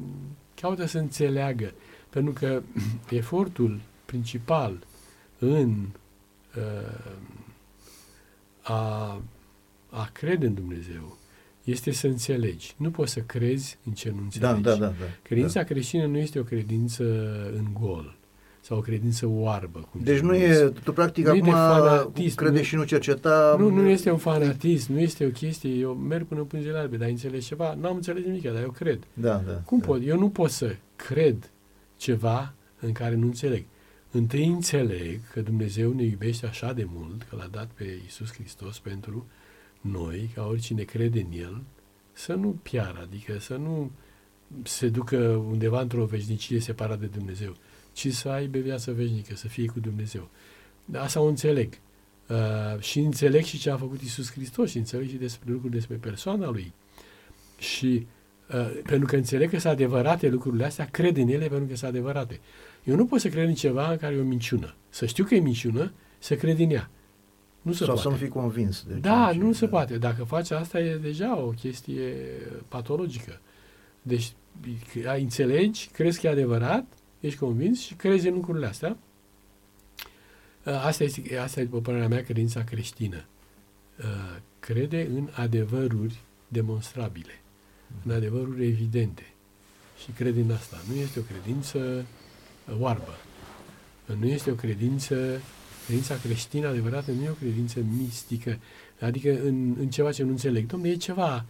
caută 0.60 0.86
să 0.86 0.98
înțeleagă. 0.98 1.72
Pentru 2.10 2.32
că 2.32 2.62
efortul 3.10 3.80
principal 4.04 4.78
în 5.38 5.86
a, 8.62 9.20
a 9.90 10.08
crede 10.12 10.46
în 10.46 10.54
Dumnezeu 10.54 11.18
este 11.64 11.90
să 11.90 12.06
înțelegi. 12.06 12.74
Nu 12.76 12.90
poți 12.90 13.12
să 13.12 13.20
crezi 13.20 13.78
în 13.84 13.92
ce 13.92 14.08
nu 14.08 14.14
da, 14.14 14.22
înțelegi. 14.22 14.62
Da, 14.62 14.70
da, 14.70 14.76
da, 14.76 14.86
da. 14.86 15.04
Credința 15.22 15.60
da. 15.60 15.66
creștină 15.66 16.06
nu 16.06 16.16
este 16.16 16.38
o 16.38 16.42
credință 16.42 17.04
în 17.56 17.66
gol 17.80 18.16
sau 18.60 18.78
o 18.78 18.80
credință 18.80 19.26
oarbă. 19.28 19.88
Cum 19.90 20.00
deci 20.04 20.20
nu 20.20 20.34
e, 20.34 20.72
tu 20.82 20.92
practic 20.92 21.26
nu 21.26 21.30
acum 21.30 21.50
fanatism, 21.50 22.36
crede 22.36 22.56
nu, 22.56 22.62
și 22.62 22.74
nu 22.74 22.84
cerceta... 22.84 23.56
Nu, 23.58 23.68
nu 23.68 23.88
este 23.88 24.10
un 24.10 24.18
fanatism, 24.18 24.92
nu 24.92 25.00
este 25.00 25.26
o 25.26 25.28
chestie, 25.28 25.70
eu 25.70 25.92
merg 25.92 26.26
până 26.26 26.40
în 26.40 26.46
pânzele 26.46 26.78
albe, 26.78 26.96
dar 26.96 27.08
înțeleg 27.08 27.40
ceva, 27.40 27.74
n-am 27.80 27.94
înțeles 27.94 28.24
nimic, 28.24 28.42
dar 28.42 28.62
eu 28.62 28.70
cred. 28.70 28.98
Da, 29.12 29.42
da. 29.46 29.52
Cum 29.52 29.78
da. 29.78 29.86
pot? 29.86 30.06
Eu 30.06 30.18
nu 30.18 30.28
pot 30.28 30.50
să 30.50 30.76
cred 30.96 31.50
ceva 31.96 32.54
în 32.80 32.92
care 32.92 33.14
nu 33.14 33.26
înțeleg. 33.26 33.64
Întâi 34.12 34.46
înțeleg 34.46 35.20
că 35.30 35.40
Dumnezeu 35.40 35.92
ne 35.92 36.02
iubește 36.02 36.46
așa 36.46 36.72
de 36.72 36.86
mult, 36.86 37.22
că 37.22 37.36
l-a 37.36 37.48
dat 37.50 37.66
pe 37.66 37.98
Iisus 38.02 38.32
Hristos 38.32 38.78
pentru 38.78 39.26
noi, 39.80 40.30
ca 40.34 40.46
oricine 40.46 40.82
crede 40.82 41.20
în 41.20 41.38
El, 41.38 41.62
să 42.12 42.34
nu 42.34 42.58
piară, 42.62 42.98
adică 43.02 43.38
să 43.38 43.56
nu 43.56 43.90
se 44.62 44.88
ducă 44.88 45.16
undeva 45.26 45.80
într-o 45.80 46.04
veșnicie 46.04 46.60
separat 46.60 47.00
de 47.00 47.06
Dumnezeu, 47.06 47.54
ci 47.92 48.12
să 48.12 48.28
aibă 48.28 48.58
viață 48.58 48.92
veșnică, 48.92 49.34
să 49.34 49.48
fie 49.48 49.66
cu 49.66 49.80
Dumnezeu. 49.80 50.28
Asta 50.92 51.20
o 51.20 51.26
înțeleg. 51.26 51.78
Uh, 52.28 52.80
și 52.80 52.98
înțeleg 52.98 53.44
și 53.44 53.58
ce 53.58 53.70
a 53.70 53.76
făcut 53.76 54.02
Iisus 54.02 54.32
Hristos 54.32 54.70
și 54.70 54.76
înțeleg 54.76 55.08
și 55.08 55.16
despre 55.16 55.52
lucruri 55.52 55.72
despre 55.74 55.96
persoana 55.96 56.50
Lui. 56.50 56.72
Și 57.58 58.06
uh, 58.54 58.80
pentru 58.82 59.06
că 59.06 59.16
înțeleg 59.16 59.50
că 59.50 59.58
sunt 59.58 59.72
adevărate 59.72 60.28
lucrurile 60.28 60.64
astea, 60.64 60.86
cred 60.86 61.16
în 61.16 61.28
ele 61.28 61.48
pentru 61.48 61.66
că 61.66 61.76
sunt 61.76 61.90
adevărate. 61.90 62.40
Eu 62.84 62.96
nu 62.96 63.06
pot 63.06 63.20
să 63.20 63.28
cred 63.28 63.48
în 63.48 63.54
ceva 63.54 63.90
în 63.90 63.96
care 63.96 64.14
e 64.14 64.20
o 64.20 64.24
minciună. 64.24 64.74
Să 64.88 65.06
știu 65.06 65.24
că 65.24 65.34
e 65.34 65.40
minciună, 65.40 65.92
să 66.18 66.36
cred 66.36 66.58
în 66.58 66.70
ea. 66.70 66.90
Nu 67.62 67.72
se 67.72 67.84
Sau 67.84 67.86
poate. 67.86 68.02
să 68.02 68.08
nu 68.08 68.14
fii 68.14 68.28
convins. 68.28 68.84
De 68.88 68.94
da, 68.94 69.32
nu 69.32 69.52
se 69.52 69.68
poate. 69.68 69.98
Dacă 69.98 70.24
faci 70.24 70.50
asta, 70.50 70.80
e 70.80 70.96
deja 70.96 71.38
o 71.38 71.48
chestie 71.48 72.14
patologică. 72.68 73.40
Deci, 74.02 74.32
înțelegi, 75.18 75.88
crezi 75.92 76.20
că 76.20 76.26
e 76.26 76.30
adevărat, 76.30 76.84
ești 77.20 77.38
convins 77.38 77.80
și 77.80 77.94
crezi 77.94 78.28
în 78.28 78.34
lucrurile 78.34 78.66
astea. 78.66 78.96
Asta 80.64 81.04
este, 81.04 81.38
asta 81.38 81.60
e, 81.60 81.64
după 81.64 81.80
părerea 81.80 82.08
mea, 82.08 82.22
credința 82.22 82.64
creștină. 82.64 83.24
Crede 84.60 85.08
în 85.14 85.28
adevăruri 85.32 86.16
demonstrabile, 86.48 87.40
în 88.04 88.12
adevăruri 88.12 88.66
evidente. 88.66 89.32
Și 90.02 90.10
crede 90.10 90.40
în 90.40 90.50
asta. 90.50 90.76
Nu 90.88 90.94
este 90.94 91.18
o 91.18 91.22
credință 91.22 92.04
oarbă. 92.80 93.16
Nu 94.18 94.26
este 94.26 94.50
o 94.50 94.54
credință, 94.54 95.40
credința 95.86 96.16
creștină 96.22 96.68
adevărată 96.68 97.10
nu 97.10 97.22
e 97.22 97.30
o 97.30 97.32
credință 97.32 97.80
mistică, 97.98 98.58
adică 99.00 99.40
în, 99.42 99.74
în 99.78 99.90
ceva 99.90 100.12
ce 100.12 100.22
nu 100.22 100.30
înțeleg. 100.30 100.66
Domnule, 100.66 100.92
e 100.92 100.96
ceva 100.96 101.44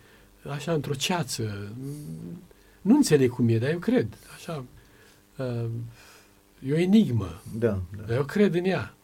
așa 0.50 0.72
într-o 0.72 0.94
ceață, 0.94 1.72
nu 2.80 2.94
înțeleg 2.94 3.30
cum 3.30 3.48
e, 3.48 3.58
dar 3.58 3.70
eu 3.70 3.78
cred. 3.78 4.06
Așa, 4.34 4.64
uh, 5.36 5.64
e 6.66 6.72
o 6.72 6.76
enigmă, 6.76 7.42
da, 7.58 7.82
da. 7.96 8.02
dar 8.06 8.16
eu 8.16 8.24
cred 8.24 8.54
în 8.54 8.64
ea, 8.64 8.94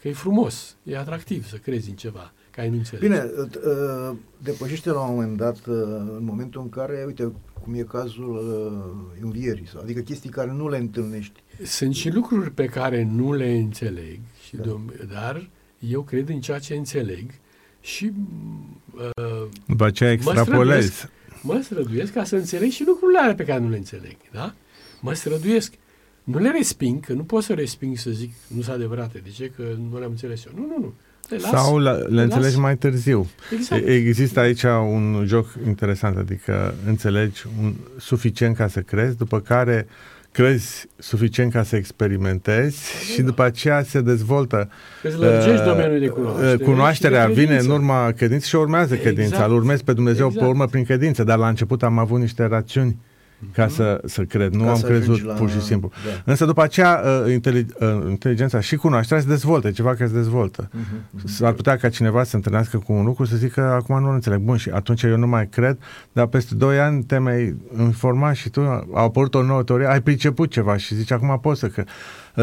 că 0.00 0.08
e 0.08 0.12
frumos, 0.12 0.76
e 0.82 0.96
atractiv 0.96 1.46
să 1.46 1.56
crezi 1.56 1.88
în 1.90 1.96
ceva 1.96 2.32
care 2.58 2.70
nu 2.70 2.76
înțelegi. 2.76 3.06
Bine, 3.06 3.30
uh, 3.36 4.16
depășește 4.42 4.90
la 4.90 5.00
un 5.00 5.14
moment 5.14 5.36
dat, 5.36 5.66
uh, 5.66 5.74
în 6.16 6.24
momentul 6.24 6.60
în 6.60 6.68
care, 6.68 7.04
uite, 7.06 7.32
cum 7.62 7.74
e 7.74 7.82
cazul 7.82 8.36
uh, 8.36 9.22
învierii, 9.22 9.68
adică 9.82 10.00
chestii 10.00 10.30
care 10.30 10.52
nu 10.52 10.68
le 10.68 10.76
întâlnești. 10.76 11.42
Sunt 11.62 11.94
și 11.94 12.10
lucruri 12.10 12.50
pe 12.50 12.64
care 12.64 13.02
nu 13.14 13.32
le 13.32 13.50
înțeleg, 13.52 14.18
și 14.46 14.56
da. 14.56 14.62
dom- 14.62 15.06
dar 15.12 15.48
eu 15.78 16.02
cred 16.02 16.28
în 16.28 16.40
ceea 16.40 16.58
ce 16.58 16.74
înțeleg 16.74 17.30
și 17.80 18.12
uh, 18.96 19.46
după 19.66 19.84
aceea 19.84 20.12
extrapolez. 20.12 20.84
Mă 20.84 20.90
străduiesc, 20.90 21.08
mă 21.42 21.60
străduiesc 21.62 22.12
ca 22.12 22.24
să 22.24 22.36
înțeleg 22.36 22.70
și 22.70 22.84
lucrurile 22.86 23.18
alea 23.18 23.34
pe 23.34 23.44
care 23.44 23.60
nu 23.60 23.68
le 23.68 23.76
înțeleg, 23.76 24.16
da? 24.32 24.54
Mă 25.00 25.12
străduiesc. 25.12 25.72
Nu 26.24 26.38
le 26.38 26.50
resping, 26.50 27.04
că 27.04 27.12
nu 27.12 27.22
pot 27.24 27.42
să 27.42 27.52
resping 27.54 27.96
să 27.98 28.10
zic 28.10 28.32
nu 28.46 28.62
sunt 28.62 28.74
adevărate. 28.74 29.18
De 29.24 29.30
ce? 29.30 29.50
Că 29.56 29.62
nu 29.90 29.98
le-am 29.98 30.10
înțeles 30.10 30.44
eu. 30.44 30.52
Nu, 30.56 30.66
nu, 30.66 30.76
nu. 30.80 30.94
Le 31.28 31.36
las, 31.36 31.50
Sau 31.50 31.78
le, 31.78 31.90
le 31.90 32.22
înțelegi 32.22 32.50
las. 32.54 32.60
mai 32.62 32.76
târziu. 32.76 33.26
Exact. 33.52 33.86
E- 33.86 33.94
Există 33.94 34.40
aici 34.40 34.62
un 34.62 35.22
joc 35.26 35.54
interesant, 35.66 36.16
adică 36.16 36.74
înțelegi 36.86 37.44
un, 37.62 37.74
suficient 37.98 38.56
ca 38.56 38.68
să 38.68 38.80
crezi, 38.80 39.16
după 39.16 39.40
care 39.40 39.86
crezi 40.42 40.86
suficient 40.98 41.52
ca 41.52 41.62
să 41.62 41.76
experimentezi 41.76 43.12
și 43.12 43.22
după 43.22 43.42
aceea 43.42 43.82
se 43.82 44.00
dezvoltă 44.00 44.70
Îți 45.02 45.16
lărgești 45.16 45.60
uh, 45.60 45.64
domeniul 45.64 46.00
de 46.00 46.06
uh, 46.06 46.12
cunoaștere. 46.12 46.56
Cunoașterea 46.56 47.22
și 47.22 47.26
de 47.26 47.32
vine 47.32 47.50
în 47.50 47.56
credință. 47.56 47.72
urma 47.74 48.10
credinței 48.10 48.48
și 48.48 48.56
urmează 48.56 48.94
Exact. 48.94 49.14
credința. 49.14 49.44
Îl 49.44 49.52
urmezi 49.52 49.84
pe 49.84 49.92
Dumnezeu 49.92 50.26
Exact. 50.26 50.44
pe 50.44 50.50
urmă 50.50 50.66
prin 50.66 50.84
credință, 50.84 51.24
dar 51.24 51.38
la 51.38 51.48
început 51.48 51.82
am 51.82 51.98
avut 51.98 52.20
niște 52.20 52.44
rațiuni 52.44 52.96
ca 53.52 53.68
să, 53.68 54.00
să 54.04 54.22
cred. 54.22 54.54
Nu 54.54 54.62
Ca 54.64 54.70
am 54.70 54.76
să 54.76 54.86
crezut 54.86 55.02
ajungi 55.14 55.24
la- 55.24 55.32
pur 55.34 55.50
și 55.50 55.60
simplu. 55.60 55.90
Da. 56.06 56.22
Însă 56.24 56.44
după 56.44 56.62
aceea 56.62 57.02
uh, 57.24 57.32
inteli- 57.32 57.66
uh, 57.80 58.06
inteligența 58.08 58.60
și 58.60 58.76
cunoașterea 58.76 59.22
se 59.22 59.28
dezvoltă, 59.28 59.68
e 59.68 59.70
ceva 59.70 59.94
care 59.94 60.06
se 60.06 60.14
dezvoltă. 60.14 60.68
Mhm. 60.72 61.26
S-ar 61.28 61.52
putea 61.52 61.76
ca 61.76 61.88
cineva 61.88 62.22
să 62.22 62.30
se 62.30 62.36
întâlnească 62.36 62.78
cu 62.78 62.92
un 62.92 63.04
lucru 63.04 63.24
să 63.24 63.36
zică 63.36 63.60
acum 63.60 64.00
nu 64.02 64.10
înțeleg. 64.10 64.38
Bun, 64.38 64.56
și 64.56 64.68
atunci 64.70 65.02
eu 65.02 65.16
nu 65.16 65.26
mai 65.26 65.48
cred, 65.48 65.78
dar 66.12 66.26
peste 66.26 66.54
2 66.54 66.78
ani 66.80 67.02
te 67.02 67.18
mai 67.18 67.56
informa 67.78 68.32
și 68.32 68.48
tu, 68.50 68.60
a 68.60 68.86
apărut 68.92 69.34
o 69.34 69.42
nouă 69.42 69.62
teorie, 69.62 69.86
ai 69.86 70.02
priceput 70.02 70.50
ceva 70.50 70.76
și 70.76 70.94
zici 70.94 71.10
acum 71.10 71.38
pot 71.42 71.56
să, 71.56 71.66
că, 71.66 71.84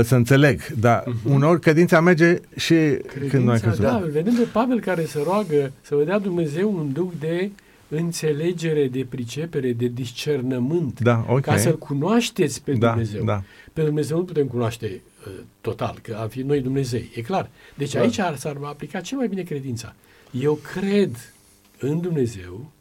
să 0.04 0.16
înțeleg. 0.16 0.62
Dar 0.80 1.04
uneori 1.24 1.60
credința 1.60 2.02
merge 2.02 2.40
și 2.56 2.74
când 2.74 3.44
nu 3.44 3.50
ai 3.52 3.60
Credința, 3.60 3.60
crezut. 3.60 3.84
da, 3.86 3.96
îl 3.96 4.10
vedem 4.12 4.34
pe 4.34 4.48
Pavel 4.52 4.80
care 4.80 5.06
se 5.06 5.20
roagă 5.26 5.72
să 5.82 5.96
vă 5.96 6.04
dea 6.04 6.20
Dumnezeu 6.20 6.74
un 6.78 6.92
duc 6.94 7.14
de 7.20 7.50
înțelegere, 7.90 8.88
de 8.88 9.06
pricepere, 9.10 9.74
de 9.74 9.88
discernământ, 9.88 11.00
Da, 11.00 11.26
ok. 11.30 11.40
ca 11.42 11.58
să-L 11.58 11.78
cunoașteți 11.78 12.64
pe 12.64 12.74
da, 12.74 12.90
Dumnezeu. 12.90 13.24
Da. 13.24 13.44
Pe 13.74 13.84
Dumnezeu 13.84 14.18
nu 14.18 14.24
putem 14.24 14.48
cunoaște 14.48 15.02
uh, 15.28 15.34
total, 15.62 16.00
că 16.02 16.18
am 16.22 16.28
fi 16.28 16.42
noi 16.42 16.62
Dumnezei, 16.62 17.12
e 17.16 17.22
clar. 17.22 17.50
Deci 17.78 17.94
Da. 17.94 18.00
aici 18.00 18.18
ar, 18.20 18.36
s-ar 18.36 18.58
aplica 18.62 19.02
cel 19.02 19.18
mai 19.18 19.28
bine 19.28 19.42
credința. 19.42 19.96
Eu 20.32 20.54
cred 20.54 21.34
în 21.80 22.02
Dumnezeu, 22.02 22.72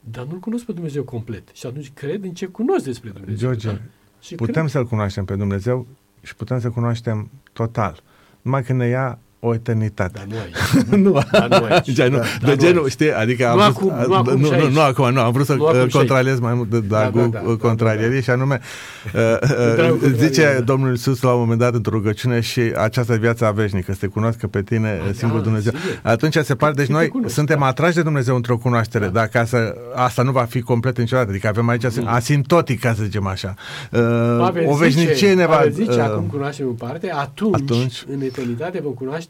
dar 0.00 0.24
nu-L 0.24 0.38
cunosc 0.38 0.64
pe 0.64 0.72
Dumnezeu 0.72 1.02
complet. 1.02 1.48
Și 1.52 1.66
atunci 1.66 1.90
cred 1.94 2.24
în 2.24 2.30
ce 2.34 2.46
cunosc 2.46 2.84
despre 2.84 3.10
Dumnezeu. 3.10 3.36
George, 3.36 3.68
da? 3.68 3.78
Și 4.20 4.34
Putem 4.34 4.54
cred. 4.54 4.68
să-L 4.68 4.84
cunoaștem 4.86 5.24
pe 5.24 5.34
Dumnezeu 5.34 5.86
și 6.22 6.34
putem 6.36 6.60
să 6.60 6.70
cunoaștem 6.70 7.30
total. 7.52 8.02
Numai 8.42 8.62
când 8.62 8.78
ne 8.78 8.86
ia 8.86 9.18
o 9.40 9.54
eternitate. 9.54 10.12
Dar 10.18 10.26
nu 10.28 10.36
aici. 10.38 10.86
nu, 11.04 11.20
Dar 11.32 11.60
nu 11.60 11.66
aici. 11.74 11.90
Gen, 11.92 12.10
nu, 12.12 12.18
Da, 12.18 12.24
de 12.46 12.50
nu 12.50 12.56
genul, 12.56 12.82
aici. 12.82 12.90
știi, 12.92 13.12
adică 13.12 13.52
Nu 13.54 13.60
am 13.60 13.72
vrut, 13.72 13.90
acum, 13.90 14.06
nu 14.08 14.14
acum 14.14 14.38
nu, 14.40 14.46
și 14.46 14.50
nu, 14.52 14.56
aici. 14.64 14.72
nu, 14.72 14.80
acum, 14.80 15.10
nu, 15.12 15.20
am 15.20 15.32
vrut 15.32 15.46
să 15.46 15.54
Nu 15.54 15.66
acum 15.66 15.78
uh, 15.80 15.88
și 15.88 15.96
contrariez 15.96 16.38
mai 16.40 16.54
mult 16.54 16.70
de 16.70 16.80
Da, 16.80 16.98
dragul 16.98 17.30
da, 17.30 17.38
da, 17.38 17.48
uh, 17.50 17.58
da, 17.60 17.66
contrarierii 17.68 18.22
și 18.22 18.30
anume 18.30 18.60
uh, 19.14 19.20
dragul 19.76 19.96
uh, 19.96 20.00
zice 20.02 20.16
contrarierii, 20.26 20.58
da. 20.58 20.64
Domnul 20.64 20.90
Iisus 20.90 21.22
la 21.22 21.32
un 21.32 21.38
moment 21.38 21.58
dat 21.58 21.74
într-o 21.74 21.92
rugăciune 21.92 22.40
și 22.40 22.60
această 22.76 23.14
viață 23.16 23.52
veșnică, 23.54 23.92
să 23.92 23.98
te 24.00 24.06
cunoască 24.06 24.46
pe 24.46 24.62
tine 24.62 25.00
Da, 25.06 25.12
singur 25.12 25.40
Dumnezeu. 25.40 25.72
sigur. 25.72 26.00
Atunci 26.02 26.34
se 26.42 26.54
pare, 26.54 26.72
deci 26.72 26.86
Cât 26.86 26.94
te 26.94 27.00
noi 27.00 27.08
cunosc, 27.08 27.34
suntem 27.34 27.58
da. 27.58 27.66
atrași 27.66 27.94
de 27.94 28.02
Dumnezeu 28.02 28.34
într-o 28.36 28.56
cunoaștere, 28.56 29.04
Da. 29.04 29.10
dar 29.10 29.26
ca 29.26 29.44
să, 29.44 29.74
asta 29.94 30.22
nu 30.22 30.30
va 30.30 30.42
fi 30.42 30.60
complet 30.60 30.98
niciodată, 30.98 31.30
adică 31.30 31.48
avem 31.48 31.68
aici 31.68 31.82
Nu. 31.86 32.06
asintotic, 32.06 32.80
ca 32.80 32.94
să 32.94 33.02
zicem 33.02 33.26
așa. 33.26 33.54
Uh, 33.92 34.00
Pavel 34.38 34.64
o 34.68 34.74
veșnicie 34.74 35.12
zice, 35.14 35.32
ne 35.32 35.46
va... 35.46 35.54
Pavel 35.56 35.72
zice, 35.72 35.90
uh, 35.90 35.98
acum 36.00 36.24
cunoaștem 36.24 36.66
în 36.66 36.72
parte, 36.74 37.10
atunci, 37.10 37.54
atunci- 37.54 38.04
în 38.12 38.20
eternitate 38.20 38.80
vom 38.82 38.92
cunoaște 38.92 39.25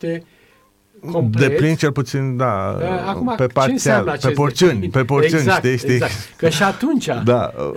complet. 1.12 1.48
de 1.48 1.54
plin 1.54 1.74
cel 1.74 1.92
puțin, 1.92 2.36
da, 2.36 2.76
Uh, 2.80 2.84
Acum, 3.06 3.32
pe 3.36 3.46
ce 3.46 3.70
înseamnă 3.70 4.04
parțial, 4.04 4.08
acest 4.08 4.26
pe 4.26 4.32
porțiuni, 4.32 4.72
deplin? 4.72 4.90
pe 4.90 5.04
porțiuni, 5.04 5.42
exact, 5.42 5.64
știi, 5.64 5.76
știi? 5.76 5.92
Exact. 5.94 6.12
Că 6.36 6.48
și 6.48 6.62
atunci, 6.62 7.06
Da, 7.24 7.52
uh, 7.58 7.74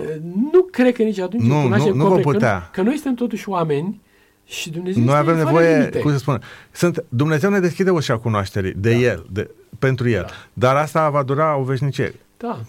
nu 0.52 0.62
cred 0.72 0.94
că 0.96 1.04
nici 1.04 1.20
atunci 1.20 1.44
Nu, 1.44 1.56
îl 1.56 1.62
cunoaștem 1.62 1.92
nu- 1.92 1.98
nu 1.98 2.04
vom 2.04 2.12
complet, 2.12 2.32
că 2.32 2.32
putea. 2.48 2.70
Că 2.74 2.82
noi 2.82 2.94
suntem 2.94 3.14
totuși 3.14 3.50
oameni 3.50 4.02
și 4.46 4.70
Dumnezeu 4.70 5.04
Noi 5.04 5.14
este 5.20 5.30
avem 5.30 5.36
fără 5.36 5.46
nevoie, 5.48 5.78
limite. 5.78 6.00
cum 6.00 6.12
să 6.12 6.18
spun, 6.18 6.42
sunt, 6.72 7.04
Dumnezeu 7.10 7.50
ne 7.50 7.60
deschide 7.60 7.90
ușa 7.90 8.18
cunoașterii 8.18 8.74
de 8.78 8.92
Da. 8.92 8.98
El, 8.98 9.26
de, 9.32 9.50
pentru 9.80 10.10
El, 10.10 10.22
Da. 10.28 10.34
dar 10.54 10.76
asta 10.76 11.10
va 11.10 11.24
dura 11.24 11.58
o 11.58 11.64
veșnicie. 11.64 12.14
Da. 12.38 12.60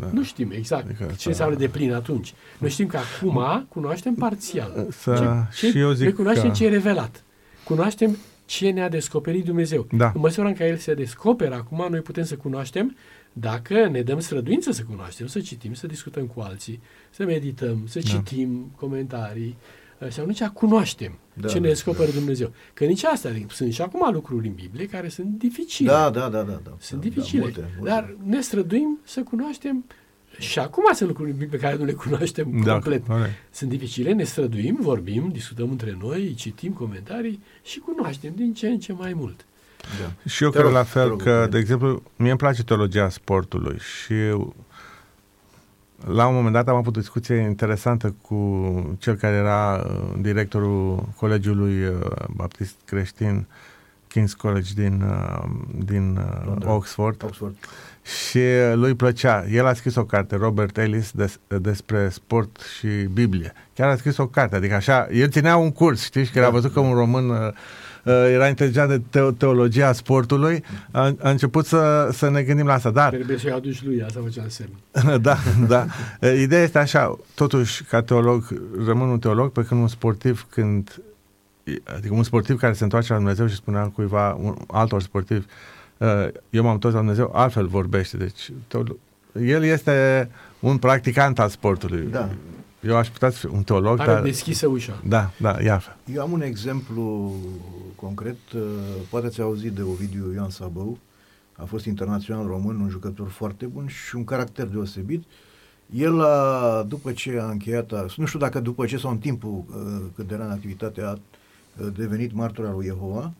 Da. 0.00 0.06
Nu 0.12 0.22
știm 0.22 0.50
exact 0.56 0.84
Adică 0.84 1.04
ce 1.04 1.10
asta- 1.12 1.28
înseamnă 1.30 1.56
de 1.56 1.68
plin 1.68 1.92
atunci. 1.92 2.34
Noi 2.58 2.70
știm 2.70 2.86
că 2.86 2.96
acum 2.96 3.66
cunoaștem 3.68 4.14
parțial. 4.14 4.86
Să, 4.90 5.44
Ce, 5.58 5.66
și 5.70 5.78
eu 5.78 5.90
zic 5.92 6.04
noi 6.04 6.12
cunoaștem 6.12 6.48
că, 6.48 6.54
ce 6.54 6.64
e 6.64 6.68
revelat. 6.68 7.22
Cunoaștem 7.64 8.16
ce 8.52 8.70
ne-a 8.70 8.88
descoperit 8.88 9.44
Dumnezeu. 9.44 9.86
Da. 9.90 10.12
În 10.14 10.20
măsura 10.20 10.48
în 10.48 10.54
care 10.54 10.70
El 10.70 10.76
se 10.76 10.94
descoperă 10.94 11.54
acum, 11.54 11.86
noi 11.90 12.00
putem 12.00 12.24
să 12.24 12.36
cunoaștem 12.36 12.96
dacă 13.32 13.88
ne 13.88 14.02
dăm 14.02 14.20
străduință 14.20 14.70
să 14.72 14.82
cunoaștem, 14.82 15.26
să 15.26 15.40
citim, 15.40 15.74
să 15.74 15.86
discutăm 15.86 16.26
cu 16.26 16.40
alții, 16.40 16.80
să 17.10 17.24
medităm, 17.24 17.82
să 17.86 17.98
Da. 17.98 18.08
citim 18.08 18.72
comentarii 18.76 19.56
uh, 19.98 20.08
și 20.08 20.20
atunci 20.20 20.42
cunoaștem 20.44 21.18
Da, 21.34 21.48
ce 21.48 21.54
ne 21.54 21.60
da. 21.60 21.68
descoperă 21.68 22.10
Dumnezeu. 22.10 22.52
Că 22.74 22.84
nici 22.84 23.04
asta, 23.04 23.28
adică 23.28 23.46
sunt 23.50 23.72
și 23.72 23.82
acum 23.82 24.12
lucruri 24.12 24.46
în 24.46 24.54
Biblie 24.54 24.86
care 24.86 25.08
sunt 25.08 25.38
dificile. 25.38 25.88
Da, 25.88 26.10
da, 26.10 26.28
da, 26.28 26.42
da, 26.42 26.60
da. 26.64 26.76
Sunt 26.78 27.00
da, 27.00 27.08
dificile. 27.08 27.40
Da, 27.40 27.44
multe, 27.46 27.72
multe. 27.76 27.90
Dar 27.90 28.16
ne 28.24 28.40
străduim 28.40 28.98
să 29.04 29.22
cunoaștem 29.22 29.84
și 30.38 30.58
acum 30.58 30.84
sunt 30.94 31.08
lucruri 31.08 31.32
pe 31.32 31.56
care 31.56 31.76
nu 31.76 31.84
le 31.84 31.92
cunoaștem 31.92 32.60
da, 32.64 32.72
complet. 32.72 33.06
corect. 33.06 33.30
Sunt 33.50 33.70
dificile, 33.70 34.12
ne 34.12 34.24
străduim, 34.24 34.78
vorbim, 34.80 35.28
discutăm 35.32 35.70
între 35.70 35.96
noi, 36.00 36.34
citim 36.34 36.72
comentarii 36.72 37.42
și 37.62 37.78
cunoaștem 37.78 38.32
din 38.36 38.54
ce 38.54 38.68
în 38.68 38.78
ce 38.78 38.92
mai 38.92 39.12
mult. 39.12 39.44
da. 40.00 40.30
Și 40.30 40.42
eu 40.42 40.50
Te 40.50 40.54
cred 40.58 40.68
rog, 40.68 40.76
la 40.76 40.82
te 40.82 40.88
fel 40.88 41.08
rog, 41.08 41.22
că, 41.22 41.28
Eugen. 41.28 41.50
de 41.50 41.58
exemplu, 41.58 42.02
mie 42.16 42.28
îmi 42.30 42.38
place 42.38 42.62
teologia 42.64 43.08
sportului 43.08 43.78
și 43.78 44.14
la 46.06 46.26
un 46.26 46.34
moment 46.34 46.52
dat 46.54 46.68
am 46.68 46.76
avut 46.76 46.96
o 46.96 47.00
discuție 47.00 47.34
interesantă 47.36 48.14
cu 48.20 48.96
cel 48.98 49.14
care 49.14 49.36
era 49.36 49.84
uh, 49.86 50.18
directorul 50.20 51.08
Colegiului 51.16 51.84
uh, 51.86 51.94
Baptist 52.34 52.74
Creștin 52.84 53.46
King's 54.18 54.36
College 54.36 54.70
din, 54.74 55.02
uh, 55.08 55.44
din 55.84 56.16
uh, 56.16 56.42
Londra. 56.46 56.72
Oxford 56.72 57.22
Oxford. 57.24 57.54
și 58.02 58.36
uh, 58.38 58.72
lui 58.74 58.94
plăcea. 58.94 59.44
El 59.50 59.66
a 59.66 59.72
scris 59.74 59.94
o 59.94 60.04
carte, 60.04 60.36
Robert 60.36 60.78
Ellis, 60.78 61.10
des, 61.14 61.38
despre 61.60 62.08
sport 62.08 62.60
și 62.78 62.86
Biblie. 63.12 63.52
Chiar 63.74 63.88
a 63.88 63.96
scris 63.96 64.16
o 64.16 64.26
carte, 64.26 64.56
adică 64.56 64.74
așa, 64.74 65.08
el 65.12 65.28
ținea 65.28 65.56
un 65.56 65.70
curs, 65.72 66.04
știi, 66.04 66.24
și 66.24 66.30
că 66.32 66.38
era 66.38 66.46
Da, 66.46 66.52
văzut 66.52 66.72
că 66.72 66.80
da. 66.80 66.86
un 66.86 66.94
român 66.94 67.28
uh, 67.28 67.36
uh, 68.04 68.12
era 68.32 68.48
inteligentă 68.48 68.96
de 68.96 69.02
teo- 69.18 69.36
teologia 69.36 69.92
sportului, 69.92 70.64
a, 70.90 71.14
a 71.22 71.30
început 71.30 71.66
să, 71.66 72.08
să 72.12 72.30
ne 72.30 72.42
gândim 72.42 72.66
la 72.66 72.72
asta. 72.72 72.90
Dar, 72.90 73.08
Trebuie 73.08 73.38
să-i 73.38 73.50
aduci 73.50 73.82
lui, 73.84 74.02
asta 74.02 74.20
făcea 74.22 74.44
semn. 74.48 74.70
da, 75.22 75.36
da. 75.68 75.86
Uh, 76.20 76.38
Ideea 76.40 76.62
este 76.62 76.78
așa, 76.78 77.18
totuși, 77.34 77.84
ca 77.84 78.02
teolog, 78.02 78.44
rămân 78.86 79.08
un 79.08 79.18
teolog, 79.18 79.52
pe 79.52 79.62
când 79.62 79.80
un 79.80 79.88
sportiv, 79.88 80.46
când 80.50 81.02
adică 81.84 82.14
un 82.14 82.22
sportiv 82.22 82.58
care 82.58 82.72
se 82.72 82.82
întoarce 82.82 83.12
la 83.12 83.18
Dumnezeu 83.18 83.46
și 83.46 83.54
spunea 83.54 83.84
cuiva, 83.84 84.34
un, 84.34 84.56
altor 84.66 85.02
sportivi, 85.02 85.44
uh, 85.96 86.28
eu 86.50 86.62
m-am 86.62 86.72
întors 86.72 86.94
la 86.94 87.00
Dumnezeu, 87.00 87.30
altfel 87.34 87.66
vorbește. 87.66 88.16
Deci, 88.16 88.52
teolo- 88.66 88.96
el 89.40 89.64
este 89.64 90.28
un 90.60 90.78
practicant 90.78 91.38
al 91.38 91.48
sportului. 91.48 92.08
Da. 92.10 92.28
Eu 92.80 92.96
aș 92.96 93.08
putea 93.08 93.30
să 93.30 93.38
fiu 93.38 93.50
un 93.54 93.62
teolog, 93.62 94.00
Are 94.00 94.12
dar... 94.12 94.22
deschisă 94.22 94.66
ușa. 94.66 95.02
Da, 95.04 95.30
da, 95.36 95.62
ia 95.62 95.72
altfel. 95.72 95.96
Eu 96.14 96.22
am 96.22 96.32
un 96.32 96.42
exemplu 96.42 97.34
concret, 97.94 98.36
uh, 98.54 98.62
poate 99.10 99.26
ați 99.26 99.40
auzit 99.40 99.72
de 99.72 99.82
Ovidiu 99.82 100.32
Ioan 100.34 100.50
Sabău, 100.50 100.98
a 101.52 101.64
fost 101.64 101.84
internațional 101.84 102.46
român, 102.46 102.80
un 102.80 102.88
jucător 102.88 103.28
foarte 103.28 103.66
bun 103.66 103.86
și 103.86 104.16
un 104.16 104.24
caracter 104.24 104.66
deosebit. 104.66 105.24
El, 105.94 106.20
a, 106.20 106.84
după 106.88 107.12
ce 107.12 107.38
a 107.40 107.50
încheiat, 107.50 107.92
a, 107.92 108.06
nu 108.16 108.26
știu 108.26 108.38
dacă 108.38 108.60
după 108.60 108.86
ce 108.86 108.96
sau 108.96 109.10
în 109.10 109.18
timpul 109.18 109.64
uh, 109.68 110.02
cât 110.14 110.30
era 110.30 110.44
în 110.44 110.50
activitate, 110.50 111.02
a 111.02 111.10
uh, 111.10 111.18
devenit 111.96 112.32
martor 112.32 112.66
al 112.66 112.74
lui 112.74 112.86
Jehova 112.86 113.32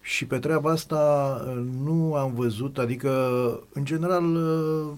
și 0.00 0.26
pe 0.26 0.38
treaba 0.38 0.70
asta 0.70 0.96
uh, 1.46 1.64
nu 1.84 2.14
am 2.14 2.34
văzut, 2.34 2.78
adică, 2.78 3.10
în 3.72 3.84
general, 3.84 4.34
uh, 4.34 4.92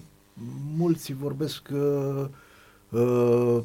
mulți 0.77 1.13
vorbesc 1.13 1.61
uh, 1.71 2.25
uh, 2.89 3.57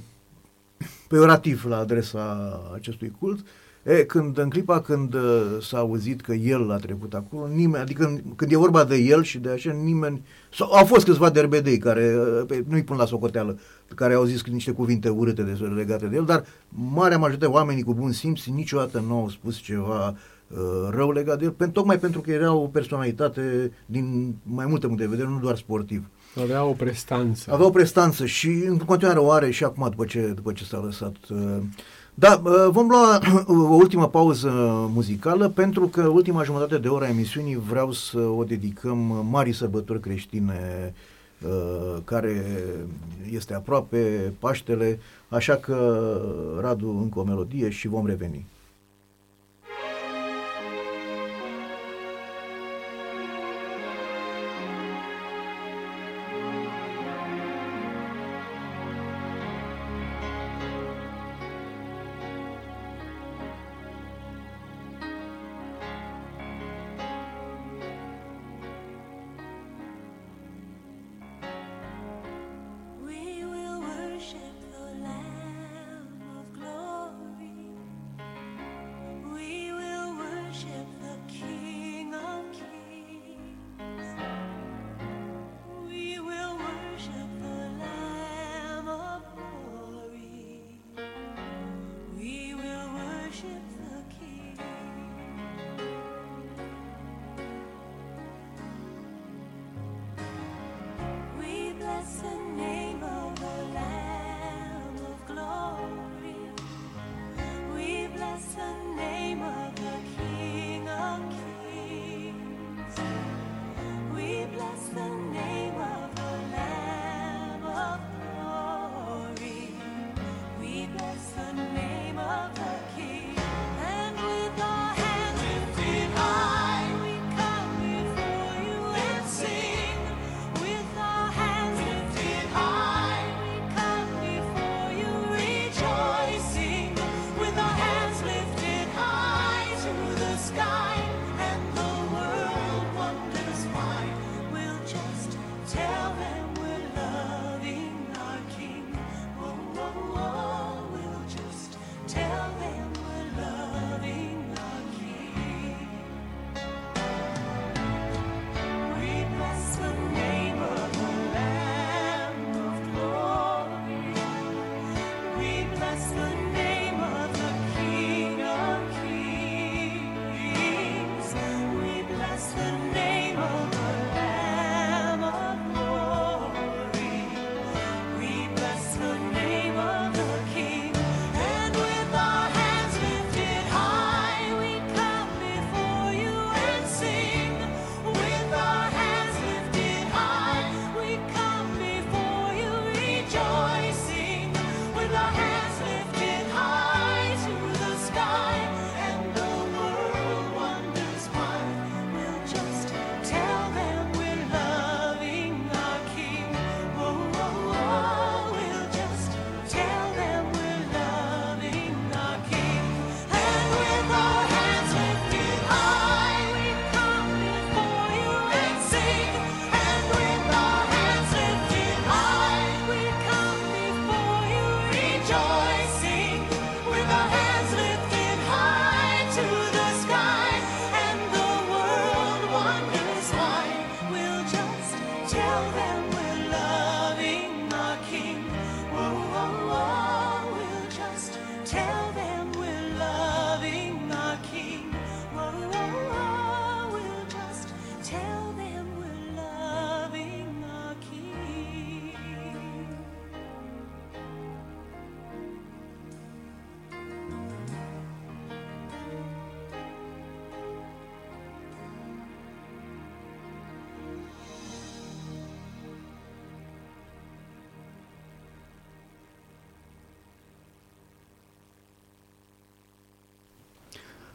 peorativ 1.08 1.64
la 1.64 1.78
adresa 1.78 2.60
acestui 2.74 3.12
cult. 3.18 3.44
E, 3.82 4.04
când, 4.04 4.38
în 4.38 4.50
clipa 4.50 4.80
când 4.80 5.14
uh, 5.14 5.56
s-a 5.60 5.78
auzit 5.78 6.20
că 6.20 6.32
el 6.32 6.70
a 6.70 6.76
trecut 6.76 7.14
acolo, 7.14 7.46
nimeni, 7.46 7.82
adică 7.82 8.04
când, 8.04 8.22
când 8.36 8.52
e 8.52 8.56
vorba 8.56 8.84
de 8.84 8.96
el 8.96 9.22
și 9.22 9.38
de 9.38 9.50
așa, 9.50 9.72
nimeni, 9.72 10.24
sau, 10.54 10.72
au 10.72 10.84
fost 10.84 11.04
câțiva 11.04 11.30
derbedei 11.30 11.78
care 11.78 12.16
uh, 12.16 12.44
pe, 12.46 12.64
nu-i 12.68 12.82
pun 12.82 12.96
la 12.96 13.06
socoteală, 13.06 13.58
care 13.94 14.14
au 14.14 14.24
zis 14.24 14.44
niște 14.44 14.70
cuvinte 14.70 15.08
urâte 15.08 15.42
de, 15.42 15.64
legate 15.74 16.06
de 16.06 16.16
el, 16.16 16.24
dar 16.24 16.44
marea 16.68 17.18
majoritate, 17.18 17.52
oamenii 17.52 17.82
cu 17.82 17.94
bun 17.94 18.12
simț, 18.12 18.44
niciodată 18.44 19.04
nu 19.06 19.14
au 19.14 19.28
spus 19.28 19.56
ceva 19.56 20.16
uh, 20.48 20.58
rău 20.90 21.10
legat 21.10 21.38
de 21.38 21.44
el, 21.44 21.50
pen, 21.50 21.70
tocmai 21.70 21.98
pentru 21.98 22.20
că 22.20 22.30
era 22.30 22.52
o 22.52 22.66
personalitate 22.66 23.72
din 23.86 24.34
mai 24.42 24.66
multe 24.66 24.86
puncte 24.86 25.04
de 25.04 25.10
vedere, 25.10 25.28
nu 25.28 25.38
doar 25.38 25.56
sportiv. 25.56 26.06
Avea 26.42 26.64
o 26.64 26.72
prestanță. 26.72 27.52
Avea 27.52 27.66
o 27.66 27.70
prestanță 27.70 28.26
și 28.26 28.48
în 28.48 28.78
continuare 28.78 29.18
o 29.18 29.30
are 29.30 29.50
și 29.50 29.64
acum 29.64 29.86
după 29.90 30.04
ce, 30.04 30.32
după 30.34 30.52
ce 30.52 30.64
s-a 30.64 30.82
lăsat. 30.84 31.16
uh, 31.30 31.58
Da, 32.14 32.40
uh, 32.44 32.68
vom 32.70 32.88
lua 32.88 33.20
o 33.46 33.74
ultimă 33.74 34.08
pauză 34.08 34.50
muzicală 34.94 35.48
pentru 35.48 35.86
că 35.86 36.06
ultima 36.06 36.42
jumătate 36.42 36.78
de 36.78 36.88
oră 36.88 37.04
a 37.04 37.08
emisiunii 37.08 37.56
vreau 37.68 37.92
să 37.92 38.18
o 38.18 38.44
dedicăm 38.44 39.26
marii 39.30 39.52
sărbători 39.52 40.00
creștine 40.00 40.94
Uh, 41.46 41.96
care 42.04 42.44
este 43.30 43.54
aproape 43.54 44.32
Paștele, 44.38 44.98
așa 45.28 45.56
că 45.56 46.18
Radu 46.60 46.88
încă 46.88 47.18
o 47.18 47.22
melodie 47.22 47.70
și 47.70 47.88
vom 47.88 48.06
reveni. 48.06 48.46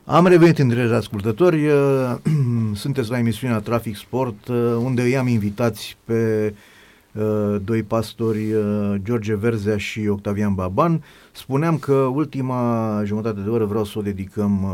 Am 0.09 0.27
revenit 0.27 0.59
în 0.59 0.67
dragi 0.67 0.93
ascultători, 0.93 1.67
sunteți 2.84 3.09
la 3.09 3.17
emisiunea 3.17 3.59
Trafic 3.59 3.95
Sport, 3.95 4.47
uh, 4.47 4.55
unde 4.79 5.01
îi 5.01 5.17
am 5.17 5.27
invitați 5.27 5.97
pe 6.05 6.53
uh, 7.13 7.55
doi 7.63 7.84
pastori, 7.84 8.53
uh, 8.53 8.95
George 9.03 9.35
Verzea 9.35 9.77
și 9.77 10.07
Octavian 10.07 10.53
Baban. 10.53 11.03
Spuneam 11.31 11.77
că 11.77 11.93
ultima 11.93 13.01
jumătate 13.05 13.39
de 13.39 13.49
oră 13.49 13.65
vreau 13.65 13.84
să 13.84 13.99
o 13.99 14.01
dedicăm 14.01 14.65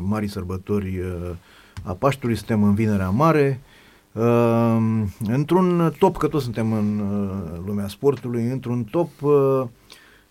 marii 0.00 0.28
sărbători 0.28 1.00
a 1.82 1.92
Paștului, 1.92 2.36
suntem 2.36 2.62
în 2.62 2.74
Vinerea 2.74 3.10
Mare, 3.10 3.60
într-un 5.26 5.94
top, 5.98 6.16
că 6.16 6.26
toți 6.26 6.44
suntem 6.44 6.72
în 6.72 7.02
lumea 7.66 7.88
sportului, 7.88 8.50
într-un 8.50 8.84
top 8.84 9.10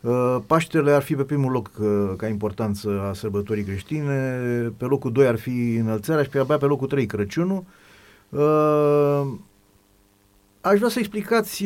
Uh, 0.06 0.38
Paștele 0.48 0.92
ar 0.92 1.02
fi 1.02 1.16
pe 1.16 1.24
primul 1.24 1.52
loc 1.52 1.72
uh, 1.80 2.14
ca 2.18 2.28
importanță 2.28 3.02
a 3.10 3.14
sărbătorii 3.14 3.64
creștine, 3.64 4.40
pe 4.78 4.86
locul 4.86 5.12
2 5.12 5.28
ar 5.28 5.36
fi 5.36 5.76
înălțarea 5.76 6.24
și 6.24 6.30
pe 6.30 6.40
abia 6.40 6.58
pe 6.58 6.66
locul 6.66 6.88
3 6.88 7.06
Crăciunul. 7.06 7.64
Uh, 8.30 9.28
aș 10.62 10.78
vrea 10.78 10.90
să 10.90 11.00
explicați 11.00 11.64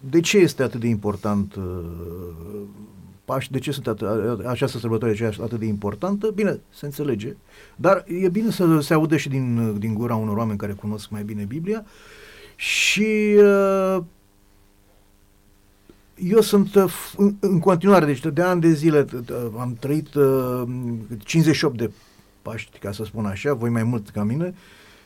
de 0.00 0.20
ce 0.20 0.38
este 0.38 0.62
atât 0.62 0.80
de 0.80 0.86
important 0.86 1.54
pași, 3.24 3.50
de 3.50 3.58
ce 3.58 3.70
sunt 3.70 3.86
atât, 3.86 4.08
această 4.46 4.78
sărbătoare 4.78 5.32
atât 5.42 5.58
de 5.58 5.66
importantă, 5.66 6.30
bine, 6.34 6.60
se 6.70 6.84
înțelege, 6.84 7.36
dar 7.76 8.04
e 8.22 8.28
bine 8.28 8.50
să 8.50 8.80
se 8.80 8.94
audă 8.94 9.16
și 9.16 9.28
din, 9.28 9.78
din 9.78 9.94
gura 9.94 10.14
unor 10.14 10.36
oameni 10.36 10.58
care 10.58 10.72
cunosc 10.72 11.10
mai 11.10 11.22
bine 11.22 11.44
Biblia. 11.44 11.84
Și 12.56 13.36
eu 16.18 16.40
sunt 16.40 16.74
uh, 16.74 16.92
în, 17.40 17.58
continuare, 17.58 18.04
deci 18.04 18.20
de 18.20 18.42
ani 18.42 18.60
de 18.60 18.72
zile 18.72 19.06
am 19.58 19.76
trăit 19.80 20.14
uh, 20.14 20.62
58 21.24 21.76
de 21.76 21.90
Paști, 22.42 22.78
ca 22.78 22.92
să 22.92 23.04
spun 23.04 23.26
așa, 23.26 23.54
voi 23.54 23.70
mai 23.70 23.82
mult 23.82 24.08
ca 24.08 24.22
mine, 24.22 24.54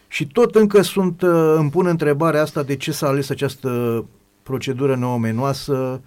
și 0.08 0.26
tot 0.26 0.54
încă 0.54 0.82
sunt, 0.82 1.22
uh, 1.22 1.54
îmi 1.56 1.70
pun 1.70 1.86
întrebarea 1.86 2.42
asta 2.42 2.62
de 2.62 2.76
ce 2.76 2.92
s-a 2.92 3.06
ales 3.06 3.30
această 3.30 4.04
procedură 4.42 4.96
neomenoasă 4.96 6.00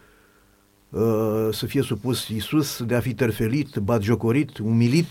să 1.51 1.65
fie 1.65 1.81
supus 1.81 2.27
Isus, 2.27 2.84
de 2.84 2.95
a 2.95 2.99
fi 2.99 3.13
terfelit, 3.13 3.75
batjocorit, 3.75 4.57
umilit, 4.57 5.07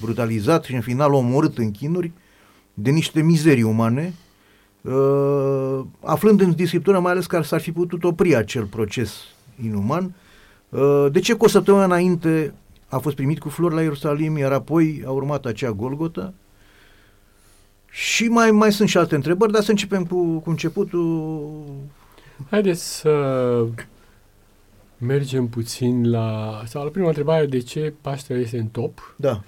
brutalizat 0.00 0.64
și 0.64 0.74
în 0.74 0.80
final 0.80 1.12
omorât 1.12 1.58
în 1.58 1.70
chinuri 1.70 2.12
de 2.74 2.90
niște 2.90 3.22
mizerii 3.22 3.62
umane, 3.62 4.14
aflând 6.00 6.40
în 6.40 6.66
scriptură 6.66 7.00
mai 7.00 7.12
ales 7.12 7.26
că 7.26 7.42
s-ar 7.42 7.60
fi 7.60 7.72
putut 7.72 8.04
opri 8.04 8.36
acel 8.36 8.64
proces 8.64 9.12
inuman. 9.64 10.14
Uh, 10.68 11.06
de 11.12 11.20
ce 11.20 11.34
cu 11.34 11.44
o 11.44 11.48
săptămână 11.48 11.84
înainte 11.84 12.54
a 12.88 12.98
fost 12.98 13.16
primit 13.16 13.38
cu 13.38 13.48
flori 13.48 13.74
la 13.74 13.82
Ierusalim, 13.82 14.36
iar 14.36 14.52
apoi 14.52 15.02
a 15.06 15.10
urmat 15.10 15.44
acea 15.44 15.70
Golgota? 15.70 16.34
Și 17.90 18.24
mai, 18.24 18.50
mai 18.50 18.72
sunt 18.72 18.88
și 18.88 18.98
alte 18.98 19.14
întrebări, 19.14 19.52
dar 19.52 19.62
să 19.62 19.70
începem 19.70 20.04
cu, 20.04 20.38
cu 20.38 20.50
începutul. 20.50 21.52
Haideți 22.50 22.96
să 22.98 23.64
mergem 24.98 25.46
puțin 25.48 26.10
la... 26.10 26.60
Sau 26.66 26.84
la 26.84 26.90
prima 26.90 27.08
întrebare, 27.08 27.46
de 27.46 27.58
ce 27.58 27.94
Paștele 28.00 28.40
este 28.40 28.58
în 28.58 28.66
top? 28.66 29.14
Da, 29.16 29.42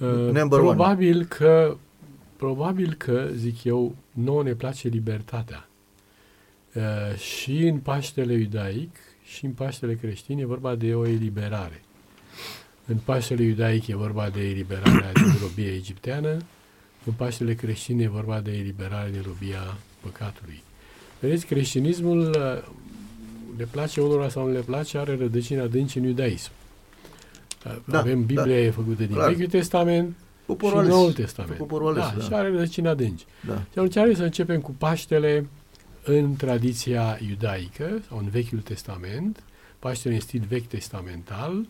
Uh, 0.00 0.08
Number 0.08 0.58
one. 0.58 0.74
probabil 0.74 1.24
că, 1.24 1.76
probabil 2.36 2.94
că, 2.94 3.28
zic 3.34 3.64
eu, 3.64 3.94
nouă 4.12 4.42
ne 4.42 4.52
place 4.52 4.88
libertatea. 4.88 5.68
Uh, 6.74 7.16
și 7.16 7.66
în 7.66 7.78
Paștele 7.78 8.32
iudaic 8.34 8.96
și 9.34 9.44
în 9.44 9.50
Paștele 9.50 9.94
creștin 9.94 10.38
e 10.38 10.44
vorba 10.44 10.74
de 10.74 10.94
o 10.94 11.06
eliberare. 11.06 11.82
În 12.86 12.96
Paștele 12.96 13.42
iudaic 13.42 13.86
e 13.86 13.96
vorba 13.96 14.30
de 14.30 14.40
eliberarea 14.40 15.12
din 15.12 15.36
robia 15.40 15.72
egipteană, 15.72 16.36
în 17.04 17.12
Paștele 17.16 17.54
creștin 17.54 18.00
e 18.00 18.08
vorba 18.08 18.40
de 18.40 18.50
eliberare 18.50 19.10
din 19.10 19.22
robia 19.26 19.76
păcatului. 20.00 20.62
Vedeți, 21.20 21.46
creștinismul, 21.46 22.18
uh, 22.20 22.68
le 23.56 23.68
place 23.70 24.00
unora 24.00 24.28
sau 24.28 24.46
nu 24.46 24.52
le 24.52 24.60
place, 24.60 24.98
are 24.98 25.16
rădăcini 25.16 25.60
adânci 25.60 25.96
în 25.96 26.04
iudaism. 26.04 26.50
Uh, 27.66 27.76
Da, 27.84 27.98
Avem 27.98 28.24
Biblia 28.24 28.64
da, 28.64 28.72
făcută 28.72 29.02
din 29.02 29.14
clar. 29.14 29.28
Vechiul 29.28 29.50
Testament 29.50 30.16
poporul 30.46 30.78
și 30.78 30.78
ales. 30.78 30.94
Noul 30.94 31.12
Testament. 31.12 31.56
Poporul 31.56 31.88
ales, 31.88 32.02
da, 32.02 32.18
da. 32.18 32.24
și 32.24 32.32
are 32.32 32.48
rădăcini 32.48 32.88
adânci. 32.88 33.24
Da. 33.46 33.54
Și 33.54 33.78
atunci 33.78 33.94
haideți 33.94 34.18
să 34.18 34.24
începem 34.24 34.60
cu 34.60 34.70
Paștele 34.78 35.46
în 36.04 36.36
tradiția 36.36 37.18
iudaică 37.28 38.02
sau 38.08 38.18
în 38.18 38.28
Vechiul 38.28 38.60
Testament. 38.60 39.42
Paștele 39.78 40.14
în 40.14 40.20
stil 40.20 40.44
vechi 40.48 40.66
testamental 40.66 41.66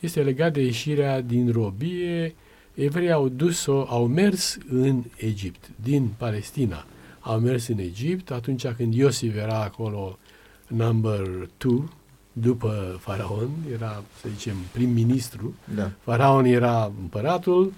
este 0.00 0.22
legat 0.22 0.52
de 0.52 0.60
ieșirea 0.60 1.20
din 1.20 1.52
robie. 1.52 2.34
Evreii 2.74 3.12
au 3.12 3.28
dus-o, 3.28 3.84
au 3.88 4.06
mers 4.06 4.58
în 4.68 5.02
Egipt, 5.16 5.70
din 5.82 6.08
Palestina. 6.16 6.86
Au 7.20 7.38
mers 7.38 7.68
în 7.68 7.78
Egipt 7.78 8.30
atunci 8.30 8.66
când 8.66 8.94
Iosif 8.94 9.36
era 9.36 9.62
acolo 9.62 10.18
number 10.66 11.48
two, 11.56 11.88
după 12.32 12.98
faraon, 13.00 13.48
era, 13.72 14.02
să 14.20 14.28
zicem, 14.36 14.56
prim-ministru. 14.72 15.54
Da. 15.74 15.90
Faraon 16.00 16.44
era 16.44 16.92
împăratul 17.00 17.72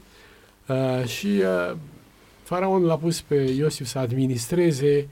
uh, 0.67 1.07
și 1.07 1.27
uh, 1.27 1.77
faraon 2.43 2.83
l-a 2.83 2.97
pus 2.97 3.21
pe 3.21 3.35
Iosif 3.35 3.87
să 3.87 3.99
administreze 3.99 5.09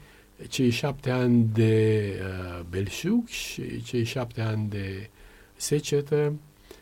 cei 0.49 0.69
șapte 0.69 1.09
ani 1.09 1.49
de 1.53 2.13
uh, 2.21 2.65
belșug 2.69 3.27
și 3.27 3.83
cei 3.83 4.03
șapte 4.03 4.41
ani 4.41 4.69
de 4.69 5.09
secetă, 5.55 6.33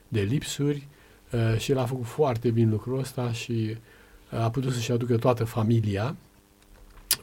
de 0.08 0.22
lipsuri 0.22 0.88
uh, 1.32 1.58
și 1.58 1.74
l-a 1.74 1.86
făcut 1.86 2.06
foarte 2.06 2.50
bine 2.50 2.70
lucrul 2.70 3.00
ăsta 3.00 3.32
și 3.32 3.78
uh, 4.32 4.40
a 4.40 4.50
putut 4.50 4.74
să-și 4.74 4.92
aducă 4.92 5.18
toată 5.18 5.44
familia 5.44 6.16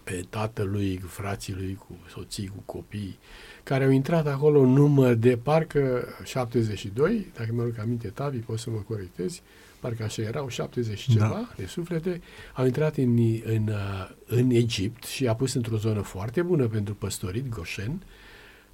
pe 0.04 0.24
tatălui, 0.30 0.98
cu 0.98 1.06
frații 1.06 1.54
lui, 1.54 1.74
cu 1.74 1.98
soții, 2.08 2.46
cu 2.46 2.62
copii, 2.64 3.18
care 3.62 3.84
au 3.84 3.90
intrat 3.90 4.26
acolo 4.26 4.60
în 4.60 4.72
număr 4.72 5.14
de 5.14 5.36
parcă 5.36 6.04
72, 6.24 7.26
dacă 7.34 7.52
mi-aduc 7.52 7.78
aminte, 7.78 8.08
Tavi, 8.08 8.38
poți 8.38 8.62
să 8.62 8.70
mă 8.70 8.78
corectezi, 8.78 9.42
parcă 9.80 10.02
așa 10.02 10.22
erau 10.22 10.48
70 10.48 10.98
și 10.98 11.08
Da. 11.08 11.14
ceva 11.26 11.48
de 11.56 11.66
suflete, 11.66 12.20
au 12.54 12.64
intrat 12.64 12.96
în, 12.96 13.18
în, 13.44 13.68
uh, 13.68 14.10
în 14.26 14.50
Egipt 14.50 15.04
și 15.04 15.26
a 15.26 15.34
pus 15.34 15.54
într-o 15.54 15.76
zonă 15.76 16.00
foarte 16.00 16.42
bună 16.42 16.66
pentru 16.66 16.94
păstorit, 16.94 17.48
Goshen, 17.48 18.02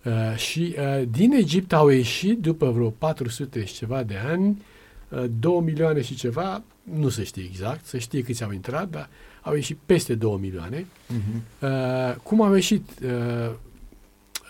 uh, 0.04 0.36
și 0.36 0.74
uh, 0.78 1.02
din 1.10 1.32
Egipt 1.32 1.72
au 1.72 1.88
ieșit 1.88 2.40
după 2.40 2.70
vreo 2.70 2.90
400 2.90 3.64
și 3.64 3.74
ceva 3.74 4.02
de 4.02 4.16
ani, 4.16 4.62
uh, 5.08 5.24
2 5.38 5.60
milioane 5.60 6.02
și 6.02 6.14
ceva, 6.14 6.62
nu 6.82 7.08
se 7.08 7.24
știe 7.24 7.42
exact, 7.42 7.86
să 7.86 7.98
știe 7.98 8.22
câți 8.22 8.44
au 8.44 8.52
intrat, 8.52 8.88
dar 8.90 9.08
au 9.42 9.54
ieșit 9.54 9.78
peste 9.86 10.14
2 10.14 10.38
milioane. 10.40 10.86
Mhm. 11.06 11.42
Uh, 11.60 12.14
cum 12.22 12.42
au 12.42 12.54
ieșit? 12.54 12.90
Uh, 13.04 13.50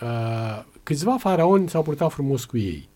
uh, 0.01 0.63
câțiva 0.83 1.17
faraoni 1.17 1.69
s-au 1.69 1.81
purtat 1.83 2.11
frumos 2.11 2.45
cu 2.45 2.57
ei 2.57 2.87
uh, 2.89 2.94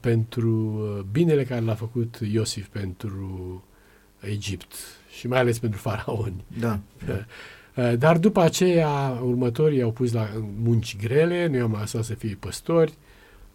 pentru 0.00 0.48
uh, 0.50 1.04
binele 1.12 1.44
care 1.44 1.60
l-a 1.60 1.74
făcut 1.74 2.18
Iosif 2.32 2.66
pentru 2.66 3.64
Egipt 4.20 4.74
și 5.18 5.26
mai 5.26 5.38
ales 5.38 5.58
pentru 5.58 5.80
faraoni. 5.80 6.44
Da. 6.60 6.78
da. 7.06 7.24
Uh, 7.78 7.92
Dar 7.98 8.18
după 8.18 8.40
aceea, 8.40 9.20
următorii 9.22 9.82
au 9.82 9.90
pus 9.90 10.12
la 10.12 10.28
munci 10.62 10.96
grele, 10.96 11.46
nu 11.46 11.56
i-am 11.56 11.76
lăsat 11.80 12.04
să 12.04 12.14
fie 12.14 12.36
păstori, 12.40 12.92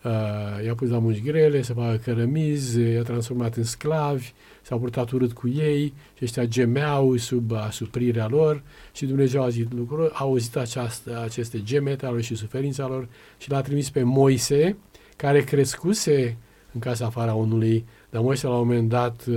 uh, 0.04 0.66
i-au 0.66 0.76
pus 0.76 0.90
la 0.90 1.00
munci 1.00 1.22
grele, 1.22 1.62
să 1.62 1.74
facă 1.74 2.00
cărămizi, 2.04 2.82
i-a 2.82 3.02
transformat 3.02 3.56
în 3.56 3.64
sclavi, 3.64 4.34
s-au 4.62 4.80
purtat 4.80 5.12
urât 5.12 5.34
cu 5.34 5.48
ei 5.48 5.94
și 6.18 6.24
ăștia 6.24 6.46
gemeau 6.46 7.16
sub 7.16 7.52
asuprirea 7.52 8.28
lor 8.28 8.62
și 8.94 9.06
Dumnezeu 9.06 9.42
a 9.42 9.44
auzit 9.44 9.74
lucrul, 9.74 10.10
a 10.14 10.20
auzit 10.20 10.56
această, 10.56 11.22
aceste 11.24 11.64
gemete 11.64 12.06
ale 12.06 12.22
și 12.22 12.36
suferința 12.36 12.88
lor 12.88 13.08
și 13.38 13.50
l-a 13.50 13.62
trimis 13.62 13.90
pe 13.90 14.04
Moise, 14.04 14.78
care 15.24 15.42
crescuse 15.44 16.38
în 16.74 16.80
casa 16.80 17.10
faraonului, 17.10 17.86
dar 18.10 18.22
Moise 18.22 18.48
la 18.48 18.54
un 18.54 18.60
moment 18.68 18.90
dat 18.90 19.26
uh, 19.28 19.36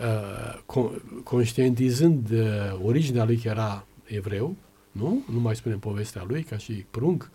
uh, 0.00 0.58
con- 0.62 1.22
conștientizând 1.24 2.30
uh, 2.30 2.46
originea 2.84 3.24
lui 3.24 3.36
că 3.36 3.48
era 3.48 3.86
evreu, 4.04 4.56
nu? 4.92 5.24
Nu 5.32 5.38
mai 5.40 5.56
spunem 5.56 5.78
povestea 5.78 6.24
lui, 6.28 6.42
ca 6.42 6.56
și 6.56 6.72
prunc. 6.90 7.30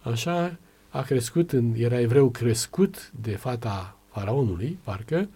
Așa 0.00 0.56
a 0.88 1.02
crescut, 1.02 1.52
în, 1.52 1.74
era 1.76 2.00
evreu 2.00 2.28
crescut 2.30 3.10
de 3.20 3.30
fata 3.30 3.96
faraonului, 4.12 4.78
parcă, 4.82 5.28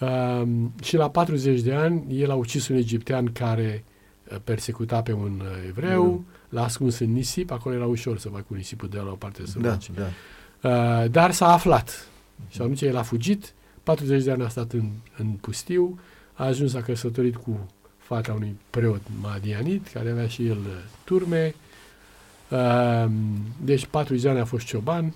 uh, 0.00 0.42
și 0.82 0.96
la 0.96 1.10
40 1.10 1.60
de 1.60 1.74
ani 1.74 2.20
el 2.20 2.30
a 2.30 2.34
ucis 2.34 2.68
un 2.68 2.76
egiptean 2.76 3.32
care 3.32 3.84
uh, 4.32 4.36
persecuta 4.44 5.02
pe 5.02 5.12
un 5.12 5.40
uh, 5.44 5.66
evreu, 5.68 6.24
l-a 6.48 6.62
ascuns 6.64 6.98
în 6.98 7.12
nisip, 7.12 7.50
acolo 7.50 7.74
era 7.74 7.86
ușor 7.86 8.18
să 8.18 8.28
facă 8.28 8.44
cu 8.48 8.54
nisipul 8.54 8.88
de 8.88 8.96
la 8.98 9.10
o 9.10 9.14
parte 9.14 9.46
să 9.46 9.58
Da, 9.58 9.70
faci. 9.70 9.90
da. 9.94 10.06
Uh, 10.62 11.04
dar 11.10 11.30
s-a 11.30 11.52
aflat. 11.52 12.08
Și 12.48 12.60
atunci 12.60 12.80
el 12.80 12.96
a 12.96 13.02
fugit, 13.02 13.54
40 13.82 14.24
de 14.24 14.30
ani 14.30 14.42
a 14.42 14.48
stat 14.48 14.72
în, 14.72 14.88
în 15.16 15.26
pustiu, 15.26 15.98
a 16.32 16.44
ajuns 16.44 16.74
a 16.74 16.82
căsătorit 16.82 17.36
cu 17.36 17.66
fata 17.96 18.32
unui 18.32 18.56
preot 18.70 19.00
madianit, 19.20 19.88
care 19.88 20.10
avea 20.10 20.26
și 20.26 20.46
el 20.46 20.58
uh, 20.58 20.72
turme. 21.04 21.54
Uh, 22.50 23.10
deci 23.60 23.86
40 23.86 24.22
de 24.22 24.28
ani 24.28 24.38
a 24.38 24.44
fost 24.44 24.66
cioban 24.66 25.14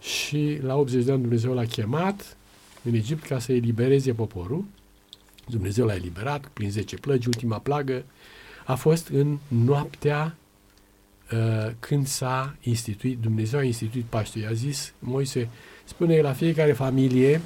și 0.00 0.58
la 0.62 0.76
80 0.76 1.04
de 1.04 1.12
ani 1.12 1.20
Dumnezeu 1.20 1.54
l-a 1.54 1.64
chemat 1.64 2.36
în 2.82 2.94
Egipt 2.94 3.26
ca 3.26 3.38
să 3.38 3.52
elibereze 3.52 4.12
poporul. 4.12 4.64
Dumnezeu 5.48 5.86
l-a 5.86 5.94
eliberat 5.94 6.46
prin 6.52 6.70
10 6.70 6.96
plăgi. 6.96 7.26
Ultima 7.26 7.58
plagă 7.58 8.04
a 8.66 8.74
fost 8.74 9.08
în 9.08 9.38
noaptea 9.48 10.36
uh, 10.36 10.37
când 11.78 12.06
s-a 12.06 12.56
instituit, 12.60 13.18
Dumnezeu 13.18 13.58
a 13.58 13.62
instituit 13.62 14.04
Paște. 14.04 14.38
I-a 14.38 14.52
zis, 14.52 14.92
Moise, 14.98 15.48
spune 15.84 16.20
la 16.20 16.32
fiecare 16.32 16.72
familie, 16.72 17.40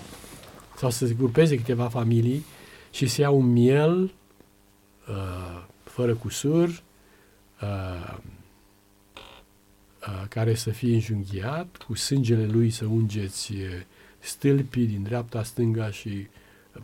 sau 0.77 0.91
să 0.91 1.07
se 1.07 1.15
grupeze 1.15 1.57
câteva 1.57 1.89
familii 1.89 2.45
și 2.91 3.07
să 3.07 3.21
ia 3.21 3.31
un 3.31 3.53
miel 3.53 4.03
uh, 5.09 5.65
fără 5.85 6.15
cusur, 6.15 6.69
uh, 6.69 8.17
uh, 10.07 10.25
care 10.29 10.55
să 10.55 10.71
fie 10.71 10.95
înjunghiat, 10.95 11.77
cu 11.77 11.95
sângele 11.95 12.47
lui 12.47 12.71
să 12.71 12.85
ungeți 12.85 13.53
uh, 13.53 13.61
stâlpii 14.19 14.87
din 14.87 15.03
dreapta, 15.03 15.43
stânga 15.43 15.91
și 15.91 16.27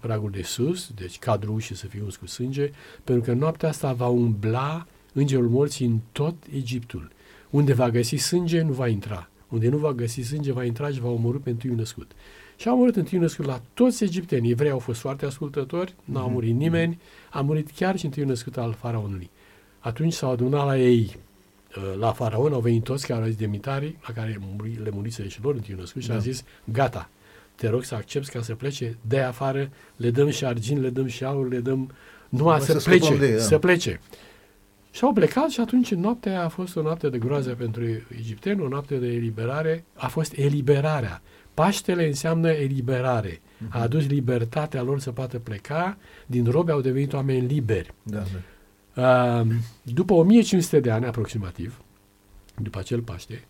pragul 0.00 0.30
de 0.30 0.42
sus, 0.42 0.90
deci 0.94 1.18
cadrul 1.18 1.54
ușii 1.54 1.74
să 1.74 1.86
fie 1.86 2.02
uns 2.02 2.16
cu 2.16 2.26
sânge, 2.26 2.70
pentru 3.04 3.24
că 3.24 3.32
noaptea 3.32 3.68
asta 3.68 3.92
va 3.92 4.06
umbla 4.06 4.86
îngerul 5.12 5.48
morții 5.48 5.86
în 5.86 5.98
tot 6.12 6.34
Egiptul. 6.54 7.10
Unde 7.50 7.72
va 7.72 7.90
găsi 7.90 8.16
sânge, 8.16 8.60
nu 8.62 8.72
va 8.72 8.88
intra. 8.88 9.28
Unde 9.48 9.68
nu 9.68 9.76
va 9.76 9.92
găsi 9.92 10.20
sânge, 10.20 10.52
va 10.52 10.64
intra 10.64 10.88
și 10.88 11.00
va 11.00 11.08
omorâ 11.08 11.38
pe 11.38 11.50
întâiul 11.50 11.76
născut. 11.76 12.10
Și 12.56 12.68
a 12.68 12.72
omorât 12.72 12.96
întâiul 12.96 13.22
născut 13.22 13.44
la 13.44 13.60
toți 13.74 14.04
egiptenii. 14.04 14.50
Evrei 14.50 14.70
au 14.70 14.78
fost 14.78 15.00
foarte 15.00 15.26
ascultători, 15.26 15.94
nu 16.04 16.18
a 16.18 16.26
murit 16.26 16.54
nimeni, 16.56 16.98
a 17.30 17.40
murit 17.40 17.70
chiar 17.70 17.98
și 17.98 18.04
întâiul 18.04 18.28
născut 18.28 18.56
al 18.56 18.72
faraonului. 18.80 19.30
Atunci 19.78 20.12
s-au 20.12 20.30
adunat 20.30 20.66
la 20.66 20.78
ei, 20.78 21.16
uh, 21.76 21.98
la 21.98 22.12
faraon, 22.12 22.52
au 22.52 22.60
venit 22.60 22.82
toți 22.84 23.06
care 23.06 23.20
au 23.20 23.26
zis 23.26 23.36
demitarii, 23.36 23.98
la 24.06 24.12
care 24.12 24.38
muri- 24.56 24.82
le 24.82 24.90
murise 24.92 25.28
și 25.28 25.38
lor 25.42 25.54
întâiul 25.54 25.80
născut 25.80 26.02
și 26.02 26.08
Da. 26.08 26.14
a 26.14 26.18
zis, 26.18 26.44
gata, 26.64 27.08
te 27.54 27.68
rog 27.68 27.84
să 27.84 27.94
accepti 27.94 28.30
ca 28.30 28.42
să 28.42 28.54
plece, 28.54 28.96
de 29.00 29.20
afară, 29.20 29.70
le 29.96 30.10
dăm 30.10 30.28
și 30.30 30.44
argint, 30.44 30.80
le 30.80 30.90
dăm 30.90 31.06
și 31.06 31.24
aur, 31.24 31.48
le 31.48 31.58
dăm 31.58 31.78
numai 31.78 31.92
Numai 32.28 32.60
să, 32.60 32.72
să 32.72 32.78
scăpăm 32.78 32.98
plece, 32.98 33.16
de 33.16 33.26
ei, 33.26 33.36
da. 33.36 33.42
să 33.42 33.58
plece. 33.58 34.00
Și 34.90 35.04
au 35.04 35.12
plecat 35.12 35.50
și 35.50 35.60
atunci 35.60 35.94
noaptea 35.94 36.32
aia 36.32 36.44
a 36.44 36.48
fost 36.48 36.76
o 36.76 36.82
noapte 36.82 37.08
de 37.08 37.18
groază 37.18 37.54
pentru 37.54 37.84
egipteni, 38.16 38.60
o 38.60 38.68
noapte 38.68 38.96
de 38.96 39.06
eliberare. 39.06 39.84
A 39.94 40.08
fost 40.08 40.32
eliberarea. 40.36 41.22
Paștele 41.54 42.06
înseamnă 42.06 42.50
eliberare. 42.50 43.40
A 43.68 43.80
adus 43.80 44.06
libertatea 44.06 44.82
lor 44.82 45.00
să 45.00 45.12
poată 45.12 45.38
pleca, 45.38 45.96
din 46.26 46.50
robe 46.50 46.72
au 46.72 46.80
devenit 46.80 47.12
oameni 47.12 47.46
liberi. 47.46 47.94
Da, 48.02 48.22
da. 48.32 49.40
Uh, 49.40 49.46
după 49.82 50.12
1500 50.12 50.80
de 50.80 50.90
ani 50.90 51.06
aproximativ, 51.06 51.80
după 52.62 52.78
acel 52.78 53.00
Paște, 53.00 53.44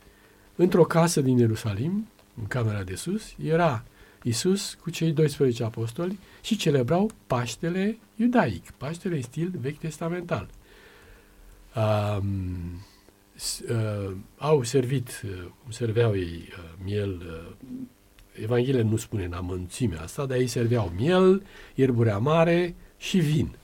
într-o 0.55 0.85
casă 0.85 1.21
din 1.21 1.39
Ierusalim, 1.39 2.09
în 2.39 2.47
camera 2.47 2.83
de 2.83 2.95
sus, 2.95 3.35
era 3.45 3.85
Isus 4.23 4.75
cu 4.75 4.91
cei 4.91 5.13
12 5.13 5.65
apostoli 5.65 6.19
și 6.43 6.57
celebrau 6.57 7.11
Paștele 7.27 7.99
iudaic, 8.17 8.71
Paștele 8.71 9.17
în 9.17 9.23
stil 9.23 9.53
vechi 9.61 9.79
testamental. 9.79 10.49
Um, 11.77 12.83
s- 13.35 13.63
uh, 13.71 14.13
au 14.39 14.63
servit, 14.63 15.23
uh, 15.25 15.51
serveau 15.69 16.17
ei 16.17 16.49
uh, 16.49 16.65
miel, 16.85 17.23
uh, 17.27 17.77
Evanghelia 18.43 18.83
nu 18.83 18.97
spune 18.97 19.25
în 19.25 19.33
amănțime 19.33 19.97
asta, 19.97 20.27
dar 20.27 20.37
ei 20.39 20.47
serveau 20.47 20.93
miel, 20.97 21.43
ierbure 21.75 22.11
amare 22.11 22.75
și 22.97 23.19
vin. 23.19 23.57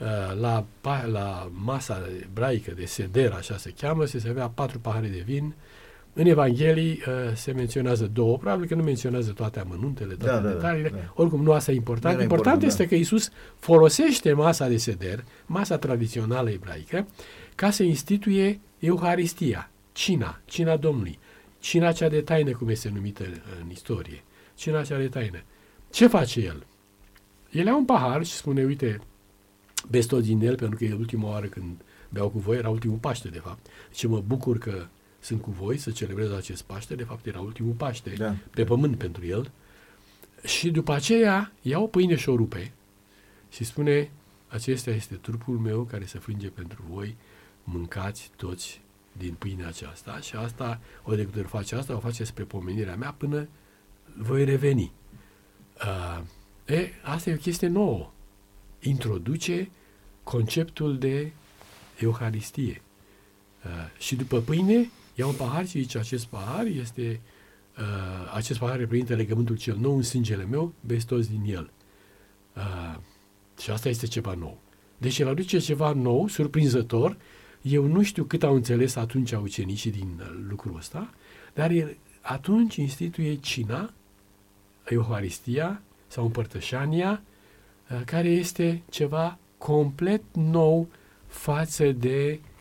Uh, 0.00 0.40
la, 0.40 0.64
pa- 0.80 1.06
la 1.06 1.50
masa 1.54 2.02
ebraică 2.22 2.70
de 2.70 2.84
seder, 2.84 3.32
așa 3.32 3.56
se 3.56 3.70
cheamă, 3.80 4.04
se 4.04 4.18
servea 4.18 4.48
patru 4.48 4.78
pahare 4.78 5.06
de 5.08 5.22
vin. 5.24 5.54
În 6.14 6.26
Evanghelii 6.26 6.90
uh, 6.92 7.14
se 7.34 7.52
menționează 7.52 8.06
două, 8.06 8.38
probabil 8.38 8.66
că 8.66 8.74
nu 8.74 8.82
menționează 8.82 9.30
toate 9.30 9.60
amănuntele, 9.60 10.14
toate 10.14 10.32
Da, 10.34 10.40
da, 10.40 10.48
da, 10.48 10.54
detaliile. 10.54 10.88
da. 10.88 11.12
Oricum, 11.14 11.42
nu 11.42 11.52
asta 11.52 11.72
e 11.72 11.74
important. 11.74 12.14
Nu 12.14 12.20
era 12.20 12.22
Important, 12.22 12.62
important, 12.62 12.80
este 12.80 12.94
că 12.94 13.00
Isus 13.00 13.30
folosește 13.58 14.32
masa 14.32 14.68
de 14.68 14.76
seder, 14.76 15.24
masa 15.46 15.78
tradițională 15.78 16.50
ebraică, 16.50 17.06
ca 17.54 17.70
să 17.70 17.82
instituie 17.82 18.60
Euharistia, 18.78 19.70
cina, 19.92 20.40
cina 20.44 20.76
Domnului, 20.76 21.18
cina 21.58 21.92
cea 21.92 22.08
de 22.08 22.20
taină, 22.20 22.50
cum 22.50 22.68
este 22.68 22.90
numită 22.94 23.24
în 23.62 23.70
istorie, 23.70 24.22
cina 24.54 24.82
cea 24.82 24.98
de 24.98 25.08
taină. 25.08 25.42
Ce 25.90 26.06
face 26.06 26.40
el? 26.40 26.66
El 27.50 27.66
ia 27.66 27.76
un 27.76 27.84
pahar 27.84 28.24
și 28.24 28.32
spune, 28.32 28.64
uite, 28.64 29.00
beți 29.90 30.08
tot 30.08 30.22
din 30.22 30.40
el, 30.46 30.54
pentru 30.56 30.76
că 30.78 30.84
e 30.84 30.92
ultima 30.98 31.28
oară 31.28 31.46
când 31.46 31.80
beau 32.08 32.28
cu 32.28 32.38
voi, 32.38 32.56
era 32.56 32.68
ultimul 32.68 32.96
Paște, 32.96 33.28
de 33.28 33.38
fapt. 33.38 33.66
Deci 33.88 34.06
mă 34.06 34.22
bucur 34.26 34.58
că 34.58 34.86
sunt 35.22 35.40
cu 35.40 35.50
voi 35.50 35.76
să 35.76 35.90
celebrez 35.90 36.30
acest 36.30 36.62
Paște, 36.62 36.94
de 36.94 37.04
fapt 37.04 37.26
era 37.26 37.40
ultimul 37.40 37.72
Paște 37.72 38.10
Da. 38.10 38.36
pe 38.50 38.64
pământ 38.64 38.96
pentru 38.96 39.26
el. 39.26 39.50
Și 40.44 40.70
după 40.70 40.92
aceea 40.92 41.52
ia 41.62 41.78
o 41.78 41.86
pâine 41.86 42.16
și 42.16 42.28
o 42.28 42.36
rupe 42.36 42.72
și 43.50 43.64
spune, 43.64 44.10
acesta 44.48 44.90
este 44.90 45.14
trupul 45.14 45.58
meu 45.58 45.82
care 45.82 46.04
se 46.04 46.18
frânge 46.18 46.48
pentru 46.48 46.84
voi, 46.88 47.16
mâncați 47.64 48.30
toți 48.36 48.80
din 49.12 49.34
pâinea 49.34 49.66
aceasta 49.66 50.18
și 50.20 50.36
asta, 50.36 50.80
o 51.02 51.14
de 51.14 51.24
câte 51.24 51.38
ori 51.38 51.48
face 51.48 51.74
asta, 51.74 51.96
o 51.96 51.98
face 51.98 52.24
spre 52.24 52.44
pomenirea 52.44 52.96
mea 52.96 53.12
până 53.12 53.48
voi 54.16 54.44
reveni. 54.44 54.92
Uh, 55.84 56.22
e, 56.64 56.90
asta 57.02 57.30
e 57.30 57.34
o 57.34 57.36
chestie 57.36 57.68
nouă. 57.68 58.12
Introduce 58.80 59.70
conceptul 60.22 60.98
de 60.98 61.32
Euharistie. 61.98 62.82
Uh, 63.64 63.70
și 63.98 64.16
după 64.16 64.40
pâine, 64.40 64.90
ia 65.14 65.26
un 65.26 65.34
pahar 65.34 65.66
și 65.66 65.80
zice, 65.80 65.98
acest 65.98 66.26
pahar 66.26 66.66
este, 66.66 67.20
uh, 67.78 68.32
acest 68.34 68.58
pahar 68.58 68.78
reprezintă 68.78 69.14
legământul 69.14 69.56
cel 69.56 69.76
nou 69.76 69.96
în 69.96 70.02
sângele 70.02 70.44
meu, 70.44 70.72
beți 70.80 71.06
toți 71.06 71.30
din 71.30 71.54
el. 71.54 71.70
Uh, 72.56 72.98
și 73.62 73.70
asta 73.70 73.88
este 73.88 74.06
ceva 74.06 74.34
nou. 74.34 74.58
Deci 74.98 75.18
el 75.18 75.28
aduce 75.28 75.58
ceva 75.58 75.92
nou, 75.92 76.28
surprinzător. 76.28 77.16
Eu 77.62 77.86
nu 77.86 78.02
știu 78.02 78.24
cât 78.24 78.42
au 78.42 78.54
înțeles 78.54 78.96
atunci 78.96 79.32
ucenicii 79.32 79.90
din 79.90 80.20
uh, 80.20 80.44
lucrul 80.48 80.76
ăsta, 80.76 81.14
dar 81.54 81.70
el 81.70 81.96
atunci 82.20 82.76
instituie 82.76 83.34
cina, 83.34 83.92
Euharistia 84.84 85.82
sau 86.06 86.24
împărtășania, 86.24 87.22
uh, 87.90 88.00
care 88.04 88.28
este 88.28 88.82
ceva 88.90 89.38
complet 89.58 90.22
nou 90.32 90.88
față 91.26 91.92
de 91.92 92.40
uh, 92.42 92.51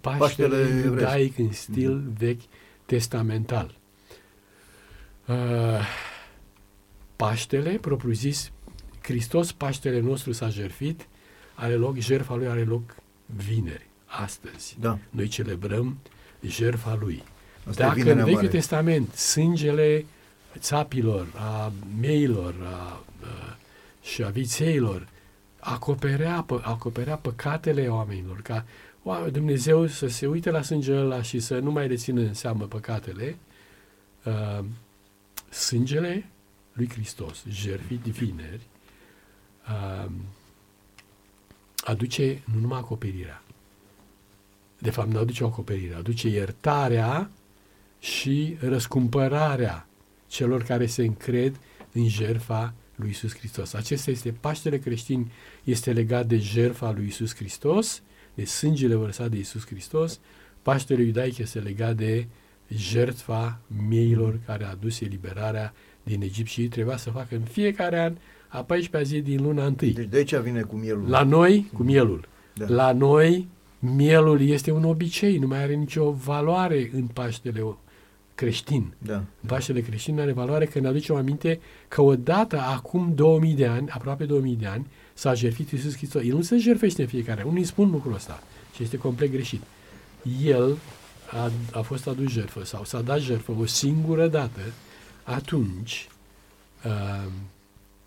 Paștele 0.00 0.18
Paștele 0.18 0.56
evresc. 0.56 0.84
iudaic 0.84 1.38
în 1.38 1.52
stil 1.52 2.02
vechi 2.18 2.42
testamental. 2.86 3.74
Uh, 5.26 5.36
Paștele, 7.16 7.70
propriu-zis, 7.70 8.50
Hristos, 9.02 9.52
Paștele 9.52 10.00
nostru 10.00 10.32
s-a 10.32 10.48
jertfit, 10.48 11.08
are 11.54 11.74
loc, 11.74 11.96
jertfa 11.98 12.34
lui 12.34 12.46
are 12.46 12.64
loc 12.64 12.94
vineri, 13.26 13.86
astăzi. 14.06 14.76
Da. 14.80 14.98
Noi 15.10 15.28
celebrăm 15.28 15.98
jertfa 16.40 16.98
lui. 17.00 17.22
Asta 17.68 17.82
e 17.82 17.86
Dacă 17.86 17.88
în 17.88 17.94
Vinerea 17.94 18.24
Vechiul 18.24 18.40
Mare. 18.40 18.48
Testament 18.48 19.14
sângele 19.14 20.04
țapilor, 20.58 21.26
a 21.34 21.72
meilor 22.00 22.54
a, 22.64 22.66
a, 22.68 23.56
și 24.02 24.22
a 24.22 24.28
vițeilor 24.28 25.08
acoperea, 25.58 26.42
pă, 26.46 26.60
acoperea 26.64 27.16
păcatele 27.16 27.88
oamenilor, 27.88 28.40
ca 28.42 28.64
oa- 29.04 29.30
Dumnezeu 29.30 29.86
să 29.86 30.06
se 30.06 30.26
uite 30.26 30.50
la 30.50 30.62
sângele 30.62 30.98
ăla 30.98 31.22
și 31.22 31.38
să 31.38 31.58
nu 31.58 31.70
mai 31.70 31.86
rețină 31.86 32.20
în 32.20 32.34
seamă 32.34 32.64
păcatele, 32.64 33.36
uh, 34.24 34.64
sângele 35.50 36.26
lui 36.72 36.88
Hristos, 36.88 37.44
jertfit 37.50 38.00
vineri, 38.00 38.66
uh, 39.68 40.10
aduce 41.84 42.42
nu 42.52 42.60
numai 42.60 42.78
acoperirea, 42.78 43.42
de 44.78 44.90
fapt 44.90 45.08
nu 45.08 45.18
aduce 45.18 45.44
o 45.44 45.46
acoperire, 45.46 45.94
aduce 45.94 46.28
iertarea 46.28 47.30
și 47.98 48.56
răscumpărarea 48.60 49.86
celor 50.28 50.62
care 50.62 50.86
se 50.86 51.04
încred 51.04 51.60
în 51.92 52.08
jertfa 52.08 52.74
lui 52.94 53.10
Isus 53.10 53.36
Hristos. 53.36 53.72
Acesta 53.72 54.10
este 54.10 54.32
Paștele 54.40 54.78
creștin, 54.78 55.30
este 55.64 55.92
legat 55.92 56.26
de 56.26 56.38
jertfa 56.38 56.90
lui 56.90 57.06
Isus 57.06 57.34
Hristos, 57.34 58.02
de 58.34 58.44
sângele 58.44 58.94
vărsat 58.94 59.30
de 59.30 59.38
Isus 59.38 59.66
Hristos. 59.66 60.20
Paștele 60.62 61.02
iudaic 61.02 61.38
este 61.38 61.58
legat 61.58 61.96
de 61.96 62.26
jertfa 62.76 63.60
mieilor 63.88 64.38
care 64.46 64.64
a 64.64 64.70
adus 64.70 65.00
eliberarea 65.00 65.74
din 66.02 66.22
Egipt 66.22 66.48
și 66.48 66.60
ei 66.60 66.68
trebuia 66.68 66.96
să 66.96 67.10
facă 67.10 67.34
în 67.34 67.42
fiecare 67.42 68.00
an 68.00 68.14
a 68.48 68.66
14-a 68.66 69.02
zi 69.02 69.20
din 69.20 69.42
luna 69.42 69.66
întâi. 69.66 69.92
Deci 69.92 70.08
de 70.08 70.16
aici 70.16 70.34
vine 70.36 70.62
cu 70.62 70.76
mielul. 70.76 71.08
La 71.08 71.22
noi, 71.22 71.70
cu 71.72 71.82
mielul. 71.82 72.28
Da. 72.54 72.66
La 72.68 72.92
noi, 72.92 73.48
mielul 73.78 74.40
este 74.40 74.70
un 74.70 74.84
obicei, 74.84 75.38
nu 75.38 75.46
mai 75.46 75.62
are 75.62 75.74
nicio 75.74 76.10
valoare 76.10 76.90
în 76.94 77.06
Paștele 77.06 77.76
creștin. 78.34 78.94
Da. 78.98 79.14
În 79.14 79.46
Paștele 79.46 79.80
creștin 79.80 80.20
are 80.20 80.32
valoare 80.32 80.66
că 80.66 80.80
ne 80.80 80.88
aducem 80.88 81.16
aminte 81.16 81.60
că 81.88 82.02
odată, 82.02 82.58
acum 82.58 83.12
2000 83.14 83.54
de 83.54 83.66
ani, 83.66 83.88
aproape 83.88 84.24
2000 84.24 84.56
de 84.56 84.66
ani, 84.66 84.86
s-a 85.22 85.34
jertfit 85.34 85.70
Iisus 85.70 85.96
Hristos. 85.96 86.22
El 86.22 86.34
nu 86.34 86.42
se 86.42 86.56
jertfește 86.56 87.02
în 87.02 87.08
fiecare 87.08 87.40
an. 87.40 87.48
Unii 87.48 87.64
spun 87.64 87.90
lucrul 87.90 88.14
ăsta 88.14 88.42
și 88.74 88.82
este 88.82 88.96
complet 88.96 89.30
greșit. 89.30 89.62
El 90.42 90.78
a, 91.30 91.50
a 91.72 91.80
fost 91.80 92.06
adus 92.06 92.30
jertfă 92.30 92.64
sau 92.64 92.84
s-a 92.84 93.00
dat 93.00 93.20
jertfă 93.20 93.52
o 93.58 93.66
singură 93.66 94.28
dată, 94.28 94.60
atunci 95.22 96.08
uh, 96.84 97.32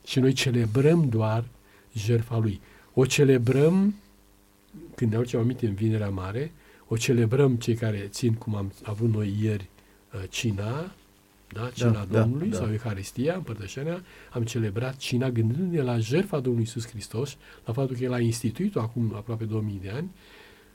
și 0.06 0.20
noi 0.20 0.34
celebrăm 0.34 1.10
doar 1.10 1.44
jertfa 1.94 2.38
lui. 2.38 2.62
O 2.94 3.06
celebrăm 3.06 3.96
când 4.96 5.12
ne 5.12 5.18
aducem 5.18 5.40
aminte 5.40 5.68
în 5.68 5.74
Vinerea 5.74 6.10
Mare, 6.10 6.52
o 6.88 6.98
celebrăm 6.98 7.56
cei 7.56 7.76
care 7.76 8.08
țin, 8.10 8.34
cum 8.34 8.56
am 8.56 8.74
avut 8.84 9.14
noi 9.14 9.38
ieri, 9.42 9.70
uh, 10.14 10.24
cina, 10.30 10.94
da, 11.53 11.69
cina 11.73 11.91
Da, 11.91 11.97
da, 11.97 12.05
da, 12.09 12.19
Domnului 12.19 12.49
da. 12.49 12.57
sau 12.57 12.67
Euharistia, 12.72 13.35
împărtășania, 13.35 14.03
am 14.31 14.43
celebrat 14.43 14.97
cina 14.97 15.30
gândindu-ne 15.30 15.81
la 15.81 15.97
jertfa 15.97 16.35
Domnului 16.35 16.59
Iisus 16.59 16.88
Hristos, 16.88 17.38
la 17.65 17.73
faptul 17.73 17.95
că 17.95 18.03
El 18.03 18.13
a 18.13 18.19
instituit-o 18.19 18.80
acum 18.80 19.13
aproape 19.15 19.43
2000 19.43 19.80
de 19.81 19.89
ani, 19.89 20.09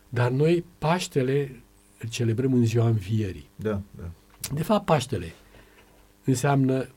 dar 0.09 0.30
noi 0.30 0.64
Paștele 0.78 1.62
îl 1.98 2.09
celebrăm 2.09 2.52
în 2.52 2.64
ziua 2.64 2.86
învierii. 2.86 3.48
Da, 3.56 3.80
da. 3.90 4.10
De 4.55 4.62
fapt, 4.62 4.84
Paștele 4.84 5.32
înseamnă, 6.24 6.88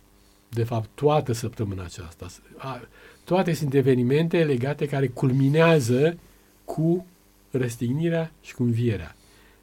de 0.49 0.63
fapt, 0.63 0.89
toată 0.93 1.31
săptămâna 1.31 1.83
aceasta. 1.83 2.27
A, 2.57 2.81
toate 3.23 3.53
sunt 3.53 3.73
evenimente 3.73 4.43
legate 4.43 4.87
care 4.87 5.07
culminează 5.07 6.17
cu 6.65 7.05
răstignirea 7.51 8.31
și 8.41 8.53
cu 8.53 8.63
învierea. 8.63 9.15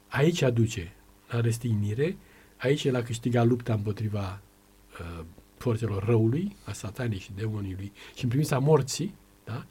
Aici 0.07 0.41
aduce 0.41 0.91
la 1.29 1.41
răstignire, 1.41 2.17
aici 2.61 2.83
el 2.83 2.95
a 2.95 3.01
câștigat 3.01 3.45
lupta 3.47 3.73
împotriva 3.73 4.39
uh, 4.99 5.23
forțelor 5.57 6.03
răului, 6.03 6.55
a 6.65 6.71
satanii 6.71 7.19
și 7.19 7.31
demonului 7.35 7.91
și 8.15 8.23
în 8.23 8.29
privința 8.29 8.59
morții, 8.59 9.13
da? 9.45 9.65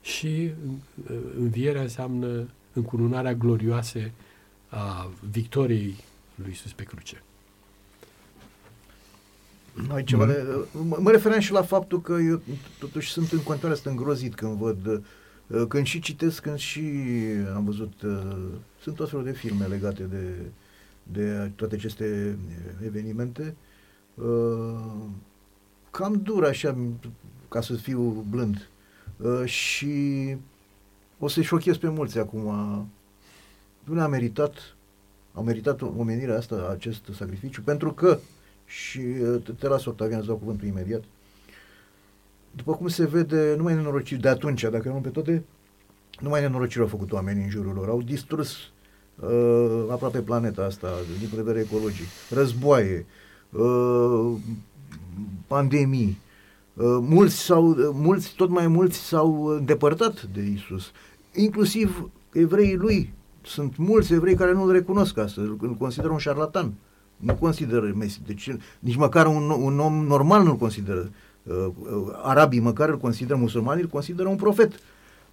și 0.00 0.50
uh, 1.10 1.16
învierea 1.38 1.82
înseamnă 1.82 2.48
încununarea 2.72 3.34
glorioasă 3.34 3.98
a 4.68 5.10
victoriei 5.30 5.96
lui 6.34 6.48
Iisus 6.48 6.72
pe 6.72 6.82
cruce. 6.82 7.22
Ai 9.88 10.04
ceva 10.04 10.26
de, 10.26 10.44
mă, 10.72 10.98
mă 11.00 11.10
refeream 11.10 11.40
și 11.40 11.52
la 11.52 11.62
faptul 11.62 12.00
că 12.00 12.12
eu 12.12 12.42
totuși 12.78 13.10
sunt 13.10 13.32
în 13.32 13.42
continuare 13.42 13.80
sunt 13.80 13.96
îngrozit 13.96 14.34
când 14.34 14.56
văd 14.56 14.86
uh, 14.86 14.98
Uh, 15.46 15.64
Când 15.68 15.86
și 15.86 16.00
citesc, 16.00 16.42
când 16.42 16.58
și 16.58 16.80
am 17.54 17.64
văzut, 17.64 18.02
uh, 18.02 18.36
sunt 18.82 18.96
tot 18.96 19.08
felul 19.08 19.24
de 19.24 19.32
filme 19.32 19.66
legate 19.66 20.02
de, 20.02 20.34
de 21.12 21.50
toate 21.54 21.74
aceste 21.74 22.38
uh, 22.46 22.86
evenimente, 22.86 23.54
uh, 24.14 25.04
cam 25.90 26.20
dur 26.22 26.44
așa, 26.44 26.76
ca 27.48 27.60
să 27.60 27.74
fiu 27.74 28.00
blând. 28.30 28.68
Uh, 29.16 29.44
Și 29.44 30.36
o 31.18 31.28
să-i 31.28 31.42
șochez 31.42 31.76
pe 31.76 31.88
mulți 31.88 32.18
acum. 32.18 32.42
Nu 33.84 34.00
a 34.00 34.06
meritat, 34.06 34.76
a 35.32 35.40
meritat 35.40 35.80
omenirea 35.82 36.36
asta, 36.36 36.68
acest 36.70 37.08
sacrificiu, 37.14 37.62
pentru 37.62 37.92
că, 37.92 38.18
și 38.64 38.98
uh, 38.98 39.42
te- 39.44 39.52
te 39.52 39.68
las, 39.68 39.84
Octavian, 39.84 40.18
îți 40.18 40.26
dau 40.26 40.36
cuvântul 40.36 40.66
imediat, 40.66 41.02
după 42.50 42.74
cum 42.74 42.88
se 42.88 43.06
vede, 43.06 43.54
nu 43.56 43.62
mai 43.62 43.74
nenorociri 43.74 44.20
de 44.20 44.28
atunci, 44.28 44.62
dacă 44.62 44.88
nu 44.88 45.00
pe 45.00 45.08
toate, 45.08 45.44
nu 46.20 46.28
mai 46.28 46.40
nenorociri 46.40 46.80
au 46.82 46.88
făcut 46.88 47.12
oamenii 47.12 47.42
în 47.42 47.50
jurul 47.50 47.74
lor, 47.74 47.88
au 47.88 48.02
distrus 48.02 48.56
uh, 49.20 49.84
aproape 49.90 50.18
planeta 50.18 50.62
asta, 50.62 50.88
din 51.18 51.28
punct 51.28 51.44
de 51.44 51.52
vedere 51.52 51.66
ecologic, 51.70 52.06
războaie, 52.30 53.06
uh, 53.50 54.32
pandemii, 55.46 56.18
uh, 56.74 56.98
mulți, 57.00 57.36
s-au, 57.36 57.68
uh, 57.68 57.76
mulți, 57.92 58.34
tot 58.36 58.50
mai 58.50 58.66
mulți 58.66 58.98
s-au 58.98 59.44
îndepărtat 59.44 60.22
de 60.22 60.40
Isus, 60.40 60.90
inclusiv 61.32 62.10
evreii 62.32 62.76
lui. 62.76 63.14
Sunt 63.42 63.76
mulți 63.76 64.12
evrei 64.12 64.34
care 64.34 64.52
nu-l 64.52 64.72
recunosc 64.72 65.18
astăzi, 65.18 65.48
îl 65.60 65.74
consideră 65.78 66.12
un 66.12 66.18
șarlatan. 66.18 66.72
Nu 67.16 67.34
consideră 67.34 67.92
Messi. 67.96 68.20
Deci 68.26 68.56
nici 68.78 68.96
măcar 68.96 69.26
un, 69.26 69.50
un 69.50 69.78
om 69.78 70.06
normal 70.06 70.42
nu-l 70.42 70.56
consideră. 70.56 71.10
Uh, 71.42 71.54
uh, 71.54 72.18
arabii 72.22 72.60
măcar 72.60 72.88
îl 72.88 72.98
consideră, 72.98 73.38
musulmanii 73.38 73.82
îl 73.82 73.88
consideră 73.88 74.28
un 74.28 74.36
profet. 74.36 74.72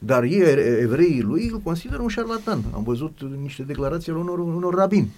Dar 0.06 0.24
ei, 0.24 0.42
evreii 0.82 1.22
lui, 1.22 1.50
îl 1.52 1.60
consideră 1.60 2.02
un 2.02 2.08
șarlatan. 2.08 2.64
Am 2.74 2.84
văzut 2.84 3.20
niște 3.42 3.64
declarații 3.64 4.12
ale 4.12 4.22
unor, 4.22 4.40
unor 4.40 4.74
rabini. 4.76 5.12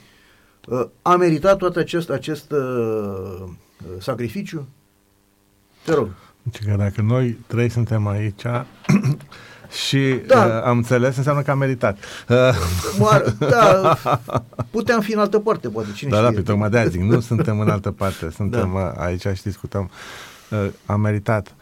Uh, 0.67 0.85
a 1.01 1.15
meritat 1.15 1.57
tot 1.57 1.75
acest, 1.75 2.09
acest 2.09 2.51
uh, 2.51 2.59
uh, 3.41 3.47
sacrificiu? 3.99 4.67
Te 5.85 5.93
rog. 5.93 6.07
Deci 6.43 6.63
că 6.69 6.75
dacă 6.77 7.01
noi 7.01 7.37
trei 7.47 7.69
suntem 7.69 8.07
aici 8.07 8.41
și 9.87 10.19
Da. 10.27 10.45
uh, 10.45 10.63
am 10.63 10.77
înțeles, 10.77 11.17
înseamnă 11.17 11.41
că 11.41 11.51
am 11.51 11.57
meritat. 11.57 11.97
Uh, 12.29 12.37
Moar, 12.97 13.35
da, 13.39 13.97
puteam 14.71 15.01
fi 15.01 15.13
în 15.13 15.19
altă 15.19 15.39
parte, 15.39 15.69
poate, 15.69 15.89
cine 15.95 16.09
da, 16.09 16.21
da, 16.21 16.25
știe. 16.27 16.37
pe 16.39 16.43
tocmai 16.43 16.69
de 16.69 16.87
zic, 16.89 17.01
nu 17.01 17.19
suntem 17.19 17.59
în 17.59 17.69
altă 17.69 17.91
parte, 17.91 18.29
suntem 18.35 18.71
Da. 18.73 18.79
da. 18.79 19.03
aici 19.03 19.21
și 19.33 19.43
discutăm. 19.43 19.89
Uh, 20.49 20.67
am 20.85 20.99
meritat. 21.01 21.55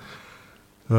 Uh, 0.88 0.98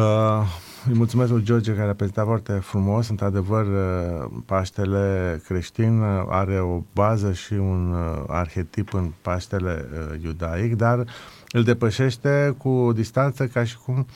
îi 0.89 0.95
mulțumesc 0.95 1.31
lui 1.31 1.43
George 1.43 1.75
care 1.75 1.91
a 1.91 1.95
prezentat 1.95 2.25
foarte 2.25 2.53
frumos. 2.53 3.09
Într-adevăr, 3.09 3.67
uh, 3.67 4.31
Paștele 4.47 5.41
creștin 5.45 6.01
uh, 6.01 6.25
are 6.29 6.61
o 6.61 6.83
bază 6.93 7.33
și 7.33 7.53
un 7.53 7.93
uh, 7.93 8.25
arhetip 8.27 8.95
în 8.95 9.13
Paștele 9.23 9.89
uh, 9.93 10.23
iudaic, 10.25 10.77
dar 10.77 11.05
îl 11.51 11.63
depășește 11.63 12.55
cu 12.59 12.93
distanță 12.95 13.47
ca 13.47 13.65
și 13.65 13.77
cum 13.79 14.07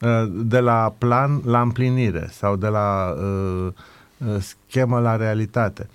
uh, 0.00 0.32
de 0.32 0.58
la 0.60 0.94
plan 0.98 1.40
la 1.44 1.60
împlinire 1.60 2.28
sau 2.30 2.56
de 2.56 2.66
la 2.68 3.14
uh, 3.16 3.72
uh, 4.18 4.36
schemă 4.40 5.00
la 5.00 5.16
realitate. 5.16 5.88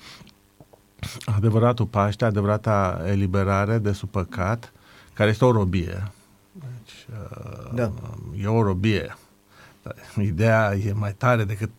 Adevăratul 1.35 1.85
Paște, 1.85 2.26
adevărata 2.26 3.01
eliberare 3.06 3.77
de 3.77 3.91
sub 3.91 4.10
păcat, 4.10 4.72
care 5.14 5.30
este 5.30 5.45
o 5.45 5.51
robie. 5.51 6.11
Deci, 6.51 7.07
uh, 7.11 7.72
Da. 7.73 7.91
E 8.41 8.47
o 8.47 8.64
robie. 8.64 9.15
Ideea 10.22 10.76
e 10.85 10.93
mai 10.93 11.14
tare 11.14 11.43
decât 11.43 11.69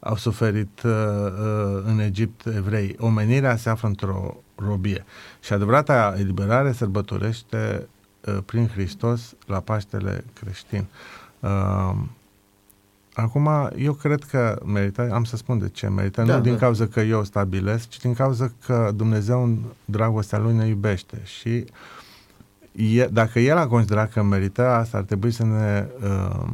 au 0.00 0.16
suferit 0.16 0.82
uh, 0.82 0.92
uh, 0.92 1.82
în 1.84 1.98
Egipt 1.98 2.46
evrei. 2.46 2.96
Omenirea 2.98 3.56
se 3.56 3.68
află 3.68 3.88
într-o 3.88 4.36
robie. 4.54 5.04
Și 5.40 5.52
adevărata 5.52 6.14
eliberare 6.18 6.72
sărbătorește 6.72 7.88
uh, 8.26 8.38
prin 8.44 8.68
Hristos 8.68 9.34
la 9.46 9.60
Paștele 9.60 10.24
creștin. 10.40 10.86
Uh, 11.40 11.94
Acum, 13.16 13.48
eu 13.76 13.92
cred 13.92 14.22
că 14.24 14.60
merită, 14.64 15.10
am 15.12 15.24
să 15.24 15.36
spun 15.36 15.58
de 15.58 15.68
ce 15.68 15.88
merită, 15.88 16.22
Da, 16.22 16.36
nu 16.36 16.42
din 16.42 16.52
da. 16.52 16.58
cauza 16.58 16.86
că 16.86 17.00
eu 17.00 17.24
stabilesc, 17.24 17.88
ci 17.88 17.98
din 17.98 18.14
cauza 18.14 18.52
că 18.66 18.90
Dumnezeu 18.94 19.42
în 19.42 19.58
dragostea 19.84 20.38
Lui 20.38 20.54
ne 20.54 20.66
iubește 20.66 21.20
și 21.24 21.64
e, 22.72 23.06
dacă 23.06 23.38
El 23.38 23.56
a 23.56 23.66
considerat 23.66 24.12
că 24.12 24.22
merită, 24.22 24.68
asta 24.68 24.96
ar 24.96 25.02
trebui 25.02 25.30
să 25.30 25.44
ne 25.44 25.86
uh, 26.02 26.08
uh, 26.08 26.48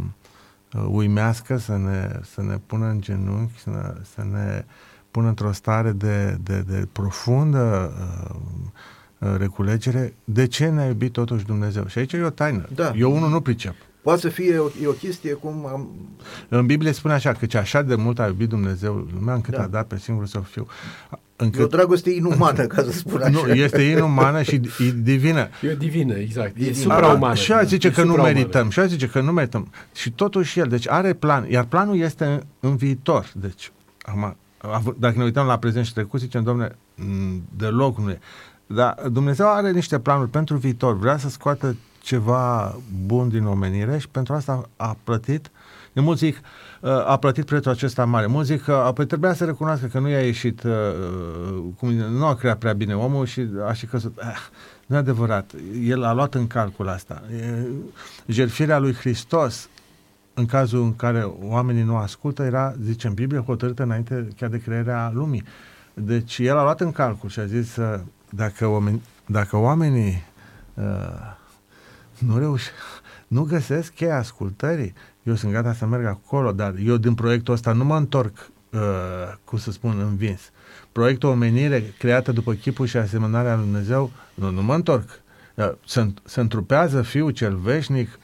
uimească, 0.78 1.56
să 1.56 1.76
ne, 1.76 2.20
să 2.22 2.42
ne 2.42 2.58
pună 2.66 2.86
în 2.86 3.00
genunchi, 3.00 3.58
să 3.58 3.70
ne, 3.70 3.92
să 4.14 4.24
ne 4.30 4.64
pună 5.10 5.28
într-o 5.28 5.52
stare 5.52 5.90
de, 5.92 6.38
de, 6.42 6.60
de 6.60 6.88
profundă 6.92 7.92
uh, 7.98 8.34
uh, 9.18 9.36
reculegere. 9.38 10.14
De 10.24 10.46
ce 10.46 10.68
ne-a 10.68 10.86
iubit 10.86 11.12
totuși 11.12 11.44
Dumnezeu? 11.44 11.86
Și 11.86 11.98
aici 11.98 12.12
e 12.12 12.22
o 12.22 12.30
taină. 12.30 12.68
Da. 12.74 12.92
Eu 12.96 13.16
unul 13.16 13.30
nu 13.30 13.40
pricep. 13.40 13.74
Poate 14.02 14.20
să 14.20 14.28
fie 14.28 14.58
o, 14.58 14.66
e 14.82 14.86
o 14.86 14.90
chestie 14.92 15.32
cum 15.32 15.66
am... 15.66 15.88
În 16.48 16.66
Biblie 16.66 16.92
spune 16.92 17.14
așa, 17.14 17.32
că 17.32 17.46
ce 17.46 17.58
așa 17.58 17.82
de 17.82 17.94
mult 17.94 18.18
a 18.18 18.26
iubit 18.26 18.48
Dumnezeu 18.48 19.06
lumea 19.14 19.34
încât 19.34 19.54
Da. 19.54 19.62
a 19.62 19.66
dat 19.66 19.86
pe 19.86 19.98
singurul 19.98 20.28
său 20.28 20.42
fiu. 20.42 20.66
E 21.12 21.14
o 21.14 21.44
Încât, 21.44 21.70
dragoste 21.70 22.10
inumană, 22.10 22.66
ca 22.66 22.82
să 22.82 22.90
spun 22.92 23.20
așa. 23.22 23.30
nu, 23.46 23.52
este 23.52 23.82
inumană 23.82 24.42
și 24.42 24.54
e 24.54 24.92
divină. 25.02 25.48
E 25.62 25.74
divină, 25.74 26.14
exact. 26.14 26.48
E 26.48 26.52
Divină. 26.58 26.74
supraumană. 26.76 27.34
Și 27.34 27.52
a 27.52 27.62
zice 27.62 27.86
E 27.86 27.90
că 27.90 28.00
nu 28.00 28.06
supraumană. 28.06 28.38
merităm, 28.38 28.70
și 28.70 28.78
a 28.78 28.86
zice 28.86 29.06
că 29.08 29.20
nu 29.20 29.32
merităm. 29.32 29.70
Și 29.94 30.10
totuși 30.12 30.58
el, 30.58 30.66
deci 30.66 30.88
are 30.88 31.12
plan, 31.12 31.50
iar 31.50 31.64
planul 31.64 31.96
este 31.98 32.24
în, 32.24 32.42
în 32.60 32.76
viitor. 32.76 33.30
Deci, 33.34 33.72
acum, 34.02 34.36
av- 34.58 34.94
dacă 34.98 35.14
ne 35.18 35.24
uităm 35.24 35.46
la 35.46 35.58
prezent 35.58 35.86
și 35.86 35.92
trecut, 35.92 36.20
zicem, 36.20 36.42
domne, 36.42 36.76
m, 36.94 37.42
deloc 37.56 37.98
nu 37.98 38.10
e. 38.10 38.18
Dar 38.66 38.94
Dumnezeu 39.12 39.48
are 39.48 39.70
niște 39.70 39.98
planuri 39.98 40.30
pentru 40.30 40.56
viitor, 40.56 40.98
vrea 40.98 41.16
să 41.18 41.28
scoată 41.28 41.76
ceva 42.02 42.76
bun 43.06 43.28
din 43.28 43.44
omenire 43.44 43.98
și 43.98 44.08
pentru 44.08 44.34
asta 44.34 44.68
a 44.76 44.96
plătit 45.04 45.50
de 45.92 46.00
mulți 46.00 46.24
zic, 46.24 46.40
uh, 46.80 46.90
a 46.90 47.16
plătit 47.16 47.44
prețul 47.44 47.70
acesta 47.70 48.04
mare. 48.04 48.26
Mulți 48.26 48.52
zic 48.52 48.62
că 48.62 48.72
apoi 48.72 49.06
trebuia 49.06 49.32
să 49.32 49.44
recunoască 49.44 49.86
că 49.86 49.98
nu 49.98 50.08
i-a 50.08 50.24
ieșit, 50.24 50.62
uh, 50.62 50.72
cum, 51.78 51.90
nu 51.92 52.26
a 52.26 52.34
creat 52.34 52.58
prea 52.58 52.72
bine 52.72 52.94
omul 52.94 53.26
și 53.26 53.48
a 53.66 53.72
și 53.72 53.86
căzut. 53.86 54.18
Ah, 54.18 54.38
nu 54.86 54.96
e 54.96 54.98
adevărat. 54.98 55.50
El 55.82 56.04
a 56.04 56.12
luat 56.12 56.34
în 56.34 56.46
calcul 56.46 56.88
asta. 56.88 57.22
E, 57.36 57.66
jertfirea 58.26 58.78
lui 58.78 58.94
Hristos, 58.94 59.68
în 60.34 60.46
cazul 60.46 60.82
în 60.82 60.96
care 60.96 61.32
oamenii 61.40 61.82
nu 61.82 61.96
ascultă, 61.96 62.42
era, 62.42 62.74
zice 62.82 63.06
în 63.06 63.14
Biblie, 63.14 63.40
hotărâtă 63.40 63.82
înainte 63.82 64.28
chiar 64.36 64.48
de 64.48 64.58
crearea 64.60 65.10
lumii. 65.14 65.44
Deci 65.94 66.38
el 66.38 66.58
a 66.58 66.62
luat 66.62 66.80
în 66.80 66.92
calcul 66.92 67.28
și 67.28 67.40
a 67.40 67.46
zis 67.46 67.76
uh, 67.76 68.00
dacă, 68.30 68.66
oameni, 68.66 69.02
dacă 69.26 69.56
oamenii 69.56 70.24
uh, 70.74 70.84
nu 72.26 72.38
reuși, 72.38 72.68
nu 73.26 73.42
găsesc 73.42 73.92
cheia 73.92 74.16
ascultării, 74.16 74.94
eu 75.22 75.34
sunt 75.34 75.52
gata 75.52 75.72
să 75.72 75.86
merg 75.86 76.04
acolo, 76.04 76.52
dar 76.52 76.74
eu 76.84 76.96
din 76.96 77.14
proiectul 77.14 77.54
ăsta 77.54 77.72
nu 77.72 77.84
mă 77.84 77.96
întorc, 77.96 78.50
uh, 78.72 78.80
cum 79.44 79.58
să 79.58 79.70
spun, 79.70 79.98
învins. 80.00 80.40
Proiectul 80.92 81.28
omenire 81.28 81.84
creată 81.98 82.32
după 82.32 82.52
chipul 82.52 82.86
și 82.86 82.96
asemănarea 82.96 83.54
lui 83.54 83.64
Dumnezeu, 83.64 84.10
nu, 84.34 84.50
nu 84.50 84.62
mă 84.62 84.74
întorc. 84.74 85.08
Uh, 85.54 85.72
se, 85.86 86.12
se 86.24 86.40
întrupează 86.40 87.02
Fiul 87.02 87.30
cel 87.30 87.56
veșnic, 87.56 88.18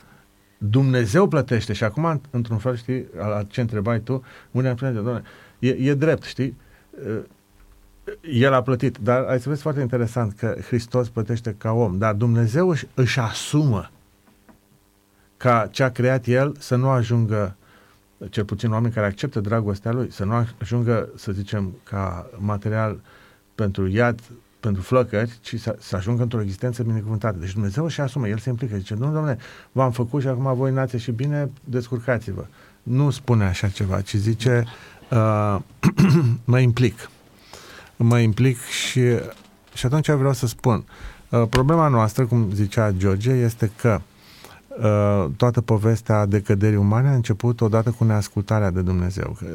Dumnezeu 0.58 1.28
plătește. 1.28 1.72
Și 1.72 1.84
acum, 1.84 2.20
într-un 2.30 2.58
fel, 2.58 2.76
știi, 2.76 3.06
la 3.16 3.42
ce 3.48 3.60
întrebai 3.60 4.00
tu, 4.00 4.24
unii 4.50 4.68
am 4.68 4.76
spune, 4.76 4.90
doamne, 4.92 5.22
e, 5.58 5.68
e 5.68 5.94
drept, 5.94 6.22
știi? 6.22 6.56
Uh, 7.06 7.20
el 8.32 8.52
a 8.52 8.62
plătit, 8.62 8.98
dar 8.98 9.22
ai 9.22 9.40
să 9.40 9.48
vezi 9.48 9.62
foarte 9.62 9.80
interesant 9.80 10.32
că 10.32 10.56
Hristos 10.66 11.08
plătește 11.08 11.54
ca 11.58 11.72
om, 11.72 11.98
dar 11.98 12.14
Dumnezeu 12.14 12.68
își, 12.68 12.86
își 12.94 13.18
asumă 13.18 13.90
ca 15.36 15.68
ce 15.70 15.82
a 15.82 15.90
creat 15.90 16.26
El 16.26 16.56
să 16.58 16.76
nu 16.76 16.88
ajungă, 16.88 17.56
cel 18.30 18.44
puțin 18.44 18.72
oameni 18.72 18.92
care 18.92 19.06
acceptă 19.06 19.40
dragostea 19.40 19.92
Lui, 19.92 20.12
să 20.12 20.24
nu 20.24 20.46
ajungă, 20.58 21.08
să 21.16 21.32
zicem, 21.32 21.72
ca 21.82 22.30
material 22.38 23.00
pentru 23.54 23.86
iad, 23.86 24.20
pentru 24.60 24.82
flăcări, 24.82 25.38
ci 25.40 25.60
să, 25.60 25.76
să 25.78 25.96
ajungă 25.96 26.22
într-o 26.22 26.40
existență 26.40 26.82
binecuvântată. 26.82 27.36
Deci 27.38 27.52
Dumnezeu 27.52 27.84
își 27.84 28.00
asumă, 28.00 28.28
El 28.28 28.38
se 28.38 28.48
implică, 28.48 28.76
zice, 28.76 28.94
nu, 28.94 29.12
domnule, 29.12 29.38
v-am 29.72 29.90
făcut 29.90 30.20
și 30.20 30.28
acum 30.28 30.54
voi 30.54 30.72
nați 30.72 30.96
și 30.96 31.10
bine, 31.10 31.50
descurcați-vă. 31.64 32.44
Nu 32.82 33.10
spune 33.10 33.44
așa 33.44 33.68
ceva, 33.68 34.00
ci 34.00 34.14
zice, 34.14 34.64
uh, 35.10 35.58
mă 36.44 36.58
implic 36.58 37.10
mă 38.04 38.18
implic 38.18 38.58
și, 38.60 39.00
și 39.74 39.86
atunci 39.86 40.10
vreau 40.10 40.32
să 40.32 40.46
spun, 40.46 40.84
uh, 41.28 41.42
problema 41.50 41.88
noastră, 41.88 42.26
cum 42.26 42.48
zicea 42.54 42.90
George, 42.90 43.30
este 43.30 43.70
că 43.80 44.00
uh, 44.82 45.30
toată 45.36 45.60
povestea 45.60 46.26
decăderii 46.26 46.76
umane 46.76 47.08
a 47.08 47.14
început 47.14 47.60
odată 47.60 47.90
cu 47.90 48.04
neascultarea 48.04 48.70
de 48.70 48.80
Dumnezeu. 48.80 49.36
Că 49.38 49.46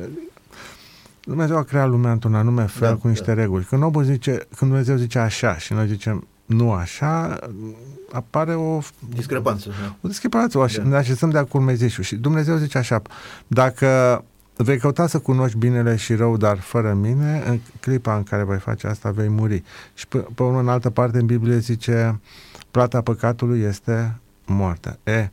Dumnezeu 1.26 1.58
a 1.58 1.64
creat 1.64 1.90
lumea 1.90 2.12
într-un 2.12 2.36
anume 2.36 2.66
fel, 2.66 2.88
Da, 2.90 2.96
cu 2.96 3.08
niște 3.08 3.34
da. 3.34 3.42
reguli. 3.42 3.64
Când, 3.64 3.84
omul 3.84 4.04
zice, 4.04 4.32
când 4.32 4.72
Dumnezeu 4.72 4.96
zice 4.96 5.20
așa 5.20 5.58
și 5.58 5.74
noi 5.74 5.88
zicem 5.88 6.28
nu 6.46 6.72
așa, 6.72 7.40
apare 8.12 8.56
o 8.56 8.80
Discrepanță. 9.16 9.70
Da. 9.70 9.96
o 10.02 10.08
discrepanță, 10.08 10.58
o 10.58 10.62
aș- 10.62 10.76
Da. 10.76 10.84
ne 10.84 10.96
așezăm 10.96 11.30
de-a 11.30 11.44
curmezișul 11.44 12.04
și 12.04 12.16
Dumnezeu 12.16 12.56
zice 12.58 12.78
așa, 12.78 13.02
dacă 13.48 14.24
vei 14.56 14.78
căuta 14.78 15.08
să 15.08 15.20
cunoști 15.20 15.58
binele 15.58 15.96
și 15.96 16.14
rău, 16.14 16.38
dar 16.38 16.60
fără 16.60 16.94
mine, 16.94 17.44
în 17.46 17.60
clipa 17.80 18.16
în 18.16 18.24
care 18.24 18.44
vei 18.44 18.60
face 18.60 18.88
asta, 18.88 19.12
vei 19.12 19.28
muri. 19.28 19.64
Și 19.94 20.08
pe, 20.08 20.18
pe 20.36 20.44
urmă, 20.44 20.60
în 20.60 20.68
altă 20.68 20.90
parte, 20.90 21.18
în 21.18 21.26
Biblie 21.26 21.58
zice, 21.58 22.20
plata 22.72 23.02
păcatului 23.02 23.62
este 23.62 24.18
moartea. 24.46 24.98
E, 25.04 25.30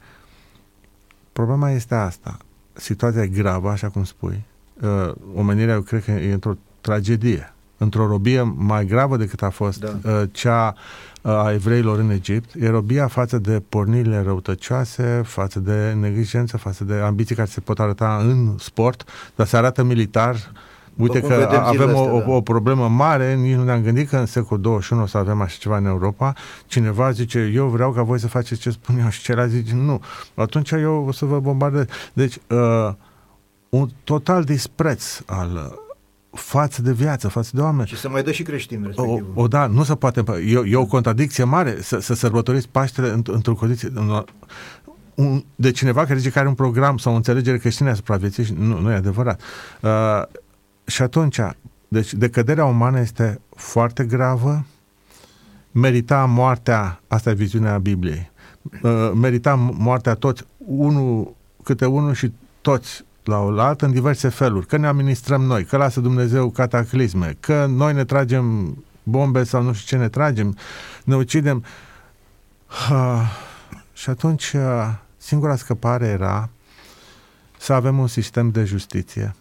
problema 1.32 1.70
este 1.70 1.94
asta. 1.94 2.38
Situația 2.72 3.22
e 3.22 3.26
gravă, 3.26 3.70
așa 3.70 3.88
cum 3.88 4.04
spui. 4.04 4.44
Uh, 4.80 5.12
omenirea, 5.34 5.74
eu 5.74 5.80
cred 5.80 6.04
că 6.04 6.10
e 6.10 6.32
într-o 6.32 6.56
tragedie, 6.80 7.52
într-o 7.80 8.06
robie 8.06 8.42
mai 8.56 8.86
gravă 8.86 9.16
decât 9.16 9.42
a 9.42 9.50
fost 9.50 9.80
Da. 9.80 10.10
uh, 10.10 10.22
cea 10.32 10.74
uh, 11.22 11.30
a 11.32 11.52
evreilor 11.52 11.98
în 11.98 12.10
Egipt. 12.10 12.54
E 12.58 12.68
robia 12.68 13.06
față 13.06 13.38
de 13.38 13.62
pornirile 13.68 14.22
răutăcioase, 14.22 15.22
față 15.24 15.58
de 15.60 15.96
neglijență, 16.00 16.56
față 16.56 16.84
de 16.84 16.94
ambiții 16.94 17.34
care 17.34 17.48
se 17.48 17.60
pot 17.60 17.78
arăta 17.80 18.16
în 18.20 18.54
sport, 18.58 19.04
dar 19.34 19.46
se 19.46 19.56
arată 19.56 19.82
militar. 19.82 20.36
Uite 20.96 21.20
cum 21.20 21.28
că 21.28 21.34
vedem 21.34 21.58
a- 21.58 21.66
avem 21.66 21.72
zilele 21.72 21.92
o, 21.92 22.00
astea, 22.00 22.20
da. 22.24 22.30
o, 22.30 22.34
o 22.36 22.40
problemă 22.40 22.88
mare, 22.88 23.34
nici 23.34 23.54
nu 23.54 23.64
ne-am 23.64 23.82
gândit 23.82 24.08
că 24.08 24.16
în 24.16 24.26
secolul 24.26 24.62
21 24.62 25.02
o 25.02 25.06
să 25.06 25.18
avem 25.18 25.40
așa 25.40 25.56
ceva 25.58 25.76
în 25.76 25.84
Europa. 25.86 26.32
Cineva 26.66 27.10
zice, 27.10 27.50
eu 27.54 27.66
vreau 27.66 27.92
ca 27.92 28.02
voi 28.02 28.18
să 28.20 28.28
faceți 28.28 28.60
ce 28.60 28.70
spun 28.70 28.98
eu 28.98 29.08
și 29.08 29.22
celălalt 29.22 29.50
zice, 29.50 29.74
nu. 29.74 30.00
Atunci 30.34 30.70
eu 30.70 31.04
o 31.08 31.12
să 31.12 31.24
vă 31.24 31.40
bombardez. 31.40 31.84
Deci, 32.12 32.36
uh, 32.48 32.92
un 33.68 33.88
total 34.04 34.44
dispreț 34.44 35.20
al 35.26 35.50
uh, 35.54 35.88
față 36.32 36.82
de 36.82 36.92
viață, 36.92 37.28
față 37.28 37.50
de 37.54 37.60
oameni. 37.60 37.88
Și 37.88 37.96
să 37.96 38.08
mai 38.08 38.22
dă 38.22 38.32
și 38.32 38.42
creștin, 38.42 38.82
O, 38.82 38.86
respectiv. 38.86 39.26
o, 39.34 39.48
da, 39.48 39.66
nu 39.66 39.82
se 39.82 39.94
poate. 39.94 40.24
E, 40.46 40.62
e 40.70 40.76
o 40.76 40.86
contradicție 40.86 41.44
mare 41.44 41.76
să, 41.82 41.98
să 41.98 42.14
sărbătoriți 42.14 42.68
Paștele 42.68 43.10
înt- 43.12 43.26
într-o 43.32 43.54
condiție. 43.54 43.88
în- 43.94 44.24
Un, 45.14 45.44
de 45.54 45.70
cineva 45.70 46.04
care 46.04 46.18
zice 46.18 46.30
că 46.30 46.38
are 46.38 46.48
un 46.48 46.54
program 46.54 46.96
sau 46.96 47.12
o 47.12 47.16
înțelegere 47.16 47.58
creștină 47.58 47.90
asupra 47.90 48.16
vieții 48.16 48.44
și 48.44 48.54
nu, 48.58 48.78
nu 48.80 48.90
e 48.90 48.94
adevărat. 48.94 49.40
Uh, 49.80 49.90
și 50.86 51.02
atunci, 51.02 51.38
deci 51.88 52.14
decăderea 52.14 52.64
umană 52.64 53.00
este 53.00 53.40
foarte 53.56 54.04
gravă, 54.04 54.64
merita 55.72 56.24
moartea, 56.24 57.00
asta 57.08 57.30
e 57.30 57.34
viziunea 57.34 57.78
Bibliei, 57.78 58.30
uh, 58.82 59.10
merita 59.14 59.54
moartea 59.54 60.14
toți, 60.14 60.42
unul 60.66 61.34
câte 61.62 61.86
unul 61.86 62.14
și 62.14 62.32
toți 62.60 63.04
la 63.24 63.38
oaltă 63.38 63.84
în 63.84 63.92
diverse 63.92 64.28
feluri, 64.28 64.66
că 64.66 64.76
ne 64.76 64.86
administrăm 64.86 65.42
noi, 65.42 65.64
că 65.64 65.76
lasă 65.76 66.00
Dumnezeu 66.00 66.50
cataclisme, 66.50 67.36
că 67.40 67.66
noi 67.68 67.92
ne 67.92 68.04
tragem 68.04 68.76
bombe 69.02 69.44
sau 69.44 69.62
nu 69.62 69.72
știu 69.72 69.96
ce 69.96 70.02
ne 70.02 70.08
tragem, 70.08 70.56
ne 71.04 71.16
ucidem. 71.16 71.64
Uh, 72.90 73.22
și 73.92 74.10
atunci 74.10 74.52
uh, 74.52 74.94
singura 75.16 75.56
scăpare 75.56 76.06
era 76.06 76.48
să 77.58 77.72
avem 77.72 77.98
un 77.98 78.06
sistem 78.06 78.50
de 78.50 78.64
justiție. 78.64 79.34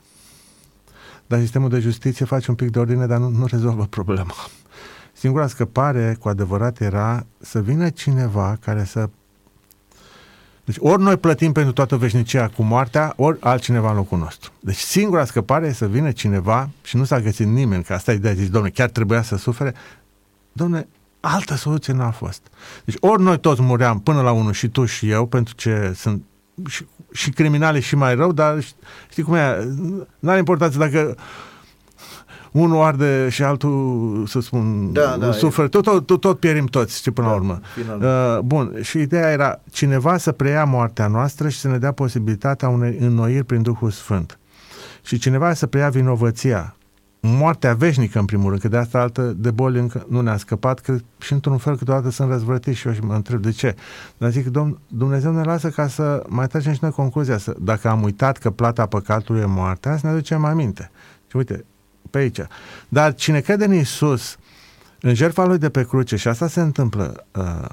Dar 1.28 1.40
sistemul 1.40 1.70
de 1.70 1.80
justiție 1.80 2.26
face 2.26 2.50
un 2.50 2.56
pic 2.56 2.70
de 2.70 2.80
ordine, 2.80 3.06
dar 3.06 3.18
nu, 3.18 3.30
nu 3.30 3.46
rezolvă 3.46 3.86
problema. 3.86 4.34
Singura 5.14 5.48
scăpare, 5.48 6.18
cu 6.20 6.30
adevărat, 6.30 6.80
era 6.80 7.26
să 7.40 7.62
vină 7.62 7.90
cineva 7.90 8.58
care 8.62 8.84
să... 8.84 9.10
Deci 10.70 10.78
ori 10.80 11.02
noi 11.02 11.18
plătim 11.18 11.52
pentru 11.52 11.74
toată 11.74 11.96
veșnicia 11.98 12.48
cu 12.48 12.64
moartea, 12.64 13.14
ori 13.16 13.38
altcineva 13.42 13.90
în 13.90 13.96
locul 13.96 14.18
nostru. 14.18 14.52
Deci 14.60 14.78
singura 14.78 15.26
scăpare 15.26 15.68
e 15.68 15.74
să 15.74 15.88
vină 15.88 16.12
cineva 16.12 16.70
și 16.84 16.98
nu 16.98 17.04
s-a 17.04 17.20
găsit 17.20 17.48
nimeni, 17.48 17.84
că 17.84 17.94
asta 17.94 18.12
e 18.12 18.16
ideea, 18.16 18.34
zici, 18.34 18.50
domnule, 18.50 18.74
chiar 18.74 18.90
trebuia 18.90 19.22
să 19.22 19.38
sufere. 19.38 19.74
Domnule, 20.52 20.88
altă 21.20 21.56
soluție 21.56 21.94
n-a 21.94 22.12
fost. 22.12 22.42
Deci 22.86 22.96
ori 23.00 23.22
noi 23.22 23.40
toți 23.40 23.62
muream 23.62 24.00
până 24.00 24.22
la 24.22 24.32
unul 24.32 24.54
și 24.54 24.68
tu 24.68 24.86
și 24.86 25.10
eu, 25.10 25.26
pentru 25.26 25.54
ce 25.56 25.94
sunt 25.96 26.24
și, 26.68 26.86
și 27.12 27.30
criminale 27.30 27.80
și 27.80 27.96
mai 27.96 28.16
rău, 28.16 28.32
dar 28.32 28.60
ș- 28.62 28.76
știi 29.10 29.24
cum 29.24 29.34
e, 29.34 29.68
n-are 30.20 30.38
importanță 30.38 30.78
dacă 30.78 31.16
unul 32.52 32.82
arde 32.84 33.30
și 33.30 33.44
altul, 33.44 34.24
să 34.28 34.40
spun, 34.40 34.94
Da, 34.94 35.18
da, 35.20 35.32
suferă, 35.32 35.68
tot, 35.68 35.84
tot, 35.84 36.06
tot, 36.06 36.20
tot 36.20 36.40
pierim 36.40 36.66
toți, 36.66 36.98
știi, 36.98 37.12
până 37.12 37.28
la 37.28 37.34
Da, 37.34 37.40
urmă. 37.40 37.60
final. 37.76 38.38
Uh, 38.38 38.44
bun, 38.44 38.78
și 38.82 39.00
ideea 39.00 39.32
era 39.32 39.60
cineva 39.72 40.18
să 40.18 40.32
preia 40.32 40.64
moartea 40.66 41.08
noastră 41.08 41.50
și 41.50 41.60
să 41.60 41.68
ne 41.68 41.78
dea 41.78 41.92
posibilitatea 41.92 42.70
unei 42.70 42.98
înnoiri 43.00 43.44
prin 43.44 43.62
Duhul 43.62 43.90
Sfânt. 43.92 44.40
Și 45.02 45.18
cineva 45.18 45.54
să 45.54 45.68
preia 45.68 45.90
vinovăția. 45.90 46.74
Moartea 47.22 47.74
veșnică, 47.74 48.20
în 48.20 48.26
primul 48.26 48.50
rând, 48.50 48.62
că 48.62 48.68
de 48.68 48.78
asta 48.78 49.00
altă 49.00 49.22
de 49.38 49.52
boli 49.52 49.80
încă 49.80 50.06
nu 50.10 50.22
ne-a 50.22 50.38
scăpat, 50.38 50.80
că 50.80 50.96
și 51.18 51.34
într-un 51.34 51.58
fel 51.58 51.78
câteodată 51.78 52.10
sunt 52.10 52.30
răzvrătiți 52.30 52.78
și 52.78 52.88
eu 52.88 52.94
și 52.94 53.00
mă 53.00 53.14
întreb 53.14 53.42
de 53.42 53.52
ce. 53.52 53.76
Dar 54.18 54.30
zic, 54.32 54.48
Domn, 54.48 54.80
Dumnezeu 54.88 55.32
ne 55.32 55.44
lasă 55.44 55.70
ca 55.70 55.88
să 55.88 56.24
mai 56.28 56.48
tragem 56.48 56.74
și 56.74 56.80
noi 56.82 56.92
concluzia, 56.92 57.38
să, 57.38 57.56
dacă 57.62 57.88
am 57.90 58.04
uitat 58.04 58.38
că 58.38 58.50
plata 58.50 58.86
păcatului 58.86 59.42
e 59.42 59.46
moartea, 59.46 59.98
să 59.98 60.06
ne 60.06 60.12
aducem 60.12 60.46
aminte. 60.46 60.92
Și 61.30 61.36
uite, 61.38 61.66
pe 62.10 62.18
aici. 62.18 62.40
Dar 62.90 63.16
cine 63.16 63.40
crede 63.40 63.66
în 63.66 63.74
Isus, 63.74 64.38
în 65.02 65.14
jertfa 65.14 65.46
lui 65.46 65.58
de 65.58 65.70
pe 65.70 65.86
cruce, 65.86 66.16
și 66.16 66.28
asta 66.28 66.48
se 66.48 66.62
întâmplă, 66.62 67.26
uh, 67.36 67.70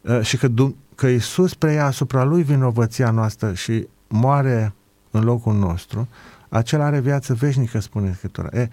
uh, 0.00 0.20
și 0.22 0.36
că, 0.36 0.48
Dum- 0.48 0.76
că 0.94 1.06
Isus 1.06 1.54
preia 1.54 1.86
asupra 1.86 2.24
lui 2.24 2.42
vinovăția 2.42 3.10
noastră 3.10 3.54
și 3.54 3.88
moare 4.08 4.72
în 5.10 5.24
locul 5.24 5.54
nostru, 5.54 6.08
acela 6.48 6.84
are 6.84 7.00
viață 7.00 7.34
veșnică, 7.34 7.78
spune 7.78 8.12
Scriptura. 8.16 8.48
E, 8.52 8.68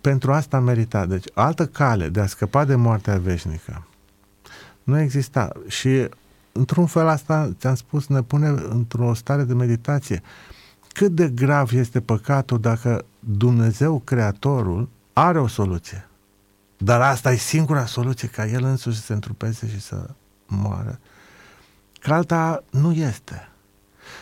pentru 0.00 0.32
asta 0.32 0.56
a 0.56 0.60
meritat. 0.60 1.08
Deci, 1.08 1.24
altă 1.34 1.66
cale 1.66 2.08
de 2.08 2.20
a 2.20 2.26
scăpa 2.26 2.64
de 2.64 2.74
moartea 2.74 3.18
veșnică 3.18 3.86
nu 4.82 5.00
exista. 5.00 5.52
Și, 5.66 6.08
într-un 6.52 6.86
fel, 6.86 7.08
asta, 7.08 7.52
ți-am 7.58 7.74
spus, 7.74 8.06
ne 8.06 8.22
pune 8.22 8.48
într-o 8.48 9.14
stare 9.14 9.44
de 9.44 9.54
meditație. 9.54 10.22
Cât 10.92 11.12
de 11.12 11.28
grav 11.28 11.72
este 11.72 12.00
păcatul 12.00 12.60
dacă 12.60 13.04
Dumnezeu, 13.24 13.98
Creatorul, 13.98 14.88
are 15.12 15.40
o 15.40 15.46
soluție. 15.46 16.08
Dar 16.76 17.00
asta 17.00 17.32
e 17.32 17.36
singura 17.36 17.86
soluție, 17.86 18.28
ca 18.28 18.46
El 18.46 18.64
însuși 18.64 18.96
să 18.96 19.02
se 19.02 19.12
întrupeze 19.12 19.68
și 19.68 19.80
să 19.80 20.10
moară. 20.46 20.98
Că 22.00 22.12
alta 22.12 22.64
nu 22.70 22.92
este. 22.92 23.48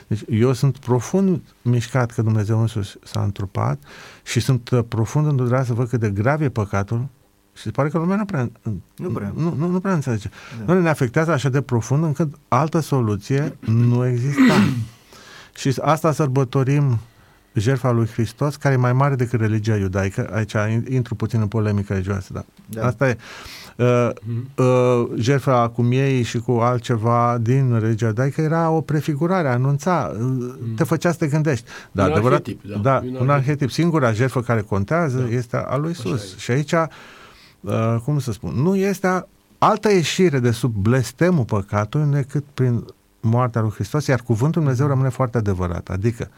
Deci 0.06 0.20
eu 0.28 0.52
sunt 0.52 0.78
profund 0.78 1.40
mișcat 1.62 2.10
că 2.10 2.22
Dumnezeu 2.22 2.60
însuși 2.60 2.97
s-a 3.05 3.22
întrupat 3.22 3.78
și 4.22 4.40
sunt 4.40 4.70
uh, 4.70 4.85
profund 4.89 5.27
îndurat 5.27 5.66
să 5.66 5.72
văd 5.72 5.89
cât 5.89 6.01
de 6.01 6.10
grav 6.10 6.40
e 6.40 6.48
păcatul 6.48 7.06
și 7.55 7.62
se 7.62 7.70
pare 7.70 7.89
că 7.89 7.98
lumea 7.98 8.16
nu 8.16 8.24
prea, 8.24 8.51
Nu 8.97 9.09
prea. 9.09 9.32
nu, 9.36 9.55
nu, 9.55 9.66
nu 9.66 9.81
prea 9.81 9.94
înțelege. 9.94 10.28
Da. 10.59 10.72
Noi 10.72 10.82
ne 10.82 10.89
afectează 10.89 11.31
așa 11.32 11.48
de 11.48 11.60
profund 11.60 12.05
încât 12.05 12.35
altă 12.48 12.81
soluție 12.81 13.56
nu 13.60 14.06
exista. 14.06 14.55
și 15.60 15.74
asta 15.81 16.12
sărbătorim 16.12 16.98
jertfa 17.55 17.90
lui 17.90 18.06
Hristos, 18.06 18.56
care 18.56 18.74
e 18.74 18.77
mai 18.77 18.93
mare 18.93 19.14
decât 19.14 19.40
religia 19.40 19.77
iudaică. 19.77 20.31
Aici 20.32 20.55
intru 20.89 21.14
puțin 21.14 21.40
în 21.40 21.47
polemică 21.47 21.93
religioasă, 21.93 22.32
dar 22.32 22.44
Da. 22.66 22.86
asta 22.86 23.09
e. 23.09 23.16
Uh, 23.77 24.10
uh, 24.56 25.09
jertfa 25.16 25.68
cu 25.68 25.82
miei 25.82 26.22
și 26.22 26.39
cu 26.39 26.51
altceva 26.52 27.39
din 27.40 27.78
religia 27.78 28.06
iudaică 28.06 28.40
era 28.40 28.70
o 28.70 28.81
prefigurare, 28.81 29.48
anunța, 29.48 30.12
uh, 30.20 30.55
te 30.77 30.85
făcea 30.85 31.10
să 31.10 31.16
te 31.18 31.27
gândești. 31.27 31.64
Dar 31.93 32.06
Un 32.06 32.12
adevărat, 32.12 32.40
arhetip, 32.40 32.64
da. 32.70 32.77
da, 32.78 33.01
Un 33.02 33.09
un 33.09 33.14
arhetip. 33.14 33.31
arhetip. 33.31 33.70
Singura 33.70 34.12
jertfă 34.12 34.40
care 34.40 34.60
contează 34.60 35.18
Da. 35.18 35.28
este 35.28 35.56
a 35.56 35.77
lui 35.77 35.90
Așa 35.90 36.02
Isus. 36.09 36.32
e. 36.35 36.39
Și 36.39 36.51
aici, 36.51 36.72
uh, 36.72 37.97
cum 38.05 38.18
să 38.18 38.32
spun, 38.32 38.55
nu 38.55 38.77
este 38.77 39.06
a- 39.06 39.27
altă 39.59 39.93
ieșire 39.93 40.39
de 40.39 40.51
sub 40.51 40.74
blestemul 40.74 41.44
păcatului 41.44 42.12
decât 42.12 42.44
prin 42.55 42.85
moartea 43.20 43.60
lui 43.60 43.70
Hristos, 43.70 44.06
iar 44.06 44.20
cuvântul 44.20 44.60
Dumnezeu 44.60 44.86
rămâne 44.86 45.09
foarte 45.09 45.39
adevărat. 45.39 45.89
Adică, 45.89 46.28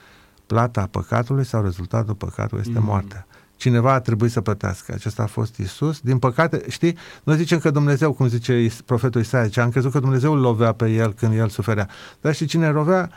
plata 0.53 0.89
păcatului 0.91 1.45
sau 1.45 1.62
rezultatul 1.62 2.15
păcatului 2.15 2.65
este 2.66 2.79
Mm. 2.79 2.85
moartea. 2.85 3.27
Cineva 3.57 3.93
a 3.93 4.01
trebuit 4.01 4.31
să 4.31 4.41
plătească. 4.41 4.93
Acesta 4.95 5.23
a 5.23 5.27
fost 5.27 5.57
Isus. 5.57 6.01
Din 6.01 6.19
păcate, 6.19 6.62
știi, 6.69 6.97
noi 7.24 7.37
zicem 7.37 7.59
că 7.59 7.70
Dumnezeu, 7.70 8.12
cum 8.12 8.27
zice 8.29 8.62
Is- 8.62 8.81
profetul 8.81 9.20
Isaia, 9.20 9.45
zice, 9.45 9.61
am 9.61 9.70
crezut 9.70 9.93
că 9.93 9.99
Dumnezeu 9.99 10.33
îl 10.33 10.41
lovea 10.41 10.73
pe 10.73 10.91
el 10.91 11.12
când 11.12 11.35
el 11.35 11.49
suferea. 11.49 11.89
Dar 12.20 12.35
știi 12.35 12.47
cine 12.47 12.70
lovea? 12.70 13.11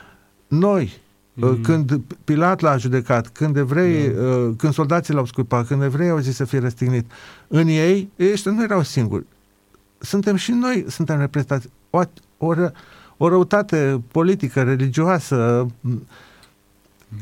Noi. 0.48 0.94
Mhm. 1.34 1.62
Când 1.62 2.02
Pilat 2.24 2.60
l-a 2.60 2.78
judecat, 2.78 3.28
când 3.28 3.58
evrei, 3.58 4.08
Da. 4.10 4.22
uh, 4.22 4.54
când 4.58 4.74
soldații 4.74 5.14
l-au 5.14 5.26
scuipat, 5.26 5.68
când 5.68 5.82
evreii 5.82 6.10
au 6.12 6.18
zis 6.20 6.36
să 6.36 6.46
fie 6.46 6.60
răstignit, 6.60 7.12
în 7.48 7.68
ei, 7.68 8.12
ăștia 8.32 8.52
nu 8.52 8.64
erau 8.64 8.82
singuri. 8.84 9.26
Suntem 9.98 10.36
și 10.36 10.52
noi, 10.52 10.86
suntem 10.88 11.20
reprezentați. 11.20 11.68
O, 11.90 12.02
o, 12.38 12.54
ră- 12.56 12.72
o 13.18 13.28
răutate 13.30 14.02
politică, 14.12 14.64
religioasă, 14.64 15.66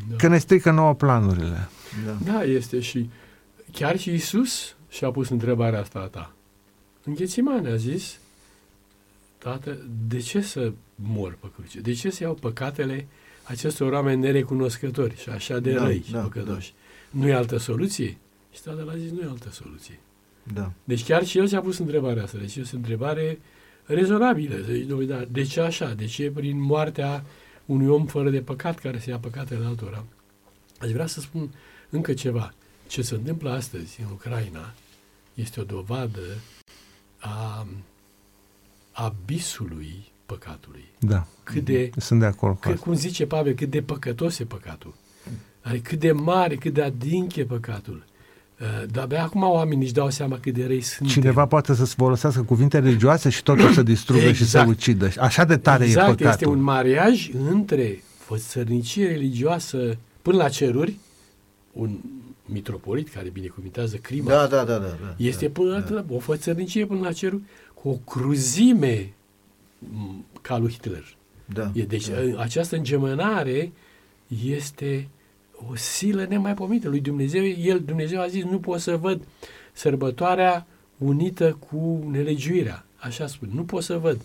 Da. 0.09 0.15
că 0.15 0.27
ne 0.27 0.37
strică 0.37 0.71
nouă 0.71 0.93
planurile. 0.93 1.69
Da. 2.05 2.31
Da, 2.31 2.43
este 2.43 2.79
și 2.79 3.09
chiar 3.71 3.99
și 3.99 4.13
Isus 4.13 4.75
și-a 4.89 5.11
pus 5.11 5.29
întrebarea 5.29 5.79
asta 5.79 5.99
a 5.99 6.05
ta. 6.07 6.33
În 7.03 7.13
Ghețimane 7.13 7.69
a 7.69 7.75
zis, 7.75 8.17
Tată, 9.37 9.77
de 10.07 10.19
ce 10.19 10.41
să 10.41 10.71
mor 10.95 11.37
pe 11.39 11.47
cruce? 11.55 11.79
De 11.79 11.93
ce 11.93 12.09
să 12.09 12.23
iau 12.23 12.33
păcatele 12.33 13.07
acestor 13.43 13.91
oameni 13.91 14.21
nerecunoscători 14.21 15.17
și 15.17 15.29
așa 15.29 15.59
de 15.59 15.71
Da, 15.73 15.83
răi 15.83 16.03
și 16.05 16.11
da, 16.11 16.19
păcătoși? 16.19 16.73
Nu 17.09 17.27
e 17.27 17.33
altă 17.33 17.57
soluție? 17.57 18.17
Și 18.53 18.61
tatăl 18.61 18.89
a 18.89 18.97
zis, 18.97 19.11
nu 19.11 19.19
e 19.21 19.27
altă 19.29 19.49
soluție. 19.51 19.99
Da. 20.53 20.71
Deci 20.83 21.03
chiar 21.05 21.25
și 21.25 21.37
el 21.37 21.47
și-a 21.47 21.61
pus 21.61 21.77
întrebarea 21.77 22.23
asta. 22.23 22.37
Deci 22.37 22.55
este 22.55 22.75
o 22.75 22.77
întrebare 22.77 23.39
rezonabilă. 23.85 24.55
Să 24.55 24.71
zici, 24.71 24.85
"Dom'le, 24.85 25.07
da, 25.07 25.25
de 25.31 25.43
ce 25.43 25.61
așa? 25.61 25.93
De 25.93 26.05
ce 26.05 26.31
prin 26.31 26.61
moartea 26.61 27.23
unui 27.65 27.87
om 27.87 28.05
fără 28.05 28.29
de 28.29 28.41
păcat 28.41 28.79
care 28.79 28.99
se 28.99 29.09
ia 29.09 29.17
păcatele 29.19 29.65
altora. 29.65 30.03
Aș 30.79 30.91
vrea 30.91 31.07
să 31.07 31.19
spun 31.19 31.49
încă 31.89 32.13
ceva. 32.13 32.53
Ce 32.87 33.01
se 33.01 33.15
întâmplă 33.15 33.51
astăzi 33.51 34.01
în 34.01 34.07
Ucraina 34.11 34.73
este 35.33 35.59
o 35.59 35.63
dovadă 35.63 36.21
a 37.19 37.67
abisului 38.91 40.11
păcatului. 40.25 40.85
Da. 40.99 41.27
Cât 41.43 41.63
de, 41.63 41.89
Sunt 41.97 42.19
de 42.19 42.25
acord 42.25 42.53
cu 42.53 42.59
cât, 42.59 42.71
asta. 42.71 42.85
cum 42.85 42.93
zice 42.93 43.25
Pavel, 43.25 43.53
cât 43.53 43.69
de 43.69 43.81
păcătos 43.81 44.39
e 44.39 44.45
păcatul. 44.45 44.93
Adică 45.61 45.89
cât 45.89 45.99
de 45.99 46.11
mare, 46.11 46.55
cât 46.55 46.73
de 46.73 46.81
adânc 46.81 47.35
e 47.35 47.45
păcatul. 47.45 48.03
Uh, 48.63 48.83
Dar 48.91 49.03
abia 49.03 49.23
acum 49.23 49.41
oamenii 49.43 49.83
își 49.83 49.93
dau 49.93 50.09
seama 50.09 50.37
cât 50.39 50.53
de 50.53 50.65
răi 50.65 50.81
sunt. 50.81 51.09
Cineva 51.09 51.45
poate 51.45 51.73
să 51.73 51.85
folosească 51.85 52.41
cuvinte 52.41 52.79
religioase 52.79 53.29
și 53.29 53.43
totul 53.43 53.71
să 53.73 53.83
distrugă 53.83 54.31
și 54.31 54.35
să 54.35 54.43
Exact. 54.43 54.67
ucidă. 54.69 55.09
Așa 55.19 55.43
de 55.43 55.57
tare 55.57 55.83
exact, 55.85 56.07
e 56.07 56.09
păcatul. 56.09 56.29
este 56.31 56.45
un 56.47 56.61
mariaj 56.61 57.29
între 57.49 58.03
fățărnicie 58.17 59.07
religioasă 59.07 59.97
până 60.21 60.37
la 60.37 60.49
ceruri, 60.49 60.97
un 61.73 61.97
mitropolit 62.45 63.09
care 63.09 63.29
binecuvintează 63.29 63.95
crima, 63.95 64.29
Da, 64.29 64.47
da, 64.47 64.63
da, 64.63 64.77
da. 64.77 64.97
da 65.01 65.13
este 65.17 65.45
da, 65.45 65.51
până 65.61 65.85
la, 65.89 66.05
o 66.15 66.19
fățărnicie 66.19 66.85
până 66.85 66.99
la 66.99 67.11
ceruri 67.11 67.41
cu 67.73 67.89
o 67.89 67.93
cruzime 68.11 69.13
m, 69.79 70.25
ca 70.41 70.57
lui 70.57 70.71
Hitler. 70.71 71.15
da, 71.45 71.71
E, 71.73 71.81
deci 71.83 72.07
da. 72.09 72.41
această 72.41 72.75
îngemânare 72.75 73.71
este 74.45 75.07
o 75.71 75.75
silă 75.75 76.25
nemaipomenită 76.29 76.89
lui 76.89 76.99
Dumnezeu. 76.99 77.43
El, 77.43 77.81
Dumnezeu 77.85 78.21
a 78.21 78.27
zis, 78.27 78.43
nu 78.43 78.59
pot 78.59 78.79
să 78.79 78.97
văd 78.97 79.21
sărbătoarea 79.73 80.65
unită 80.97 81.57
cu 81.69 82.07
nelegiuirea. 82.11 82.85
Așa 82.97 83.27
spune, 83.27 83.51
nu 83.55 83.63
pot 83.63 83.83
să 83.83 83.97
văd. 83.97 84.21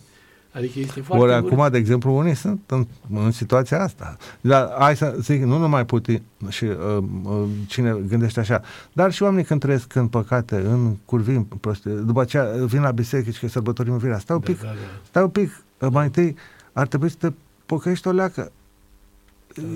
Adică 0.51 0.79
este 0.79 1.01
foarte... 1.01 1.23
Ori 1.23 1.33
urât. 1.33 1.51
acum, 1.51 1.69
de 1.71 1.77
exemplu, 1.77 2.17
unii 2.17 2.35
sunt 2.35 2.61
în, 2.65 2.87
în 3.13 3.31
situația 3.31 3.81
asta. 3.81 4.17
Dar 4.41 4.75
hai 4.79 4.95
să 4.95 5.15
zic, 5.19 5.43
nu 5.43 5.57
numai 5.57 5.85
Putin 5.85 6.21
și 6.47 6.63
uh, 6.63 7.03
uh, 7.23 7.43
cine 7.67 7.97
gândește 8.07 8.39
așa, 8.39 8.61
dar 8.93 9.11
și 9.11 9.23
oamenii 9.23 9.45
când 9.45 9.59
trăiesc 9.59 9.95
în 9.95 10.07
păcate, 10.07 10.55
în 10.55 10.95
curvii, 11.05 11.35
în 11.35 11.43
prostie, 11.43 11.91
după 11.91 12.21
aceea 12.21 12.43
vin 12.43 12.81
la 12.81 12.91
biserică 12.91 13.31
și 13.31 13.39
că 13.39 13.47
sărbătorim 13.47 13.93
învierea. 13.93 14.19
Stai 14.19 14.35
un 14.35 14.41
Da, 14.45 14.51
pic, 14.51 14.61
da, 14.61 14.67
da. 14.67 14.73
stai 15.07 15.23
un 15.23 15.29
pic, 15.29 15.63
uh, 15.79 15.89
mai 15.91 16.05
întâi 16.05 16.35
ar 16.73 16.87
trebui 16.87 17.09
să 17.09 17.15
te 17.19 17.31
pocăiești 17.65 18.07
o 18.07 18.11
leacă 18.11 18.51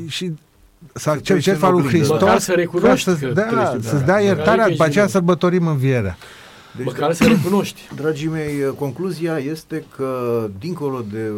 și 0.08 0.34
să 0.94 1.10
accepti 1.10 1.32
treci 1.32 1.46
în 1.46 1.52
jertfa 1.52 1.70
lui 1.70 1.80
oglindă. 1.82 1.98
Hristos, 1.98 2.20
Măcar 2.22 2.40
să 2.40 2.52
recunoști 2.54 3.06
ca 3.06 3.12
să-ți 3.12 3.26
că 3.26 3.32
dea, 3.34 3.46
treci, 3.48 3.84
da. 3.84 3.90
să-ți 3.90 4.04
dea 4.06 4.14
Măcar 4.14 4.22
iertarea, 4.22 4.64
că 4.64 4.70
după 4.72 4.84
aceea 4.84 5.04
ești- 5.04 5.14
sărbătorim 5.16 5.68
învierea. 5.68 6.18
Deci, 6.78 6.86
Măcar 6.86 7.14
să 7.14 7.24
recunoști. 7.28 7.82
Dragii 7.96 8.28
mei, 8.28 8.52
concluzia 8.78 9.38
este 9.38 9.86
că, 9.96 10.50
dincolo 10.60 11.06
de 11.12 11.32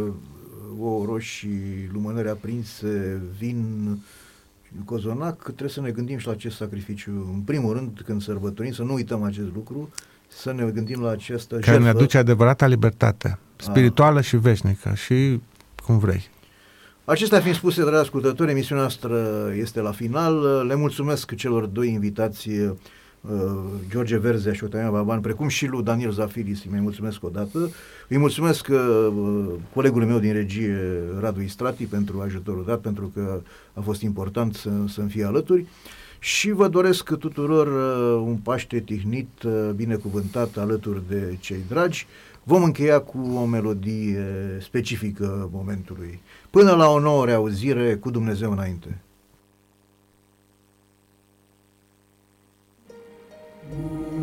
o 0.80 1.06
roșii 1.06 1.90
lumânări 1.94 2.30
aprinse, 2.30 3.22
vin 3.40 3.88
cozonac, 4.86 5.42
trebuie 5.44 5.70
să 5.70 5.82
ne 5.82 5.90
gândim 5.90 6.18
și 6.18 6.26
la 6.26 6.32
acest 6.32 6.56
sacrificiu. 6.56 7.12
În 7.34 7.40
primul 7.40 7.74
rând, 7.74 8.02
când 8.06 8.22
sărbătorim, 8.22 8.72
să 8.72 8.82
nu 8.84 8.94
uităm 8.94 9.24
acest 9.24 9.48
lucru, 9.54 9.90
să 10.28 10.54
ne 10.54 10.64
gândim 10.74 11.02
la 11.02 11.10
această 11.10 11.56
Care 11.56 11.78
ne 11.78 11.84
jertfă. 11.84 11.98
aduce 11.98 12.18
adevărata 12.18 12.66
libertate, 12.68 13.38
spirituală 13.56 14.22
și 14.22 14.38
veșnică 14.38 14.94
și 14.96 15.40
cum 15.86 15.98
vrei. 15.98 16.30
Acestea 17.08 17.40
fiind 17.40 17.56
spuse, 17.56 17.82
dragi 17.82 17.98
ascultători, 17.98 18.52
emisiunea 18.52 18.84
noastră 18.84 19.18
este 19.58 19.82
la 19.82 19.92
final. 19.92 20.66
Le 20.68 20.76
mulțumesc 20.76 21.36
celor 21.36 21.66
doi 21.66 21.90
invitați, 21.90 22.50
uh, 22.50 22.72
George 23.90 24.18
Verzea 24.18 24.54
și 24.54 24.64
Otania 24.64 24.90
Baban, 24.90 25.22
precum 25.22 25.48
și 25.48 25.66
lui 25.66 25.84
Daniel 25.84 26.12
Zafiris, 26.12 26.64
îi 26.64 26.72
mai 26.72 26.80
mulțumesc 26.80 27.24
o 27.24 27.30
dată. 27.30 27.70
Îi 28.08 28.18
mulțumesc 28.18 28.68
uh, 28.72 29.08
colegului 29.74 30.08
meu 30.08 30.20
din 30.20 30.34
regie, 30.34 30.78
Radu 31.20 31.42
Istrati, 31.42 31.86
pentru 31.86 32.22
ajutorul 32.22 32.64
dat, 32.68 32.80
pentru 32.80 33.12
că 33.14 33.42
a 33.74 33.82
fost 33.82 34.02
important 34.02 34.54
să, 34.54 34.70
să-mi 34.88 35.10
fie 35.10 35.26
alături. 35.26 35.66
Și 36.20 36.52
vă 36.52 36.68
doresc 36.68 37.14
tuturor 37.14 37.68
uh, 37.68 38.24
un 38.28 38.36
Paște 38.36 38.80
tihnit, 38.80 39.44
uh, 39.44 39.70
binecuvântat 39.76 40.58
alături 40.58 41.02
de 41.10 41.38
cei 41.40 41.64
dragi. 41.68 42.08
Vom 42.48 42.64
încheia 42.64 43.02
cu 43.02 43.18
o 43.36 43.46
melodie 43.46 44.26
specifică 44.62 45.50
momentului. 45.52 46.22
Până 46.50 46.76
la 46.76 46.90
o 46.90 47.00
nouă 47.00 47.26
reauzire 47.26 47.96
cu 47.96 48.10
Dumnezeu 48.10 48.52
înainte. 48.52 49.02
Din 53.70 54.15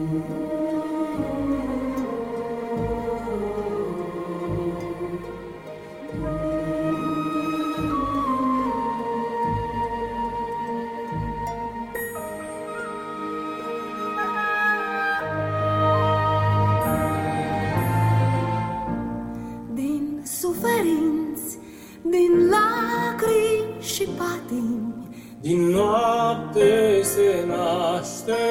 Din 25.52 25.68
noapte 25.70 27.00
se 27.02 27.44
naște 27.46 28.42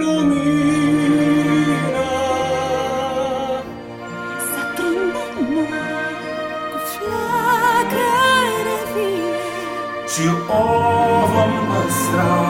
lumina. 0.00 1.32
să 4.50 4.62
prindem 4.74 5.34
noi 5.54 6.14
cu 6.70 6.78
flacăre 6.92 8.78
vie. 8.92 9.38
Și 10.12 10.26
o 10.48 10.64
vom 11.32 11.52
păstra 11.68 12.43